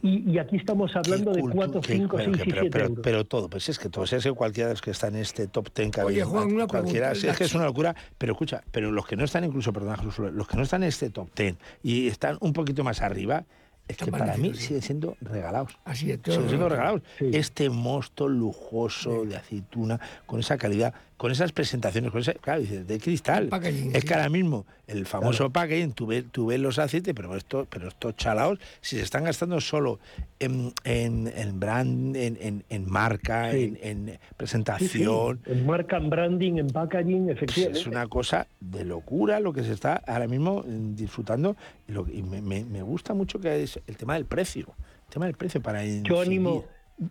y, 0.03 0.31
y 0.31 0.39
aquí 0.39 0.57
estamos 0.57 0.95
hablando 0.95 1.33
de 1.33 1.41
4, 1.43 1.81
Que- 1.81 1.93
5, 1.95 2.17
pero, 2.17 2.33
6 2.35 2.43
que- 2.45 2.49
y 2.49 2.53
pero, 2.53 2.63
7 2.63 2.71
pero- 2.71 2.85
euros. 2.87 3.01
pero 3.03 3.27
todo, 3.27 3.49
pues 3.51 3.69
es 3.69 3.79
que 3.79 3.89
todo, 3.89 4.07
si 4.07 4.17
es 4.17 4.23
que 4.25 4.33
cualquiera 4.33 4.69
de 4.69 4.75
los 4.75 4.83
que 4.83 4.91
están 4.93 5.15
en 5.17 5.23
este 5.23 5.47
top 5.49 5.69
10 5.75 5.91
que 5.91 6.03
Oye, 6.03 6.23
Juan, 6.25 6.53
una 6.53 6.67
cualquiera, 6.67 7.11
pregunta. 7.11 7.31
es 7.33 7.39
que 7.39 7.45
es 7.45 7.55
una 7.55 7.65
locura, 7.65 7.95
pero 8.17 8.33
escucha, 8.33 8.63
pero 8.71 8.91
los 8.93 9.07
que 9.07 9.17
no 9.17 9.25
están 9.25 9.45
incluso, 9.45 9.73
perdona 9.73 9.97
Jesús, 9.97 10.31
los 10.33 10.47
que 10.47 10.57
no 10.57 10.63
están 10.63 10.83
en 10.83 10.89
este 10.91 11.11
top 11.11 11.29
10 11.35 11.57
y 11.83 12.07
están 12.09 12.37
un 12.41 12.53
poquito 12.53 12.85
más 12.85 13.03
arriba, 13.03 13.45
es 13.89 13.97
que 13.97 14.11
para 14.11 14.37
mí 14.37 14.53
siguen 14.55 14.83
siendo 14.83 15.17
regalados. 15.23 15.79
Así 15.87 16.11
es, 16.11 16.21
Siguen 16.23 16.47
siendo 16.49 16.69
regalados. 16.69 17.01
Sí. 17.19 17.31
Este 17.33 17.71
mosto 17.71 18.29
lujoso 18.29 19.25
de 19.25 19.37
aceituna, 19.37 19.99
con 20.27 20.41
esa 20.41 20.59
calidad, 20.59 20.93
con 21.19 21.31
esas 21.33 21.51
presentaciones, 21.53 22.11
con 22.13 22.21
esa, 22.21 22.33
claro, 22.35 22.61
dices, 22.61 22.87
de 22.87 22.99
cristal. 23.01 23.49
packaging, 23.49 23.95
es 23.95 24.05
que 24.05 24.15
ahora 24.15 24.29
mismo 24.29 24.65
el 24.87 25.05
famoso 25.05 25.51
packaging, 25.51 25.93
tú 25.93 26.07
ves, 26.07 26.25
tú 26.31 26.47
ves 26.47 26.61
los 26.61 26.79
aceites, 26.79 27.13
pero 27.13 27.37
esto, 27.37 27.67
pero 27.69 27.89
estos 27.89 28.17
chalaos, 28.17 28.59
si 28.81 28.97
se 28.97 29.03
están 29.03 29.25
gastando 29.25 29.61
solo 29.61 29.99
en, 30.39 30.73
en, 30.85 31.31
en 31.37 31.59
brand, 31.61 32.17
en, 32.17 32.65
marca, 32.89 33.51
Sí. 33.51 33.77
en, 33.83 34.07
en 34.07 34.07
Sí, 34.07 34.13
sí, 34.15 34.35
presentación, 34.37 35.41
en 35.47 35.67
marca, 35.67 35.97
en 35.97 36.09
branding, 36.09 36.53
en 36.59 36.69
packaging, 36.69 37.25
pues 37.27 37.37
efectivamente. 37.37 37.81
es 37.81 37.87
una 37.89 38.07
cosa 38.07 38.47
de 38.61 38.85
locura 38.85 39.41
lo 39.41 39.53
que 39.53 39.65
se 39.65 39.73
está 39.73 40.01
ahora 40.07 40.29
mismo 40.29 40.63
mm, 40.67 40.95
disfrutando 40.95 41.57
y, 41.89 41.93
lo- 41.93 42.07
y 42.09 42.23
me, 42.23 42.41
me- 42.41 42.65
me 42.65 42.83
gusta 42.83 43.13
mucho 43.13 43.41
que 43.41 43.61
es 43.63 43.81
el 43.89 43.97
tema 43.97 44.15
del 44.15 44.25
precio, 44.25 44.67
el 45.09 45.13
tema 45.13 45.27
del 45.27 45.35
precio 45.35 45.61
para 45.61 45.85
Yo 45.85 45.89
incidir. 45.91 46.17
animo, 46.23 46.65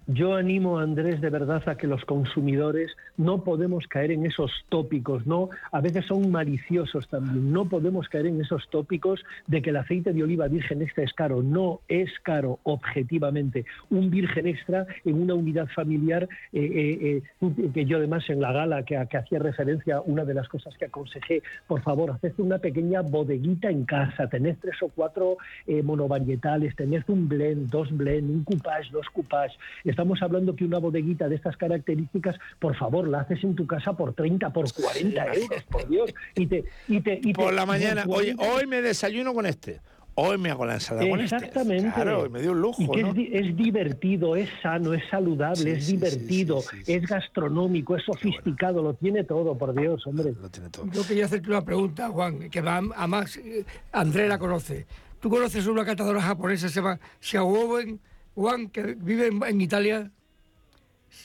yo 0.08 0.36
animo 0.36 0.80
a 0.80 0.84
Andrés 0.84 1.22
de 1.22 1.30
verdad 1.30 1.64
a 1.68 1.76
que 1.76 1.88
los 1.88 2.04
consumidores 2.06 2.92
no 3.16 3.44
podemos 3.44 3.88
caer 3.88 4.12
en 4.12 4.26
esos 4.26 4.52
tópicos, 4.70 5.26
¿no? 5.26 5.50
A 5.72 5.82
veces 5.82 6.06
son 6.06 6.30
maliciosos 6.32 7.08
también. 7.08 7.52
No 7.52 7.66
podemos 7.66 8.10
caer 8.10 8.28
en 8.28 8.42
esos 8.42 8.68
tópicos 8.70 9.24
de 9.48 9.62
que 9.62 9.70
el 9.70 9.78
aceite 9.78 10.14
de 10.14 10.24
oliva 10.24 10.48
virgen 10.48 10.82
extra 10.82 11.04
es 11.04 11.14
caro. 11.14 11.42
No 11.42 11.82
es 11.88 12.10
caro, 12.24 12.60
objetivamente. 12.64 13.66
Un 13.90 14.10
virgen 14.10 14.48
extra 14.48 14.86
en 15.06 15.22
una 15.22 15.34
unidad 15.34 15.68
familiar, 15.68 16.28
eh, 16.54 16.60
eh, 16.62 17.22
eh, 17.42 17.70
que 17.74 17.86
yo 17.86 17.98
además 17.98 18.30
en 18.30 18.42
la 18.42 18.52
gala 18.52 18.84
que, 18.84 19.02
que 19.10 19.18
hacía 19.18 19.40
referencia, 19.40 20.02
una 20.02 20.26
de 20.26 20.34
las 20.34 20.48
cosas 20.48 20.76
que 20.78 20.86
aconsejé, 20.86 21.42
por 21.68 21.82
favor, 21.82 22.12
haced 22.12 22.34
una 22.38 22.60
pequeña 22.60 23.02
bodeguita 23.02 23.70
en 23.70 23.86
casa, 23.86 24.28
tened 24.28 24.58
tres 24.62 24.82
o 24.82 24.90
cuatro 24.90 25.38
eh, 25.66 25.82
monovarietales, 25.82 26.76
tened 26.76 27.04
un 27.08 27.28
blend, 27.28 27.70
dos 27.70 27.90
blend, 27.96 28.30
un 28.30 28.44
coupage, 28.44 28.92
dos 28.92 29.08
coupage. 29.14 29.58
Estamos 29.84 30.22
hablando 30.22 30.56
que 30.56 30.66
una 30.66 30.80
bodeguita 30.80 31.28
de 31.30 31.36
estas 31.36 31.56
características, 31.58 32.36
por 32.60 32.76
favor, 32.76 33.08
la 33.08 33.22
haces 33.22 33.44
en 33.44 33.56
tu 33.56 33.66
casa 33.68 33.94
por 33.94 34.14
30, 34.14 34.52
por 34.52 34.72
40 34.72 35.26
euros, 35.34 35.64
por 35.70 35.88
Dios. 35.88 36.14
Y 36.36 36.48
te, 36.48 36.66
y 36.88 37.02
te, 37.02 37.16
y 37.24 37.34
te- 37.34 37.34
Por 37.34 37.54
la 37.54 37.66
mañana, 37.66 38.06
40 38.06 38.44
hoy 38.44 38.66
me 38.68 38.82
desayuno 38.82 39.34
con 39.34 39.46
este. 39.46 39.80
Hoy 40.20 40.40
me 40.40 40.50
hago 40.50 40.66
la 40.66 40.74
ensalada 40.74 41.08
con 41.08 41.20
este. 41.22 41.36
Exactamente. 41.36 41.92
Claro, 41.94 42.28
me 42.32 42.42
dio 42.42 42.54
un 42.54 42.60
lujo, 42.62 42.82
Y 42.82 42.90
que 42.90 43.04
¿no? 43.04 43.10
es, 43.10 43.14
di- 43.14 43.30
es 43.32 43.56
divertido, 43.56 44.36
es 44.36 44.50
sano, 44.64 44.96
es 44.96 45.04
saludable, 45.12 45.58
Sí, 45.58 45.70
es 45.70 45.86
sí, 45.86 45.92
sí, 45.92 45.98
divertido, 45.98 46.64
es 46.88 47.06
gastronómico, 47.06 47.96
es 47.96 48.04
sofisticado, 48.04 48.82
lo 48.82 48.96
tiene 48.96 49.24
todo, 49.26 49.56
por 49.56 49.80
Dios, 49.80 50.08
hombre. 50.08 50.34
Lo 50.42 50.50
tiene 50.50 50.72
todo. 50.72 50.88
Yo 50.92 51.06
quería 51.06 51.26
hacerte 51.26 51.50
una 51.52 51.64
pregunta, 51.64 52.10
Juan, 52.10 52.50
que 52.50 52.62
va- 52.62 52.82
además 52.96 53.38
eh, 53.38 53.64
André 53.92 54.28
la 54.28 54.40
conoce. 54.40 54.88
¿Tú 55.20 55.30
conoces 55.30 55.68
una 55.68 55.86
catadora 55.86 56.20
japonesa, 56.22 56.68
se 56.68 56.76
llama 56.82 57.00
Xiaowen, 57.20 58.00
Juan, 58.38 58.70
que 58.70 58.94
vive 58.94 59.28
en, 59.28 59.42
en 59.44 59.60
Italia? 59.62 60.12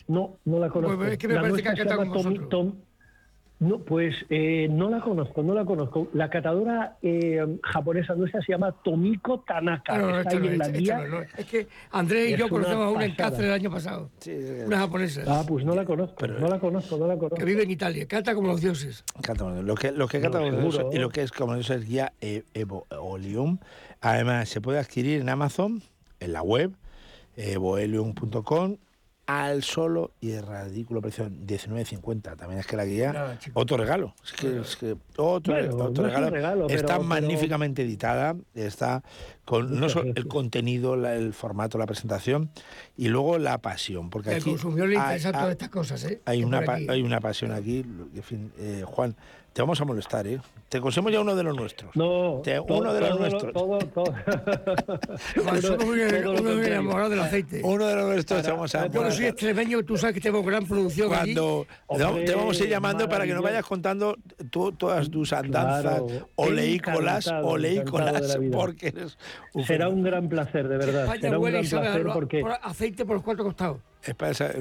No, 0.08 0.38
no 0.46 0.58
la 0.58 0.70
conozco. 0.70 0.96
Pues 0.96 1.12
es 1.12 1.18
que 1.18 1.28
me 1.28 1.34
La 1.34 1.42
parece 1.42 1.62
que 1.62 1.84
llama 1.84 2.08
con. 2.08 2.48
Tom- 2.48 2.74
No, 3.60 3.78
pues 3.80 4.14
eh, 4.30 4.66
no 4.70 4.88
la 4.88 5.00
conozco, 5.00 5.42
no 5.42 5.52
la 5.54 5.64
conozco. 5.66 6.08
La 6.14 6.30
catadora 6.30 6.96
eh, 7.02 7.58
japonesa 7.62 8.14
nuestra 8.14 8.40
se 8.40 8.52
llama 8.52 8.72
Tomiko 8.82 9.40
Tanaka. 9.46 9.98
No, 9.98 10.10
no, 10.10 10.18
está 10.20 10.30
esta 10.30 10.42
ahí 10.42 10.46
no, 10.48 10.52
en 10.52 10.58
la 10.58 10.68
guía. 10.68 10.96
esta 10.96 11.08
no, 11.08 11.20
no. 11.20 11.26
Es 11.36 11.44
que 11.44 11.68
Andrés 11.90 12.30
y 12.30 12.32
Es 12.32 12.38
yo 12.40 12.48
conocemos 12.48 12.86
a 12.86 12.90
una 12.90 13.04
en. 13.04 13.14
Cáceres 13.14 13.44
el 13.46 13.52
año 13.52 13.70
pasado. 13.70 14.10
Una 14.66 14.78
japonesa. 14.78 15.22
Ah, 15.26 15.44
pues 15.46 15.64
no 15.66 15.74
la 15.74 15.84
conozco, 15.84 16.26
no 16.26 16.48
la 16.48 16.58
conozco, 16.58 16.96
no 16.96 17.06
la 17.06 17.14
conozco. 17.16 17.36
Que 17.36 17.44
vive 17.44 17.62
en 17.64 17.70
Italia, 17.70 18.06
canta 18.08 18.34
como 18.34 18.48
los 18.48 18.62
dioses. 18.62 19.04
Canta 19.22 19.44
como- 19.44 19.60
Lo 19.62 19.74
que, 19.74 19.92
lo 19.92 20.08
que 20.08 20.16
No, 20.18 20.22
canta 20.30 20.38
como 20.38 20.50
seguro. 20.50 20.68
eso 20.88 20.90
y 20.94 20.98
lo 20.98 21.10
que 21.10 21.22
es 21.22 21.30
como 21.30 21.54
eso 21.56 21.74
es 21.74 21.86
guía 21.86 22.14
e- 22.22 22.44
Evo 22.54 22.86
Oleum. 22.88 23.58
Además, 24.00 24.48
se 24.48 24.62
puede 24.62 24.78
adquirir 24.78 25.20
en 25.20 25.28
Amazon, 25.28 25.82
en 26.18 26.32
la 26.32 26.40
web, 26.42 26.72
evoelium.com, 27.36 28.76
al 29.26 29.62
solo 29.62 30.10
y 30.20 30.32
el 30.32 30.44
ridículo 30.44 31.00
precio 31.00 31.30
de 31.30 31.30
19.50. 31.56 32.36
También 32.36 32.58
es 32.58 32.66
que 32.66 32.76
la 32.76 32.84
guía, 32.84 33.36
chico. 33.38 33.58
otro 33.58 33.76
regalo. 33.76 34.14
Es 34.24 34.32
que, 34.32 34.60
es 34.60 34.76
que 34.76 34.96
otro, 35.16 35.54
Bueno, 35.54 35.76
otro 35.76 35.84
no 35.84 35.90
es 35.90 35.98
un 35.98 36.04
regalo. 36.04 36.30
regalo, 36.30 36.66
está 36.68 36.76
pero- 36.76 36.86
pero- 36.88 37.02
magníficamente 37.04 37.82
editada, 37.82 38.34
está 38.54 39.02
con 39.44 39.78
no 39.78 39.88
solo 39.88 40.10
el 40.14 40.26
contenido, 40.26 40.96
la- 40.96 41.14
el 41.14 41.32
formato, 41.34 41.78
la 41.78 41.86
presentación 41.86 42.50
y 42.96 43.08
luego 43.08 43.38
la 43.38 43.58
pasión. 43.58 44.10
Porque 44.10 44.30
El 44.30 44.36
aquí 44.36 44.50
consumidor 44.50 44.88
le 44.88 44.98
hay- 44.98 45.20
todas 45.22 45.50
estas 45.50 45.68
cosas, 45.68 46.04
¿eh? 46.04 46.20
hay 46.24 46.42
una, 46.42 46.58
hay 46.88 47.02
una 47.02 47.20
pasión 47.20 47.52
aquí. 47.52 47.78
En 48.14 48.22
fin, 48.24 48.52
eh, 48.58 48.82
Juan, 48.84 49.14
te 49.52 49.60
vamos 49.62 49.80
a 49.80 49.84
molestar, 49.84 50.26
¿eh? 50.26 50.40
Te 50.68 50.80
conseguimos 50.80 51.12
ya 51.12 51.20
uno 51.20 51.36
de 51.36 51.42
los 51.42 51.54
nuestros. 51.54 51.94
No, 51.94 52.40
Te- 52.42 52.56
todo- 52.62 52.78
uno 52.78 52.94
de 52.94 53.00
los 53.00 53.08
todo 53.10 53.18
nuestros. 53.18 53.52
todo- 53.52 53.78
todo- 53.78 54.14
muy 55.84 56.00
contrario. 56.00 56.64
enamorados 56.64 57.10
del 57.10 57.20
aceite. 57.20 57.60
Uno 57.62 57.86
de 57.86 57.94
los 57.94 58.04
nuestros 58.06 58.38
te 58.40 58.44
Para- 58.44 58.54
vamos 58.54 58.74
a 58.74 58.86
Yo 58.86 59.02
que 59.02 59.10
soy 59.12 59.24
extremeño, 59.26 59.82
tú 59.84 59.96
sabes 59.98 60.14
que 60.14 60.20
tenemos 60.20 60.46
gran 60.46 60.64
producción 60.66 61.12
aquí. 61.12 61.34
cuando 61.34 61.66
Hombre, 61.86 62.24
te 62.24 62.34
vamos 62.34 62.58
a 62.60 62.64
ir 62.64 62.70
llamando 62.70 63.08
para 63.08 63.26
que 63.26 63.34
nos 63.34 63.42
vayas 63.42 63.64
contando 63.66 64.16
tú- 64.50 64.72
todas 64.72 65.10
tus 65.10 65.32
andanzas 65.32 65.82
Claro, 66.00 66.28
oleícolas, 66.36 67.26
encantado, 67.26 67.48
oleícolas, 67.52 68.14
encantado 68.36 68.50
porque 68.52 68.88
eres 68.88 69.18
un 69.52 69.64
Será 69.66 69.88
un 69.88 70.02
gran 70.02 70.28
placer, 70.28 70.68
de 70.68 70.78
verdad. 70.78 71.02
España 71.04 71.20
Será 71.20 71.36
un 71.38 71.44
huele 71.44 71.52
gran 71.58 71.64
y 71.64 71.68
sabe 71.68 71.82
a 71.88 71.90
placer 71.90 72.06
lo- 72.06 72.12
porque 72.14 72.40
por 72.40 72.52
aceite 72.62 73.04
por 73.04 73.16
los 73.16 73.22
cuatro 73.24 73.44
costados. 73.44 73.78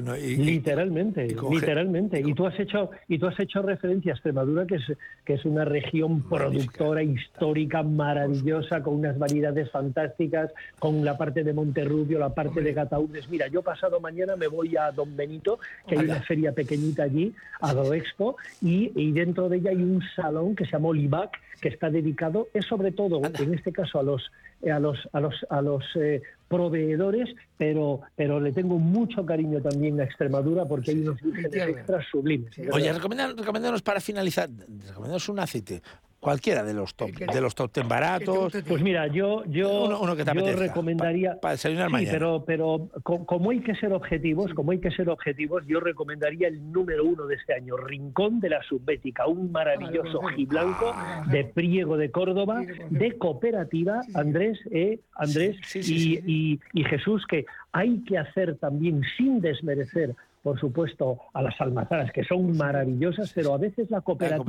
No, 0.02 0.16
y- 0.16 0.36
literalmente, 0.36 1.26
y 1.26 1.34
literalmente. 1.54 2.20
Y 2.20 2.32
tú 2.34 2.46
has 2.46 2.58
hecho 2.58 2.90
y 3.08 3.18
tú 3.18 3.26
has 3.26 3.38
hecho 3.40 3.62
referencia 3.62 4.12
a 4.12 4.14
Extremadura, 4.14 4.66
que 4.66 4.76
es 4.76 4.82
que 5.24 5.34
es 5.34 5.44
una 5.44 5.64
región 5.64 6.22
productora 6.28 7.02
histórica 7.02 7.82
maravillosa 7.82 8.82
con 8.82 8.94
unas 8.94 9.18
variedades 9.18 9.70
fantásticas, 9.70 10.50
con 10.78 11.04
la 11.04 11.16
parte 11.16 11.44
de 11.44 11.52
Monterrubio, 11.52 12.18
la 12.18 12.34
parte 12.34 12.60
de 12.60 12.72
Gataúdes. 12.72 13.28
Mira, 13.28 13.48
yo 13.48 13.62
pasado 13.62 14.00
mañana 14.00 14.36
me 14.36 14.48
voy 14.48 14.76
a 14.76 14.90
Don 14.92 15.16
Benito, 15.16 15.58
que 15.86 15.98
hay 15.98 16.04
una 16.06 16.22
feria 16.22 16.52
pequeñita 16.52 17.04
allí, 17.04 17.32
a 17.60 17.72
Expo, 17.94 18.36
y, 18.60 18.92
y 18.94 19.12
dentro 19.12 19.48
de 19.48 19.58
ella 19.58 19.70
hay 19.70 19.82
un 19.82 20.02
salón 20.14 20.54
que 20.54 20.64
se 20.64 20.72
llama 20.72 20.88
Olivac, 20.88 21.30
que 21.62 21.68
está 21.68 21.88
dedicado, 21.88 22.48
es 22.52 22.66
sobre 22.66 22.90
todo, 22.90 23.22
en 23.22 23.54
este 23.54 23.72
caso, 23.72 24.00
a 24.00 24.02
los 24.02 24.30
eh, 24.62 24.70
a 24.72 24.80
los 24.80 24.98
a 25.12 25.20
los 25.20 25.34
a 25.48 25.62
los 25.62 25.84
eh, 25.94 26.20
proveedores, 26.48 27.34
pero 27.56 28.00
pero 28.16 28.40
le 28.40 28.52
tengo 28.52 28.78
mucho 28.78 29.24
cariño 29.24 29.60
también 29.62 29.98
a 30.00 30.04
Extremadura 30.04 30.64
porque 30.64 30.90
hay 30.90 30.98
unos 30.98 31.22
vírgenes 31.22 31.68
extras 31.68 32.04
sublimes. 32.10 32.52
Oye, 32.72 32.92
recomiéndanos 32.92 33.80
para 33.82 34.00
finalizar, 34.00 34.50
recomiéndanos 34.88 35.28
un 35.28 35.38
aceite, 35.38 35.82
cualquiera 36.22 36.62
de 36.62 36.72
los 36.72 36.94
top, 36.94 37.10
de 37.10 37.40
los 37.40 37.52
top 37.52 37.72
ten 37.72 37.88
baratos. 37.88 38.52
Pues 38.68 38.80
mira, 38.80 39.08
yo, 39.08 39.44
yo, 39.46 39.86
Uno- 39.86 40.00
uno 40.00 40.14
que 40.14 40.24
te 40.24 40.32
yo 40.32 40.40
apetezca, 40.40 40.60
recomendaría. 40.68 41.40
para 41.40 41.52
desayunar 41.54 41.88
Sí, 41.88 41.92
mañana. 41.92 42.12
pero, 42.12 42.44
pero 42.46 42.88
co- 43.02 43.26
como 43.26 43.50
hay 43.50 43.58
que 43.58 43.74
ser 43.74 43.92
objetivos, 43.92 44.54
como 44.54 44.70
hay 44.70 44.78
que 44.78 44.92
ser 44.92 45.08
objetivos, 45.10 45.64
yo 45.66 45.80
recomendaría 45.80 46.46
el 46.46 46.70
número 46.70 47.04
uno 47.04 47.26
de 47.26 47.34
este 47.34 47.54
año, 47.54 47.76
Rincón 47.76 48.38
de 48.38 48.50
la 48.50 48.62
Subbética, 48.62 49.26
un 49.26 49.50
maravilloso 49.50 50.20
ojiblanco 50.20 50.94
de 51.26 51.44
Priego 51.44 51.96
de 51.96 52.12
Córdoba, 52.12 52.62
de 52.90 53.18
cooperativa, 53.18 54.02
Andrés, 54.14 54.60
eh, 54.70 55.00
Andrés 55.16 55.56
y, 55.74 56.20
y- 56.24 56.60
y 56.72 56.84
Jesús, 56.84 57.26
que 57.26 57.46
hay 57.72 57.98
que 58.04 58.16
hacer 58.18 58.58
también 58.58 59.02
sin 59.16 59.40
desmerecer. 59.40 60.14
Por 60.42 60.58
supuesto, 60.58 61.18
a 61.34 61.42
las 61.42 61.58
almazaras, 61.60 62.10
que 62.10 62.24
son 62.24 62.56
maravillosas, 62.56 63.30
pero 63.32 63.54
a 63.54 63.58
veces 63.58 63.88
la 63.90 64.00
cooperativa, 64.00 64.44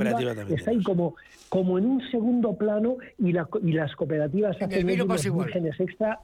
está 0.54 0.70
ahí 0.72 0.82
como, 0.82 1.14
como 1.48 1.78
en 1.78 1.86
un 1.86 2.02
segundo 2.10 2.56
plano 2.56 2.96
y, 3.18 3.32
la- 3.32 3.48
y 3.62 3.72
las 3.72 3.94
cooperativas 3.94 4.56
En 4.60 4.70
hacen 4.72 4.86
unos 5.04 5.22
vírgenes 5.44 5.78
extra 5.78 6.18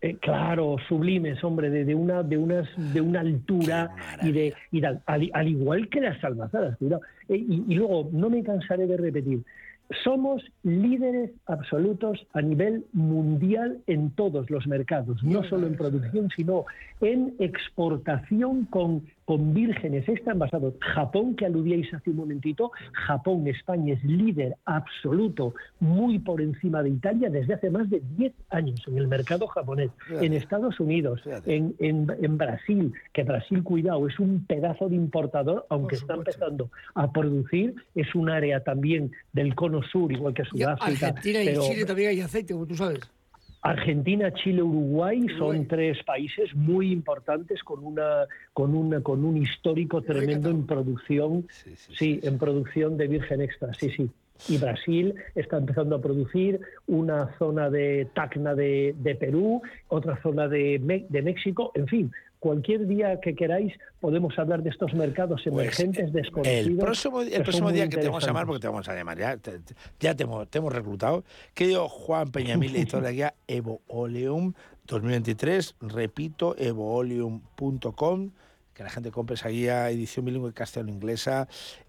eh, 0.00 0.16
claro, 0.16 0.76
sublimes, 0.88 1.44
hombre, 1.44 1.70
de, 1.70 1.84
de 1.84 1.94
una 1.94 2.24
de 2.24 2.36
unas 2.36 2.66
de 2.76 3.00
una 3.00 3.20
altura 3.20 3.94
y 4.26 4.32
de 4.32 4.54
y 4.72 4.80
de- 4.80 4.98
al, 5.06 5.30
al 5.32 5.46
igual 5.48 5.88
que 5.90 6.00
las 6.00 6.24
almazaras, 6.24 6.76
cuidado. 6.78 7.02
Eh, 7.28 7.36
y, 7.36 7.64
y 7.68 7.74
luego 7.76 8.08
no 8.12 8.28
me 8.30 8.42
cansaré 8.42 8.86
de 8.88 8.96
repetir. 8.96 9.42
Somos 10.04 10.42
líderes 10.62 11.30
absolutos 11.46 12.26
a 12.32 12.40
nivel 12.40 12.84
mundial 12.92 13.78
en 13.86 14.10
todos 14.10 14.48
los 14.50 14.66
mercados, 14.66 15.22
no 15.22 15.44
solo 15.44 15.66
en 15.66 15.76
producción, 15.76 16.28
sino 16.34 16.64
en 17.00 17.34
exportación 17.38 18.64
con, 18.66 19.06
con 19.24 19.54
vírgenes 19.54 20.08
extra 20.08 20.32
envasados. 20.32 20.74
Japón, 20.80 21.36
que 21.36 21.46
aludíais 21.46 21.92
hace 21.94 22.10
un 22.10 22.16
momentito, 22.16 22.72
Japón, 22.92 23.46
España 23.46 23.94
es 23.94 24.02
líder 24.04 24.56
absoluto, 24.64 25.54
muy 25.80 26.18
por 26.18 26.40
encima 26.40 26.82
de 26.82 26.90
Italia 26.90 27.30
desde 27.30 27.54
hace 27.54 27.70
más 27.70 27.88
de 27.88 28.02
10 28.16 28.32
años 28.50 28.80
en 28.86 28.98
el 28.98 29.06
mercado 29.08 29.46
japonés, 29.46 29.90
Fíjate. 30.06 30.26
en 30.26 30.32
Estados 30.32 30.78
Unidos, 30.80 31.22
en, 31.46 31.74
en- 31.78 32.06
en 32.20 32.38
Brasil, 32.38 32.92
que 33.12 33.22
Brasil, 33.22 33.62
cuidado, 33.62 34.06
es 34.08 34.18
un 34.18 34.44
pedazo 34.46 34.88
de 34.88 34.96
importador, 34.96 35.66
aunque 35.70 35.96
está 35.96 36.14
empezando 36.14 36.70
a 36.94 37.10
producir, 37.12 37.74
es 37.94 38.14
un 38.14 38.28
área 38.28 38.62
también 38.64 39.12
del 39.32 39.54
cono 39.54 39.82
sur, 39.82 40.10
igual 40.12 40.34
que 40.34 40.44
Sudáfrica. 40.44 41.08
Argentina 41.08 41.42
y 41.42 41.46
pero- 41.46 41.62
Chile 41.62 41.84
también 41.84 42.10
hay 42.10 42.20
aceite, 42.20 42.52
como 42.52 42.66
tú 42.66 42.74
sabes. 42.74 43.00
Argentina, 43.62 44.32
Chile, 44.32 44.62
Uruguay 44.62 45.24
son 45.38 45.66
tres 45.68 46.02
países 46.04 46.52
muy 46.54 46.90
importantes 46.92 47.62
con 47.62 47.84
una 47.84 48.26
con 48.52 48.74
una 48.74 49.00
con 49.00 49.24
un 49.24 49.36
histórico 49.36 50.02
tremendo 50.02 50.50
en 50.50 50.66
producción, 50.66 51.46
sí, 51.96 52.18
en 52.24 52.38
producción 52.38 52.96
de 52.96 53.06
virgen 53.06 53.40
extra, 53.40 53.72
sí, 53.72 53.90
sí. 53.90 54.10
Y 54.48 54.58
Brasil 54.58 55.14
está 55.36 55.58
empezando 55.58 55.94
a 55.94 56.02
producir 56.02 56.60
una 56.88 57.36
zona 57.38 57.70
de 57.70 58.08
Tacna 58.12 58.56
de, 58.56 58.96
de 58.98 59.14
Perú, 59.14 59.62
otra 59.86 60.20
zona 60.20 60.48
de, 60.48 61.06
de 61.08 61.22
México, 61.22 61.70
en 61.76 61.86
fin, 61.86 62.12
cualquier 62.42 62.88
día 62.88 63.20
que 63.20 63.36
queráis 63.36 63.72
podemos 64.00 64.36
hablar 64.36 64.64
de 64.64 64.70
estos 64.70 64.92
mercados 64.94 65.46
emergentes 65.46 66.12
desconocidos. 66.12 66.42
Pues, 66.42 66.66
El 66.66 66.76
próximo, 66.76 67.20
que 67.20 67.36
el 67.36 67.42
próximo 67.44 67.70
día 67.70 67.88
que 67.88 67.98
te 67.98 68.08
vamos 68.08 68.24
a 68.24 68.26
llamar, 68.26 68.46
porque 68.46 68.60
te 68.60 68.66
vamos 68.66 68.88
a 68.88 68.94
llamar 68.96 69.16
ya, 69.16 69.36
te- 69.36 69.60
ya 70.00 70.16
te 70.16 70.24
hemos, 70.24 70.48
te 70.48 70.58
hemos 70.58 70.72
reclutado, 70.72 71.22
querido 71.54 71.88
Juan 71.88 72.32
Peñamil, 72.32 72.74
editor 72.74 73.00
de 73.00 73.06
la 73.08 73.12
guía 73.12 73.34
Evo 73.46 73.80
Oleum 73.86 74.54
2023, 74.86 75.76
repito, 75.82 76.56
evooleum.com, 76.58 78.30
que 78.74 78.82
la 78.82 78.90
gente 78.90 79.12
compre 79.12 79.34
esa 79.34 79.48
guía 79.48 79.88
edición 79.90 80.24
bilingüe 80.24 80.52
castellano-inglesa, 80.52 81.46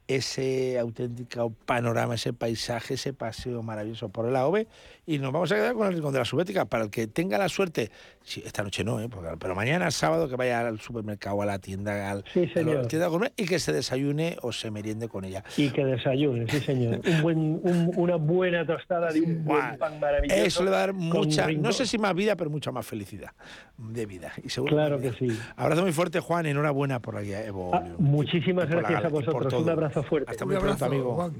ese 0.08 0.78
auténtico 0.80 1.52
panorama, 1.66 2.16
ese 2.16 2.34
paisaje, 2.34 2.96
ese 2.96 3.14
paseo 3.14 3.64
maravilloso 3.64 4.10
por 4.10 4.28
el 4.28 4.36
AOVE 4.36 4.68
y 5.06 5.18
nos 5.20 5.32
vamos 5.32 5.52
a 5.52 5.56
quedar 5.56 5.74
con 5.74 5.88
el 5.88 5.94
rincón 5.94 6.14
de 6.14 6.20
la 6.20 6.26
subética 6.26 6.66
para 6.66 6.84
el 6.86 6.90
que 6.90 7.08
tenga 7.08 7.38
la 7.38 7.48
suerte, 7.50 7.90
sí, 8.22 8.42
esta 8.46 8.64
noche 8.64 8.84
no, 8.84 9.00
¿eh? 9.00 9.08
Porque- 9.10 9.30
pero 9.40 9.56
mañana 9.56 9.90
sábado 9.92 10.28
que 10.30 10.36
vaya 10.36 10.68
al 10.68 10.80
supermercado, 10.80 11.42
a 11.42 11.46
la 11.46 11.60
tienda, 11.60 12.12
al, 12.12 12.24
Sí, 12.34 12.42
a 12.42 12.46
la 12.48 12.54
señor. 12.54 12.88
tienda 12.88 13.08
gourmet 13.08 13.34
y 13.38 13.46
que 13.46 13.60
se 13.60 13.72
desayune 13.74 14.38
o 14.42 14.52
se 14.52 14.72
meriende 14.72 15.08
con 15.08 15.24
ella. 15.26 15.44
Y 15.58 15.70
que 15.70 15.86
desayune, 15.86 16.48
sí 16.50 16.60
señor. 16.60 17.00
Un 17.06 17.22
buen, 17.22 17.38
un- 17.64 17.92
una 17.96 18.16
buena 18.18 18.66
tostada 18.66 19.12
de 19.12 19.22
un 19.22 19.46
buen 19.46 19.78
pan 19.78 20.00
maravilloso. 20.00 20.42
Eso 20.42 20.64
le 20.64 20.72
va 20.72 20.78
a 20.78 20.80
dar 20.82 20.94
mucha, 20.94 21.48
no 21.52 21.72
sé 21.72 21.86
si 21.86 21.98
más 21.98 22.14
vida, 22.14 22.36
pero 22.36 22.50
mucha 22.50 22.72
más 22.72 22.86
felicidad 22.86 23.32
de 23.78 24.06
vida. 24.06 24.32
Y 24.44 24.50
seguro 24.50 24.74
Claro 24.76 25.00
que 25.00 25.12
sí. 25.14 25.28
Abrazo 25.56 25.82
muy 25.82 25.92
fuerte, 25.92 26.20
Juan, 26.20 26.46
enhorabuena 26.46 27.00
por 27.02 27.16
la 27.16 27.22
guía 27.22 27.46
Evo. 27.46 27.72
Ah, 27.74 27.84
muchísimas 27.98 28.66
Y 28.66 28.74
por 28.74 28.84
la 28.84 28.90
gracias 28.90 29.06
a 29.06 29.10
vosotros. 29.10 29.54
Un 29.54 29.60
todo. 29.66 29.66
Abrazo 29.94 30.10
fuerte. 30.10 30.32
Hasta 30.32 30.46
muy 30.46 30.58
pronto, 30.58 30.86
amigo. 30.86 31.32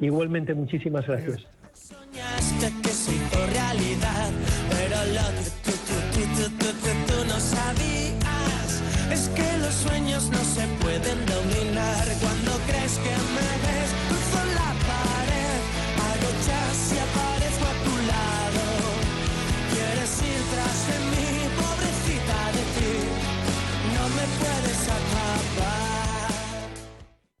Igualmente, 0.00 0.54
muchísimas 0.54 1.06
gracias. 1.06 1.46
Soñaste 1.72 2.72
que 2.82 2.88
se 2.88 3.14
hizo 3.14 3.46
realidad, 3.46 4.30
pero 4.70 4.96
lo 5.12 5.26
que 5.36 5.50
tú, 5.64 5.72
tú, 5.86 5.96
tú, 6.12 6.20
tú, 6.36 6.50
tú, 6.58 6.66
tú, 6.66 7.12
tú 7.12 7.24
no 7.26 7.40
sabías 7.40 8.82
es 9.10 9.28
que 9.28 9.58
los 9.58 9.74
sueños 9.74 10.30
no 10.30 10.38
se 10.38 10.73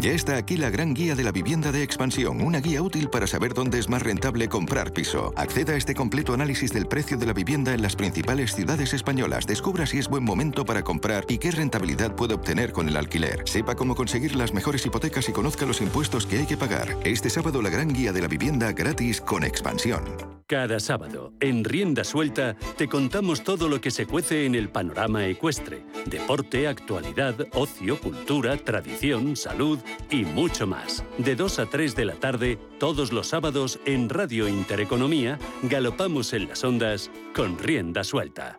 Ya 0.00 0.12
está 0.12 0.38
aquí 0.38 0.56
la 0.56 0.70
gran 0.70 0.94
guía 0.94 1.14
de 1.14 1.22
la 1.22 1.30
vivienda 1.30 1.72
de 1.72 1.82
expansión, 1.82 2.40
una 2.40 2.60
guía 2.60 2.80
útil 2.80 3.10
para 3.10 3.26
saber 3.26 3.52
dónde 3.52 3.78
es 3.78 3.90
más 3.90 4.02
rentable 4.02 4.48
comprar 4.48 4.94
piso. 4.94 5.34
Acceda 5.36 5.74
a 5.74 5.76
este 5.76 5.94
completo 5.94 6.32
análisis 6.32 6.72
del 6.72 6.86
precio 6.86 7.18
de 7.18 7.26
la 7.26 7.34
vivienda 7.34 7.74
en 7.74 7.82
las 7.82 7.96
principales 7.96 8.54
ciudades 8.54 8.94
españolas. 8.94 9.46
Descubra 9.46 9.84
si 9.84 9.98
es 9.98 10.08
buen 10.08 10.24
momento 10.24 10.64
para 10.64 10.82
comprar 10.82 11.26
y 11.28 11.36
qué 11.36 11.50
rentabilidad 11.50 12.16
puede 12.16 12.32
obtener 12.32 12.72
con 12.72 12.88
el 12.88 12.96
alquiler. 12.96 13.42
Sepa 13.44 13.74
cómo 13.74 13.94
conseguir 13.94 14.36
las 14.36 14.54
mejores 14.54 14.86
hipotecas 14.86 15.28
y 15.28 15.32
conozca 15.32 15.66
los 15.66 15.82
impuestos 15.82 16.24
que 16.24 16.38
hay 16.38 16.46
que 16.46 16.56
pagar. 16.56 16.96
Este 17.04 17.28
sábado 17.28 17.60
la 17.60 17.68
gran 17.68 17.92
guía 17.92 18.14
de 18.14 18.22
la 18.22 18.28
vivienda 18.28 18.72
gratis 18.72 19.20
con 19.20 19.44
expansión. 19.44 20.02
Cada 20.46 20.80
sábado, 20.80 21.32
en 21.38 21.62
Rienda 21.62 22.02
Suelta, 22.02 22.56
te 22.76 22.88
contamos 22.88 23.44
todo 23.44 23.68
lo 23.68 23.80
que 23.80 23.92
se 23.92 24.06
cuece 24.06 24.46
en 24.46 24.56
el 24.56 24.68
panorama 24.68 25.24
ecuestre. 25.26 25.84
Deporte, 26.06 26.66
actualidad, 26.66 27.36
ocio, 27.52 28.00
cultura, 28.00 28.56
tradición, 28.56 29.36
salud 29.36 29.78
y 30.10 30.24
mucho 30.24 30.66
más. 30.66 31.04
De 31.18 31.36
2 31.36 31.58
a 31.58 31.66
3 31.66 31.96
de 31.96 32.04
la 32.04 32.14
tarde, 32.14 32.58
todos 32.78 33.12
los 33.12 33.28
sábados, 33.28 33.78
en 33.84 34.08
Radio 34.08 34.48
Intereconomía, 34.48 35.38
galopamos 35.62 36.32
en 36.32 36.48
las 36.48 36.64
ondas 36.64 37.10
con 37.34 37.58
Rienda 37.58 38.04
Suelta. 38.04 38.58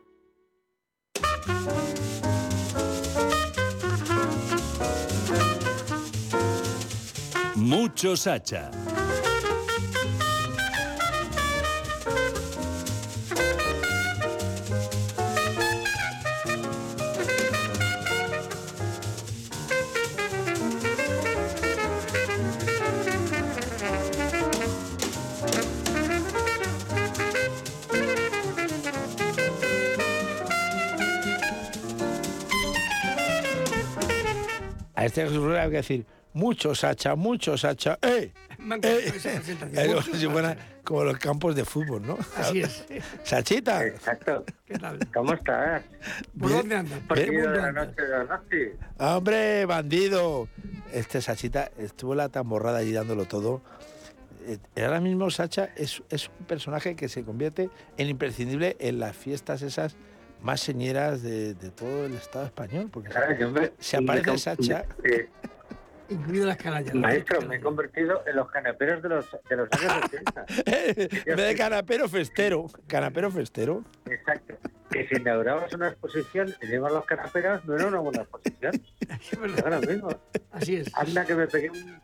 Mucho 7.56 8.18
Sacha. 8.18 8.72
A 35.02 35.06
este 35.06 35.24
Jesús 35.24 35.38
Rueda 35.44 35.64
hay 35.64 35.72
que 35.72 35.78
decir, 35.78 36.06
mucho 36.34 36.76
Sacha, 36.76 37.16
mucho 37.16 37.58
Sacha, 37.58 37.98
¡eh! 38.04 38.32
¡Eh! 38.84 39.14
como 39.88 40.02
si 40.16 40.28
fuera 40.28 40.56
como 40.84 41.04
los 41.06 41.18
campos 41.18 41.56
de 41.56 41.66
fútbol, 41.66 42.06
¿no? 42.06 42.20
Así 42.38 42.62
es. 42.62 42.86
Sachita. 43.24 43.84
Exacto. 43.84 44.46
¿Qué 44.68 44.78
tal? 44.78 45.00
¿Cómo 45.12 45.34
estás? 45.34 45.82
¿Por 46.40 46.50
Bien. 46.50 46.60
dónde 46.60 46.76
andas? 46.76 47.00
¿Por 47.08 47.18
qué 47.18 47.32
la 47.32 47.68
andas? 47.68 47.88
noche 47.88 48.02
de 48.04 48.10
la 48.10 48.24
noche. 48.26 48.76
Hombre, 49.00 49.66
bandido. 49.66 50.48
Este 50.94 51.20
Sachita 51.20 51.72
estuvo 51.80 52.14
la 52.14 52.30
tamborrada 52.30 52.78
allí 52.78 52.92
dándolo 52.92 53.26
todo. 53.26 53.64
Eh, 54.46 54.60
Ahora 54.84 55.00
mismo 55.00 55.32
Sacha 55.32 55.70
es, 55.76 56.04
es 56.12 56.30
un 56.40 56.46
personaje 56.46 56.96
que 56.96 57.10
se 57.10 57.24
convierte 57.24 57.72
en 57.98 58.08
imprescindible 58.08 58.78
en 58.80 59.00
las 59.00 59.16
fiestas 59.18 59.64
esas 59.64 59.96
más 60.42 60.60
señeras 60.62 61.22
de, 61.22 61.54
de 61.54 61.70
todo 61.72 62.06
el 62.06 62.14
Estado 62.16 62.46
español. 62.46 62.90
Porque 62.92 63.10
Claro, 63.10 63.36
se 63.80 63.98
aparece 63.98 64.38
Sacha. 64.38 64.86
eh, 65.04 65.30
Incluido 66.10 66.46
las 66.46 66.58
canallas. 66.58 66.94
maestro, 66.94 67.42
me 67.44 67.56
he 67.56 67.62
convertido 67.62 68.22
en 68.28 68.36
los 68.36 68.52
canaperos 68.52 69.02
de 69.02 69.08
los, 69.10 69.26
de 69.50 69.56
los 69.56 69.70
años 69.72 69.94
80. 70.06 70.46
en 70.66 71.36
vez 71.38 71.48
de 71.48 71.56
canapero 71.56 72.10
festero. 72.10 72.66
Canapero 72.88 73.32
festero. 73.32 73.84
Exacto. 74.06 74.56
Que 74.92 75.08
si 75.08 75.16
inaugurabas 75.22 75.72
una 75.74 75.88
exposición 75.88 76.54
y 76.62 76.68
llevas 76.68 76.92
los 76.92 77.06
canaperos, 77.06 77.64
no 77.64 77.76
era 77.76 77.88
una 77.88 78.00
buena 78.00 78.22
exposición. 78.24 78.74
Ahora 79.64 79.80
mismo. 79.80 80.10
Así 80.52 80.76
es. 80.76 80.92
Anda 80.96 81.24
que 81.24 81.34
me 81.34 81.48
pegué 81.48 81.70
un, 81.70 82.02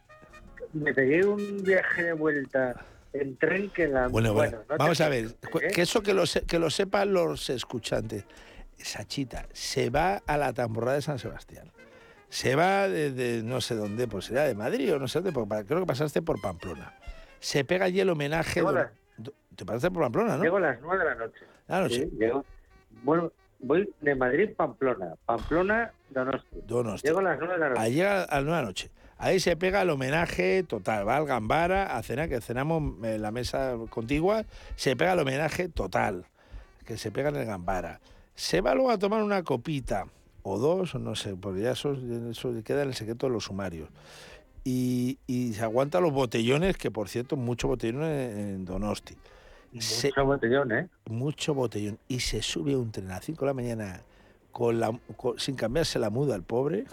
me 0.71 0.93
pegué 0.93 1.25
un 1.25 1.61
viaje 1.63 2.03
de 2.03 2.13
vuelta 2.13 2.85
en 3.21 3.37
tren 3.37 3.69
que 3.69 3.87
la... 3.87 4.07
Bueno, 4.07 4.33
bueno, 4.33 4.59
no 4.69 4.77
vamos 4.77 4.99
a 5.01 5.09
ver, 5.09 5.25
¿eh? 5.61 5.67
que 5.73 5.81
eso 5.81 6.01
que 6.01 6.13
lo, 6.13 6.25
se- 6.25 6.45
que 6.45 6.59
lo 6.59 6.69
sepan 6.69 7.13
los 7.13 7.49
escuchantes. 7.49 8.25
Sachita 8.77 9.47
se 9.53 9.89
va 9.89 10.21
a 10.25 10.37
la 10.37 10.53
tamborrada 10.53 10.95
de 10.95 11.01
San 11.01 11.19
Sebastián. 11.19 11.71
Se 12.29 12.55
va 12.55 12.87
de, 12.87 13.41
no 13.43 13.61
sé 13.61 13.75
dónde, 13.75 14.07
pues 14.07 14.25
será 14.25 14.43
de 14.43 14.53
Madrid 14.53 14.93
o 14.93 14.99
no 14.99 15.07
sé 15.07 15.19
dónde, 15.19 15.31
porque 15.31 15.65
creo 15.65 15.79
que 15.79 15.85
pasaste 15.85 16.21
por 16.21 16.39
Pamplona. 16.41 16.93
Se 17.39 17.63
pega 17.63 17.85
allí 17.85 17.99
el 18.01 18.09
homenaje. 18.09 18.55
Llego 18.59 18.69
a 18.69 18.73
de- 18.73 18.79
las- 18.79 18.91
do- 19.17 19.33
Te 19.55 19.65
pasaste 19.65 19.89
por 19.91 20.03
Pamplona, 20.03 20.37
¿no? 20.37 20.43
Llego 20.43 20.57
a 20.57 20.61
las 20.61 20.81
9 20.81 20.99
de 21.03 21.09
la 21.09 21.15
noche. 21.15 21.45
Ah, 21.67 21.87
Sí, 21.89 22.09
llego- 22.19 22.45
Bueno, 23.03 23.31
voy 23.59 23.89
de 24.01 24.15
Madrid 24.15 24.49
a 24.53 24.55
Pamplona. 24.57 25.15
Pamplona, 25.25 25.91
Donosti. 26.09 26.47
Donosti. 26.67 27.07
Llego 27.07 27.19
a 27.19 27.23
las 27.23 27.39
9 27.39 27.53
de 27.53 27.59
la 27.59 27.69
noche. 27.69 27.81
Ahí 27.81 27.93
llega 27.93 28.23
a 28.23 28.35
la 28.35 28.41
nueva 28.41 28.61
noche. 28.61 28.91
Ahí 29.19 29.39
se 29.39 29.55
pega 29.57 29.81
el 29.81 29.89
homenaje 29.89 30.63
total. 30.63 31.07
Va 31.07 31.17
al 31.17 31.25
Gambara 31.25 31.97
a 31.97 32.03
cenar, 32.03 32.29
que 32.29 32.39
cenamos 32.41 33.03
en 33.03 33.21
la 33.21 33.31
mesa 33.31 33.75
contigua. 33.89 34.45
Se 34.75 34.95
pega 34.95 35.13
el 35.13 35.19
homenaje 35.19 35.69
total, 35.69 36.25
que 36.85 36.97
se 36.97 37.11
pega 37.11 37.29
en 37.29 37.37
el 37.37 37.45
Gambara. 37.45 37.99
Se 38.35 38.61
va 38.61 38.75
luego 38.75 38.91
a 38.91 38.99
tomar 38.99 39.23
una 39.23 39.41
copita, 39.43 40.05
o 40.43 40.59
dos, 40.59 40.93
no 40.95 41.15
sé, 41.15 41.35
porque 41.35 41.61
ya 41.61 41.71
eso, 41.71 41.93
eso 42.29 42.53
queda 42.63 42.83
en 42.83 42.89
el 42.89 42.93
secreto 42.95 43.25
de 43.27 43.33
los 43.33 43.45
sumarios. 43.45 43.89
Y, 44.63 45.17
y 45.27 45.53
se 45.53 45.63
aguanta 45.63 45.99
los 45.99 46.11
botellones, 46.13 46.77
que 46.77 46.91
por 46.91 47.09
cierto, 47.09 47.35
mucho 47.37 47.67
botellón 47.67 48.03
en, 48.03 48.37
en 48.37 48.65
Donosti. 48.65 49.15
Se- 49.79 50.07
Mucho 50.09 50.25
botellón, 50.25 50.71
¿eh? 50.73 50.87
mucho 51.09 51.53
botellón. 51.53 51.97
Y 52.07 52.19
se 52.19 52.41
sube 52.41 52.73
a 52.73 52.77
un 52.77 52.91
tren 52.91 53.07
a 53.11 53.15
las 53.15 53.25
5 53.25 53.39
de 53.41 53.45
la 53.47 53.53
mañana 53.53 54.01
con 54.51 54.79
la, 54.79 54.97
con- 55.17 55.39
sin 55.39 55.55
cambiarse 55.55 55.99
la 55.99 56.09
muda 56.09 56.35
al 56.35 56.43
pobre. 56.43 56.85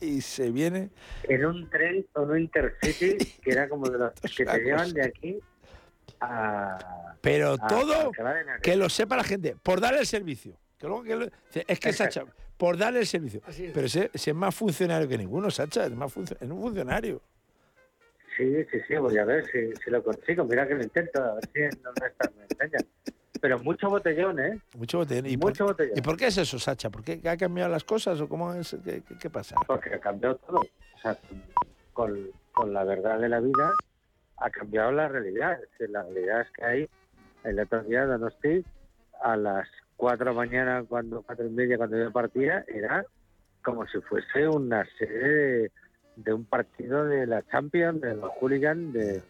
Y 0.00 0.20
se 0.20 0.50
viene. 0.50 0.90
En 1.24 1.44
un 1.44 1.68
tren 1.70 2.06
o 2.14 2.22
un 2.22 2.38
intercity 2.38 3.16
que 3.42 3.50
era 3.50 3.68
como 3.68 3.88
de 3.88 3.98
los 3.98 4.12
que 4.36 4.44
te 4.44 4.58
llevan 4.60 4.92
de 4.92 5.04
aquí 5.04 5.40
a... 6.20 7.16
Pero 7.20 7.54
a 7.60 7.66
todo 7.66 8.12
que 8.62 8.76
lo 8.76 8.88
sepa 8.88 9.16
la 9.16 9.24
gente, 9.24 9.56
por 9.62 9.80
dar 9.80 9.94
el 9.94 10.06
servicio. 10.06 10.54
Que 10.78 10.86
luego 10.86 11.02
que 11.02 11.16
lo- 11.16 11.28
es 11.52 11.80
que 11.80 11.92
Sacha, 11.92 12.24
por 12.56 12.76
darle 12.76 13.00
el 13.00 13.06
servicio. 13.06 13.40
Pero 13.74 13.86
ese, 13.86 14.10
ese 14.14 14.30
es 14.30 14.36
más 14.36 14.54
funcionario 14.54 15.08
que 15.08 15.18
ninguno, 15.18 15.50
Sacha, 15.50 15.86
es, 15.86 15.92
más 15.92 16.12
funcio- 16.14 16.36
es 16.40 16.48
un 16.48 16.60
funcionario. 16.60 17.20
Sí, 18.36 18.64
sí, 18.70 18.78
sí, 18.86 18.94
voy 18.94 19.18
a 19.18 19.24
ver 19.24 19.44
si, 19.46 19.74
si 19.82 19.90
lo 19.90 20.02
consigo. 20.04 20.44
Mira 20.44 20.66
que 20.68 20.74
lo 20.76 20.82
intento, 20.84 21.20
a 21.22 21.34
ver 21.34 21.44
si 21.52 21.60
en 21.60 21.82
donde 21.82 22.06
está 22.06 22.30
me 22.36 22.44
enseñan. 22.44 22.86
Pero 23.40 23.58
mucho 23.60 23.88
botellón, 23.88 24.38
¿eh? 24.40 24.60
Mucho 24.76 24.98
botellón. 24.98 25.26
¿Y, 25.26 25.36
Mucho 25.36 25.64
por, 25.64 25.74
botellón. 25.74 25.98
¿Y 25.98 26.02
por 26.02 26.16
qué 26.16 26.26
es 26.26 26.38
eso, 26.38 26.58
Sacha? 26.58 26.90
¿Por 26.90 27.02
qué 27.02 27.20
ha 27.28 27.36
cambiado 27.36 27.70
las 27.70 27.84
cosas 27.84 28.20
o 28.20 28.28
cómo 28.28 28.52
es? 28.54 28.76
¿Qué, 29.20 29.30
pasa? 29.30 29.56
Porque 29.66 29.94
ha 29.94 30.00
cambiado 30.00 30.36
todo. 30.36 30.60
O 30.60 31.00
sea, 31.00 31.16
con, 31.92 32.30
con 32.52 32.72
la 32.72 32.84
verdad 32.84 33.18
de 33.18 33.28
la 33.28 33.40
vida 33.40 33.72
ha 34.38 34.50
cambiado 34.50 34.92
la 34.92 35.08
realidad. 35.08 35.58
La 35.78 36.02
realidad 36.02 36.42
es 36.42 36.50
que 36.52 36.64
hay, 36.64 36.88
el 37.44 37.60
otro 37.60 37.82
día 37.82 38.06
Donosti, 38.06 38.64
a 39.22 39.36
las 39.36 39.68
cuatro 39.96 40.26
de 40.26 40.30
la 40.32 40.36
mañana, 40.36 40.84
cuando 40.88 41.22
cuatro 41.22 41.46
y 41.46 41.50
media, 41.50 41.76
cuando 41.76 41.98
yo 41.98 42.12
partía, 42.12 42.64
era 42.68 43.04
como 43.62 43.86
si 43.86 44.00
fuese 44.00 44.48
una 44.48 44.86
serie 44.98 45.18
de, 45.18 45.72
de 46.16 46.32
un 46.32 46.44
partido 46.44 47.04
de 47.04 47.26
la 47.26 47.42
Champions, 47.48 48.00
de 48.00 48.14
los 48.14 48.30
hooligans, 48.40 48.92
de, 48.92 49.22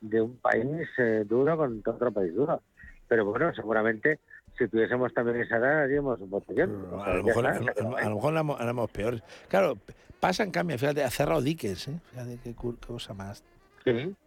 de 0.00 0.20
un 0.20 0.36
país 0.36 0.88
eh, 0.98 1.24
duro 1.26 1.56
contra 1.56 1.92
otro 1.92 2.12
país 2.12 2.34
duro. 2.34 2.62
Pero 3.10 3.24
bueno, 3.24 3.52
seguramente 3.52 4.20
si 4.56 4.68
tuviésemos 4.68 5.12
también 5.12 5.40
esa 5.40 5.56
edad 5.56 5.82
haríamos 5.82 6.20
un 6.20 6.30
botellón. 6.30 6.86
O 6.92 7.02
sea, 7.04 7.12
A 7.12 7.16
lo 7.16 7.24
mejor, 7.24 7.44
está, 7.46 7.56
a 7.56 7.60
lo- 7.60 7.72
pero, 7.74 7.96
a 7.96 8.08
lo 8.08 8.14
mejor 8.14 8.32
la 8.32 8.40
hemos- 8.40 8.60
la 8.60 8.70
hemos 8.70 8.90
peor. 8.92 9.22
Claro, 9.48 9.74
pasan, 10.20 10.52
cambia. 10.52 10.78
Fíjate, 10.78 11.02
ha 11.02 11.10
cerrado 11.10 11.42
Dickens, 11.42 11.88
¿eh? 11.88 12.00
Fíjate 12.12 12.38
qué, 12.44 12.54
cosa 12.54 13.12
más 13.14 13.42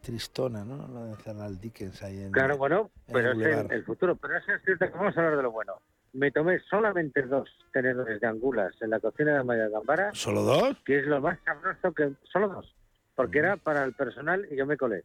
tristona, 0.01 0.65
¿no? 0.65 0.85
Lo 0.89 1.05
de 1.05 1.15
cerrar 1.15 1.47
el 1.49 1.59
Dickens 1.61 2.03
ahí 2.03 2.23
en 2.23 2.31
Claro, 2.33 2.57
bueno, 2.57 2.91
en 3.07 3.13
pero 3.13 3.31
el 3.31 3.41
es 3.41 3.71
el, 3.71 3.83
futuro. 3.85 4.15
Pero 4.17 4.37
eso 4.37 4.51
es 4.51 4.61
cierto 4.65 4.85
que 4.85 4.97
vamos 4.97 5.15
a 5.15 5.19
hablar 5.21 5.37
de 5.37 5.43
lo 5.43 5.51
bueno. 5.51 5.73
Me 6.11 6.29
tomé 6.31 6.59
solamente 6.69 7.21
dos 7.21 7.49
tenedores 7.71 8.19
de 8.19 8.27
angulas 8.27 8.73
en 8.81 8.89
la 8.89 8.99
cocina 8.99 9.37
de 9.37 9.43
Maya 9.45 9.69
Gambara, 9.69 10.09
¿Solo 10.13 10.41
dos? 10.41 10.75
que 10.85 10.99
es 10.99 11.05
lo 11.07 11.21
más 11.21 11.39
sabroso 11.45 11.93
que... 11.93 12.11
Solo 12.31 12.49
dos, 12.49 12.75
porque 13.15 13.39
era 13.39 13.55
para 13.55 13.83
el 13.85 13.93
personal 13.93 14.45
y 14.51 14.57
yo 14.57 14.65
me 14.65 14.75
colé. 14.75 15.03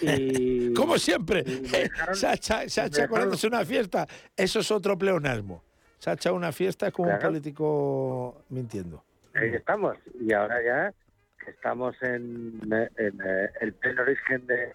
Y... 0.00 0.72
Como 0.74 0.98
siempre, 0.98 1.42
dejaron- 1.44 2.14
Sacha, 2.14 2.68
Sacha 2.68 3.04
acordándose 3.04 3.46
una 3.46 3.64
fiesta, 3.64 4.06
eso 4.36 4.60
es 4.60 4.70
otro 4.70 4.96
pleonasmo. 4.98 5.62
Sacha 5.98 6.32
una 6.32 6.52
fiesta 6.52 6.88
es 6.88 6.92
como 6.92 7.10
un 7.12 7.18
político 7.18 8.42
mintiendo. 8.50 9.02
Ahí 9.34 9.48
estamos. 9.54 9.96
Y 10.20 10.32
ahora 10.32 10.62
ya 10.62 10.94
estamos 11.48 11.94
en, 12.02 12.60
en, 12.96 13.20
eh, 13.24 13.50
el 13.60 13.72
pleno 13.74 14.02
origen 14.02 14.46
de, 14.46 14.72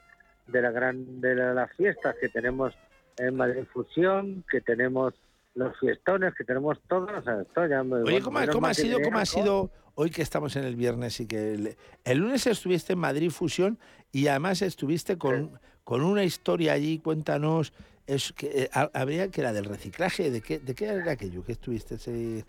de 0.47 0.61
la 0.61 0.71
gran 0.71 1.21
de 1.21 1.35
la- 1.35 1.53
las 1.53 1.71
fiestas 1.73 2.15
que 2.19 2.29
tenemos 2.29 2.73
en 3.17 3.35
Madrid 3.35 3.63
Fusión, 3.71 4.43
que 4.49 4.61
tenemos 4.61 5.13
los 5.55 5.77
fiestones, 5.79 6.33
que 6.35 6.43
tenemos 6.43 6.79
todo. 6.87 7.07
O 7.17 7.21
sea, 7.21 7.41
esto 7.41 7.67
ya 7.67 7.81
Oye, 7.81 8.21
¿cómo, 8.21 8.39
cómo 8.51 8.67
ha 8.67 8.73
sido, 8.73 9.01
cómo 9.01 9.19
ha 9.19 9.25
sido 9.25 9.69
hoy 9.95 10.09
que 10.09 10.21
estamos 10.21 10.55
en 10.55 10.63
el 10.63 10.75
viernes 10.75 11.19
y 11.19 11.27
que 11.27 11.53
el, 11.53 11.77
el 12.03 12.17
lunes 12.17 12.45
estuviste 12.47 12.93
en 12.93 12.99
Madrid 12.99 13.29
Fusión 13.29 13.77
y 14.11 14.27
además 14.27 14.61
estuviste 14.61 15.17
con, 15.17 15.59
con 15.83 16.01
una 16.03 16.23
historia 16.23 16.73
allí, 16.73 16.99
cuéntanos, 16.99 17.73
es 18.07 18.33
que 18.33 18.63
eh, 18.63 18.69
ha- 18.73 18.89
habría 18.93 19.29
que 19.29 19.41
era 19.41 19.53
del 19.53 19.65
reciclaje, 19.65 20.31
¿de 20.31 20.41
qué, 20.41 20.59
de 20.59 20.75
qué 20.75 20.85
era 20.85 21.11
aquello 21.11 21.43
que 21.43 21.51
estuviste 21.53 21.95
ese 21.95 22.45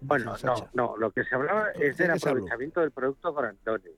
Bueno, 0.00 0.36
no, 0.44 0.68
no, 0.74 0.96
lo 0.96 1.10
que 1.10 1.24
se 1.24 1.34
hablaba 1.34 1.70
es 1.72 1.96
¿De 1.96 2.04
del 2.04 2.10
habló? 2.28 2.42
aprovechamiento 2.42 2.80
del 2.80 2.90
producto 2.90 3.34
por. 3.34 3.90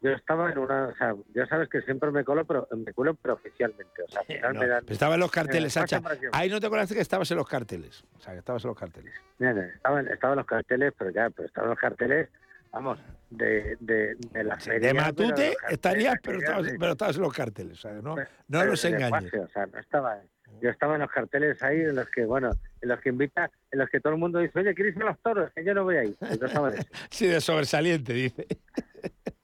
Yo 0.00 0.10
estaba 0.12 0.52
en 0.52 0.58
una, 0.58 0.86
o 0.88 0.94
sea, 0.96 1.14
ya 1.34 1.46
sabes 1.46 1.68
que 1.68 1.80
siempre 1.82 2.10
me 2.12 2.24
colo, 2.24 2.44
pero 2.44 2.68
me 2.76 2.92
cuelo 2.92 3.14
pero 3.14 3.34
oficialmente, 3.34 4.02
o 4.06 4.08
sea, 4.08 4.20
al 4.20 4.26
final 4.26 4.54
No, 4.54 4.60
me 4.60 4.66
dan... 4.68 4.84
estaba 4.88 5.14
en 5.14 5.20
los 5.20 5.30
carteles, 5.30 5.76
Eh, 5.76 5.80
Sacha. 5.80 6.00
Ahí 6.32 6.48
no 6.48 6.60
te 6.60 6.66
acordaste 6.68 6.94
que 6.94 7.00
estabas 7.00 7.28
en 7.32 7.36
los 7.38 7.48
carteles. 7.48 8.04
O 8.16 8.20
sea, 8.20 8.32
que 8.32 8.38
estabas 8.38 8.62
en 8.64 8.68
los 8.68 8.78
carteles. 8.78 9.12
Mira, 9.38 9.54
mira, 9.54 9.66
Estaban, 9.74 10.06
estaban 10.08 10.36
los 10.36 10.46
carteles, 10.46 10.92
pero 10.96 11.10
ya, 11.10 11.30
pero 11.30 11.46
estaban 11.48 11.70
los 11.70 11.78
carteles, 11.80 12.28
vamos, 12.70 13.00
de, 13.30 13.76
de, 13.80 14.14
de 14.14 14.44
la 14.44 14.56
feria. 14.60 14.88
De 14.88 14.94
Matute 14.94 15.56
estarías, 15.68 16.14
pero 16.22 16.38
estabas, 16.38 16.66
pero 16.78 16.92
estabas 16.92 17.16
en 17.16 17.22
los 17.22 17.32
carteles. 17.34 17.72
O 17.78 17.80
sea, 17.88 17.92
no, 17.94 18.14
no 18.46 18.64
los 18.64 18.84
engañes. 18.84 19.10
pase, 19.10 19.40
o 19.40 19.48
sea, 19.48 19.66
no 19.66 19.78
estaba, 19.80 20.20
yo 20.62 20.70
estaba 20.70 20.94
en 20.94 21.00
los 21.00 21.10
carteles 21.10 21.60
ahí 21.62 21.80
en 21.80 21.96
los 21.96 22.08
que, 22.10 22.24
bueno, 22.24 22.52
en 22.80 22.88
los 22.88 23.00
que 23.00 23.08
invita, 23.08 23.50
en 23.72 23.80
los 23.80 23.88
que 23.90 23.98
todo 24.00 24.12
el 24.12 24.20
mundo 24.20 24.38
dice, 24.38 24.60
oye, 24.60 24.74
¿quieres 24.76 24.94
ir 24.94 25.02
a 25.02 25.06
los 25.06 25.18
toros? 25.20 25.50
Que 25.54 25.64
yo 25.64 25.74
no 25.74 25.82
voy 25.82 25.96
ahí. 25.96 26.16
Yo 26.40 26.46
estaba 26.46 26.68
en 26.68 26.78
eso. 26.78 26.88
Sí, 27.10 27.26
de 27.26 27.40
sobresaliente, 27.40 28.12
dice. 28.12 28.46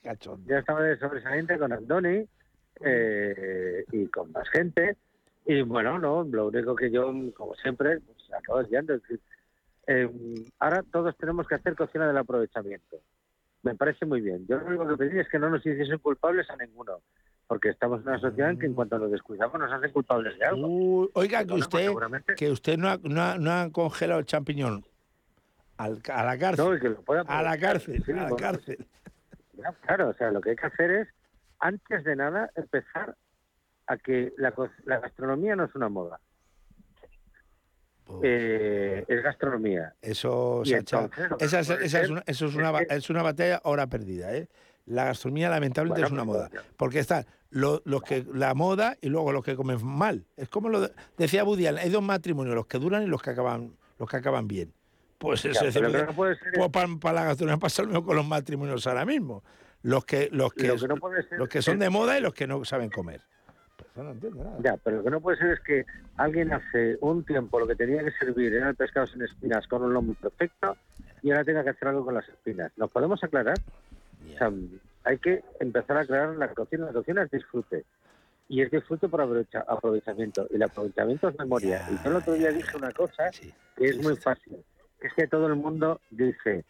Cachondo. 0.04 0.48
Yo 0.48 0.58
estaba 0.58 0.82
de 0.82 0.98
sobresaliente 0.98 1.58
con 1.58 1.72
Andoni 1.72 2.24
eh, 2.80 3.84
y 3.90 4.06
con 4.08 4.30
más 4.32 4.48
gente. 4.50 4.96
Y 5.46 5.62
bueno, 5.62 5.98
no, 5.98 6.22
lo 6.24 6.48
único 6.48 6.74
que 6.76 6.90
yo, 6.90 7.12
como 7.34 7.54
siempre, 7.56 8.00
pues, 8.00 8.18
acabo 8.32 8.58
desviando. 8.60 8.94
Es 8.94 9.02
decir, 9.02 9.20
eh, 9.86 10.08
ahora 10.58 10.82
todos 10.92 11.16
tenemos 11.16 11.46
que 11.48 11.56
hacer 11.56 11.74
cocina 11.74 12.06
del 12.06 12.16
aprovechamiento. 12.18 12.98
Me 13.62 13.74
parece 13.74 14.04
muy 14.06 14.20
bien. 14.20 14.46
Yo 14.46 14.58
lo 14.58 14.66
único 14.66 14.86
que 14.88 14.96
pedí 14.96 15.18
es 15.18 15.28
que 15.28 15.38
no 15.38 15.50
nos 15.50 15.64
hiciesen 15.64 15.98
culpables 15.98 16.48
a 16.50 16.56
ninguno. 16.56 17.00
Porque 17.46 17.68
estamos 17.68 18.00
en 18.00 18.08
una 18.08 18.18
sociedad 18.18 18.50
en 18.50 18.58
que 18.58 18.64
en 18.66 18.72
cuanto 18.72 18.98
nos 18.98 19.10
descuidamos 19.10 19.58
nos 19.60 19.70
hacen 19.70 19.92
culpables 19.92 20.38
de 20.38 20.46
algo. 20.46 21.10
Oiga, 21.12 21.40
que 21.40 21.46
pues 21.46 21.60
usted, 21.62 21.90
que 22.38 22.50
usted 22.50 22.78
no 22.78 22.88
ha, 22.88 22.98
no 23.02 23.20
ha- 23.20 23.36
no 23.38 23.50
ha 23.52 23.70
congelado 23.70 24.20
el 24.20 24.26
champiñón. 24.26 24.82
Al- 25.76 26.00
a 26.10 26.24
la 26.24 26.38
cárcel. 26.38 26.64
No, 26.64 26.74
y 26.74 26.80
que 26.80 26.88
lo 26.88 27.02
pueda 27.02 27.20
a 27.22 27.42
la 27.42 27.58
cárcel, 27.58 28.02
Sí, 28.04 28.12
a 28.12 28.16
la 28.16 28.22
bueno, 28.22 28.36
cárcel. 28.36 28.86
Claro, 29.82 30.08
o 30.10 30.14
sea, 30.14 30.30
lo 30.30 30.40
que 30.40 30.50
hay 30.50 30.56
que 30.56 30.66
hacer 30.66 30.90
es, 30.90 31.08
antes 31.60 32.04
de 32.04 32.16
nada, 32.16 32.50
empezar 32.56 33.16
a 33.86 33.96
que 33.98 34.32
la, 34.36 34.52
la 34.84 35.00
gastronomía 35.00 35.56
no 35.56 35.64
es 35.64 35.74
una 35.74 35.88
moda. 35.88 36.20
Eh, 38.22 39.04
es 39.08 39.22
gastronomía. 39.22 39.94
Eso, 40.02 40.62
Sacha, 40.64 41.08
esa 41.40 41.60
es, 41.60 41.70
esa 41.70 42.00
una, 42.10 42.22
eso 42.26 42.46
es 42.46 42.50
es 42.52 42.56
una, 42.56 42.70
ba- 42.70 42.84
que- 42.84 42.94
es 42.94 43.08
una 43.10 43.22
batalla 43.22 43.60
ahora 43.64 43.86
perdida. 43.86 44.34
¿eh? 44.34 44.48
La 44.86 45.04
gastronomía 45.04 45.48
lamentablemente 45.48 46.02
Bueno, 46.10 46.22
es 46.22 46.26
una 46.26 46.48
pues, 46.48 46.52
moda. 46.52 46.64
Porque 46.76 46.98
están 46.98 47.24
lo- 47.50 47.80
los 47.86 48.02
que 48.02 48.24
la 48.34 48.52
moda 48.54 48.96
y 49.00 49.08
luego 49.08 49.32
los 49.32 49.42
que 49.44 49.56
comen 49.56 49.84
mal. 49.84 50.26
Es 50.36 50.48
como 50.50 50.68
lo 50.68 50.82
de- 50.82 50.92
decía 51.16 51.42
Allen, 51.42 51.78
hay 51.78 51.88
dos 51.90 52.02
matrimonios, 52.02 52.54
los 52.54 52.66
que 52.66 52.78
duran 52.78 53.02
y 53.02 53.06
los 53.06 53.22
que 53.22 53.30
acaban, 53.30 53.74
los 53.98 54.08
que 54.08 54.16
acaban 54.18 54.46
bien. 54.48 54.72
Pues 55.24 55.44
eso 55.44 55.64
es 55.66 55.80
no 55.80 56.12
puede 56.14 56.36
ser 56.36 56.52
pues 56.54 56.70
para, 56.70 57.14
la 57.14 57.24
gastronomía 57.24 57.58
pasa 57.58 57.82
lo 57.82 57.88
mismo 57.88 58.04
con 58.04 58.16
los 58.16 58.26
matrimonios 58.26 58.86
ahora 58.86 59.04
mismo. 59.04 59.42
Los 59.82 60.04
que, 60.04 60.28
los 60.32 60.52
que, 60.52 60.68
Lo 60.68 60.76
que 60.76 60.88
no 60.88 60.96
puede 60.96 61.22
ser 61.28 61.38
los 61.38 61.48
que 61.48 61.60
son 61.60 61.78
de 61.78 61.90
moda 61.90 62.18
y 62.18 62.22
los 62.22 62.32
que 62.34 62.46
no 62.46 62.64
saben 62.64 62.90
comer. 62.90 63.20
Pues 63.94 64.04
no 64.06 64.12
entiendo 64.12 64.44
nada. 64.44 64.56
Ya, 64.62 64.76
pero 64.76 64.98
lo 64.98 65.04
que 65.04 65.10
no 65.10 65.20
puede 65.20 65.36
ser 65.38 65.50
es 65.50 65.60
que 65.60 65.84
alguien 66.16 66.52
hace 66.52 66.96
un 67.00 67.24
tiempo 67.24 67.58
lo 67.60 67.66
que 67.66 67.74
tenía 67.74 68.02
que 68.02 68.10
servir 68.12 68.54
era 68.54 68.70
el 68.70 68.74
pescado 68.76 69.06
sin 69.06 69.22
espinas 69.22 69.66
con 69.66 69.82
un 69.82 69.92
lomo 69.92 70.14
perfecto 70.14 70.76
y 71.22 71.30
ahora 71.30 71.44
tenga 71.44 71.64
que 71.64 71.70
hacer 71.70 71.88
algo 71.88 72.04
con 72.04 72.14
las 72.14 72.28
espinas. 72.28 72.72
¿Nos 72.76 72.90
podemos 72.90 73.22
aclarar? 73.22 73.56
O 74.34 74.38
sea, 74.38 74.50
hay 75.04 75.18
que 75.18 75.42
empezar 75.60 75.96
a 75.98 76.00
aclarar 76.00 76.36
la 76.36 76.48
cocina. 76.48 76.86
La 76.86 76.92
cocina 76.92 77.22
es 77.22 77.30
disfrute. 77.30 77.84
Y 78.48 78.62
es 78.62 78.70
disfrute 78.70 79.08
por 79.08 79.20
aprovecha- 79.20 79.64
aprovechamiento. 79.68 80.46
Y 80.50 80.56
el 80.56 80.62
aprovechamiento 80.62 81.28
es 81.28 81.38
memoria. 81.38 81.86
y 81.90 81.94
yo 82.04 82.10
el 82.10 82.16
otro 82.16 82.32
día 82.34 82.50
dije 82.52 82.76
una 82.76 82.90
cosa 82.90 83.30
que 83.76 83.84
es 83.86 84.02
muy 84.02 84.16
fácil. 84.16 84.56
Es 85.00 85.12
que 85.14 85.26
todo 85.26 85.46
el 85.46 85.56
mundo 85.56 86.00
dice, 86.10 86.64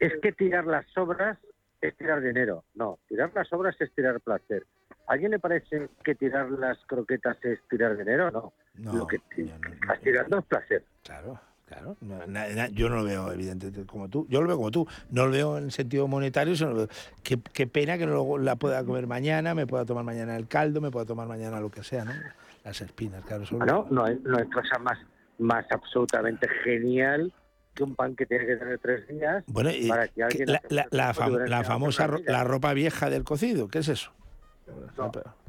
es 0.00 0.12
que 0.22 0.32
tirar 0.32 0.66
las 0.66 0.86
sobras 0.92 1.38
es 1.80 1.96
tirar 1.96 2.20
dinero. 2.20 2.64
No, 2.74 2.98
tirar 3.08 3.30
las 3.34 3.48
sobras 3.48 3.76
es 3.80 3.92
tirar 3.94 4.20
placer. 4.20 4.64
¿A 5.06 5.12
alguien 5.14 5.30
le 5.30 5.38
parece 5.38 5.88
que 6.04 6.14
tirar 6.14 6.50
las 6.50 6.78
croquetas 6.86 7.36
es 7.44 7.60
tirar 7.68 7.96
dinero? 7.96 8.30
No. 8.74 8.92
Lo 8.92 9.06
que 9.06 9.18
ti- 9.34 9.50
estás 9.72 10.00
tirando 10.00 10.38
es 10.38 10.44
placer. 10.46 10.84
Claro, 11.02 11.40
claro. 11.66 11.96
No, 12.00 12.26
na- 12.26 12.48
na- 12.48 12.68
yo 12.68 12.88
no 12.88 12.96
lo 12.96 13.04
veo, 13.04 13.32
evidentemente, 13.32 13.86
como 13.86 14.08
tú. 14.08 14.26
Yo 14.28 14.40
lo 14.42 14.48
veo 14.48 14.56
como 14.56 14.70
tú. 14.70 14.86
No 15.10 15.26
lo 15.26 15.32
veo 15.32 15.58
en 15.58 15.70
sentido 15.70 16.06
monetario, 16.08 16.54
sino 16.56 16.70
lo 16.70 16.76
veo- 16.76 16.88
qué, 17.22 17.38
qué 17.52 17.66
pena 17.66 17.96
que 17.96 18.06
no 18.06 18.12
lo- 18.14 18.38
la 18.38 18.56
pueda 18.56 18.84
comer 18.84 19.06
mañana, 19.06 19.54
me 19.54 19.66
pueda 19.66 19.84
tomar 19.84 20.04
mañana 20.04 20.36
el 20.36 20.46
caldo, 20.48 20.80
me 20.80 20.90
pueda 20.90 21.06
tomar 21.06 21.26
mañana 21.26 21.60
lo 21.60 21.70
que 21.70 21.82
sea, 21.82 22.04
¿no? 22.04 22.12
Las 22.64 22.80
espinas, 22.80 23.24
claro. 23.24 23.46
son- 23.46 23.58
Bueno, 23.58 23.86
no 23.90 24.04
hay, 24.04 24.18
no 24.24 24.36
hay 24.36 24.48
cosa 24.50 24.78
más, 24.78 24.98
más 25.38 25.64
absolutamente 25.70 26.48
genial 26.64 27.32
que 27.78 27.84
un 27.84 27.94
pan 27.94 28.16
que 28.16 28.26
tiene 28.26 28.44
que 28.44 28.56
tener 28.56 28.78
tres 28.80 29.06
días 29.08 29.44
Bueno, 29.46 29.70
y 29.70 29.88
para 29.88 30.08
que 30.08 30.22
alguien... 30.24 30.50
la, 30.52 30.60
la- 30.68 30.88
la 30.90 31.14
fam- 31.14 31.30
durante 31.30 31.50
la 31.50 31.58
una 31.60 31.64
famosa 31.68 32.06
ro- 32.08 32.18
la 32.26 32.42
ropa 32.44 32.74
vieja 32.74 33.08
del 33.08 33.22
cocido, 33.22 33.68
¿qué 33.68 33.78
es 33.78 33.88
eso? 33.88 34.12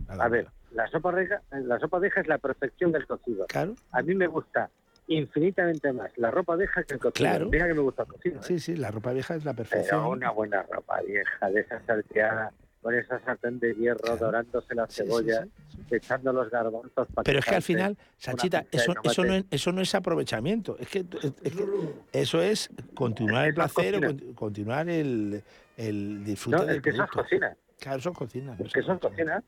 A 0.08 0.28
ver, 0.30 0.48
la 0.72 0.88
sopa 0.88 1.12
reja, 1.12 1.42
la 1.52 1.80
sopa 1.80 1.98
vieja 2.00 2.22
es 2.22 2.28
la 2.28 2.38
perfección 2.38 2.92
del 2.92 3.06
cocido. 3.08 3.46
Claro. 3.48 3.74
A 3.92 4.02
mí 4.04 4.14
me 4.16 4.28
gusta 4.28 4.70
infinitamente 5.08 5.92
más 5.92 6.16
la 6.18 6.30
ropa 6.30 6.56
vieja 6.56 6.84
que 6.84 6.94
el 6.94 7.00
cocido. 7.00 7.14
Claro. 7.30 7.50
Mira 7.50 7.68
que 7.68 7.74
me 7.74 7.82
gusta 7.82 8.04
el 8.04 8.10
cocido. 8.10 8.36
¿eh? 8.40 8.44
Sí, 8.44 8.60
sí, 8.60 8.76
la 8.76 8.92
ropa 8.92 9.12
vieja 9.12 9.36
es 9.36 9.44
la 9.44 9.54
Pero 9.54 9.68
perfección. 9.70 10.06
una 10.06 10.30
buena 10.30 10.64
ropa 10.72 11.02
vieja, 11.02 11.50
de 11.50 11.62
esa 11.62 11.82
salteada, 11.86 12.52
con 12.82 12.96
esa 12.96 13.20
sartén 13.20 13.60
de 13.60 13.74
hierro, 13.76 14.16
dorándose 14.18 14.74
la 14.74 14.88
cebolla, 14.88 15.46
echando 15.92 16.32
los 16.32 16.50
garbanzos 16.50 17.08
para 17.14 17.24
Pero 17.24 17.40
es 17.40 17.46
que 17.46 17.56
al 17.56 17.62
final, 17.62 17.98
Sachita, 18.18 18.66
eso, 18.72 18.94
eso, 19.04 19.24
no 19.26 19.34
es, 19.34 19.46
eso 19.52 19.72
no 19.72 19.82
es 19.82 19.94
aprovechamiento. 19.96 20.78
Es 20.80 20.88
que, 20.88 21.00
es 21.44 21.54
que 21.54 21.66
eso 22.14 22.42
es 22.42 22.70
continuar 22.94 23.48
el 23.48 23.54
placer, 23.54 23.96
o 24.06 24.36
continuar 24.36 24.90
el, 24.90 25.44
el 25.78 26.24
disfrute 26.24 26.58
No, 26.58 26.66
del 26.66 26.78
es 26.78 26.82
que 26.82 26.90
eso 26.92 27.04
es 27.04 27.10
producto. 27.10 27.24
cocina. 27.24 27.58
Claro, 27.80 28.00
eso 28.00 28.10
es 28.12 28.18
cocina. 28.18 28.58
Es 28.60 28.74
que 28.74 28.82
son 28.82 29.00
cocina. 29.00 29.44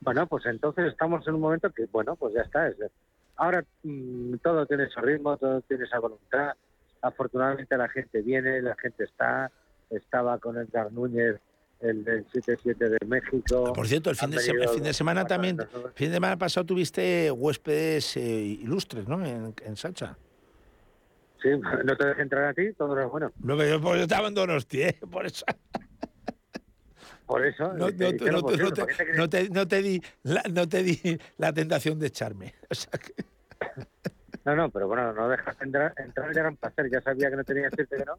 Bueno, 0.00 0.26
pues 0.26 0.44
entonces 0.46 0.86
estamos 0.92 1.26
en 1.28 1.34
un 1.34 1.40
momento 1.40 1.70
que, 1.70 1.86
bueno, 1.92 2.16
pues 2.16 2.34
ya 2.34 2.42
está. 2.42 2.68
Es, 2.68 2.76
Ahora 3.36 3.64
mm, 3.82 4.36
todo 4.42 4.66
tiene 4.66 4.88
su 4.88 5.00
ritmo, 5.00 5.36
todo 5.36 5.60
tiene 5.62 5.84
esa 5.84 5.98
voluntad. 5.98 6.52
Afortunadamente 7.00 7.76
la 7.76 7.88
gente 7.88 8.20
viene, 8.22 8.62
la 8.62 8.76
gente 8.76 9.04
está. 9.04 9.50
Estaba 9.90 10.38
con 10.38 10.56
Edgar 10.56 10.90
Núñez, 10.92 11.36
el 11.82 12.04
del 12.04 12.26
7-7 12.28 12.76
de 12.76 13.06
México. 13.06 13.72
Por 13.72 13.86
cierto, 13.86 14.10
el 14.10 14.16
fin, 14.16 14.30
de, 14.30 14.38
se- 14.38 14.50
el 14.52 14.56
venido 14.58 14.74
fin 14.74 14.82
de 14.84 14.92
semana 14.94 15.24
también, 15.26 15.58
el 15.60 15.92
fin 15.94 16.08
de 16.08 16.14
semana 16.14 16.36
pasado 16.38 16.64
tuviste 16.66 17.30
huéspedes 17.30 18.16
eh, 18.16 18.20
ilustres, 18.22 19.06
¿no? 19.08 19.24
En, 19.24 19.54
en 19.64 19.76
Sacha. 19.76 20.16
Sí, 21.42 21.48
no 21.84 21.96
te 21.96 22.06
dejes 22.06 22.22
entrar 22.22 22.44
a 22.44 22.54
ti, 22.54 22.72
todo 22.74 22.98
es 23.00 23.08
bueno. 23.10 23.32
No, 23.40 23.56
pero 23.56 23.68
yo, 23.76 23.80
pues, 23.80 23.96
yo 23.96 24.02
estaba 24.02 24.28
en 24.28 24.34
Donosti, 24.34 24.82
¿eh? 24.82 24.96
Por 25.10 25.26
eso. 25.26 25.44
Por 27.26 27.46
eso. 27.46 27.72
No, 27.74 27.86
te, 27.86 28.12
di 28.12 28.18
la, 30.24 30.42
no 30.50 30.68
te 30.68 30.82
di 30.82 31.18
la 31.38 31.52
tentación 31.52 31.98
de 31.98 32.06
echarme. 32.08 32.54
O 32.70 32.74
sea 32.74 32.92
que- 32.98 33.14
No, 34.44 34.56
no, 34.56 34.70
pero 34.70 34.88
bueno, 34.88 35.12
no 35.12 35.28
dejas 35.28 35.56
entrar, 35.62 35.94
entrar 35.96 36.34
ya 36.34 36.40
era 36.40 36.50
un 36.50 36.56
placer, 36.56 36.90
ya 36.90 37.00
sabía 37.00 37.30
que 37.30 37.36
no 37.36 37.44
tenía 37.44 37.62
que 37.70 37.76
decirte 37.76 37.96
que 37.96 38.04
no. 38.04 38.18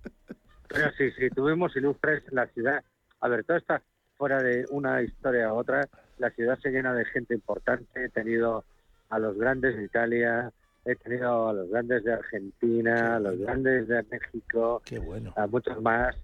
Pero 0.67 0.91
sí, 0.97 1.11
sí, 1.11 1.29
tuvimos 1.29 1.75
ilustres 1.75 2.23
en 2.29 2.35
la 2.35 2.47
ciudad. 2.47 2.83
A 3.23 3.29
ver, 3.29 3.45
todo 3.45 3.55
está 3.55 3.81
fuera 4.17 4.43
de 4.43 4.65
una 4.69 5.01
historia 5.01 5.47
a 5.47 5.53
otra. 5.53 5.87
La 6.17 6.29
ciudad 6.31 6.59
se 6.59 6.71
llena 6.71 6.93
de 6.93 7.05
gente 7.05 7.33
importante. 7.33 8.03
He 8.03 8.09
tenido 8.09 8.65
a 9.09 9.17
los 9.17 9.37
grandes 9.37 9.77
de 9.77 9.85
Italia, 9.85 10.51
he 10.83 10.95
tenido 10.97 11.47
a 11.47 11.53
los 11.53 11.69
grandes 11.69 12.03
de 12.03 12.11
Argentina, 12.11 13.15
a 13.15 13.19
los 13.21 13.37
grandes 13.37 13.87
de 13.87 14.03
México, 14.03 14.81
Qué 14.83 14.99
bueno. 14.99 15.31
a 15.37 15.47
muchos 15.47 15.81
más. 15.81 16.17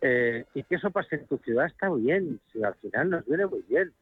Eh, 0.00 0.46
y 0.54 0.62
que 0.62 0.76
eso 0.76 0.90
pase 0.90 1.16
en 1.16 1.26
tu 1.26 1.36
ciudad 1.38 1.66
está 1.66 1.90
bien, 1.90 2.40
si 2.50 2.64
al 2.64 2.74
final 2.76 3.10
nos 3.10 3.26
viene 3.26 3.44
muy 3.44 3.62
bien. 3.68 3.92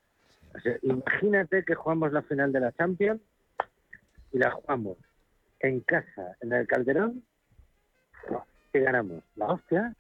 O 0.55 0.61
sea, 0.61 0.77
imagínate 0.83 1.65
que 1.65 1.75
jugamos 1.75 2.13
la 2.13 2.23
final 2.23 2.53
de 2.53 2.61
la 2.61 2.71
Champions 2.71 3.21
y 4.31 4.39
la 4.39 4.53
jugamos 4.53 4.97
en 5.59 5.81
casa, 5.81 6.37
en 6.41 6.53
el 6.53 6.69
Calderón, 6.69 7.25
y 8.73 8.79
ganamos. 8.79 9.25
La 9.35 9.47
hostia, 9.47 9.93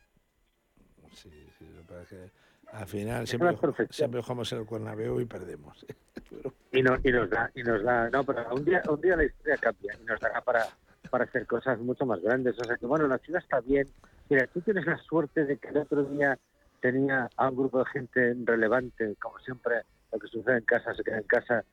Sí, 1.14 1.30
sí, 1.58 1.64
que 1.66 2.16
que 2.16 2.43
al 2.74 2.86
final 2.86 3.26
siempre, 3.26 3.56
siempre 3.90 4.20
jugamos 4.20 4.52
en 4.52 4.58
el 4.58 4.66
Cuernabéu 4.66 5.20
y 5.20 5.24
perdemos. 5.24 5.86
y, 6.72 6.82
no, 6.82 6.96
y 7.02 7.12
nos 7.12 7.30
da, 7.30 7.50
y 7.54 7.62
nos 7.62 7.82
da, 7.82 8.10
no, 8.10 8.24
pero 8.24 8.52
un 8.52 8.64
día, 8.64 8.82
un 8.88 9.00
día 9.00 9.16
la 9.16 9.24
historia 9.24 9.56
cambia 9.58 9.96
y 10.00 10.04
nos 10.04 10.20
dará 10.20 10.40
para, 10.40 10.66
para 11.08 11.24
hacer 11.24 11.46
cosas 11.46 11.78
mucho 11.78 12.04
más 12.04 12.20
grandes. 12.20 12.58
O 12.58 12.64
sea 12.64 12.76
que 12.76 12.86
bueno, 12.86 13.06
la 13.06 13.18
ciudad 13.18 13.42
está 13.42 13.60
bien. 13.60 13.86
Mira, 14.28 14.46
tú 14.48 14.60
tienes 14.60 14.86
la 14.86 14.98
suerte 14.98 15.44
de 15.44 15.56
que 15.56 15.68
el 15.68 15.76
otro 15.78 16.02
día 16.04 16.38
tenía 16.80 17.30
a 17.36 17.48
un 17.48 17.56
grupo 17.56 17.78
de 17.78 17.86
gente 17.86 18.36
relevante, 18.44 19.14
como 19.20 19.38
siempre, 19.38 19.82
lo 20.12 20.18
que 20.18 20.26
sucede 20.26 20.58
en 20.58 20.64
casa 20.64 20.94
se 20.94 21.04
queda 21.04 21.18
en 21.18 21.24
casa, 21.24 21.64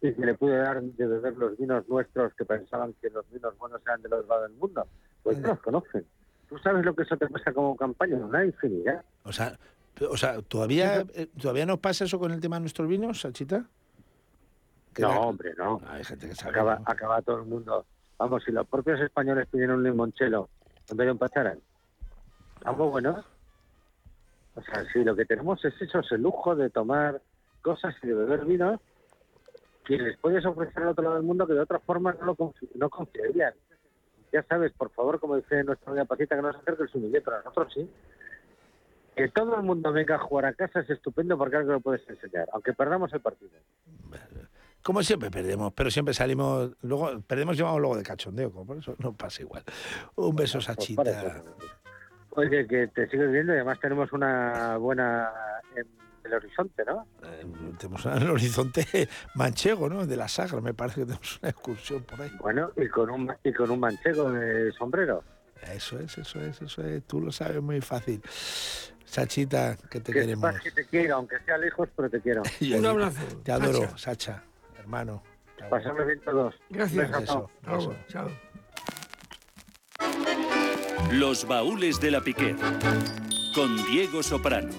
y 0.00 0.12
que 0.12 0.24
le 0.24 0.34
pude 0.34 0.56
dar 0.56 0.80
de 0.80 1.06
beber 1.06 1.36
los 1.36 1.58
vinos 1.58 1.86
nuestros 1.88 2.32
que 2.34 2.44
pensaban 2.46 2.94
que 2.94 3.10
los 3.10 3.30
vinos 3.30 3.56
buenos 3.58 3.82
eran 3.84 4.00
de 4.00 4.08
los 4.08 4.26
lados 4.26 4.48
del 4.48 4.58
mundo. 4.58 4.86
Pues 5.22 5.38
no 5.38 5.48
los 5.48 5.60
conocen. 5.60 6.06
¿Tú 6.48 6.58
sabes 6.58 6.84
lo 6.84 6.94
que 6.94 7.02
eso 7.02 7.16
te 7.16 7.28
pasa 7.28 7.52
como 7.52 7.76
campaña? 7.76 8.16
Una 8.16 8.44
infinidad. 8.44 9.04
O 9.24 9.32
sea, 9.32 9.56
o 10.08 10.16
sea 10.16 10.40
¿todavía, 10.42 11.04
eh, 11.14 11.28
¿todavía 11.40 11.66
nos 11.66 11.78
pasa 11.78 12.04
eso 12.04 12.18
con 12.18 12.32
el 12.32 12.40
tema 12.40 12.56
de 12.56 12.60
nuestros 12.60 12.88
vinos, 12.88 13.20
Sachita? 13.20 13.64
No, 14.98 15.20
hombre, 15.20 15.54
no. 15.56 15.80
Hay 15.88 16.02
gente 16.04 16.28
que 16.28 16.34
sabe. 16.34 16.50
acaba, 16.50 16.76
¿no? 16.76 16.84
acaba 16.86 17.22
todo 17.22 17.38
el 17.38 17.44
mundo. 17.46 17.86
Vamos, 18.18 18.42
si 18.44 18.52
los 18.52 18.66
propios 18.66 19.00
españoles 19.00 19.46
pidieron 19.50 19.78
un 19.78 19.84
limonchelo 19.84 20.48
en 20.90 20.96
vez 20.96 21.06
de 21.06 21.12
un 21.12 21.18
pacharan, 21.18 21.60
algo 22.64 22.90
bueno. 22.90 23.24
O 24.56 24.62
sea, 24.62 24.84
si 24.92 25.04
lo 25.04 25.14
que 25.14 25.24
tenemos 25.24 25.64
es 25.64 25.74
eso, 25.80 26.00
es 26.00 26.12
el 26.12 26.22
lujo 26.22 26.56
de 26.56 26.70
tomar 26.70 27.22
cosas 27.62 27.94
y 28.02 28.08
de 28.08 28.14
beber 28.14 28.44
vinos 28.44 28.80
que 29.84 29.96
les 29.96 30.18
puedes 30.18 30.44
ofrecer 30.44 30.82
al 30.82 30.88
otro 30.90 31.04
lado 31.04 31.16
del 31.16 31.24
mundo 31.24 31.46
que 31.46 31.54
de 31.54 31.60
otra 31.60 31.78
forma 31.78 32.12
no 32.18 32.26
lo 32.26 32.36
confi- 32.36 32.68
no 32.74 32.90
confiarían. 32.90 33.54
Ya 34.32 34.42
sabes, 34.42 34.72
por 34.72 34.90
favor, 34.90 35.18
como 35.18 35.36
dice 35.36 35.62
nuestra 35.64 35.90
amiga 35.90 36.04
Pacita, 36.04 36.36
que 36.36 36.42
no 36.42 36.52
se 36.52 36.58
acerque 36.58 36.82
el 36.82 36.88
sumiller, 36.90 37.22
pero 37.22 37.38
nosotros 37.38 37.72
sí. 37.74 37.88
Que 39.20 39.28
todo 39.28 39.54
el 39.54 39.62
mundo 39.62 39.92
venga 39.92 40.14
a 40.14 40.18
jugar 40.18 40.46
a 40.46 40.54
casa 40.54 40.80
es 40.80 40.88
estupendo 40.88 41.36
porque 41.36 41.56
algo 41.56 41.72
lo 41.72 41.80
puedes 41.80 42.08
enseñar, 42.08 42.48
aunque 42.54 42.72
perdamos 42.72 43.12
el 43.12 43.20
partido. 43.20 43.50
Como 44.82 45.02
siempre 45.02 45.30
perdemos, 45.30 45.74
pero 45.74 45.90
siempre 45.90 46.14
salimos, 46.14 46.70
luego 46.80 47.20
perdemos 47.20 47.54
llevamos 47.54 47.80
luego 47.80 47.98
de 47.98 48.02
cachondeo, 48.02 48.50
como 48.50 48.64
por 48.64 48.78
eso 48.78 48.94
no 48.98 49.12
pasa 49.12 49.42
igual. 49.42 49.62
Un 50.14 50.34
beso, 50.34 50.56
Pues 50.56 50.64
Sachita. 50.64 51.42
Oye, 52.30 52.66
que 52.66 52.86
te 52.88 53.10
sigues 53.10 53.30
viendo 53.30 53.52
y 53.52 53.56
además 53.56 53.78
tenemos 53.78 54.10
una 54.14 54.78
buena 54.78 55.28
en 55.76 55.86
el 56.24 56.32
horizonte, 56.32 56.82
¿no? 56.86 57.06
Eh, 57.22 57.44
tenemos 57.76 58.06
en 58.06 58.22
el 58.22 58.30
horizonte 58.30 58.86
manchego, 59.34 59.90
¿no? 59.90 60.06
De 60.06 60.16
la 60.16 60.28
Sagra, 60.28 60.62
me 60.62 60.72
parece 60.72 61.00
que 61.00 61.06
tenemos 61.08 61.38
una 61.42 61.50
excursión 61.50 62.02
por 62.04 62.22
ahí. 62.22 62.32
Bueno, 62.40 62.70
y 62.74 62.88
con 62.88 63.10
un 63.10 63.30
y 63.44 63.52
con 63.52 63.70
un 63.70 63.80
manchego 63.80 64.30
de 64.30 64.72
sombrero. 64.72 65.22
Eso 65.74 65.98
es, 65.98 66.16
eso 66.16 66.40
es, 66.40 66.62
eso 66.62 66.82
es. 66.82 67.04
Tú 67.04 67.20
lo 67.20 67.30
sabes 67.32 67.60
muy 67.60 67.82
fácil. 67.82 68.22
Sachita, 69.10 69.76
que 69.90 69.98
te 70.00 70.12
que 70.12 70.20
queremos. 70.20 70.48
sepas 70.48 70.62
que 70.62 70.70
te 70.70 70.86
quiero, 70.86 71.16
aunque 71.16 71.36
sea 71.40 71.58
lejos, 71.58 71.88
pero 71.96 72.08
te 72.08 72.20
quiero. 72.20 72.42
Yo 72.60 72.78
Un 72.78 72.86
abrazo, 72.86 73.20
Te 73.42 73.50
adoro, 73.50 73.80
Sacha. 73.80 73.98
Sacha, 73.98 74.44
hermano. 74.78 75.22
Pasarme 75.68 76.04
bien 76.04 76.20
todos. 76.20 76.54
Gracias. 76.70 77.10
Beso. 77.10 77.50
Chao. 78.08 78.30
Los 81.10 81.46
baúles 81.46 82.00
de 82.00 82.12
la 82.12 82.20
Piquer. 82.20 82.54
Con 83.54 83.84
Diego 83.88 84.22
Soprano. 84.22 84.70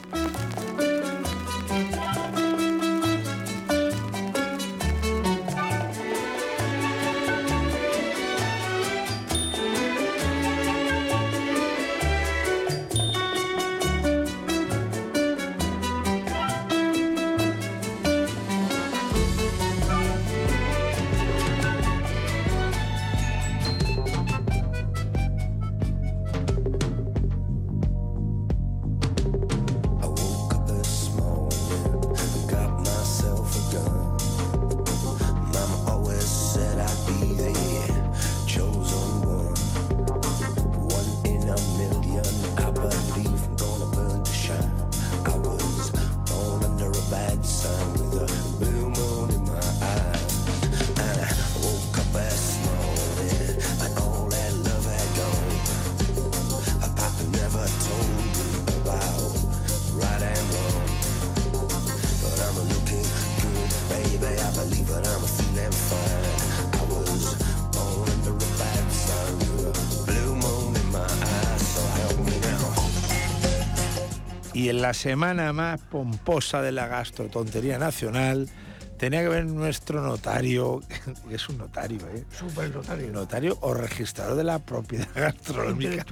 En 74.72 74.82
la 74.82 74.94
semana 74.94 75.54
más 75.54 75.80
pomposa 75.82 76.62
de 76.62 76.72
la 76.72 76.88
gastrotontería 76.88 77.78
nacional 77.78 78.50
tenía 78.98 79.22
que 79.22 79.30
ver 79.30 79.46
nuestro 79.46 80.02
notario, 80.02 80.82
que 81.28 81.36
es 81.36 81.50
un 81.50 81.58
notario, 81.58 82.00
¿eh? 82.16 82.24
Super 82.32 82.74
notario. 82.74 83.12
Notario 83.12 83.58
o 83.62 83.74
registrador 83.74 84.36
de 84.38 84.44
la 84.44 84.60
propiedad 84.60 85.08
gastronómica, 85.16 86.06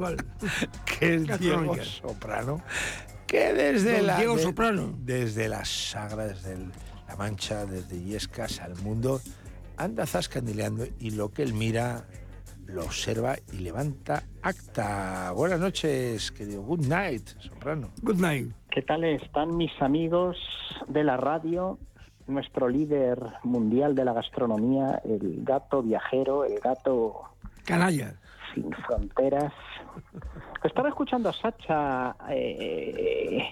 que 0.99 1.15
es 1.15 1.39
Diego. 1.39 1.75
Soprano, 1.83 2.61
que 3.27 3.53
desde 3.53 3.97
Don 3.97 4.07
la 4.07 4.17
Diego 4.17 4.35
de- 4.37 4.43
Soprano. 4.43 4.93
desde 5.03 5.47
la 5.49 5.63
Sagra, 5.65 6.27
desde 6.27 6.53
el- 6.53 6.71
la 7.07 7.15
Mancha, 7.15 7.65
desde 7.65 7.95
Illescas 7.95 8.59
al 8.59 8.75
mundo, 8.77 9.21
anda 9.77 10.05
zascandileando 10.05 10.85
y 10.99 11.11
lo 11.11 11.31
que 11.31 11.43
él 11.43 11.53
mira 11.53 12.05
lo 12.73 12.83
observa 12.83 13.35
y 13.51 13.57
levanta 13.59 14.23
acta. 14.41 15.31
Buenas 15.35 15.59
noches, 15.59 16.31
querido. 16.31 16.61
Good 16.61 16.85
night, 16.87 17.27
Soprano. 17.39 17.89
Good 18.01 18.17
night. 18.17 18.51
¿Qué 18.71 18.81
tal 18.81 19.03
están 19.03 19.57
mis 19.57 19.71
amigos 19.81 20.37
de 20.87 21.03
la 21.03 21.17
radio? 21.17 21.79
Nuestro 22.27 22.69
líder 22.69 23.17
mundial 23.43 23.95
de 23.95 24.05
la 24.05 24.13
gastronomía, 24.13 25.01
el 25.03 25.43
gato 25.43 25.81
viajero, 25.81 26.45
el 26.45 26.59
gato 26.59 27.23
Canalla. 27.65 28.13
sin 28.53 28.71
fronteras. 28.71 29.51
Estaba 30.63 30.89
escuchando 30.89 31.29
a 31.29 31.33
Sacha 31.33 32.15
eh, 32.29 33.51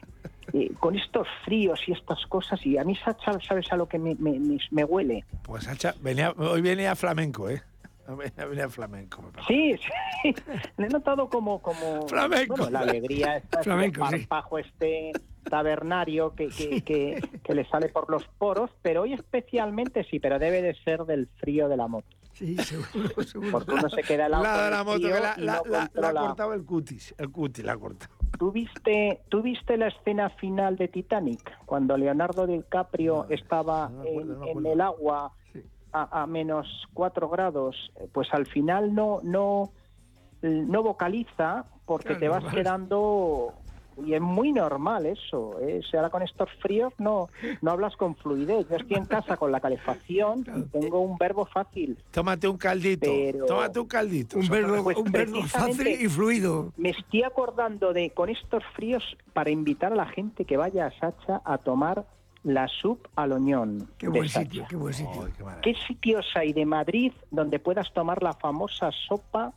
eh, 0.53 0.72
con 0.80 0.95
estos 0.95 1.27
fríos 1.44 1.80
y 1.88 1.94
estas 1.94 2.23
cosas, 2.27 2.64
y 2.68 2.77
a 2.77 2.84
mí 2.84 2.95
Sacha, 2.95 3.39
¿sabes 3.41 3.72
a 3.72 3.77
lo 3.77 3.88
que 3.88 3.98
me, 3.98 4.14
me- 4.15 4.84
huele? 4.84 5.26
Pues 5.41 5.64
Sacha, 5.64 5.95
venía, 6.02 6.31
hoy 6.38 6.61
venía 6.61 6.95
flamenco, 6.95 7.49
¿eh? 7.49 7.64
Venía 8.15 8.69
flamenco. 8.69 9.21
me. 9.21 9.43
Sí, 9.47 9.75
sí, 10.23 10.34
he 10.77 10.88
notado 10.88 11.29
como, 11.29 11.61
como 11.61 12.07
Flamenco. 12.07 12.55
bueno, 12.55 12.71
la 12.71 12.79
alegría, 12.79 13.38
esta, 13.38 13.63
Flamenco, 13.63 14.03
este 14.05 14.19
sí. 14.19 14.25
parpajo 14.27 14.57
este 14.59 15.11
tabernario 15.49 16.34
que, 16.35 16.47
que, 16.49 16.81
que- 16.81 17.21
que 17.43 17.53
le 17.55 17.65
sale 17.69 17.89
por 17.89 18.09
los 18.09 18.23
poros, 18.38 18.69
pero 18.81 19.01
hoy 19.03 19.13
especialmente 19.13 20.03
sí, 20.09 20.19
pero 20.19 20.39
debe 20.39 20.61
de 20.61 20.73
ser 20.84 21.05
del 21.05 21.27
frío 21.38 21.67
de 21.69 21.77
la 21.77 21.88
moto. 21.88 22.07
Sí, 22.34 22.55
seguro, 22.57 23.21
seguro. 23.23 23.51
Porque 23.51 23.71
uno 23.73 23.89
se 23.89 24.03
queda 24.03 24.27
helado 24.27 24.43
La 24.43 24.63
de 24.65 24.71
la 24.71 24.84
moto, 24.84 24.99
que 24.99 25.09
la, 25.09 25.35
la- 25.38 25.61
no 25.65 25.71
la- 25.71 25.89
la 25.93 26.09
ha 26.09 26.13
cortado 26.27 26.53
el 26.53 26.63
cutis. 26.65 27.15
El 27.17 27.31
cutis 27.31 27.65
la 27.65 27.73
ha 27.73 27.77
cortado. 27.77 28.13
¿Tú 28.38 28.51
viste, 28.51 29.21
¿Tú 29.29 29.41
viste 29.41 29.77
la 29.77 29.88
escena 29.88 30.29
final 30.31 30.75
de 30.75 30.88
Titanic? 30.89 31.57
Cuando 31.65 31.97
Leonardo 31.97 32.45
DiCaprio 32.45 33.25
estaba 33.29 33.89
en, 34.05 34.38
en 34.45 34.65
el 34.65 34.81
agua 34.81 35.31
a, 35.93 36.23
a 36.23 36.27
menos 36.27 36.68
4 36.93 37.30
grados, 37.30 37.76
eh, 37.99 38.07
pues 38.11 38.27
al 38.34 38.45
final 38.45 38.93
no, 38.93 39.19
no, 39.23 39.72
no 40.41 40.84
vocaliza 40.84 41.65
porque 41.85 42.09
Claro, 42.09 42.19
te 42.19 42.27
vas 42.30 42.43
normal. 42.43 42.55
quedando... 42.64 43.53
Y 44.05 44.14
es 44.14 44.22
muy 44.22 44.51
normal 44.53 45.07
eso. 45.07 45.59
¿eh? 45.59 45.80
O 45.84 45.88
sea, 45.89 46.01
ahora 46.01 46.11
con 46.11 46.22
estos 46.22 46.47
fríos 46.61 46.93
no, 46.99 47.30
no 47.64 47.72
hablas 47.72 47.95
con 47.95 48.15
fluidez. 48.15 48.68
Yo 48.69 48.76
estoy 48.76 48.95
en 48.95 49.05
casa 49.05 49.38
con 49.38 49.51
la 49.51 49.59
calefacción 49.59 50.45
y 50.55 50.61
tengo 50.69 50.99
un 50.99 51.18
verbo 51.18 51.47
fácil. 51.47 51.97
Tómate 52.11 52.47
un 52.47 52.57
caldito. 52.59 53.07
Pero- 53.09 53.45
Tómate 53.47 53.80
un 53.80 53.88
caldito. 53.88 54.38
Un 54.38 54.47
verbo, 54.49 54.84
Pues 54.84 54.97
un 54.97 55.11
verbo 55.11 55.41
fácil 55.47 55.88
y 55.88 56.07
fluido. 56.09 56.72
Me 56.77 56.91
estoy 56.91 57.23
acordando 57.23 57.91
de, 57.91 58.11
con 58.11 58.30
estos 58.30 58.64
fríos, 58.76 59.03
para 59.34 59.49
invitar 59.49 59.91
a 59.91 59.95
la 59.95 60.05
gente 60.05 60.45
que 60.45 60.57
vaya 60.57 60.85
a 60.85 60.91
Sacha 60.99 61.41
a 61.43 61.57
tomar 61.57 62.05
la 62.48 62.68
sub 62.68 62.99
al 63.15 63.34
oñón. 63.34 63.90
Qué 63.98 64.07
buen 64.07 64.28
Sacha. 64.30 64.45
sitio, 64.45 64.65
qué 64.69 64.76
buen 64.78 64.94
sitio. 64.94 65.28
¿Qué 65.61 65.76
sitios 65.88 66.26
hay 66.36 66.53
de 66.53 66.65
Madrid 66.65 67.11
donde 67.30 67.60
puedas 67.60 67.91
tomar 67.94 68.24
la 68.24 68.34
famosa 68.34 68.90
sopa, 69.07 69.53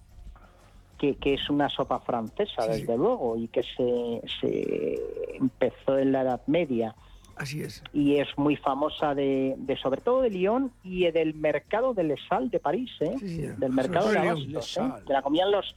que, 0.99 1.15
que 1.15 1.35
es 1.35 1.49
una 1.49 1.69
sopa 1.69 2.01
francesa, 2.01 2.67
desde 2.67 2.97
luego, 2.97 3.37
y 3.37 3.49
que 3.49 3.63
se, 3.63 4.21
se 4.41 5.37
empezó 5.37 5.99
en 5.99 6.13
la 6.13 6.23
Edad 6.23 6.43
Media? 6.47 6.95
Así 7.37 7.63
es. 7.63 7.83
Y 7.95 8.17
es 8.17 8.29
muy 8.37 8.57
famosa 8.57 9.15
de, 9.15 9.55
de 9.57 9.77
sobre 9.79 10.01
todo 10.03 10.21
de 10.23 10.31
Lyon 10.31 10.73
y 10.83 11.11
del 11.11 11.33
mercado 11.35 11.95
de 11.95 12.03
Les 12.03 12.21
Salles 12.29 12.51
de 12.51 12.59
París, 12.59 12.91
¿eh? 13.01 13.17
del 13.57 13.73
mercado 13.73 14.11
de. 14.11 14.19
Abastos, 14.19 14.77
¿eh? 14.77 14.91
Que 15.07 15.13
la 15.15 15.23
comían 15.23 15.51
los, 15.51 15.75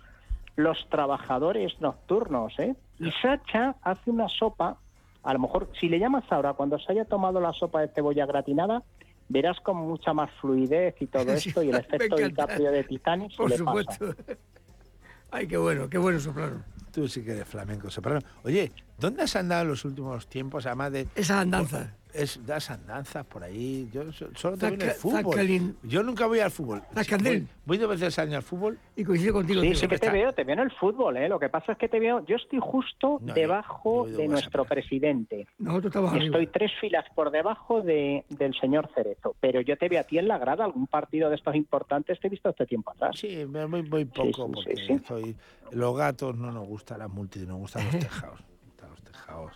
los 0.58 0.90
trabajadores 0.90 1.80
nocturnos. 1.80 2.58
¿eh? 2.60 2.76
Y 3.00 3.12
Sacha 3.22 3.76
hace 3.82 4.10
una 4.10 4.28
sopa, 4.28 4.78
a 5.24 5.34
lo 5.34 5.40
mejor, 5.40 5.70
si 5.80 5.88
le 5.90 6.00
llamas 6.00 6.24
ahora, 6.30 6.54
cuando 6.54 6.78
se 6.80 6.92
haya 6.92 7.06
tomado 7.06 7.40
la 7.40 7.54
sopa 7.54 7.82
de 7.82 7.88
cebolla 7.90 8.26
gratinada, 8.26 8.84
verás 9.30 9.60
con 9.62 9.78
mucha 9.78 10.14
más 10.14 10.30
fluidez 10.42 10.96
y 11.02 11.08
todo 11.08 11.26
Sí, 11.38 11.50
esto, 11.50 11.64
y 11.64 11.70
el 11.70 11.76
efecto. 11.78 12.16
DiCaprio 12.18 12.72
de 12.72 12.84
Titanic 12.84 13.36
Por 13.36 13.50
le 13.50 13.58
supuesto. 13.58 14.16
pasa. 14.16 14.38
Ay, 15.32 15.48
qué 15.48 15.58
bueno, 15.58 15.90
qué 15.90 15.98
bueno 15.98 16.20
soprano. 16.20 16.64
Tú 16.92 17.08
sí 17.08 17.24
que 17.24 17.32
eres 17.32 17.48
flamenco, 17.48 17.90
soprano. 17.90 18.20
Oye, 18.44 18.72
¿dónde 19.00 19.24
has 19.24 19.36
andado 19.36 19.64
en 19.64 19.70
los 19.70 19.84
últimos 19.84 20.28
tiempos, 20.28 20.68
además 20.68 20.92
de... 20.92 21.08
Esas 21.16 21.38
andanzas. 21.38 21.90
Es, 22.14 22.40
das 22.46 22.70
andanzas 22.70 23.26
por 23.26 23.44
ahí. 23.44 23.90
Yo 23.92 24.12
so- 24.14 24.28
solo 24.36 24.56
te 24.56 24.68
veo 24.68 24.76
en 24.76 24.82
el 24.84 24.92
fútbol. 24.92 25.24
Zacalín. 25.34 25.78
Yo 25.84 26.04
nunca 26.04 26.28
voy 26.28 26.40
al 26.42 26.52
fútbol. 26.52 26.82
Voy, 27.24 27.48
voy 27.66 27.78
dos 27.80 27.90
veces 27.90 28.20
al 28.20 28.28
año 28.28 28.38
al 28.38 28.44
fútbol. 28.44 28.78
Y 28.96 29.04
coincido 29.04 29.34
contigo. 29.34 29.62
Sí, 29.62 29.68
tío. 29.70 29.76
sí 29.80 29.88
que 29.88 29.98
te 29.98 30.10
veo, 30.12 30.32
te 30.32 30.44
veo 30.44 30.54
en 30.54 30.60
el 30.60 30.72
fútbol, 30.72 31.18
¿eh? 31.18 31.28
Lo 31.28 31.40
que 31.40 31.50
pasa 31.50 31.72
es 31.72 31.78
que 31.80 31.90
te 31.90 32.00
veo, 32.00 32.24
yo 32.26 32.36
estoy 32.36 32.60
justo 32.62 33.18
No, 33.22 33.34
debajo 33.34 34.08
yo 34.08 34.18
de 34.18 34.28
nuestro 34.28 34.64
presidente. 34.66 35.48
Nosotros 35.58 35.88
estamos 35.90 36.14
Estoy 36.14 36.36
arriba. 36.36 36.52
tres 36.54 36.72
filas 36.80 37.06
por 37.16 37.32
debajo 37.32 37.82
de, 37.82 38.24
del 38.30 38.54
señor 38.60 38.90
Cerezo, 38.94 39.36
pero 39.40 39.62
yo 39.62 39.76
te 39.78 39.90
veo 39.90 40.00
a 40.00 40.04
ti 40.04 40.20
en 40.20 40.28
la 40.28 40.38
grada, 40.38 40.66
algún 40.66 40.86
partido 40.88 41.30
de 41.30 41.36
estos 41.36 41.56
importantes 41.56 42.20
te 42.20 42.28
he 42.28 42.30
visto 42.30 42.50
este 42.50 42.68
tiempo 42.68 42.92
atrás. 42.92 43.18
Sí, 43.18 43.44
me 43.50 43.66
voy 43.66 43.82
muy 43.84 44.06
poco 44.06 44.46
sí, 44.48 44.52
porque 44.54 44.76
sí, 44.76 44.86
sí. 45.00 45.02
soy- 45.08 45.36
los 45.72 45.98
gatos 45.98 46.38
no 46.38 46.52
nos 46.52 46.68
gustan 46.68 47.00
las 47.00 47.10
multitudes, 47.10 47.48
nos 47.50 47.58
gustan 47.58 47.86
los 47.86 47.92
tejados. 48.00 48.40
Nos 48.42 48.66
gustan 48.68 48.90
los 48.92 49.02
tejados 49.02 49.52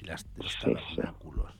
y 0.00 0.04
las, 0.06 0.26
los 0.36 0.52
Sí, 0.52 0.58
sí. 0.88 0.96
tabernáculos. 0.96 1.52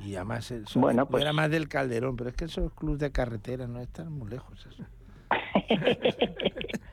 Y 0.00 0.14
además, 0.16 0.50
eh, 0.50 0.62
soy- 0.66 0.82
Bueno, 0.82 1.02
yo 1.04 1.08
pues- 1.10 1.22
era 1.22 1.32
más 1.32 1.50
del 1.50 1.68
Calderón, 1.68 2.16
pero 2.16 2.30
es 2.30 2.36
que 2.36 2.44
esos 2.46 2.72
clubes 2.74 2.98
de 3.00 3.10
carretera 3.12 3.66
no 3.66 3.80
están 3.80 4.12
muy 4.12 4.28
lejos. 4.30 4.66
Eso. 4.66 4.84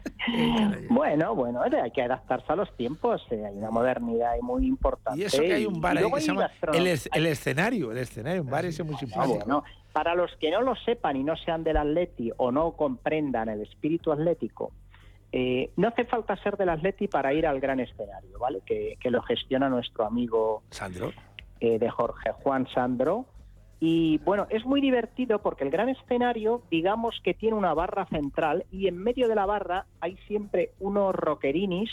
Bueno, 0.90 1.36
bueno, 1.36 1.62
hay 1.62 1.92
que 1.92 2.02
adaptarse 2.02 2.46
a 2.52 2.56
los 2.56 2.74
tiempos, 2.78 3.22
eh, 3.30 3.46
hay 3.46 3.58
una 3.58 3.70
modernidad 3.72 4.32
muy 4.42 4.66
importante. 4.66 5.20
Y 5.20 5.24
eso 5.24 5.42
que 5.42 5.54
hay 5.54 5.66
un 5.66 5.82
bar 5.82 5.98
ahí 5.98 6.10
que 6.12 6.22
se 6.22 6.28
llama 6.28 6.50
el, 6.74 6.88
es- 6.88 7.10
el 7.14 7.26
escenario, 7.28 7.92
el 7.92 7.98
escenario, 7.98 8.42
un 8.42 8.50
bar 8.50 8.66
ese 8.66 8.84
muy 8.84 8.96
simpático. 8.96 9.36
bueno, 9.40 9.64
para 9.92 10.16
los 10.16 10.32
que 10.38 10.50
no 10.50 10.62
lo 10.62 10.76
sepan 10.78 11.18
y 11.18 11.24
no 11.24 11.36
sean 11.36 11.64
del 11.64 11.78
Atleti 11.78 12.32
o 12.38 12.52
no 12.52 12.72
comprendan 12.72 13.50
el 13.50 13.62
espíritu 13.62 14.12
atlético, 14.14 14.72
eh, 15.34 15.72
no 15.76 15.90
hace 15.90 16.06
falta 16.06 16.38
ser 16.38 16.56
del 16.58 16.70
Atleti 16.70 17.08
para 17.10 17.34
ir 17.34 17.46
al 17.46 17.60
gran 17.60 17.80
escenario, 17.82 18.40
¿vale? 18.40 18.62
Que, 18.66 18.96
que 19.02 19.12
lo 19.12 19.22
gestiona 19.24 19.68
nuestro 19.68 20.06
amigo 20.06 20.64
Sandro. 20.70 21.12
Eh, 21.64 21.80
de 21.80 21.90
Jorge 21.90 22.32
Juan 22.44 22.68
Sandro. 22.74 23.26
Y 23.80 24.18
bueno, 24.20 24.48
es 24.50 24.66
muy 24.66 24.82
divertido 24.82 25.40
porque 25.40 25.64
el 25.64 25.70
gran 25.70 25.88
escenario, 25.88 26.62
digamos 26.70 27.22
que 27.24 27.34
tiene 27.34 27.56
una 27.56 27.74
barra 27.74 28.06
central 28.08 28.66
y 28.70 28.88
en 28.88 28.98
medio 28.98 29.30
de 29.30 29.36
la 29.36 29.46
barra 29.46 29.86
hay 30.02 30.18
siempre 30.28 30.72
unos 30.82 31.16
rockerinis 31.16 31.90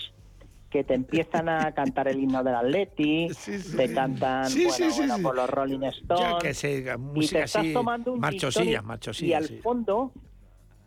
que 0.70 0.82
te 0.82 0.94
empiezan 0.94 1.48
a 1.48 1.72
cantar 1.74 2.08
el 2.08 2.18
himno 2.18 2.42
del 2.42 2.56
Atleti, 2.56 3.28
te 3.76 3.94
cantan 3.94 4.46
Sí, 4.50 4.64
bueno, 4.66 4.76
sí, 4.76 4.90
sí, 4.90 4.98
bueno, 4.98 5.16
sí. 5.16 5.22
por 5.22 5.34
los 5.36 5.50
Rolling 5.50 5.82
Stones 5.82 6.30
Yo 6.30 6.38
que 6.38 6.54
sé, 6.54 6.84
y 7.14 7.20
te 7.28 7.42
estás 7.42 7.56
así, 7.56 7.72
tomando 7.72 8.12
un 8.12 8.20
tonic 8.20 8.42
marchosillas, 8.82 9.22
y 9.22 9.32
al 9.32 9.44
sí. 9.46 9.58
fondo 9.58 10.12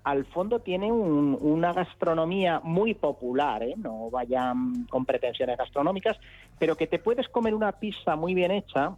al 0.04 0.26
fondo 0.26 0.60
tiene 0.60 0.92
un- 0.92 1.38
una 1.40 1.72
gastronomía 1.72 2.60
muy 2.64 2.94
popular, 2.94 3.64
¿eh? 3.64 3.74
no 3.78 4.10
vayan 4.10 4.86
con 4.90 5.06
pretensiones 5.06 5.58
gastronómicas, 5.58 6.18
pero 6.60 6.76
que 6.76 6.88
te 6.88 7.00
puedes 7.00 7.30
comer 7.30 7.56
una 7.56 7.72
pizza 7.72 8.16
muy 8.16 8.34
bien 8.34 8.52
hecha 8.52 8.96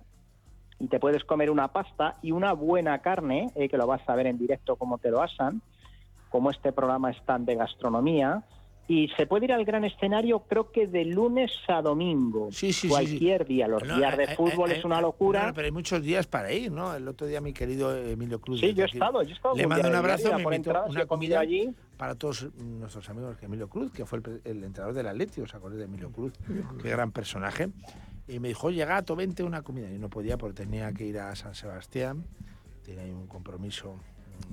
y 0.79 0.87
te 0.87 0.99
puedes 0.99 1.23
comer 1.23 1.51
una 1.51 1.67
pasta 1.67 2.15
y 2.21 2.31
una 2.31 2.53
buena 2.53 2.99
carne, 2.99 3.49
eh, 3.55 3.69
que 3.69 3.77
lo 3.77 3.87
vas 3.87 4.01
a 4.07 4.15
ver 4.15 4.27
en 4.27 4.37
directo 4.37 4.75
como 4.75 4.97
te 4.97 5.11
lo 5.11 5.21
asan, 5.21 5.61
como 6.29 6.49
este 6.49 6.71
programa 6.73 7.11
es 7.11 7.21
tan 7.23 7.45
de 7.45 7.55
gastronomía. 7.55 8.43
Y 8.87 9.07
se 9.17 9.25
puede 9.25 9.45
ir 9.45 9.51
al 9.53 9.65
gran 9.65 9.83
escenario, 9.83 10.41
creo 10.41 10.71
que 10.71 10.85
de 10.85 11.05
lunes 11.05 11.51
a 11.67 11.81
domingo. 11.81 12.49
sí, 12.51 12.71
sí, 12.71 12.87
cualquier 12.87 13.43
día. 13.45 13.67
Los 13.67 13.83
No, 13.83 13.97
días 13.97 14.15
de 14.15 14.25
hay- 14.27 14.35
fútbol 14.35 14.69
hay- 14.69 14.77
es 14.77 14.85
una 14.85 15.01
locura. 15.01 15.47
no, 15.47 15.53
pero 15.55 15.65
hay 15.65 15.71
muchos 15.71 16.03
días 16.03 16.27
para 16.27 16.53
ir, 16.53 16.71
¿no? 16.71 16.93
El 16.95 17.07
otro 17.07 17.25
día 17.25 17.41
mi 17.41 17.51
querido 17.51 17.95
Emilio 17.97 18.39
Cruz. 18.39 18.59
Sí, 18.59 18.73
yo 18.75 18.83
he 18.83 18.85
aquí, 18.85 18.97
estado, 18.97 19.23
yo 19.23 19.29
he 19.29 19.33
estado 19.33 19.55
Le 19.55 19.65
mando 19.65 19.89
un 19.89 19.95
abrazo, 19.95 20.25
me 20.33 20.33
invitó 20.43 20.53
entradas, 20.53 20.89
una 20.91 21.05
comida 21.07 21.39
allí. 21.39 21.73
para 21.97 22.13
todos 22.13 22.47
nuestros 22.57 23.09
amigos 23.09 23.37
que 23.37 23.47
Emilio 23.47 23.67
Cruz, 23.67 23.91
que 23.91 24.05
fue 24.05 24.19
el, 24.19 24.41
el 24.43 24.63
entrenador 24.63 24.93
del 24.93 25.07
Atleti, 25.07 25.41
¿os 25.41 25.55
acordáis 25.55 25.79
de 25.79 25.85
Emilio 25.85 26.11
Cruz? 26.11 26.33
Qué 26.81 26.89
gran 26.89 27.11
personaje. 27.11 27.69
Y 28.27 28.39
me 28.39 28.49
dijo, 28.49 28.67
oye, 28.67 28.85
gato, 28.85 29.15
vente 29.15 29.41
una 29.43 29.63
comida. 29.63 29.91
Y 29.91 29.97
no 29.97 30.09
podía 30.09 30.37
porque 30.37 30.63
tenía 30.63 30.91
que 30.93 31.05
ir 31.05 31.17
a 31.17 31.35
San 31.35 31.55
Sebastián, 31.55 32.23
tenía 32.83 33.01
ahí 33.01 33.11
un 33.11 33.25
compromiso 33.25 33.95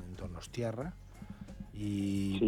en 0.07 0.17
Donostiarra 0.17 0.95
y, 1.75 2.39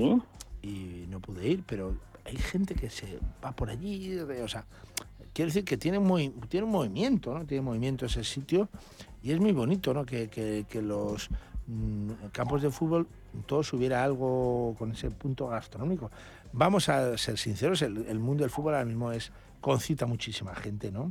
y 0.65 1.07
no 1.09 1.20
pude 1.20 1.47
ir, 1.47 1.62
pero 1.66 1.97
hay 2.24 2.36
gente 2.36 2.74
que 2.74 2.89
se 2.91 3.19
va 3.45 3.53
por 3.53 3.69
allí, 3.70 4.16
o 4.19 4.49
sea, 4.49 4.65
quiero 5.32 5.49
decir 5.51 5.65
que 5.65 5.77
tiene, 5.77 5.99
muy, 5.99 6.31
tiene 6.49 6.65
un 6.66 6.73
movimiento, 6.73 7.35
¿no? 7.35 7.45
Tiene 7.45 7.62
movimiento 7.62 8.07
ese 8.07 8.24
sitio 8.24 8.69
y 9.23 9.31
es 9.32 9.41
muy 9.41 9.53
bonito, 9.53 9.93
¿no? 9.93 10.05
Que, 10.07 10.28
que- 10.28 10.65
que 10.69 10.81
los 10.81 11.28
mm, 11.66 12.11
campos 12.32 12.62
de 12.62 12.70
fútbol 12.70 13.07
todos 13.47 13.73
hubiera 13.73 14.03
algo 14.05 14.74
con 14.78 14.93
ese 14.93 15.11
punto 15.11 15.49
gastronómico. 15.49 16.11
Vamos 16.53 16.89
a 16.89 17.19
ser 17.19 17.36
sinceros, 17.36 17.82
el, 17.82 18.07
el 18.07 18.19
mundo 18.19 18.43
del 18.45 18.51
fútbol 18.51 18.74
ahora 18.74 18.86
mismo 18.86 19.12
es 19.12 19.32
concita 19.61 20.07
muchísima 20.07 20.55
gente, 20.55 20.91
¿no? 20.93 21.11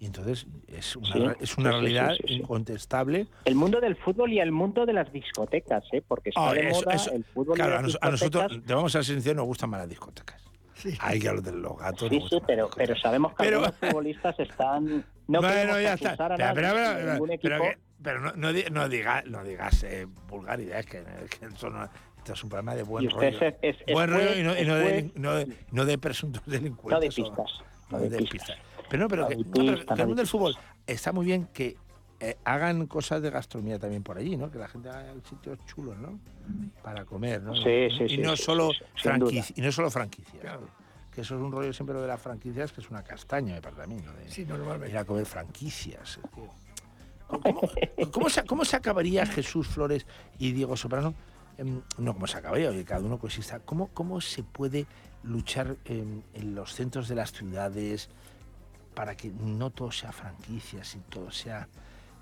Y 0.00 0.06
entonces 0.06 0.46
es 0.68 0.94
una, 0.94 1.06
Sí, 1.12 1.18
es 1.18 1.22
una 1.22 1.36
sí, 1.36 1.40
sí, 1.46 1.52
sí, 1.56 1.62
realidad 1.64 2.10
sí, 2.20 2.24
sí. 2.28 2.34
incontestable. 2.34 3.26
El 3.44 3.54
mundo 3.56 3.80
del 3.80 3.96
fútbol 3.96 4.32
y 4.32 4.38
el 4.38 4.52
mundo 4.52 4.86
de 4.86 4.92
las 4.92 5.12
discotecas, 5.12 5.82
¿eh? 5.92 6.02
porque 6.06 6.28
está 6.30 6.50
Ah, 6.50 6.54
de 6.54 6.68
eso- 6.68 6.82
moda 6.84 6.94
eso- 6.94 7.12
el 7.12 7.24
fútbol 7.24 7.56
claro, 7.56 7.70
y 7.70 7.74
a, 7.74 7.76
las 7.76 7.82
nos- 7.82 7.98
a 8.00 8.10
nosotros, 8.10 8.60
te 8.64 8.74
vamos 8.74 8.94
a 8.94 9.02
ser 9.02 9.14
sinceros, 9.16 9.36
nos 9.38 9.46
gustan 9.46 9.70
más 9.70 9.80
las 9.80 9.88
discotecas. 9.88 10.40
Hay 11.00 11.18
que 11.18 11.28
a 11.28 11.32
los 11.32 11.42
de 11.42 11.50
los 11.50 11.76
gatos. 11.76 12.08
Sí, 12.08 12.22
sí, 12.30 12.38
pero, 12.46 12.70
pero 12.76 12.96
sabemos 12.96 13.32
que 13.32 13.42
Pero- 13.42 13.56
algunos 13.58 13.74
futbolistas 13.80 14.38
están... 14.38 15.04
No 15.26 15.40
bueno, 15.42 15.80
ya 15.80 15.94
está. 15.94 16.12
a 16.12 16.16
Pero, 16.16 16.38
nadie, 16.38 16.54
pero, 16.54 16.68
ni 16.68 16.94
pero- 16.94 17.12
ningún 17.14 17.28
pero 17.42 17.56
equipo. 17.56 17.62
que- 17.64 17.78
pero 18.00 18.20
no, 18.20 18.32
no, 18.36 18.52
no 18.70 18.88
diga- 18.88 19.24
no 19.24 19.42
digas 19.42 19.82
eh, 19.82 20.06
vulgaridades, 20.28 20.86
que, 20.86 21.02
que 21.02 21.46
eso 21.46 21.70
no- 21.70 21.88
esto 22.18 22.32
es 22.34 22.44
un 22.44 22.50
programa 22.50 22.76
de 22.76 22.84
buen 22.84 23.10
rollo. 23.10 23.26
es- 23.28 23.42
es- 23.62 23.76
es 23.84 23.92
buen 23.92 24.08
juez, 24.12 24.28
rollo 24.28 24.38
y 24.40 24.42
no, 24.44 24.54
y 24.54 24.58
es 24.60 24.66
no 24.68 24.74
de, 24.76 25.10
no 25.16 25.34
de- 25.34 25.56
no 25.72 25.84
de 25.84 25.98
presuntos 25.98 26.42
delincuentes. 26.46 26.92
No 26.92 27.00
de 27.00 27.08
pistas, 27.08 27.50
no 27.90 27.98
no 27.98 28.04
de 28.04 28.10
de 28.10 28.18
pistas. 28.18 28.32
pistas. 28.50 28.58
Pero 28.88 29.02
no, 29.02 29.08
pero, 29.08 29.28
que, 29.28 29.36
no, 29.36 29.44
pero 29.52 29.72
el 29.74 30.06
mundo 30.06 30.14
del 30.16 30.26
fútbol 30.26 30.56
está 30.86 31.12
muy 31.12 31.26
bien 31.26 31.48
que 31.52 31.76
eh, 32.20 32.36
hagan 32.44 32.86
cosas 32.86 33.22
de 33.22 33.30
gastronomía 33.30 33.78
también 33.78 34.02
por 34.02 34.18
allí, 34.18 34.36
¿no? 34.36 34.50
Que 34.50 34.58
la 34.58 34.68
gente 34.68 34.88
haga 34.88 35.14
sitios 35.28 35.58
chulos, 35.66 35.96
¿no? 35.98 36.18
Para 36.82 37.04
comer, 37.04 37.42
¿no? 37.42 37.54
Sí, 37.54 37.88
sí, 37.96 38.04
y 38.04 38.08
sí, 38.08 38.18
no 38.18 38.36
sí, 38.36 38.42
solo 38.42 38.70
sí, 38.96 39.54
y 39.56 39.60
no 39.60 39.70
solo 39.70 39.90
franquicias. 39.90 40.42
Que 40.42 40.78
que 41.18 41.22
eso 41.22 41.34
es 41.34 41.40
un 41.40 41.50
rollo 41.50 41.72
siempre 41.72 41.94
lo 41.94 42.02
de 42.02 42.06
las 42.06 42.20
franquicias, 42.20 42.72
que 42.72 42.80
es 42.80 42.90
una 42.90 43.02
castaña, 43.02 43.54
me 43.54 43.60
parece 43.60 43.82
a 43.82 43.86
mí, 43.86 43.96
¿no? 44.04 44.12
De 44.12 44.30
Sí, 44.30 44.44
normalmente. 44.44 44.90
Ir 44.90 44.98
a 44.98 45.04
comer 45.04 45.26
franquicias. 45.26 46.20
¿Cómo, 47.26 47.60
cómo 48.12 48.30
se, 48.30 48.44
cómo 48.44 48.64
se 48.64 48.76
acabaría 48.76 49.26
Jesús 49.26 49.66
Flores 49.66 50.06
y 50.38 50.52
Diego 50.52 50.76
Soprano? 50.76 51.14
Em, 51.56 51.82
no, 51.98 52.14
¿cómo 52.14 52.26
se 52.26 52.38
acabaría? 52.38 52.70
Oye, 52.70 52.84
cada 52.84 53.00
uno 53.00 53.18
coexista. 53.18 53.58
¿Cómo, 53.60 53.88
¿Cómo 53.88 54.20
se 54.20 54.44
puede 54.44 54.86
luchar 55.24 55.76
en, 55.84 56.22
en 56.34 56.54
los 56.54 56.74
centros 56.74 57.08
de 57.08 57.16
las 57.16 57.32
ciudades 57.32 58.10
para 58.98 59.16
que 59.16 59.30
no 59.30 59.70
todo 59.70 59.92
sea 59.92 60.10
franquicias 60.10 60.96
y 60.96 60.98
todo 61.08 61.30
sea 61.30 61.68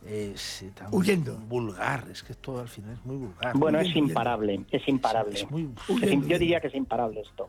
eh, 0.04 0.34
tan 0.74 0.94
Huyendo. 0.94 1.34
vulgar? 1.48 2.04
Es 2.12 2.22
que 2.22 2.34
todo 2.34 2.60
al 2.60 2.68
final 2.68 2.92
es 2.92 3.06
muy 3.06 3.16
vulgar. 3.16 3.56
Bueno, 3.56 3.78
Huyendo, 3.78 3.98
es 3.98 4.08
imparable, 4.10 4.60
es 4.70 4.86
imparable. 4.86 5.40
Es 5.40 5.48
yo 6.28 6.38
diría 6.38 6.60
que 6.60 6.66
es 6.66 6.74
imparable 6.74 7.22
esto. 7.22 7.48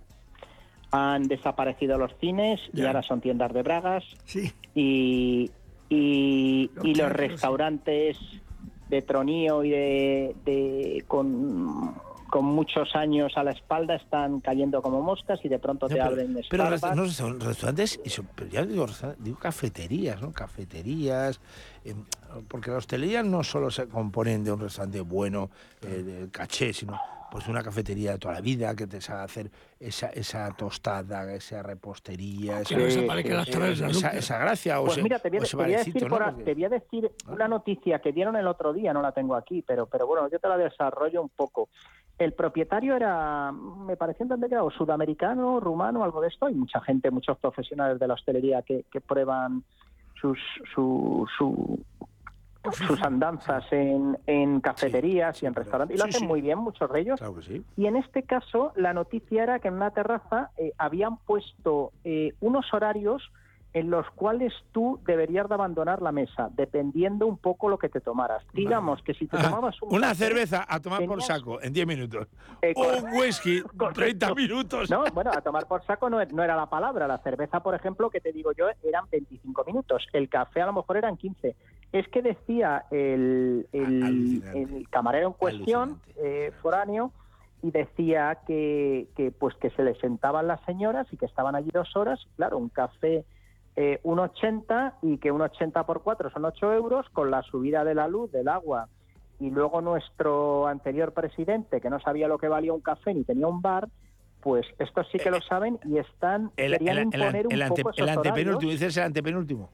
Han 0.91 1.27
desaparecido 1.27 1.97
los 1.97 2.15
cines 2.21 2.61
y 2.71 2.77
Ya. 2.77 2.87
ahora 2.87 3.03
son 3.03 3.19
tiendas 3.19 3.51
de 3.51 3.63
bragas. 3.63 4.05
Sí. 4.23 4.49
Y, 4.73 5.51
y, 5.89 6.71
Los 6.73 6.85
y 6.85 6.93
restaurantes 6.93 8.17
de 8.87 9.01
tronío 9.01 9.65
y 9.65 9.71
de, 9.71 10.35
de- 10.45 11.03
con, 11.05 11.95
con 12.37 12.45
muchos 12.45 12.95
años 12.95 13.33
a 13.35 13.43
la 13.43 13.49
espalda 13.49 13.95
están 13.95 14.41
cayendo 14.41 14.79
como 14.83 15.01
moscas 15.01 15.39
y 15.43 15.49
de 15.49 15.57
pronto 15.57 15.87
No, 15.87 15.89
te 15.89 15.95
pero, 15.95 16.05
abren 16.05 16.37
pero 16.47 16.77
Starbucks. 16.77 16.95
no, 16.95 17.03
resta- 17.05 17.45
restaurantes, 17.47 17.99
y 18.05 18.09
so- 18.11 18.23
pero 18.35 18.47
ya 18.47 18.63
digo, 18.63 18.85
digo 19.17 19.39
cafeterías, 19.39 20.21
¿no? 20.21 20.31
Cafeterías, 20.31 21.41
em, 21.83 22.05
porque 22.47 22.69
la 22.69 22.77
hostelería 22.77 23.23
no 23.23 23.43
solo 23.43 23.71
se 23.71 23.87
componen 23.87 24.43
de 24.43 24.51
un 24.51 24.59
restaurante 24.59 25.01
bueno, 25.01 25.49
eh, 25.81 26.03
de 26.03 26.29
caché, 26.29 26.73
sino 26.73 26.99
pues 27.31 27.45
una 27.49 27.61
cafetería 27.61 28.11
de 28.13 28.19
toda 28.19 28.35
la 28.35 28.41
vida 28.41 28.73
que 28.75 28.85
te 28.87 29.01
sabe 29.01 29.23
hacer 29.23 29.51
esa, 29.79 30.07
esa 30.09 30.49
tostada, 30.55 31.33
esa 31.33 31.61
repostería, 31.61 32.61
esa, 32.61 34.37
gracia 34.39 34.79
o 34.79 34.85
Pues 34.85 34.93
ese, 34.97 35.03
mira, 35.03 35.19
te 35.19 35.29
voy, 35.29 35.39
a, 35.39 35.41
o 35.41 35.43
ese 35.43 35.51
te 35.51 35.57
voy 35.57 35.65
a 35.73 35.77
decir, 35.79 35.93
barecito, 35.93 36.07
por 36.07 36.19
¿no? 36.21 36.25
a- 36.25 36.29
Porque- 36.31 36.43
te 36.45 36.53
voy 36.53 36.63
a 36.65 36.69
decir 36.69 37.11
una 37.27 37.47
noticia 37.49 37.99
que 37.99 38.11
dieron 38.13 38.35
el 38.37 38.47
otro 38.47 38.71
día, 38.73 38.93
no 38.93 39.01
la 39.01 39.11
tengo 39.11 39.35
aquí, 39.35 39.61
pero, 39.61 39.87
pero 39.87 40.07
bueno, 40.07 40.29
yo 40.29 40.39
te 40.39 40.47
la 40.47 40.57
desarrollo 40.57 41.21
un 41.21 41.29
poco. 41.29 41.67
El 42.17 42.33
propietario 42.33 42.95
era, 42.95 43.51
me 43.51 43.95
pareció 43.95 44.23
entender 44.23 44.49
que 44.49 44.55
era 44.55 44.63
o 44.63 44.71
sudamericano, 44.71 45.59
rumano, 45.59 46.03
algo 46.03 46.21
de 46.21 46.29
esto. 46.29 46.47
Hay 46.47 46.55
mucha 46.55 46.81
gente, 46.81 47.11
muchos 47.11 47.37
profesionales 47.37 47.99
de 47.99 48.07
la 48.07 48.15
hostelería 48.15 48.61
que, 48.63 48.85
que 48.91 49.01
prueban 49.01 49.63
sus, 50.19 50.39
su, 50.73 51.27
su- 51.37 51.79
sus 52.71 53.01
andanzas 53.03 53.63
en, 53.71 54.17
en 54.25 54.59
cafeterías 54.61 55.41
y 55.41 55.45
en 55.45 55.53
restaurantes. 55.53 55.95
Y 55.95 55.99
lo 55.99 56.05
sí, 56.05 56.09
hacen 56.09 56.21
sí. 56.21 56.27
muy 56.27 56.41
bien, 56.41 56.57
muchos 56.57 56.91
de 56.91 56.99
ellos. 56.99 57.19
Claro 57.19 57.35
que 57.35 57.43
sí. 57.43 57.63
Y 57.77 57.85
en 57.85 57.95
este 57.95 58.23
caso, 58.23 58.73
la 58.75 58.93
noticia 58.93 59.43
era 59.43 59.59
que 59.59 59.67
en 59.69 59.75
una 59.75 59.91
terraza 59.91 60.49
eh, 60.57 60.73
habían 60.77 61.17
puesto 61.17 61.91
eh, 62.03 62.33
unos 62.41 62.73
horarios 62.73 63.31
en 63.73 63.89
los 63.91 64.09
cuales 64.11 64.53
tú 64.71 64.99
deberías 65.05 65.47
de 65.47 65.53
abandonar 65.53 66.01
la 66.01 66.11
mesa, 66.11 66.49
dependiendo 66.55 67.27
un 67.27 67.37
poco 67.37 67.69
lo 67.69 67.77
que 67.77 67.89
te 67.89 67.99
tomaras. 68.01 68.43
Digamos 68.53 69.03
que 69.03 69.13
si 69.13 69.27
te 69.27 69.37
tomabas 69.37 69.79
un 69.83 69.93
Una 69.93 70.07
café, 70.09 70.25
cerveza 70.25 70.65
a 70.67 70.79
tomar 70.79 71.05
por 71.05 71.21
saco 71.21 71.61
en 71.61 71.73
10 71.73 71.85
minutos. 71.85 72.27
Eh, 72.61 72.73
Un 72.75 73.13
whisky, 73.19 73.61
30 73.61 73.77
correcto. 73.77 74.35
minutos. 74.35 74.89
No, 74.89 75.03
bueno, 75.13 75.31
a 75.31 75.41
tomar 75.41 75.67
por 75.67 75.85
saco 75.85 76.09
no, 76.09 76.23
no 76.25 76.43
era 76.43 76.55
la 76.55 76.65
palabra. 76.67 77.07
La 77.07 77.19
cerveza, 77.19 77.59
por 77.59 77.75
ejemplo, 77.75 78.09
que 78.09 78.19
te 78.21 78.31
digo 78.31 78.51
yo, 78.53 78.65
eran 78.83 79.05
25 79.11 79.63
minutos. 79.65 80.07
El 80.13 80.27
café 80.29 80.61
a 80.61 80.65
lo 80.67 80.73
mejor 80.73 80.97
eran 80.97 81.17
15. 81.17 81.55
Es 81.91 82.07
que 82.07 82.21
decía 82.21 82.85
el, 82.89 83.67
el- 83.73 84.43
el 84.55 84.87
camarero 84.89 85.27
en 85.27 85.33
cuestión, 85.33 86.01
eh, 86.17 86.51
foráneo, 86.61 87.11
y 87.61 87.71
decía 87.71 88.39
que, 88.47 89.07
que, 89.15 89.31
pues 89.31 89.55
que 89.55 89.69
se 89.71 89.83
les 89.83 89.97
sentaban 89.99 90.47
las 90.47 90.61
señoras 90.65 91.07
y 91.11 91.17
que 91.17 91.25
estaban 91.25 91.55
allí 91.55 91.69
dos 91.73 91.95
horas. 91.95 92.19
Claro, 92.37 92.57
un 92.57 92.69
café 92.69 93.23
eh, 93.79 93.99
un 94.03 94.17
80 94.19 94.95
y 95.03 95.17
que 95.19 95.31
un 95.31 95.39
80 95.41 95.85
por 95.85 96.01
4 96.01 96.31
son 96.31 96.43
8 96.45 96.73
euros 96.73 97.07
con 97.11 97.29
la 97.31 97.43
subida 97.43 97.83
de 97.85 97.93
la 97.95 98.07
luz, 98.07 98.31
del 98.31 98.47
agua 98.49 98.87
y 99.39 99.51
luego 99.51 99.81
nuestro 99.81 100.65
anterior 100.67 101.13
presidente, 101.13 101.79
que 101.79 101.89
no 101.91 101.99
sabía 101.99 102.27
lo 102.27 102.39
que 102.39 102.47
valía 102.47 102.73
un 102.73 102.81
café 102.81 103.13
ni 103.13 103.23
tenía 103.23 103.45
un 103.47 103.61
bar, 103.61 103.87
pues 104.41 104.65
estos 104.79 105.07
sí 105.11 105.19
que 105.19 105.29
lo 105.29 105.39
saben 105.41 105.79
y 105.85 105.99
están 105.99 106.51
El, 106.57 106.71
querían 106.73 106.97
el- 106.97 106.97
el- 106.97 107.03
imponer 107.05 107.45
el 107.51 107.55
un 107.57 107.61
ante- 107.63 107.83
poco 107.83 107.93
el 107.95 108.03
esos 108.05 108.17
antepenúltimo, 108.17 108.57
horarios. 108.57 108.71
dices 108.79 108.97
el 108.97 109.03
antepenúltimo. 109.03 109.69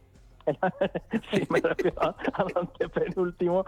Sí, 1.31 1.47
me 1.49 1.61
refiero 1.61 2.01
al 2.01 2.47
antepenúltimo. 2.55 3.63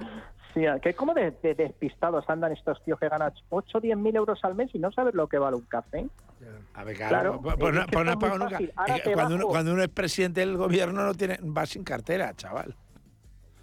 Sí, 0.54 0.62
que 0.82 0.94
como 0.94 1.14
de, 1.14 1.32
de 1.32 1.56
despistados 1.56 2.26
andan 2.30 2.52
estos 2.52 2.82
tíos 2.84 3.00
que 3.00 3.08
ganan 3.10 3.32
8 3.50 3.78
o 3.78 3.82
10 3.82 3.98
mil 3.98 4.16
euros 4.16 4.40
al 4.44 4.56
mes 4.56 4.70
y 4.74 4.80
no 4.80 4.92
saben 4.92 5.16
lo 5.16 5.28
que 5.28 5.38
vale 5.38 5.56
un 5.56 5.66
café. 5.66 6.08
A 6.74 6.84
ver, 6.84 6.98
Claro, 6.98 7.42
pues, 7.42 7.56
pues 7.58 7.74
no, 7.74 7.86
pues 7.88 8.06
no 8.06 8.16
nunca. 8.38 8.60
cuando, 9.14 9.36
uno, 9.36 9.44
bajo- 9.44 9.48
cuando 9.50 9.74
uno 9.74 9.82
es 9.84 9.90
presidente 9.90 10.42
del 10.42 10.58
gobierno 10.58 11.04
no 11.06 11.14
tiene 11.14 11.38
va 11.42 11.66
sin 11.66 11.84
cartera, 11.84 12.34
chaval. 12.36 12.76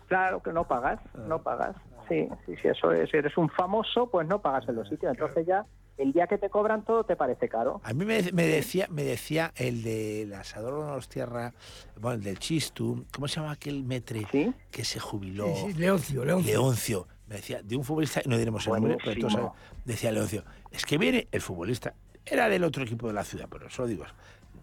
Claro 0.08 0.42
que 0.42 0.52
no 0.52 0.64
pagas, 0.66 1.00
no 1.26 1.42
pagas. 1.42 1.76
Sí, 2.08 2.28
sí, 2.46 2.54
sí, 2.60 2.68
eso 2.68 2.92
es. 2.92 3.10
Si 3.10 3.16
eres 3.16 3.36
un 3.38 3.48
famoso, 3.48 4.08
pues 4.10 4.26
no 4.26 4.40
pagas 4.42 4.68
en 4.68 4.74
los 4.76 4.88
sitios. 4.88 5.12
Entonces 5.12 5.46
ya 5.46 5.64
el 5.96 6.12
día 6.12 6.26
que 6.26 6.36
te 6.38 6.50
cobran 6.50 6.82
todo 6.84 7.04
te 7.04 7.16
parece 7.16 7.48
caro. 7.48 7.80
A 7.84 7.92
mí 7.94 8.04
me, 8.04 8.20
me 8.32 8.46
decía 8.46 8.86
me 8.90 9.04
decía 9.04 9.52
el 9.56 9.82
de 9.82 10.34
Asador 10.38 11.00
de 11.00 11.06
Tierra, 11.06 11.52
bueno, 12.00 12.16
el 12.16 12.24
del 12.24 12.38
Chistu, 12.38 13.06
¿cómo 13.14 13.28
se 13.28 13.36
llama 13.40 13.52
aquel 13.52 13.84
metre 13.84 14.26
que 14.70 14.84
se 14.84 14.98
jubiló? 15.00 15.46
Sí, 15.54 15.72
sí, 15.72 15.78
Leoncio, 15.78 16.24
Leoncio. 16.24 16.52
Leoncio. 16.52 17.08
Me 17.28 17.36
decía, 17.36 17.62
de 17.62 17.76
un 17.76 17.84
futbolista, 17.84 18.20
no 18.26 18.36
diremos 18.36 18.66
el 18.66 18.74
nombre, 18.74 18.98
pero 19.02 19.30
saben, 19.30 19.48
decía 19.86 20.12
Leoncio, 20.12 20.44
es 20.70 20.84
que 20.84 20.98
viene 20.98 21.28
el 21.32 21.40
futbolista, 21.40 21.94
era 22.24 22.48
del 22.48 22.64
otro 22.64 22.82
equipo 22.84 23.08
de 23.08 23.14
la 23.14 23.24
ciudad, 23.24 23.48
pero 23.50 23.66
eso 23.66 23.82
lo 23.82 23.88
digo. 23.88 24.04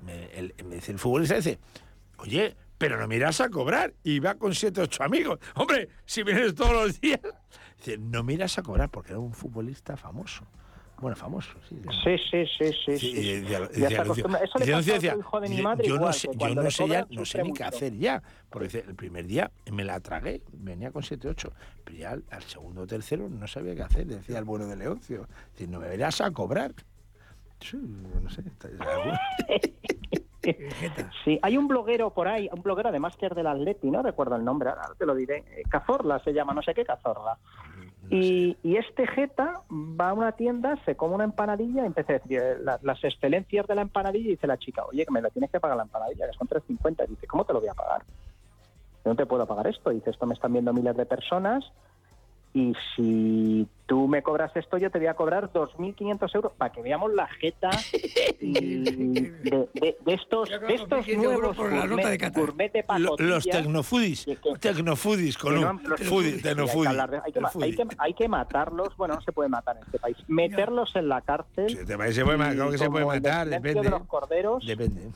Me, 0.06 0.26
el, 0.38 0.53
me 0.65 0.76
dice, 0.76 0.91
el 0.91 0.99
futbolista 0.99 1.36
dice, 1.36 1.60
oye, 2.18 2.56
pero 2.77 2.98
no 2.98 3.07
miras 3.07 3.41
a 3.41 3.49
cobrar 3.49 3.94
y 4.03 4.19
va 4.19 4.36
con 4.36 4.56
siete 4.56 4.81
ocho 4.81 5.03
amigos. 5.03 5.40
Hombre, 5.56 5.90
si 6.06 6.23
vienes 6.23 6.56
todos 6.56 6.72
los 6.72 7.02
días. 7.02 7.19
Dice, 7.77 7.98
no 7.98 8.23
miras 8.23 8.57
a 8.57 8.64
cobrar 8.64 8.90
porque 8.90 9.11
era 9.11 9.19
un 9.19 9.34
futbolista 9.34 9.98
famoso. 9.98 10.45
Bueno, 11.02 11.15
famoso, 11.15 11.52
sí. 11.68 11.80
Sí, 12.03 12.18
sí, 12.30 12.45
sí, 12.57 12.73
sí. 12.86 12.98
Sí, 12.98 13.15
sí. 13.15 13.40
decía-. 13.41 13.69
Eso 14.44 14.60
le 14.60 14.65
decía 14.65 15.11
a 15.11 15.14
tu 15.14 15.19
hijo 15.19 15.40
de 15.40 15.49
mi 15.49 15.61
madre 15.61 15.88
yo 15.88 15.98
no 15.98 16.11
sé, 16.11 16.30
yo 16.36 16.56
no 16.56 16.69
sé 16.69 16.88
ya, 16.90 17.07
no 17.10 17.26
sé 17.26 17.41
ni 17.41 17.53
qué 17.53 17.64
hacer 17.64 17.98
ya. 17.98 18.22
Porque 18.49 18.80
el 18.80 18.95
primer 18.95 19.26
día 19.26 19.49
me 19.72 19.86
la 19.86 19.99
tragué, 20.02 20.41
venía 20.52 20.91
con 20.91 21.03
7, 21.03 21.30
8, 21.30 21.53
pero 21.86 21.98
ya 21.98 22.11
al, 22.11 22.26
al 22.30 22.44
segundo 22.44 22.81
o 22.81 22.88
tercero 22.88 23.30
no 23.30 23.48
sabía 23.48 23.76
qué 23.76 23.84
hacer, 23.84 24.07
decía 24.07 24.40
el 24.40 24.45
bueno 24.45 24.68
de 24.68 24.76
Leoncio. 24.76 25.27
Dice, 25.53 25.68
no 25.69 25.80
me 25.80 25.88
verás 25.88 26.19
a 26.19 26.31
cobrar. 26.31 26.73
No 27.73 28.30
sé. 28.30 28.41
está- 28.41 28.69
Sí, 31.26 31.38
hay 31.41 31.57
un 31.57 31.68
bloguero 31.68 32.11
por 32.11 32.27
ahí, 32.27 32.49
un 32.52 32.61
bloguero 32.64 32.90
además 32.90 33.15
que 33.18 33.26
es 33.27 33.36
del 33.36 33.45
Atleti, 33.48 33.91
no 33.91 34.02
recuerdo 34.02 34.36
el 34.38 34.44
nombre, 34.45 34.69
ahora 34.69 34.90
te 34.98 35.06
lo 35.06 35.14
diré. 35.14 35.44
Eh, 35.52 35.64
Cazorla 35.69 36.19
se 36.19 36.34
llama, 36.34 36.53
no 36.53 36.61
sé 36.61 36.73
qué 36.73 36.86
Cazorla. 36.86 37.38
Y, 38.10 38.57
y 38.64 38.77
este 38.77 39.06
Jeta 39.06 39.61
va 39.69 40.10
a 40.10 40.14
una 40.14 40.31
tienda, 40.31 40.80
se 40.86 40.95
come 40.95 41.15
una 41.15 41.26
empanadilla 41.26 41.84
y 41.84 41.88
empieza 41.88 42.14
a 42.14 42.18
decir 42.19 42.40
eh, 42.41 42.57
la- 42.64 42.80
las 42.81 43.03
excelencias 43.03 43.68
de 43.68 43.76
la 43.76 43.81
empanadilla 43.84 44.27
y 44.27 44.31
dice 44.31 44.48
la 44.48 44.57
chica, 44.57 44.84
oye, 44.86 45.06
que 45.06 45.11
me 45.11 45.22
la 45.22 45.30
tienes 45.30 45.52
que 45.52 45.60
pagar 45.60 45.77
la 45.77 45.84
empanadilla, 45.84 46.26
que 46.27 46.34
son 46.38 46.48
3.50. 46.48 47.03
Y 47.06 47.10
dice, 47.11 47.27
¿cómo 47.27 47.44
te 47.45 47.53
lo 47.53 47.60
voy 47.60 47.69
a 47.69 47.73
pagar? 47.76 48.02
Yo 49.06 49.11
no 49.11 49.15
te 49.15 49.26
puedo 49.27 49.45
pagar 49.45 49.68
esto. 49.68 49.91
Dice, 49.91 50.10
esto 50.10 50.26
me 50.26 50.34
están 50.34 50.53
viendo 50.53 50.73
miles 50.73 50.95
de 50.98 51.06
personas 51.06 51.64
y 52.51 52.73
si 52.95 53.67
tú 53.85 54.07
me 54.07 54.23
cobras 54.23 54.55
esto, 54.55 54.77
yo 54.80 54.89
te 54.89 54.97
voy 54.97 55.07
a 55.07 55.13
cobrar 55.13 55.53
2.500 55.53 56.34
euros 56.35 56.51
para 56.57 56.71
que 56.71 56.81
veamos 56.81 57.13
la 57.13 57.27
jeta 57.27 57.69
y 58.41 58.53
de, 58.53 59.67
de- 59.73 59.97
de 60.03 60.13
estos, 60.13 60.49
de 60.49 60.73
estos 60.73 61.05
2.500 61.05 61.13
euros 61.23 61.39
nuevos 61.39 61.55
por 61.57 61.71
la 61.71 61.85
nota 61.85 62.09
de 62.09 62.17
gourmet, 62.17 62.35
gourmet 62.35 62.71
de 62.73 62.84
pacotilla. 62.84 63.30
los 63.30 63.43
tecnofoodies, 63.45 64.26
tecnofoodies 64.59 65.38
con 65.38 65.57
un 65.57 65.61
no, 65.61 65.69
hay 67.63 67.76
que 67.76 67.88
hay 67.99 68.13
hay 68.13 68.27
matarlos, 68.27 68.97
bueno, 68.97 69.13
no 69.15 69.21
se 69.21 69.31
puede 69.31 69.49
matar 69.49 69.77
en 69.77 69.84
este 69.84 69.99
país, 69.99 70.17
meterlos 70.27 70.95
en 70.95 71.07
la 71.07 71.21
cárcel. 71.21 71.67
Este 71.67 71.97
se 72.13 72.23
puede 72.26 72.38
claro 72.55 72.71
que 72.71 72.77
se 72.80 72.89
puede 72.89 73.05
matar, 73.05 73.47
depende. 73.47 73.81
de 73.84 73.89
los 73.91 74.05
corderos, 74.07 74.65
Depende. 74.65 75.09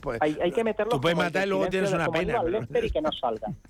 Puede- 0.00 0.18
hay, 0.20 0.38
hay 0.40 0.52
que 0.52 0.62
meterlos 0.62 0.94
Tú 0.94 1.00
puedes 1.00 1.18
matar 1.18 1.46
y 1.46 1.50
luego 1.50 1.66
tienes 1.68 1.92
una 1.92 2.08
pena. 2.08 2.38
Pero- 2.42 2.48
Lecter 2.60 2.84
y 2.84 2.90
que 2.90 3.02
no 3.02 3.10
salgan. 3.12 3.56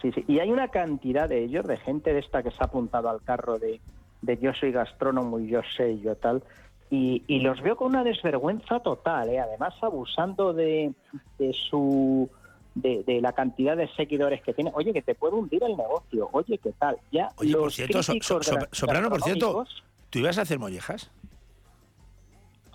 Sí, 0.00 0.12
sí. 0.12 0.24
Y 0.28 0.38
hay 0.38 0.50
una 0.50 0.68
cantidad 0.68 1.28
de 1.28 1.44
ellos, 1.44 1.66
de 1.66 1.76
gente 1.76 2.12
de 2.12 2.20
esta 2.20 2.42
que 2.42 2.50
se 2.50 2.56
ha 2.60 2.66
apuntado 2.66 3.08
al 3.10 3.22
carro 3.22 3.58
de, 3.58 3.80
de 4.20 4.38
yo 4.38 4.52
soy 4.54 4.72
gastrónomo 4.72 5.38
y 5.40 5.48
yo 5.48 5.60
sé, 5.76 5.98
yo 6.00 6.14
tal. 6.16 6.42
Y, 6.90 7.22
y 7.26 7.40
los 7.40 7.60
veo 7.62 7.76
con 7.76 7.88
una 7.88 8.04
desvergüenza 8.04 8.80
total, 8.80 9.30
¿eh? 9.30 9.40
además 9.40 9.74
abusando 9.80 10.52
de, 10.52 10.92
de 11.38 11.52
su 11.52 12.28
de, 12.74 13.02
de 13.06 13.20
la 13.20 13.32
cantidad 13.32 13.76
de 13.76 13.88
seguidores 13.88 14.42
que 14.42 14.52
tiene. 14.54 14.70
Oye, 14.74 14.92
que 14.92 15.02
te 15.02 15.14
puede 15.14 15.34
hundir 15.34 15.62
el 15.64 15.76
negocio. 15.76 16.28
Oye, 16.32 16.58
¿qué 16.58 16.72
tal? 16.72 16.96
Ya 17.10 17.30
Oye, 17.36 17.52
por 17.56 17.72
cierto, 17.72 18.02
so- 18.02 18.12
Soprano, 18.72 19.08
por 19.10 19.22
cierto, 19.22 19.64
¿tú 20.10 20.18
ibas 20.18 20.38
a 20.38 20.42
hacer 20.42 20.58
mollejas? 20.58 21.10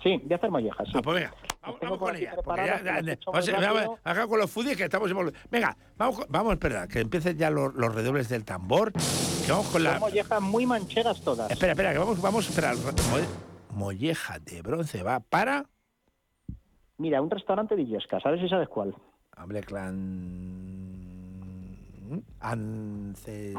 Sí, 0.02 0.16
voy 0.22 0.32
a 0.32 0.36
hacer 0.36 0.50
mollejas. 0.50 0.86
Sí. 0.88 0.92
Ah, 0.96 1.02
pues 1.02 1.14
venga, 1.16 1.34
vamos, 1.60 1.80
vamos 1.80 1.98
con 1.98 2.16
ella. 2.16 2.34
ya- 2.56 2.82
ya- 2.84 3.02
las 3.02 3.48
he 3.48 3.50
vamos- 3.66 3.98
acá 4.04 4.26
con 4.26 4.38
los 4.38 4.50
foodies 4.50 4.76
que 4.76 4.84
estamos 4.84 5.10
en- 5.10 5.32
Venga, 5.50 5.76
vamos, 5.96 6.20
vamos, 6.28 6.52
espera, 6.52 6.86
que 6.86 7.00
empiecen 7.00 7.36
ya 7.36 7.50
los, 7.50 7.74
los 7.74 7.94
redobles 7.94 8.28
del 8.28 8.44
tambor. 8.44 8.92
Que 8.92 9.50
vamos 9.52 9.66
con 9.68 9.82
la. 9.82 9.92
Son 9.92 10.00
mollejas 10.00 10.40
muy 10.40 10.66
manchegas 10.66 11.20
todas. 11.22 11.50
Espera, 11.50 11.72
espera, 11.72 11.92
que 11.92 11.98
vamos, 11.98 12.20
vamos, 12.22 12.48
espera. 12.48 12.74
mo- 12.74 13.76
molleja 13.76 14.38
de 14.40 14.62
bronce 14.62 15.02
va 15.02 15.20
para... 15.20 15.64
Mira, 16.96 17.20
un 17.22 17.30
restaurante 17.30 17.76
de 17.76 17.82
Illescas, 17.82 18.24
a 18.26 18.30
ver 18.30 18.40
si 18.40 18.48
sabes 18.48 18.68
cuál. 18.68 18.94
Hable 19.36 19.60
clan... 19.62 20.77
Ances... 22.40 23.56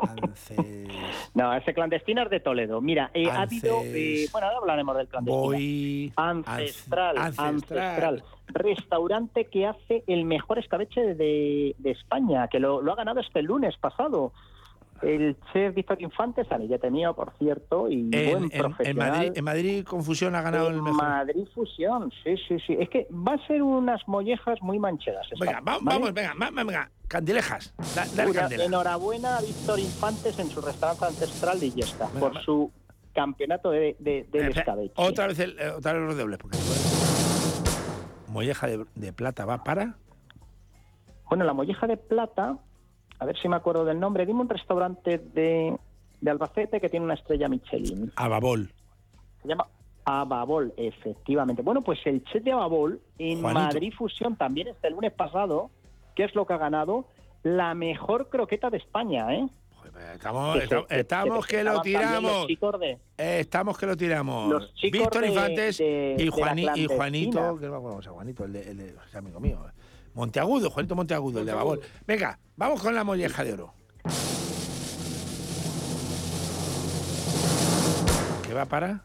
Ances... 0.00 0.56
No, 1.34 1.54
ese 1.54 1.72
clandestino 1.74 2.22
es 2.22 2.30
de 2.30 2.40
Toledo. 2.40 2.80
Mira, 2.80 3.10
eh, 3.14 3.30
ha 3.30 3.42
habido... 3.42 3.80
Eh, 3.84 4.26
bueno, 4.32 4.46
ahora 4.48 4.58
hablaremos 4.58 4.96
del 4.96 5.08
clandestino. 5.08 5.42
Voy... 5.42 6.12
Ancestral, 6.16 7.16
Anc- 7.16 7.38
ancestral, 7.38 8.24
Restaurante 8.48 9.44
que 9.44 9.66
hace 9.66 10.04
el 10.06 10.24
mejor 10.24 10.58
escabeche 10.58 11.14
de, 11.14 11.74
de 11.78 11.90
España, 11.90 12.48
que 12.48 12.58
lo, 12.58 12.80
lo 12.82 12.92
ha 12.92 12.96
ganado 12.96 13.20
este 13.20 13.42
lunes 13.42 13.76
pasado. 13.76 14.32
El 15.02 15.36
chef 15.52 15.74
Víctor 15.74 16.00
Infante, 16.02 16.44
sanillete 16.44 16.90
mío, 16.90 17.14
por 17.14 17.32
cierto, 17.38 17.88
y 17.88 18.08
En, 18.12 18.30
buen 18.30 18.44
en- 18.44 18.50
en 18.52 18.58
profesional. 18.58 19.10
Madrid, 19.12 19.32
en 19.36 19.44
Madrid 19.44 19.84
Confusión 19.84 20.34
ha 20.34 20.42
ganado 20.42 20.68
En 20.68 20.74
el 20.74 20.82
mejor. 20.82 21.02
Madrid 21.02 21.46
Fusión, 21.54 22.10
sí, 22.24 22.36
sí, 22.48 22.56
sí. 22.66 22.76
Es 22.80 22.88
que 22.88 23.06
va 23.12 23.34
a 23.34 23.46
ser 23.46 23.62
unas 23.62 24.00
mollejas 24.08 24.60
muy 24.62 24.78
mancheras. 24.78 25.26
esta, 25.30 25.44
Venga, 25.44 25.60
va- 25.60 25.78
¿vale? 25.80 25.84
vamos, 25.84 26.14
venga, 26.14 26.32
va- 26.40 26.50
venga. 26.50 26.90
Candilejas. 27.06 27.74
Da, 27.94 28.04
dale 28.16 28.30
Una- 28.30 28.40
candela. 28.40 28.64
enhorabuena 28.64 29.36
a 29.38 29.40
Víctor 29.40 29.78
Infantes 29.78 30.38
en 30.38 30.48
su 30.48 30.60
restaurante 30.60 31.04
ancestral 31.06 31.58
de 31.60 31.66
Illescas 31.66 32.10
por 32.10 32.36
su 32.42 32.70
campeonato 33.14 33.70
de, 33.70 33.96
de- 33.98 34.26
del 34.30 34.42
Espera, 34.48 34.48
escabeche. 34.60 34.92
Otra 34.96 35.26
vez, 35.28 35.38
el, 35.38 35.58
eh, 35.58 35.70
otra 35.70 35.92
vez 35.94 36.02
los 36.02 36.16
dobles. 36.16 36.38
Porque... 36.38 36.58
Molleja 38.28 38.66
de, 38.66 38.84
de 38.94 39.12
plata 39.12 39.44
va 39.46 39.64
para... 39.64 39.94
Bueno, 41.28 41.44
la 41.44 41.52
molleja 41.52 41.86
de 41.86 41.96
plata, 41.96 42.58
a 43.18 43.24
ver 43.24 43.36
si 43.38 43.48
me 43.48 43.56
acuerdo 43.56 43.84
del 43.84 43.98
nombre, 44.00 44.24
dime 44.26 44.40
un 44.40 44.48
restaurante 44.48 45.18
de, 45.18 45.76
de 46.20 46.30
Albacete 46.30 46.80
que 46.80 46.88
tiene 46.88 47.04
una 47.04 47.14
estrella 47.14 47.48
Michelin. 47.48 48.12
Ababol. 48.16 48.70
Se 49.42 49.48
llama 49.48 49.66
Ababol, 50.04 50.72
efectivamente. 50.76 51.62
Bueno, 51.62 51.82
pues 51.82 51.98
el 52.06 52.24
chef 52.24 52.42
de 52.42 52.52
Ababol 52.52 53.00
en 53.18 53.40
Juanito. 53.40 53.60
Madrid 53.64 53.92
Fusión 53.96 54.36
también 54.36 54.68
este 54.68 54.90
lunes 54.90 55.12
pasado, 55.12 55.70
que 56.14 56.24
es 56.24 56.34
lo 56.34 56.46
que 56.46 56.54
ha 56.54 56.58
ganado, 56.58 57.06
la 57.42 57.74
mejor 57.74 58.28
croqueta 58.28 58.70
de 58.70 58.78
España, 58.78 59.34
¿eh? 59.34 59.46
Estamos, 60.14 60.56
Que 60.56 60.64
estamos, 60.64 60.86
que- 60.86 61.00
estamos 61.00 61.46
que 61.46 61.56
que 61.56 61.64
lo 61.64 61.80
tiramos. 61.80 62.46
De, 62.46 62.98
Eh, 63.16 63.40
estamos 63.40 63.76
que 63.78 63.86
lo 63.86 63.96
tiramos. 63.96 64.48
Los 64.48 64.72
Víctor 64.80 65.24
Infantes 65.24 65.78
de- 65.78 66.14
y, 66.18 66.24
de 66.24 66.30
la 66.30 66.30
Juani- 66.36 66.70
y. 66.76 66.86
Juanito, 66.86 67.58
que 67.58 67.66
no 67.66 67.80
Juanito, 68.02 68.44
el 68.44 68.54
el 68.56 68.94
amigo 69.14 69.40
mío. 69.40 69.58
Monteagudo, 70.18 70.68
Juanito 70.68 70.96
Monteagudo, 70.96 71.38
el 71.38 71.46
de 71.46 71.54
Babol. 71.54 71.80
Venga, 72.04 72.40
vamos 72.56 72.82
con 72.82 72.92
la 72.92 73.04
molleja 73.04 73.44
de 73.44 73.52
oro. 73.52 73.72
¿Qué 78.44 78.52
va 78.52 78.64
para? 78.64 79.04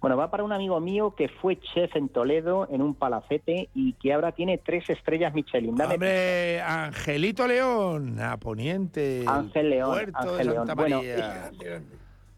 Bueno, 0.00 0.16
va 0.16 0.30
para 0.30 0.44
un 0.44 0.52
amigo 0.52 0.78
mío 0.78 1.16
que 1.16 1.28
fue 1.28 1.58
chef 1.58 1.96
en 1.96 2.08
Toledo 2.08 2.68
en 2.70 2.82
un 2.82 2.94
palacete 2.94 3.68
y 3.74 3.94
que 3.94 4.12
ahora 4.12 4.30
tiene 4.30 4.58
tres 4.58 4.88
estrellas 4.90 5.34
Michelin. 5.34 5.74
Dame 5.74 5.94
Hombre, 5.94 6.60
Angelito 6.60 7.48
León, 7.48 8.20
a 8.20 8.36
Poniente. 8.36 9.22
el 9.22 9.28
Ángel 9.28 9.70
León, 9.70 9.90
Puerto 9.92 10.18
Ángel 10.18 10.36
de 10.36 10.44
León. 10.44 10.66
Santa 10.68 10.74
Bueno, 10.74 10.96
María. 10.98 11.50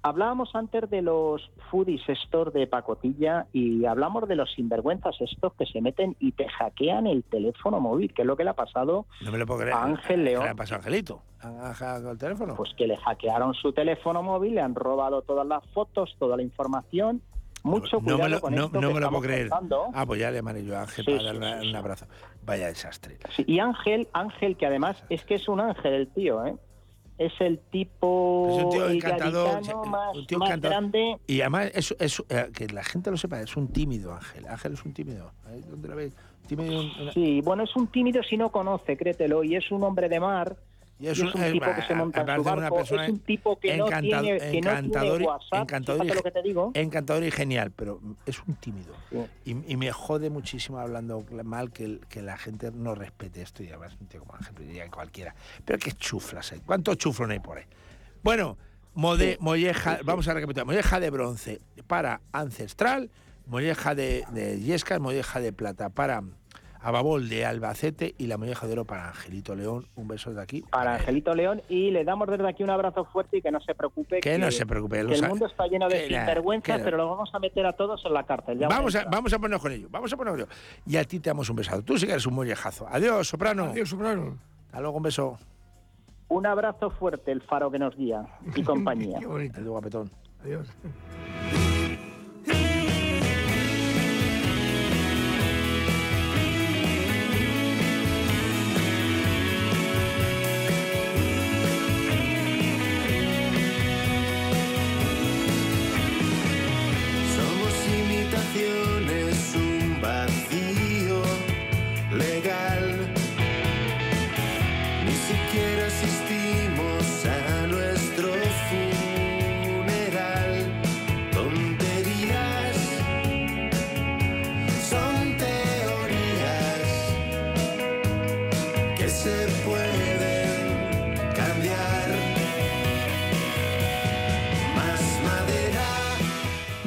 Hablábamos 0.09 0.55
antes 0.55 0.89
de 0.89 1.03
los 1.03 1.51
foodies 1.71 2.09
store 2.09 2.51
de 2.53 2.67
pacotilla 2.67 3.47
y 3.53 3.85
hablamos 3.87 4.29
de 4.29 4.37
los 4.37 4.53
sinvergüenzas 4.55 5.17
estos 5.21 5.53
que 5.55 5.67
se 5.67 5.81
meten 5.81 6.17
y 6.21 6.33
te 6.33 6.49
hackean 6.49 7.07
el 7.07 7.25
teléfono 7.25 7.81
móvil, 7.81 8.15
que 8.15 8.23
es 8.23 8.27
lo 8.27 8.37
que 8.37 8.45
le 8.45 8.51
ha 8.51 8.55
pasado 8.55 9.07
no 9.23 9.33
me 9.33 9.39
lo 9.39 9.47
puedo 9.47 9.61
creer. 9.61 9.75
a 9.75 9.83
Ángel 9.85 10.17
¿Qué 10.25 10.31
León. 10.31 10.45
le 10.45 10.51
ha 10.51 10.55
pasado 10.55 10.77
a 10.77 10.79
Angelito? 10.85 11.23
¿Han 11.41 11.59
hackeado 11.59 12.11
el 12.13 12.19
teléfono? 12.19 12.55
Pues 12.55 12.73
que 12.77 12.87
le 12.87 12.97
hackearon 12.97 13.53
su 13.55 13.73
teléfono 13.73 14.23
móvil, 14.23 14.55
le 14.55 14.61
han 14.61 14.75
robado 14.75 15.23
todas 15.23 15.47
las 15.47 15.65
fotos, 15.75 16.15
toda 16.19 16.37
la 16.37 16.43
información. 16.43 17.21
Mucho 17.63 17.97
no 17.97 18.03
cuidado 18.03 18.23
me 18.23 18.29
lo, 18.29 18.41
con 18.41 18.55
no, 18.55 18.65
esto 18.67 18.81
no 18.81 18.89
que 18.89 18.95
me 18.95 19.01
lo 19.01 19.09
puedo 19.09 19.23
creer. 19.23 19.49
contando. 19.49 19.87
Ah, 19.93 20.07
pues 20.07 20.21
ya 20.21 20.31
le 20.31 20.37
llamaré 20.37 20.65
yo 20.65 20.77
a 20.77 20.83
Ángel 20.83 21.05
Sí, 21.05 21.11
para 21.11 21.19
sí, 21.33 21.39
darle 21.41 21.61
sí, 21.63 21.69
un 21.71 21.77
abrazo. 21.77 22.07
Vaya 22.45 22.67
desastre. 22.69 23.19
Y 23.45 23.59
Ángel, 23.59 24.07
Ángel, 24.13 24.57
que 24.57 24.67
además 24.67 25.03
es 25.11 25.25
que 25.25 25.35
es 25.35 25.49
un 25.49 25.59
ángel 25.61 25.93
el 25.95 26.07
tío, 26.09 26.45
¿eh? 26.47 26.55
Es 27.19 27.33
el 27.41 27.59
tipo 27.71 28.49
Es 28.51 28.65
un 28.65 28.71
tío 28.71 28.89
encantador, 28.91 29.87
más, 29.89 30.17
un 30.17 30.27
tío 30.27 30.39
más 30.39 30.49
encantador. 30.51 30.77
grande. 30.77 31.17
Y 31.27 31.41
además, 31.41 31.71
es, 31.75 31.95
es- 31.99 32.23
eh, 32.29 32.51
que 32.55 32.67
la 32.69 32.85
gente 32.85 33.11
lo 33.11 33.17
sepa, 33.17 33.41
es 33.41 33.57
un 33.57 33.69
tímido 33.69 34.13
Ángel. 34.13 34.47
Ángel 34.47 34.75
es 34.75 34.85
un 34.85 34.93
tímido. 34.93 35.33
Ahí 35.47 35.61
donde 35.63 35.89
lo 35.89 35.97
veis. 35.97 36.15
Tímido, 36.47 36.79
una- 37.01 37.13
Sí, 37.13 37.41
bueno, 37.41 37.65
es 37.65 37.75
un 37.75 37.87
tímido 37.89 38.23
si 38.23 38.37
no 38.37 38.51
conoce, 38.53 38.97
créetelo, 38.97 39.43
y 39.45 39.57
es 39.57 39.71
un 39.73 39.83
hombre 39.83 40.09
de 40.09 40.21
mar. 40.21 40.57
Y 40.99 41.09
es 41.09 41.19
y 41.19 41.23
un- 41.23 41.29
es 41.29 41.35
un 41.35 41.43
es- 41.43 41.53
tipo 41.53 41.67
que 41.75 41.83
se 41.83 41.95
monta 41.95 42.21
en 42.23 42.27
su 42.37 42.43
barco. 42.43 42.81
Es 42.81 42.91
un 42.91 43.19
tipo 43.19 43.59
que 43.59 43.77
no 43.77 43.87
tiene, 43.87 44.39
que 44.39 44.61
no 44.63 44.71
encantador 44.71 45.11
tiene 45.11 45.25
y- 45.25 45.27
WhatsApp. 45.27 45.61
encantador 45.63 46.07
y 46.07 46.09
lo 46.09 46.23
que 46.23 46.31
te 46.31 46.43
digo. 46.43 46.71
Encantador 46.75 47.23
y 47.25 47.31
genial, 47.31 47.71
pero 47.71 48.01
es 48.25 48.41
un 48.47 48.55
tímido. 48.55 48.95
Y, 49.45 49.51
y 49.73 49.77
me 49.77 49.93
jode 49.93 50.31
muchísimo 50.31 50.79
hablando 50.79 51.23
mal 51.45 51.71
que, 51.71 52.01
la 52.23 52.39
gente 52.39 52.71
no 52.73 52.95
respete 52.95 53.43
esto. 53.43 53.63
Y 53.63 53.69
además, 53.69 53.95
un 54.01 54.07
tío 54.07 54.21
como 54.21 54.35
Ángel, 54.37 54.55
diría 54.67 54.91
cualquiera. 54.91 55.35
Pero 55.65 55.79
qué 55.79 55.93
chuflas 55.93 56.51
hay. 56.53 56.61
¿Cuántos 56.61 56.97
chuflos 56.97 57.29
hay 57.29 57.41
por 57.41 57.59
ahí? 57.59 57.65
Bueno, 58.23 58.57
mode- 58.95 59.37
molleja, 59.41 59.99
vamos 60.03 60.27
a 60.29 60.33
recapitular. 60.35 60.65
Molleja 60.67 60.99
de 60.99 61.11
bronce 61.11 61.61
para 61.87 62.23
Ancestral, 62.33 63.11
molleja 63.47 63.95
de, 63.95 64.25
de 64.33 64.61
Yescas, 64.61 64.99
molleja 64.99 65.41
de 65.41 65.53
plata 65.53 65.91
para 65.91 66.23
Ababol 66.81 67.29
de 67.29 67.45
Albacete 67.47 68.15
y 68.19 68.27
la 68.27 68.37
molleja 68.37 68.67
de 68.67 68.73
oro 68.75 68.85
para 68.85 69.09
Angelito 69.09 69.55
León. 69.55 69.87
Un 69.97 70.09
beso 70.09 70.33
de 70.33 70.41
aquí. 70.43 70.63
Para 70.71 70.95
Angelito 70.95 71.35
León 71.35 71.63
y 71.69 71.91
le 71.91 72.05
damos 72.05 72.29
desde 72.29 72.49
aquí 72.49 72.63
un 72.63 72.71
abrazo 72.71 73.05
fuerte 73.07 73.39
y 73.39 73.43
que 73.43 73.51
no 73.51 73.61
se 73.61 73.75
preocupe. 73.75 74.21
Que 74.21 74.39
no 74.39 74.51
se 74.51 74.67
preocupe, 74.67 74.97
que 74.97 75.13
el 75.13 75.17
sabe. 75.17 75.29
mundo 75.31 75.47
está 75.47 75.67
lleno 75.67 75.89
de 75.89 76.03
Que 76.03 76.09
sinvergüenzas, 76.15 76.79
la- 76.79 76.85
pero 76.85 76.97
lo 76.97 77.09
vamos 77.11 77.31
a 77.35 77.39
meter 77.39 77.67
a 77.67 77.73
todos 77.73 78.03
en 78.05 78.13
la 78.13 78.25
cárcel. 78.25 78.59
ya 78.59 78.69
Vamos 78.69 78.95
a, 78.97 79.05
vamos 79.05 79.33
a 79.33 79.37
ponernos 79.39 79.63
con 79.63 79.73
ello, 79.73 79.89
vamos 79.91 80.13
a 80.13 80.17
ponernos 80.17 80.45
con 80.47 80.51
ello. 80.55 80.61
Y 80.87 80.97
a 80.97 81.05
ti 81.05 81.19
te 81.21 81.31
damos 81.31 81.49
un 81.51 81.57
besado. 81.57 81.83
Tú 81.83 81.99
sí 81.99 82.07
que 82.07 82.13
eres 82.13 82.27
un 82.27 82.35
mollejazo. 82.35 82.87
Adiós, 82.89 83.29
soprano. 83.29 83.65
Adiós, 83.67 83.89
soprano. 83.89 84.39
Hasta 84.67 84.81
luego, 84.81 84.97
un 84.99 85.03
beso. 85.03 85.39
Un 86.29 86.45
abrazo 86.47 86.91
fuerte, 86.91 87.31
el 87.33 87.41
faro 87.43 87.71
que 87.71 87.79
nos 87.79 87.97
guía 87.97 88.27
y 88.55 88.63
compañía. 88.65 89.19
Qué 89.21 89.27
bonito. 89.27 89.55
Adiós, 89.57 89.71
guapetón. 89.71 90.11
Adiós. 90.43 90.69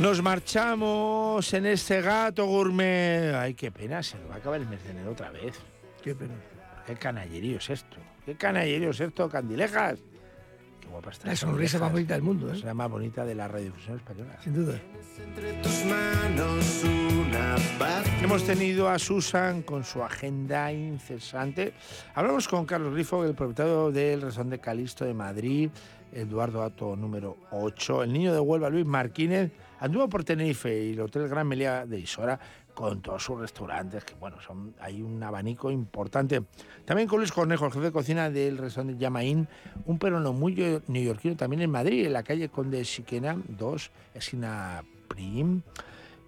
Nos 0.10 0.24
marchamos 0.24 1.54
en 1.54 1.68
este 1.68 2.02
gato 2.02 2.44
gourmet. 2.48 3.32
Ay, 3.36 3.54
qué 3.54 3.72
pena, 3.72 4.02
se 4.02 4.18
nos 4.18 4.32
va 4.32 4.34
a 4.34 4.38
acabar 4.40 4.60
el 4.60 4.68
mes 4.68 4.84
de 4.84 4.90
enero 4.90 5.12
otra 5.12 5.30
vez. 5.30 5.54
Qué 6.02 6.16
pena. 6.16 6.34
Qué 6.88 6.96
canallerío 6.96 7.60
es 7.60 7.70
esto. 7.70 7.98
Qué 8.26 8.34
canallerío 8.34 8.90
es 8.90 9.00
esto, 9.00 9.30
candilejas. 9.30 10.00
Qué 10.82 10.88
guapa 10.88 11.12
está. 11.12 11.28
La 11.28 11.36
sonrisa 11.36 11.78
más 11.78 11.92
bonita 11.92 12.16
del 12.16 12.24
mundo, 12.24 12.50
¿eh? 12.50 12.56
Es 12.56 12.64
la 12.64 12.74
más 12.74 12.90
bonita 12.90 13.24
de 13.24 13.36
la 13.36 13.48
radiodifusión 13.48 13.98
española. 13.98 14.36
Sin 14.44 14.56
duda. 14.56 14.82
Entre 15.24 15.54
tus 15.62 15.86
manos 15.86 16.84
una 16.84 17.56
paz. 17.78 18.04
Hemos 18.24 18.44
tenido 18.46 18.90
a 18.90 18.98
Susan 18.98 19.62
con 19.62 19.84
su 19.84 20.02
agenda 20.02 20.74
incesante. 20.74 21.74
Hablamos 22.16 22.48
con 22.48 22.66
Carlos 22.66 22.96
Rifo, 22.96 23.24
el 23.26 23.36
propietario 23.36 23.92
del 23.92 24.24
restaurante 24.24 24.58
Calisto 24.58 25.06
de 25.06 25.14
Madrid, 25.14 25.70
Eduardo 26.12 26.64
Ato 26.64 26.96
número 26.96 27.38
8, 27.52 28.02
el 28.02 28.12
niño 28.12 28.34
de 28.34 28.40
Huelva, 28.40 28.72
Luis 28.72 28.88
Martínez, 28.88 29.52
anduvo 29.80 30.08
por 30.10 30.24
Tenerife 30.24 30.86
y 30.86 30.92
el 30.94 31.02
Hotel 31.02 31.28
Gran 31.28 31.48
Melía 31.48 31.86
de 31.86 32.00
Isora 32.00 32.40
con 32.74 33.02
todos 33.02 33.24
sus 33.24 33.40
restaurantes, 33.40 34.06
que 34.06 34.14
bueno, 34.16 34.38
son, 34.42 34.74
hay 34.80 35.02
un 35.02 35.22
abanico 35.22 35.70
importante. 35.70 36.44
También 36.86 37.08
con 37.10 37.20
Luis 37.20 37.32
Cornejo, 37.32 37.66
el 37.66 37.72
jefe 37.74 37.86
de 37.86 37.92
cocina 37.92 38.30
del 38.30 38.58
restaurante 38.58 38.98
Yamaín, 39.00 39.48
un 39.86 40.00
peruano 40.00 40.32
muy 40.32 40.54
yo- 40.56 40.82
neoyorquino 40.88 41.36
también 41.36 41.62
en 41.62 41.72
Madrid, 41.72 42.06
en 42.06 42.14
la 42.14 42.24
calle 42.24 42.48
Conde 42.50 42.86
Siquena 42.86 43.38
2, 43.50 43.92
esquina 44.14 44.84
Prim 45.10 45.62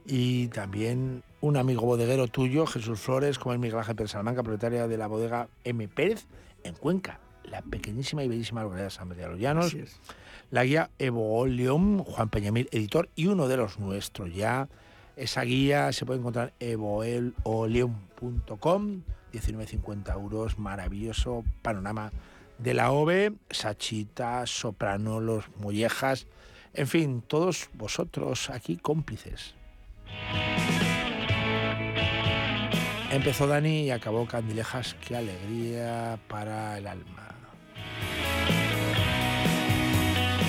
y 0.06 0.48
también 0.48 1.24
un 1.40 1.56
amigo 1.58 1.82
bodeguero 1.84 2.28
tuyo, 2.28 2.66
Jesús 2.66 3.00
Flores, 3.00 3.40
como 3.40 3.54
es 3.54 3.60
Miguel 3.60 3.78
Ángel 3.80 3.96
Pérez 3.96 4.12
Salamanca, 4.12 4.44
propietaria 4.44 4.88
de 4.88 4.98
la 4.98 5.08
bodega 5.08 5.48
M. 5.64 5.88
Pérez 5.88 6.26
en 6.64 6.74
Cuenca. 6.76 7.20
la 7.46 7.62
pequeñísima 7.62 8.24
y 8.24 8.28
bellísima 8.28 8.62
localidad 8.64 8.86
de 8.88 8.92
San 8.92 9.08
María 9.08 9.24
de 9.26 9.32
los 9.32 9.40
Llanos. 9.40 9.76
La 10.52 10.64
guía 10.66 10.92
Evoleum, 11.00 12.04
Juan 12.04 12.30
Peñamil, 12.30 12.68
editor, 12.72 13.10
y 13.16 13.28
uno 13.28 13.48
de 13.48 13.56
los 13.56 13.80
nuestros 13.80 14.34
ya. 14.34 14.68
Esa 15.16 15.44
guía 15.44 15.94
se 15.94 16.06
puede 16.06 16.20
encontrar 16.20 16.54
en 16.60 16.72
evoleum.com, 16.72 17.94
19,50 19.32 20.14
euros, 20.14 20.60
maravilloso 20.60 21.46
panorama 21.62 22.12
de 22.58 22.74
la 22.74 22.92
OVE, 22.92 23.34
Sachita, 23.50 24.46
Soprano, 24.46 25.22
Los 25.22 25.46
Mollejas, 25.58 26.28
en 26.74 26.88
fin, 26.88 27.24
todos 27.26 27.70
vosotros 27.74 28.50
aquí 28.50 28.76
cómplices. 28.76 29.56
Empezó 33.10 33.48
Dani 33.48 33.84
y 33.84 33.92
acabó 33.92 34.26
Candilejas, 34.26 34.96
qué 35.06 35.16
alegría 35.16 36.20
para 36.28 36.78
el 36.78 36.88
alma. 36.88 37.41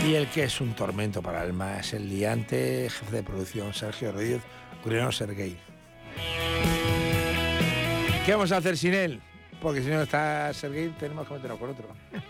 Y 0.05 0.15
el 0.15 0.29
que 0.29 0.45
es 0.45 0.61
un 0.61 0.75
tormento 0.75 1.23
para 1.23 1.43
el 1.43 1.51
alma 1.51 1.79
es 1.79 1.93
el 1.93 2.09
liante, 2.09 2.91
jefe 2.91 3.17
de 3.17 3.23
producción 3.23 3.73
Sergio 3.73 4.11
Rodríguez, 4.11 4.43
Guriano 4.83 5.13
Sergei. 5.13 5.57
¿Qué 8.27 8.33
vamos 8.33 8.51
a 8.51 8.57
hacer 8.57 8.77
sin 8.77 8.95
él? 8.95 9.21
Porque 9.61 9.81
si 9.81 9.89
no 9.89 10.03
está 10.03 10.53
Sergei, 10.55 10.89
tenemos 10.99 11.29
que 11.29 11.35
meterlo 11.35 11.57
con 11.57 11.71
otro. 11.71 11.87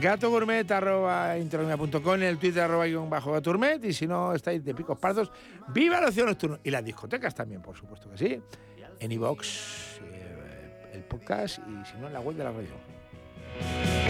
Gato 0.00 0.30
Gourmet, 0.30 0.68
arroba 0.68 1.36
en 1.36 1.48
el 2.22 2.38
Twitter 2.38 2.62
arroba 2.62 2.86
guion 2.86 3.08
bajo 3.08 3.30
Gaturmet, 3.30 3.84
y 3.84 3.92
si 3.92 4.08
no 4.08 4.34
estáis 4.34 4.64
de 4.64 4.74
picos 4.74 4.98
pardos, 4.98 5.30
¡viva 5.68 6.00
la 6.00 6.08
ocio 6.08 6.26
nocturno! 6.26 6.58
Y 6.64 6.70
las 6.70 6.84
discotecas 6.84 7.32
también, 7.32 7.62
por 7.62 7.76
supuesto 7.76 8.10
que 8.10 8.18
sí. 8.18 8.42
En 8.98 9.12
iVox, 9.12 10.00
eh, 10.02 10.90
el 10.94 11.04
podcast, 11.04 11.58
y 11.58 11.84
si 11.86 11.96
no, 11.98 12.08
en 12.08 12.12
la 12.12 12.20
web 12.20 12.36
de 12.36 12.42
la 12.44 12.50
radio. 12.50 14.01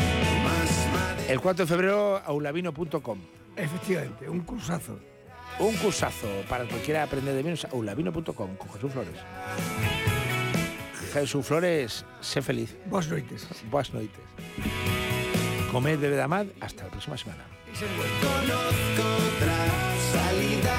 El 1.33 1.41
4 1.41 1.65
de 1.65 1.67
febrero, 1.67 2.19
aulavino.com. 2.27 3.19
Efectivamente, 3.57 4.29
un 4.29 4.41
cursazo. 4.41 4.99
Un 5.61 5.75
cursazo 5.77 6.29
para 6.47 6.65
el 6.65 6.69
que 6.69 6.77
quiera 6.83 7.05
aprender 7.05 7.35
de 7.35 7.43
menos, 7.43 7.65
aulavino.com, 7.73 8.57
con 8.57 8.71
Jesús 8.71 8.93
Flores. 8.93 9.15
Jesús 11.15 11.47
Flores, 11.47 12.05
sé 12.21 12.43
feliz. 12.43 12.77
Buenas 12.85 13.09
noites. 13.11 13.49
Buenas 13.71 13.95
noites. 13.95 14.21
Comed, 15.71 15.99
bebed, 15.99 16.21
amad. 16.21 16.49
Hasta 16.61 16.85
la 16.85 16.91
próxima 16.91 17.17
semana. 17.17 17.47
Conozco 18.21 19.03
otra 19.35 19.57
salida. 20.13 20.77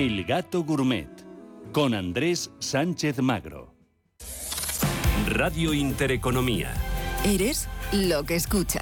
El 0.00 0.24
Gato 0.24 0.64
Gourmet 0.64 1.10
con 1.72 1.92
Andrés 1.92 2.50
Sánchez 2.58 3.20
Magro. 3.20 3.74
Radio 5.26 5.74
Intereconomía. 5.74 6.72
Eres 7.22 7.68
lo 7.92 8.22
que 8.22 8.34
escuchas. 8.36 8.79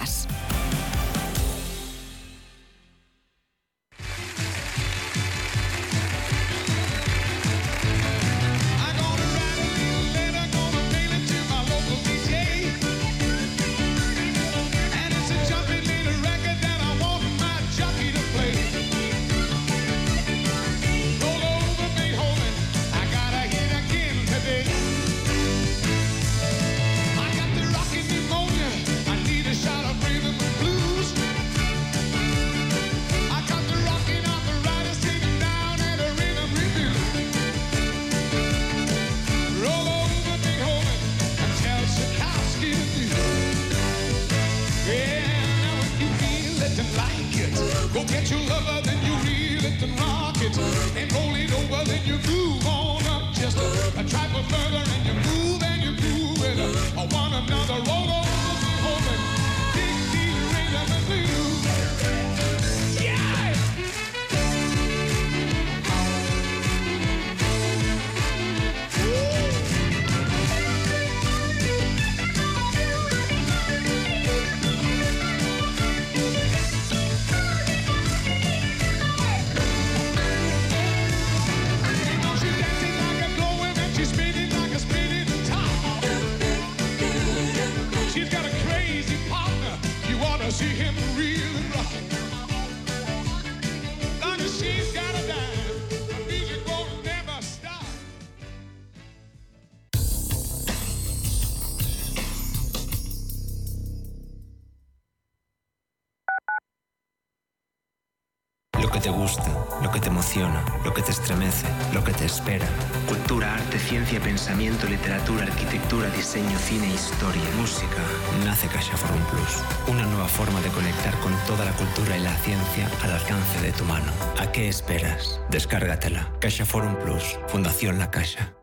Pensamiento, 114.49 114.87
literatura, 114.87 115.45
arquitectura, 115.45 116.09
diseño, 116.17 116.59
cine, 116.59 116.87
historia, 116.95 117.43
música. 117.59 118.03
Nace 118.47 118.67
Caixa 118.69 118.97
Forum 118.97 119.23
Plus. 119.31 119.63
Una 119.89 120.07
nueva 120.07 120.27
forma 120.27 120.59
de 120.63 120.71
conectar 120.71 121.15
con 121.21 121.35
toda 121.47 121.67
la 121.67 121.73
cultura 121.73 122.17
y 122.17 122.23
la 122.23 122.35
ciencia 122.37 122.89
al 123.03 123.11
alcance 123.11 123.61
de 123.61 123.73
tu 123.73 123.85
mano. 123.85 124.11
¿A 124.39 124.51
qué 124.51 124.69
esperas? 124.69 125.39
Descárgatela. 125.51 126.33
Caixa 126.41 126.65
Forum 126.65 126.97
Plus. 126.97 127.39
Fundación 127.49 127.99
La 127.99 128.11
Caixa. 128.11 128.55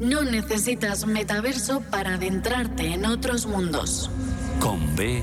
No 0.00 0.24
necesitas 0.24 1.06
metaverso 1.06 1.80
para 1.80 2.14
adentrarte 2.14 2.92
en 2.92 3.06
otros 3.06 3.46
mundos. 3.46 4.10
Con 4.58 4.96
B 4.96 5.22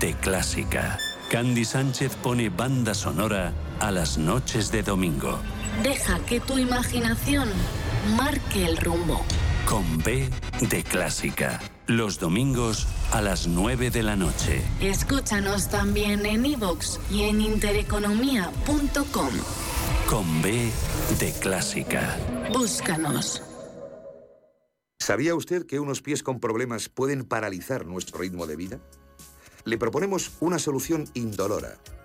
de 0.00 0.14
Clásica. 0.14 0.98
Candy 1.30 1.66
Sánchez 1.66 2.16
pone 2.22 2.48
banda 2.48 2.94
sonora 2.94 3.52
a 3.80 3.90
las 3.90 4.16
noches 4.16 4.72
de 4.72 4.82
domingo. 4.82 5.38
Deja 5.82 6.18
que 6.20 6.40
tu 6.40 6.56
imaginación 6.56 7.50
marque 8.16 8.66
el 8.66 8.76
rumbo. 8.76 9.24
Con 9.66 9.98
B 9.98 10.28
de 10.68 10.82
Clásica. 10.82 11.60
Los 11.86 12.18
domingos 12.18 12.86
a 13.12 13.20
las 13.20 13.46
9 13.46 13.90
de 13.90 14.02
la 14.02 14.16
noche. 14.16 14.62
Escúchanos 14.80 15.68
también 15.68 16.24
en 16.26 16.46
iVoox 16.46 16.98
y 17.10 17.24
en 17.24 17.40
intereconomía.com. 17.40 19.30
Con 20.08 20.42
B 20.42 20.70
de 21.18 21.32
Clásica. 21.40 22.16
Búscanos. 22.52 23.42
¿Sabía 24.98 25.34
usted 25.34 25.66
que 25.66 25.80
unos 25.80 26.02
pies 26.02 26.22
con 26.22 26.40
problemas 26.40 26.88
pueden 26.88 27.24
paralizar 27.24 27.86
nuestro 27.86 28.18
ritmo 28.18 28.46
de 28.46 28.56
vida? 28.56 28.80
Le 29.64 29.78
proponemos 29.78 30.32
una 30.40 30.58
solución 30.58 31.08
indolora, 31.14 31.78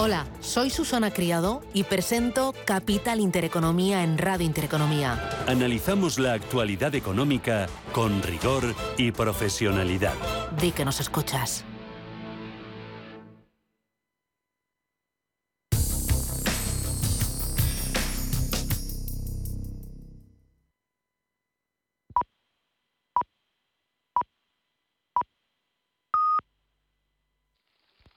Hola, 0.00 0.26
soy 0.38 0.70
Susana 0.70 1.10
Criado 1.10 1.60
y 1.74 1.82
presento 1.82 2.54
Capital 2.64 3.18
Intereconomía 3.18 4.04
en 4.04 4.16
Radio 4.16 4.46
Intereconomía. 4.46 5.28
Analizamos 5.48 6.20
la 6.20 6.34
actualidad 6.34 6.94
económica 6.94 7.66
con 7.90 8.22
rigor 8.22 8.76
y 8.96 9.10
profesionalidad. 9.10 10.14
Di 10.60 10.70
que 10.70 10.84
nos 10.84 11.00
escuchas. 11.00 11.64